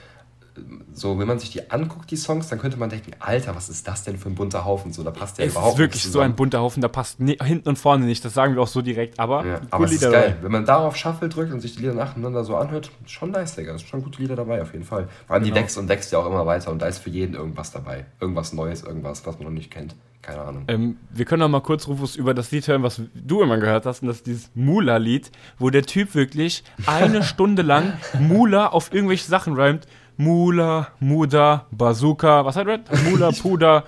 so, 0.92 1.18
wenn 1.18 1.26
man 1.26 1.38
sich 1.40 1.50
die 1.50 1.70
anguckt, 1.70 2.10
die 2.10 2.16
Songs, 2.16 2.48
dann 2.48 2.60
könnte 2.60 2.76
man 2.76 2.88
denken, 2.88 3.10
Alter, 3.18 3.56
was 3.56 3.68
ist 3.68 3.88
das 3.88 4.04
denn 4.04 4.16
für 4.16 4.28
ein 4.28 4.36
bunter 4.36 4.64
Haufen? 4.64 4.92
So, 4.92 5.02
da 5.02 5.10
passt 5.10 5.38
der 5.38 5.46
es 5.46 5.52
überhaupt 5.52 5.74
ist 5.74 5.78
wirklich 5.78 6.02
so 6.04 6.20
ein 6.20 6.36
bunter 6.36 6.60
Haufen, 6.60 6.80
da 6.80 6.86
passt 6.88 7.18
ni- 7.18 7.36
hinten 7.42 7.68
und 7.70 7.76
vorne 7.76 8.04
nicht. 8.06 8.24
Das 8.24 8.34
sagen 8.34 8.54
wir 8.54 8.62
auch 8.62 8.68
so 8.68 8.80
direkt, 8.80 9.18
aber, 9.18 9.44
Ja, 9.44 9.54
coole 9.56 9.66
aber 9.72 9.84
es 9.86 9.92
ist 9.92 10.00
Lieder 10.02 10.12
geil. 10.12 10.28
dabei. 10.30 10.42
Wenn 10.44 10.52
man 10.52 10.64
darauf 10.64 10.96
Shuffle 10.96 11.28
drückt 11.28 11.52
und 11.52 11.60
sich 11.60 11.74
die 11.74 11.80
Lieder 11.82 11.94
nacheinander 11.94 12.44
so 12.44 12.56
anhört, 12.56 12.90
schon 13.06 13.32
nice, 13.32 13.56
Digga. 13.56 13.74
Es 13.74 13.80
sind 13.80 13.90
schon 13.90 14.02
gute 14.04 14.22
Lieder 14.22 14.36
dabei, 14.36 14.62
auf 14.62 14.72
jeden 14.72 14.84
Fall. 14.84 15.08
Vor 15.26 15.34
allem 15.34 15.42
die 15.44 15.50
Genau. 15.50 15.60
wächst 15.62 15.76
und 15.76 15.88
wächst 15.88 16.12
ja 16.12 16.18
auch 16.20 16.26
immer 16.26 16.46
weiter 16.46 16.70
und 16.70 16.80
da 16.80 16.86
ist 16.86 16.98
für 16.98 17.10
jeden 17.10 17.34
irgendwas 17.34 17.72
dabei. 17.72 18.06
Irgendwas 18.20 18.52
Neues, 18.52 18.82
irgendwas, 18.84 19.26
was 19.26 19.36
man 19.38 19.48
noch 19.48 19.54
nicht 19.54 19.70
kennt. 19.72 19.96
Keine 20.22 20.40
Ahnung. 20.40 20.64
Ähm, 20.68 20.96
wir 21.10 21.26
können 21.26 21.40
noch 21.40 21.50
mal 21.50 21.60
kurz, 21.60 21.86
Rufus, 21.86 22.16
über 22.16 22.32
das 22.32 22.50
Lied 22.50 22.66
hören, 22.66 22.82
was 22.82 23.02
du 23.14 23.42
immer 23.42 23.58
gehört 23.58 23.84
hast, 23.84 24.00
und 24.00 24.08
das 24.08 24.18
ist 24.18 24.26
dieses 24.26 24.50
Mula-Lied, 24.54 25.30
wo 25.58 25.68
der 25.68 25.82
Typ 25.82 26.14
wirklich 26.14 26.64
eine 26.86 27.22
Stunde 27.24 27.60
lang 27.60 27.92
Mula 28.18 28.68
auf 28.68 28.94
irgendwelche 28.94 29.26
Sachen 29.26 29.54
reimt. 29.54 29.86
Mula, 30.16 30.88
Muda, 31.00 31.66
Bazooka, 31.70 32.44
was 32.44 32.56
hat 32.56 32.66
er? 32.68 32.80
Mula, 33.10 33.30
Puder. 33.32 33.84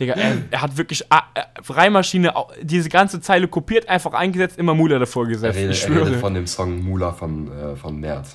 Digga, 0.00 0.14
er, 0.14 0.38
er 0.50 0.62
hat 0.62 0.76
wirklich 0.76 1.02
äh, 1.10 1.40
Reimmaschine, 1.68 2.34
au- 2.34 2.50
diese 2.62 2.88
ganze 2.88 3.20
Zeile 3.20 3.46
kopiert, 3.48 3.88
einfach 3.88 4.12
eingesetzt, 4.14 4.58
immer 4.58 4.74
Mula 4.74 4.98
davor 4.98 5.24
Er 5.24 5.28
gesetzt. 5.30 5.56
redet, 5.58 5.74
ich 5.76 5.82
er 5.84 5.90
redet 5.90 6.06
schwöre. 6.08 6.18
von 6.18 6.34
dem 6.34 6.46
Song 6.46 6.82
Mula 6.82 7.12
von, 7.12 7.50
äh, 7.52 7.76
von 7.76 8.00
Mert. 8.00 8.26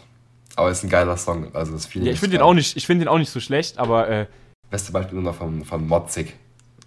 Aber 0.55 0.69
es 0.71 0.79
ist 0.79 0.83
ein 0.85 0.89
geiler 0.89 1.17
Song. 1.17 1.53
Also 1.53 1.73
das 1.73 1.85
Feeling 1.85 2.05
Ja, 2.07 2.11
ich 2.11 2.15
ist 2.15 2.19
finde 2.21 2.37
den 2.37 2.43
auch 2.43 2.53
nicht, 2.53 2.77
ich 2.77 2.85
finde 2.85 3.05
den 3.05 3.09
auch 3.09 3.17
nicht 3.17 3.29
so 3.31 3.39
schlecht, 3.39 3.77
aber 3.77 4.07
äh, 4.09 4.25
Beste 4.69 4.91
Beispiel 4.91 5.15
nur 5.15 5.31
noch 5.31 5.35
von, 5.37 5.63
von 5.63 5.87
Motzig. 5.87 6.35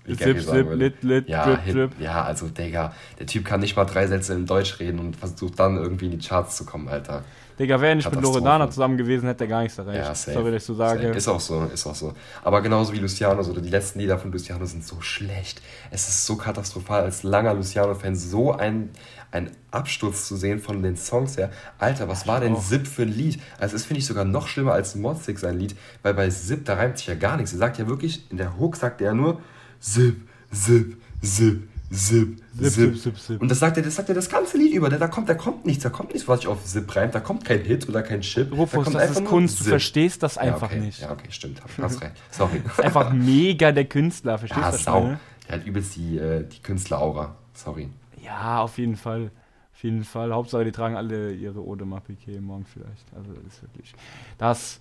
Zip, 0.07 0.41
Zip. 0.43 0.67
Lit, 0.75 1.03
Lit, 1.03 1.29
ja, 1.29 1.45
Drip, 1.45 1.61
Hit, 1.63 1.75
Drip. 1.75 1.91
ja, 2.01 2.25
also 2.25 2.49
Digga, 2.49 2.93
der 3.19 3.27
Typ 3.27 3.45
kann 3.45 3.61
nicht 3.61 3.77
mal 3.77 3.85
drei 3.85 4.07
Sätze 4.07 4.35
in 4.35 4.45
Deutsch 4.47 4.81
reden 4.81 4.99
und 4.99 5.15
versucht 5.15 5.59
dann 5.61 5.77
irgendwie 5.77 6.07
in 6.07 6.19
die 6.19 6.27
Charts 6.27 6.57
zu 6.57 6.65
kommen, 6.65 6.89
Alter. 6.89 7.23
Digga, 7.61 7.79
wäre 7.79 7.95
nicht 7.95 8.11
mit. 8.11 8.23
Loredana 8.23 8.71
zusammen 8.71 8.97
gewesen, 8.97 9.27
hätte 9.27 9.45
er 9.45 9.49
gar 9.49 9.63
nichts 9.63 9.77
erreicht. 9.77 9.99
Ja, 9.99 10.15
safe. 10.15 10.33
Sorry, 10.33 10.51
dass 10.51 10.63
ich 10.63 10.67
so 10.67 10.75
sage. 10.75 11.03
Safe. 11.03 11.19
Ist 11.19 11.29
auch 11.29 11.41
so, 11.41 11.65
ist 11.65 11.87
auch 11.87 11.95
so. 11.95 12.15
Aber 12.43 12.63
genauso 12.63 12.95
wie 12.95 12.99
Luciano, 12.99 13.43
so 13.43 13.53
die 13.53 13.69
letzten 13.69 14.01
Lieder 14.01 14.19
von 14.19 14.33
Luciano 14.33 14.65
sind 14.65 14.83
so 14.83 15.03
schlecht. 15.03 15.61
Es 15.91 16.09
ist 16.09 16.25
so 16.25 16.37
katastrophal, 16.37 17.03
als 17.03 17.23
langer 17.23 17.53
Luciano-Fan 17.53 18.17
so 18.17 18.53
ein, 18.53 18.89
ein 19.31 19.51
Absturz 19.71 20.27
zu 20.27 20.37
sehen 20.37 20.59
von 20.59 20.83
den 20.83 20.97
Songs 20.97 21.37
her. 21.37 21.51
Alter, 21.79 22.09
was 22.09 22.27
war 22.27 22.41
denn. 22.41 22.57
Zip 22.57 22.87
für 22.87 23.03
ein 23.03 23.09
Lied? 23.09 23.39
Also 23.59 23.75
das 23.75 23.85
finde 23.85 23.99
ich 24.01 24.07
sogar 24.07 24.25
noch 24.25 24.49
schlimmer 24.49 24.73
als 24.73 24.95
Motzig 24.95 25.39
sein 25.39 25.59
Lied, 25.59 25.77
weil 26.03 26.15
bei 26.15 26.31
Zip, 26.31 26.65
da 26.65 26.75
reimt 26.75 26.97
sich 26.97 27.09
ja 27.09 27.15
gar 27.15 27.37
nichts. 27.37 27.53
Er 27.53 27.59
sagt 27.59 27.79
ja 27.79 27.87
wirklich, 27.87 28.31
in 28.31 28.39
der 28.39 28.59
Hook 28.59 28.77
sagt 28.77 29.03
er 29.03 29.13
nur 29.13 29.39
Zip, 29.81 30.17
Zip, 30.51 30.97
Zip, 31.23 31.69
Zip, 31.93 32.41
Zip, 32.57 32.71
Zip. 32.73 32.99
Zip, 33.01 33.19
Zip. 33.19 33.41
Und 33.43 33.51
das 33.51 33.59
sagt 33.59 33.77
er, 33.77 33.83
das 33.83 33.97
sagt 33.97 34.09
er 34.09 34.15
das 34.15 34.29
ganze 34.29 34.57
Lied 34.59 34.73
über. 34.75 34.89
Da, 34.89 34.97
da 34.99 35.09
kommt, 35.09 35.29
da 35.29 35.35
kommt 35.35 35.67
nichts, 35.67 35.83
da 35.83 35.91
kommt 35.91 36.13
nichts, 36.13 36.29
was 36.29 36.41
sich 36.41 36.49
auf 36.49 36.65
Zip 36.65 36.95
reimt. 36.95 37.15
Da 37.15 37.21
kommt 37.21 37.45
kein 37.45 37.61
Hit 37.63 37.89
oder 37.89 38.03
kein 38.03 38.21
Chip. 38.21 38.51
da 38.51 38.57
Rufus, 38.57 38.85
kommt 38.85 38.95
das 38.97 39.03
einfach 39.09 39.23
ist 39.23 39.29
Kunst, 39.29 39.59
du 39.59 39.65
Zip. 39.65 39.71
verstehst 39.71 40.23
das 40.23 40.37
Ja, 40.37 40.43
einfach 40.43 40.71
okay. 40.71 40.81
nicht. 40.81 41.01
Ja, 41.01 41.11
okay, 41.11 41.27
stimmt. 41.31 41.61
Hast 41.81 42.01
recht. 42.01 42.13
Sorry. 42.31 42.63
ist 42.67 42.81
einfach 42.81 43.13
mega 43.13 43.73
der 43.73 43.87
Künstler, 43.87 44.39
verstehst 44.39 44.61
Ja, 44.61 44.71
du 44.71 44.77
das? 44.77 44.85
Sau. 44.85 45.17
Der 45.49 45.57
hat 45.59 45.67
übelst 45.67 45.97
die, 45.97 46.17
äh, 46.19 46.45
die 46.47 46.61
Künstleraura. 46.63 47.35
Sorry. 47.55 47.89
Ja, 48.23 48.61
auf 48.63 48.79
jeden 48.79 48.97
Fall. 48.97 49.33
Auf 49.75 49.83
jeden 49.83 50.05
Fall. 50.05 50.33
Hauptsache, 50.33 50.65
die 50.65 50.73
tragen 50.73 50.95
alle 50.97 51.33
ihre 51.33 51.59
Audemars 51.59 52.05
Piquet 52.05 52.41
morgen 52.41 52.67
vielleicht. 52.67 53.07
Also, 53.17 53.33
das 53.33 53.55
ist 53.55 53.63
wirklich. 53.63 53.95
Das 54.39 54.81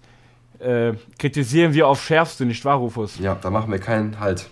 äh, 0.59 0.93
kritisieren 1.17 1.73
wir 1.73 1.87
auf 1.87 2.03
Schärfste, 2.03 2.45
nicht 2.45 2.63
wahr, 2.65 2.77
Rufus? 2.77 3.17
Ja, 3.17 3.33
da 3.33 3.49
machen 3.49 3.71
wir 3.71 3.79
keinen 3.79 4.19
Halt. 4.19 4.47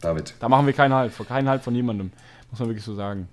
David. 0.00 0.34
Da 0.40 0.48
machen 0.48 0.66
wir 0.66 0.72
keinen 0.72 0.94
Halt. 0.94 1.12
Keinen 1.28 1.48
Halt 1.48 1.62
von 1.62 1.72
niemandem. 1.72 2.12
Muss 2.50 2.60
man 2.60 2.68
wirklich 2.68 2.84
so 2.84 2.94
sagen. 2.94 3.28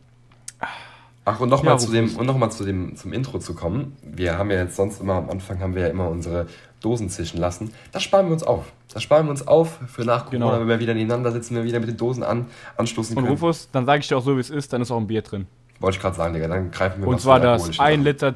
Ach, 1.27 1.39
und 1.39 1.49
nochmal 1.49 1.73
Ja, 1.73 1.77
zu 1.79 1.91
dem, 1.91 2.15
und 2.15 2.25
noch 2.27 2.37
mal 2.37 2.51
zu 2.51 2.63
dem, 2.65 2.95
zum 2.95 3.11
Intro 3.11 3.39
zu 3.39 3.55
kommen. 3.55 3.97
Wir 4.03 4.37
haben 4.37 4.51
ja 4.51 4.57
jetzt 4.57 4.75
sonst 4.75 5.01
immer 5.01 5.15
am 5.15 5.29
Anfang 5.29 5.59
haben 5.59 5.73
wir 5.73 5.81
ja 5.83 5.87
immer 5.87 6.07
unsere 6.09 6.45
Dosen 6.81 7.09
zischen 7.09 7.39
lassen. 7.39 7.73
Das 7.91 8.03
sparen 8.03 8.27
wir 8.27 8.33
uns 8.33 8.43
auf. 8.43 8.65
Das 8.93 9.01
sparen 9.01 9.25
wir 9.25 9.31
uns 9.31 9.47
auf 9.47 9.79
für 9.87 10.03
nach 10.05 10.25
Corona, 10.25 10.45
Genau. 10.51 10.59
wenn 10.59 10.67
wir 10.67 10.79
wieder 10.79 10.93
nebeneinander 10.93 11.31
sitzen, 11.31 11.55
wenn 11.55 11.63
wir 11.63 11.69
wieder 11.69 11.79
mit 11.79 11.89
den 11.89 11.97
Dosen 11.97 12.21
an, 12.23 12.45
anstoßen 12.77 13.17
Und 13.17 13.23
können. 13.23 13.33
Rufus, 13.35 13.69
dann 13.71 13.87
sage 13.87 14.01
ich 14.01 14.07
dir 14.07 14.17
auch 14.17 14.23
so, 14.23 14.35
wie 14.35 14.39
es 14.41 14.51
ist, 14.51 14.71
dann 14.71 14.81
ist 14.83 14.91
auch 14.91 14.97
ein 14.99 15.07
Bier 15.07 15.23
drin. 15.23 15.47
Wollte 15.79 15.97
ich 15.97 16.01
gerade 16.01 16.15
sagen, 16.15 16.33
Digga, 16.35 16.47
dann 16.47 16.69
greifen 16.71 17.01
wir 17.01 17.07
Und 17.07 17.19
zwar 17.19 17.39
das 17.39 17.63
alkoholischen 17.63 17.83
1 17.83 17.95
Sachen. 17.95 18.03
Liter 18.05 18.27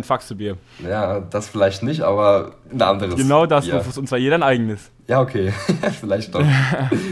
10% 0.00 0.04
Faxebier. 0.04 0.56
Ja, 0.88 1.20
das 1.20 1.48
vielleicht 1.48 1.82
nicht, 1.82 2.02
aber 2.02 2.52
ein 2.72 2.80
anderes. 2.80 3.16
Genau 3.16 3.46
das, 3.46 3.66
ja. 3.66 3.78
Rufus. 3.78 3.98
Und 3.98 4.08
zwar 4.08 4.18
jeder 4.18 4.36
ein 4.36 4.42
eigenes. 4.44 4.90
Ja, 5.08 5.20
okay. 5.22 5.52
Vielleicht 6.00 6.34
doch. 6.34 6.44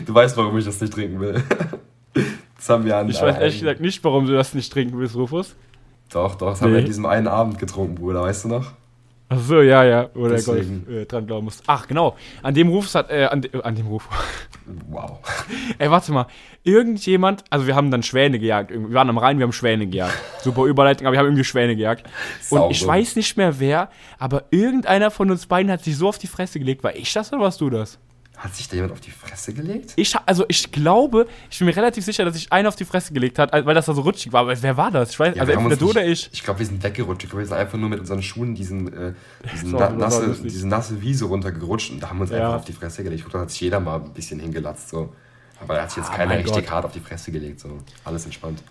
Du 0.04 0.14
weißt, 0.14 0.36
warum 0.36 0.56
ich 0.58 0.64
das 0.64 0.80
nicht 0.80 0.92
trinken 0.92 1.18
will. 1.20 1.42
Das 2.58 2.70
haben 2.70 2.84
wir 2.86 2.96
an. 2.96 3.08
Ich 3.10 3.20
weiß 3.20 3.36
ehrlich 3.36 3.60
gesagt 3.60 3.80
nicht, 3.80 4.02
warum 4.02 4.26
du 4.26 4.32
das 4.32 4.54
nicht 4.54 4.72
trinken 4.72 4.98
willst, 4.98 5.14
Rufus. 5.14 5.54
Doch, 6.10 6.34
doch, 6.36 6.50
das 6.50 6.62
haben 6.62 6.70
wir 6.70 6.76
Nee. 6.78 6.84
an 6.84 6.86
diesem 6.86 7.04
einen 7.06 7.28
Abend 7.28 7.58
getrunken, 7.58 7.96
Bruder, 7.96 8.22
weißt 8.22 8.44
du 8.44 8.48
noch? 8.48 8.72
Ach 9.28 9.38
so, 9.40 9.60
ja, 9.60 9.82
ja. 9.82 10.08
Oder 10.14 10.36
Deswegen. 10.36 10.84
Golf 10.84 10.98
äh, 10.98 11.04
dran 11.04 11.26
glauben 11.26 11.46
musst. 11.46 11.64
Ach, 11.66 11.88
genau. 11.88 12.16
An 12.42 12.54
dem 12.54 12.68
Rufus 12.68 12.94
hat, 12.94 13.10
äh, 13.10 13.24
an, 13.24 13.42
de, 13.42 13.60
an 13.60 13.74
dem 13.74 13.88
Ruf. 13.88 14.08
Wow. 14.88 15.18
Ey, 15.78 15.90
warte 15.90 16.12
mal. 16.12 16.26
Irgendjemand, 16.62 17.42
also 17.50 17.66
wir 17.66 17.74
haben 17.74 17.90
dann 17.90 18.04
Schwäne 18.04 18.38
gejagt. 18.38 18.70
Wir 18.70 18.92
waren 18.94 19.08
am 19.08 19.18
Rhein, 19.18 19.38
wir 19.38 19.44
haben 19.44 19.52
Schwäne 19.52 19.86
gejagt. 19.86 20.16
Super 20.42 20.64
Überleitung, 20.64 21.06
aber 21.06 21.14
wir 21.14 21.18
haben 21.18 21.26
irgendwie 21.26 21.44
Schwäne 21.44 21.74
gejagt. 21.74 22.06
Und 22.50 22.58
Sau 22.58 22.70
ich 22.70 22.86
weiß 22.86 23.16
nicht 23.16 23.36
mehr 23.36 23.58
wer, 23.58 23.88
aber 24.18 24.44
irgendeiner 24.50 25.10
von 25.10 25.30
uns 25.30 25.46
beiden 25.46 25.72
hat 25.72 25.82
sich 25.82 25.96
so 25.96 26.08
auf 26.08 26.18
die 26.18 26.26
Fresse 26.28 26.60
gelegt. 26.60 26.84
War 26.84 26.94
ich 26.94 27.12
das 27.12 27.32
oder 27.32 27.42
warst 27.42 27.60
du 27.60 27.70
das? 27.70 27.98
Hat 28.46 28.54
sich 28.54 28.68
da 28.68 28.76
jemand 28.76 28.92
auf 28.92 29.00
die 29.00 29.10
Fresse 29.10 29.52
gelegt? 29.52 29.92
Ich, 29.96 30.14
also 30.24 30.44
ich 30.46 30.70
glaube, 30.70 31.26
ich 31.50 31.58
bin 31.58 31.66
mir 31.66 31.76
relativ 31.76 32.04
sicher, 32.04 32.24
dass 32.24 32.34
sich 32.34 32.52
einer 32.52 32.68
auf 32.68 32.76
die 32.76 32.84
Fresse 32.84 33.12
gelegt 33.12 33.40
hat, 33.40 33.52
weil 33.52 33.74
das 33.74 33.86
da 33.86 33.92
so 33.94 34.02
rutschig 34.02 34.32
war. 34.32 34.42
Aber 34.42 34.62
wer 34.62 34.76
war 34.76 34.92
das? 34.92 35.10
Ich 35.10 35.18
weiß, 35.18 35.34
Ja, 35.34 35.40
also 35.42 35.52
entweder 35.52 35.76
du 35.76 35.86
nicht- 35.86 35.96
oder 35.96 36.06
ich. 36.06 36.30
Ich 36.32 36.44
glaube, 36.44 36.60
wir 36.60 36.66
sind 36.66 36.80
weggerutscht. 36.80 37.24
Ich 37.24 37.30
glaube, 37.30 37.42
wir 37.42 37.46
sind 37.48 37.56
einfach 37.56 37.76
nur 37.76 37.88
mit 37.88 37.98
unseren 37.98 38.22
Schuhen 38.22 38.54
diesen, 38.54 38.92
äh, 38.92 39.14
diesen 39.52 39.70
So, 39.72 39.78
na, 39.78 39.90
nasse, 39.90 40.36
diese 40.44 40.68
nasse 40.68 41.02
Wiese 41.02 41.24
runtergerutscht 41.24 41.90
und 41.90 42.00
da 42.00 42.10
haben 42.10 42.18
wir 42.18 42.22
uns 42.22 42.30
Ja. 42.30 42.36
einfach 42.38 42.54
auf 42.60 42.64
die 42.64 42.72
Fresse 42.72 43.02
gelegt. 43.02 43.18
Ich 43.20 43.24
glaube, 43.24 43.38
da 43.38 43.42
hat 43.42 43.50
sich 43.50 43.60
jeder 43.62 43.80
mal 43.80 43.96
ein 44.00 44.12
bisschen 44.12 44.38
hingelatzt. 44.38 44.90
So. 44.90 45.12
Aber 45.60 45.74
da 45.74 45.82
hat 45.82 45.90
sich 45.90 45.98
jetzt 46.04 46.12
Ah, 46.12 46.16
keiner 46.16 46.34
richtig 46.38 46.52
Gott. 46.54 46.70
hart 46.70 46.84
auf 46.84 46.92
die 46.92 47.00
Fresse 47.00 47.32
gelegt. 47.32 47.58
So. 47.58 47.78
Alles 48.04 48.24
entspannt. 48.26 48.62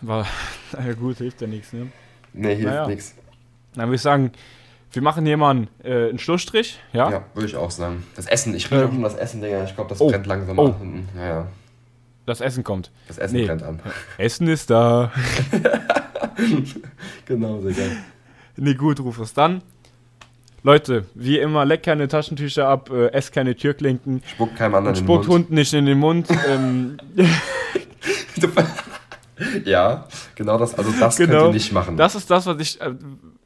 War, 0.00 0.26
ja 0.72 0.92
gut, 0.94 1.18
hilft 1.18 1.40
ja 1.40 1.46
nichts, 1.46 1.72
ne? 1.72 1.92
Nee, 2.32 2.56
hilft 2.56 2.64
Naja. 2.64 2.86
nichts. 2.88 3.14
Dann 3.74 3.86
würde 3.86 3.94
ich 3.96 4.02
sagen, 4.02 4.32
wir 4.92 5.02
machen 5.02 5.26
hier 5.26 5.36
mal 5.36 5.50
einen, 5.50 5.68
äh, 5.84 6.08
einen 6.08 6.18
Schlussstrich, 6.18 6.78
ja? 6.92 7.10
Ja, 7.10 7.24
würde 7.34 7.46
ich 7.48 7.56
auch 7.56 7.70
sagen. 7.70 8.04
Das 8.16 8.26
Essen, 8.26 8.54
ich 8.54 8.70
rieche 8.70 8.82
Ähm. 8.84 8.92
schon 8.92 9.02
das 9.02 9.14
Essen, 9.14 9.40
Digga. 9.42 9.64
Ich 9.64 9.74
glaube, 9.74 9.90
das 9.90 10.00
Oh. 10.00 10.08
brennt 10.08 10.26
langsam 10.26 10.58
Oh. 10.58 10.66
an. 10.80 11.08
Ja, 11.16 11.26
ja. 11.26 11.46
Das 12.26 12.40
Essen 12.40 12.62
kommt. 12.64 12.90
Das 13.06 13.18
Essen 13.18 13.36
Nee. 13.36 13.46
brennt 13.46 13.62
an. 13.62 13.80
Essen 14.18 14.48
ist 14.48 14.70
da. 14.70 15.12
genau, 17.26 17.58
Digga. 17.60 17.82
Nee, 18.56 18.74
gut, 18.74 19.00
Rufus. 19.00 19.32
Dann, 19.34 19.62
Leute, 20.62 21.06
wie 21.14 21.38
immer, 21.38 21.64
leckt 21.64 21.84
keine 21.84 22.08
Taschentücher 22.08 22.66
ab, 22.68 22.90
äh, 22.90 23.08
esst 23.12 23.32
keine 23.32 23.54
Türklinken, 23.54 24.22
Spuckt 24.26 24.56
keinem 24.56 24.74
anderen 24.74 24.96
in 24.96 25.00
den 25.00 25.06
spuckt 25.06 25.28
Mund. 25.28 25.42
Hunden 25.44 25.54
nicht 25.54 25.72
in 25.72 25.86
den 25.86 25.98
Mund. 25.98 26.28
ähm, 26.48 26.98
ja, 29.64 30.06
genau 30.34 30.58
das. 30.58 30.74
Also 30.74 30.90
das 30.98 31.16
könnt 31.16 31.30
Genau. 31.30 31.46
ihr 31.48 31.52
nicht 31.52 31.72
machen. 31.72 31.96
das 31.96 32.14
ist 32.14 32.30
das, 32.30 32.46
was 32.46 32.60
ich, 32.60 32.80
äh, 32.80 32.94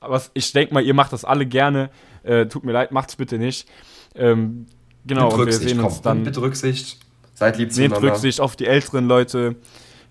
was 0.01 0.31
ich 0.35 0.53
denke 0.53 0.75
mal, 0.75 0.83
ihr 0.83 0.95
macht 0.95 1.13
das 1.13 1.25
alle 1.25 1.47
gerne. 1.47 1.91
Äh, 2.23 2.47
tut 2.47 2.65
mir 2.65 2.73
leid, 2.73 2.93
macht's 2.93 3.17
bitte 3.17 3.39
nicht. 3.39 3.69
Ähm, 4.15 4.67
genau, 5.07 5.23
Nehmt 5.23 5.33
und 5.33 5.39
wir 5.41 5.47
Rücksicht, 5.47 5.69
sehen 5.69 5.79
komm, 5.79 5.87
uns 5.87 6.03
dann. 6.03 6.17
Nehmt 6.19 6.27
bitte 6.27 6.41
Rücksicht. 6.43 6.99
Seid 7.35 7.59
lieb 7.59 7.69
Nehmt 7.69 7.75
zueinander. 7.95 8.09
Rücksicht 8.13 8.41
auf 8.41 8.57
die 8.57 8.67
älteren 8.67 9.07
Leute. 9.09 9.57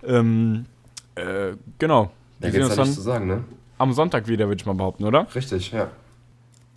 Ähm, 0.04 0.66
äh, 1.16 1.54
genau. 1.78 2.12
Da 2.40 2.48
Wir 2.48 2.54
sehen 2.54 2.64
uns 2.64 2.76
dann 2.76 2.92
zu 2.92 3.02
sagen, 3.02 3.28
ne? 3.28 3.44
am 3.78 3.94
Sonntag 3.94 4.28
wieder, 4.28 4.48
würde 4.48 4.60
ich 4.62 4.66
mal 4.66 4.74
behaupten, 4.76 5.06
oder? 5.06 5.28
Richtig, 5.34 5.72
ja. 5.72 5.90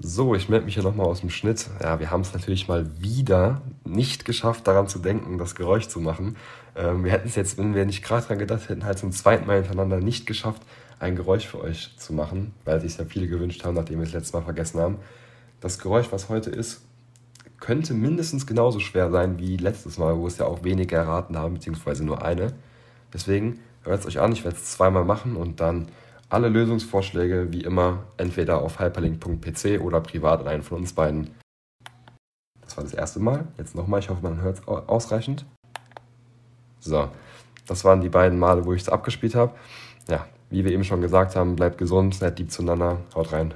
So, 0.00 0.34
ich 0.34 0.48
melde 0.48 0.64
mich 0.64 0.74
hier 0.74 0.82
nochmal 0.82 1.06
aus 1.06 1.20
dem 1.20 1.30
Schnitt. 1.30 1.66
Ja, 1.82 2.00
wir 2.00 2.10
haben 2.10 2.22
es 2.22 2.32
natürlich 2.34 2.66
mal 2.68 2.86
wieder 3.00 3.62
nicht 3.84 4.24
geschafft, 4.24 4.66
daran 4.66 4.88
zu 4.88 4.98
denken, 4.98 5.38
das 5.38 5.54
Geräusch 5.54 5.88
zu 5.88 6.00
machen. 6.00 6.36
Ähm, 6.76 7.04
wir 7.04 7.12
hätten 7.12 7.28
es 7.28 7.36
jetzt, 7.36 7.58
wenn 7.58 7.74
wir 7.74 7.86
nicht 7.86 8.04
gerade 8.04 8.26
dran 8.26 8.38
gedacht 8.38 8.68
hätten, 8.68 8.84
halt 8.84 8.98
zum 8.98 9.12
zweiten 9.12 9.46
Mal 9.46 9.56
hintereinander 9.56 9.98
nicht 9.98 10.26
geschafft, 10.26 10.62
ein 10.98 11.16
Geräusch 11.16 11.46
für 11.46 11.60
euch 11.60 11.96
zu 11.96 12.12
machen, 12.12 12.54
weil 12.64 12.80
sich 12.80 12.96
ja 12.96 13.04
viele 13.04 13.28
gewünscht 13.28 13.64
haben, 13.64 13.74
nachdem 13.74 13.98
wir 13.98 14.06
es 14.06 14.12
letztes 14.12 14.32
Mal 14.32 14.42
vergessen 14.42 14.80
haben. 14.80 14.98
Das 15.60 15.78
Geräusch, 15.78 16.08
was 16.10 16.28
heute 16.28 16.50
ist, 16.50 16.82
könnte 17.60 17.94
mindestens 17.94 18.46
genauso 18.46 18.80
schwer 18.80 19.10
sein 19.10 19.38
wie 19.38 19.56
letztes 19.56 19.98
Mal, 19.98 20.18
wo 20.18 20.26
es 20.26 20.38
ja 20.38 20.46
auch 20.46 20.64
wenige 20.64 20.96
erraten 20.96 21.36
haben, 21.38 21.54
beziehungsweise 21.54 22.04
nur 22.04 22.24
eine. 22.24 22.52
Deswegen 23.12 23.60
hört 23.84 24.00
es 24.00 24.06
euch 24.06 24.20
an, 24.20 24.32
ich 24.32 24.44
werde 24.44 24.56
es 24.56 24.72
zweimal 24.72 25.04
machen 25.04 25.36
und 25.36 25.60
dann 25.60 25.88
alle 26.28 26.48
Lösungsvorschläge 26.48 27.52
wie 27.52 27.62
immer 27.62 28.04
entweder 28.16 28.60
auf 28.60 28.80
hyperlink.pc 28.80 29.78
oder 29.80 30.00
privat 30.00 30.40
an 30.40 30.48
einen 30.48 30.62
von 30.62 30.78
uns 30.78 30.92
beiden. 30.92 31.30
Das 32.60 32.76
war 32.76 32.84
das 32.84 32.94
erste 32.94 33.20
Mal. 33.20 33.46
Jetzt 33.56 33.74
nochmal, 33.74 34.00
ich 34.00 34.08
hoffe, 34.08 34.22
man 34.22 34.40
hört 34.40 34.58
es 34.58 34.68
ausreichend. 34.68 35.46
So, 36.84 37.08
das 37.66 37.84
waren 37.84 38.02
die 38.02 38.10
beiden 38.10 38.38
Male, 38.38 38.64
wo 38.66 38.74
ich 38.74 38.82
es 38.82 38.88
abgespielt 38.90 39.34
habe. 39.34 39.52
Ja, 40.08 40.26
wie 40.50 40.64
wir 40.64 40.72
eben 40.72 40.84
schon 40.84 41.00
gesagt 41.00 41.34
haben, 41.34 41.56
bleibt 41.56 41.78
gesund, 41.78 42.14
seid 42.14 42.38
lieb 42.38 42.50
zueinander, 42.50 42.98
haut 43.14 43.32
rein. 43.32 43.54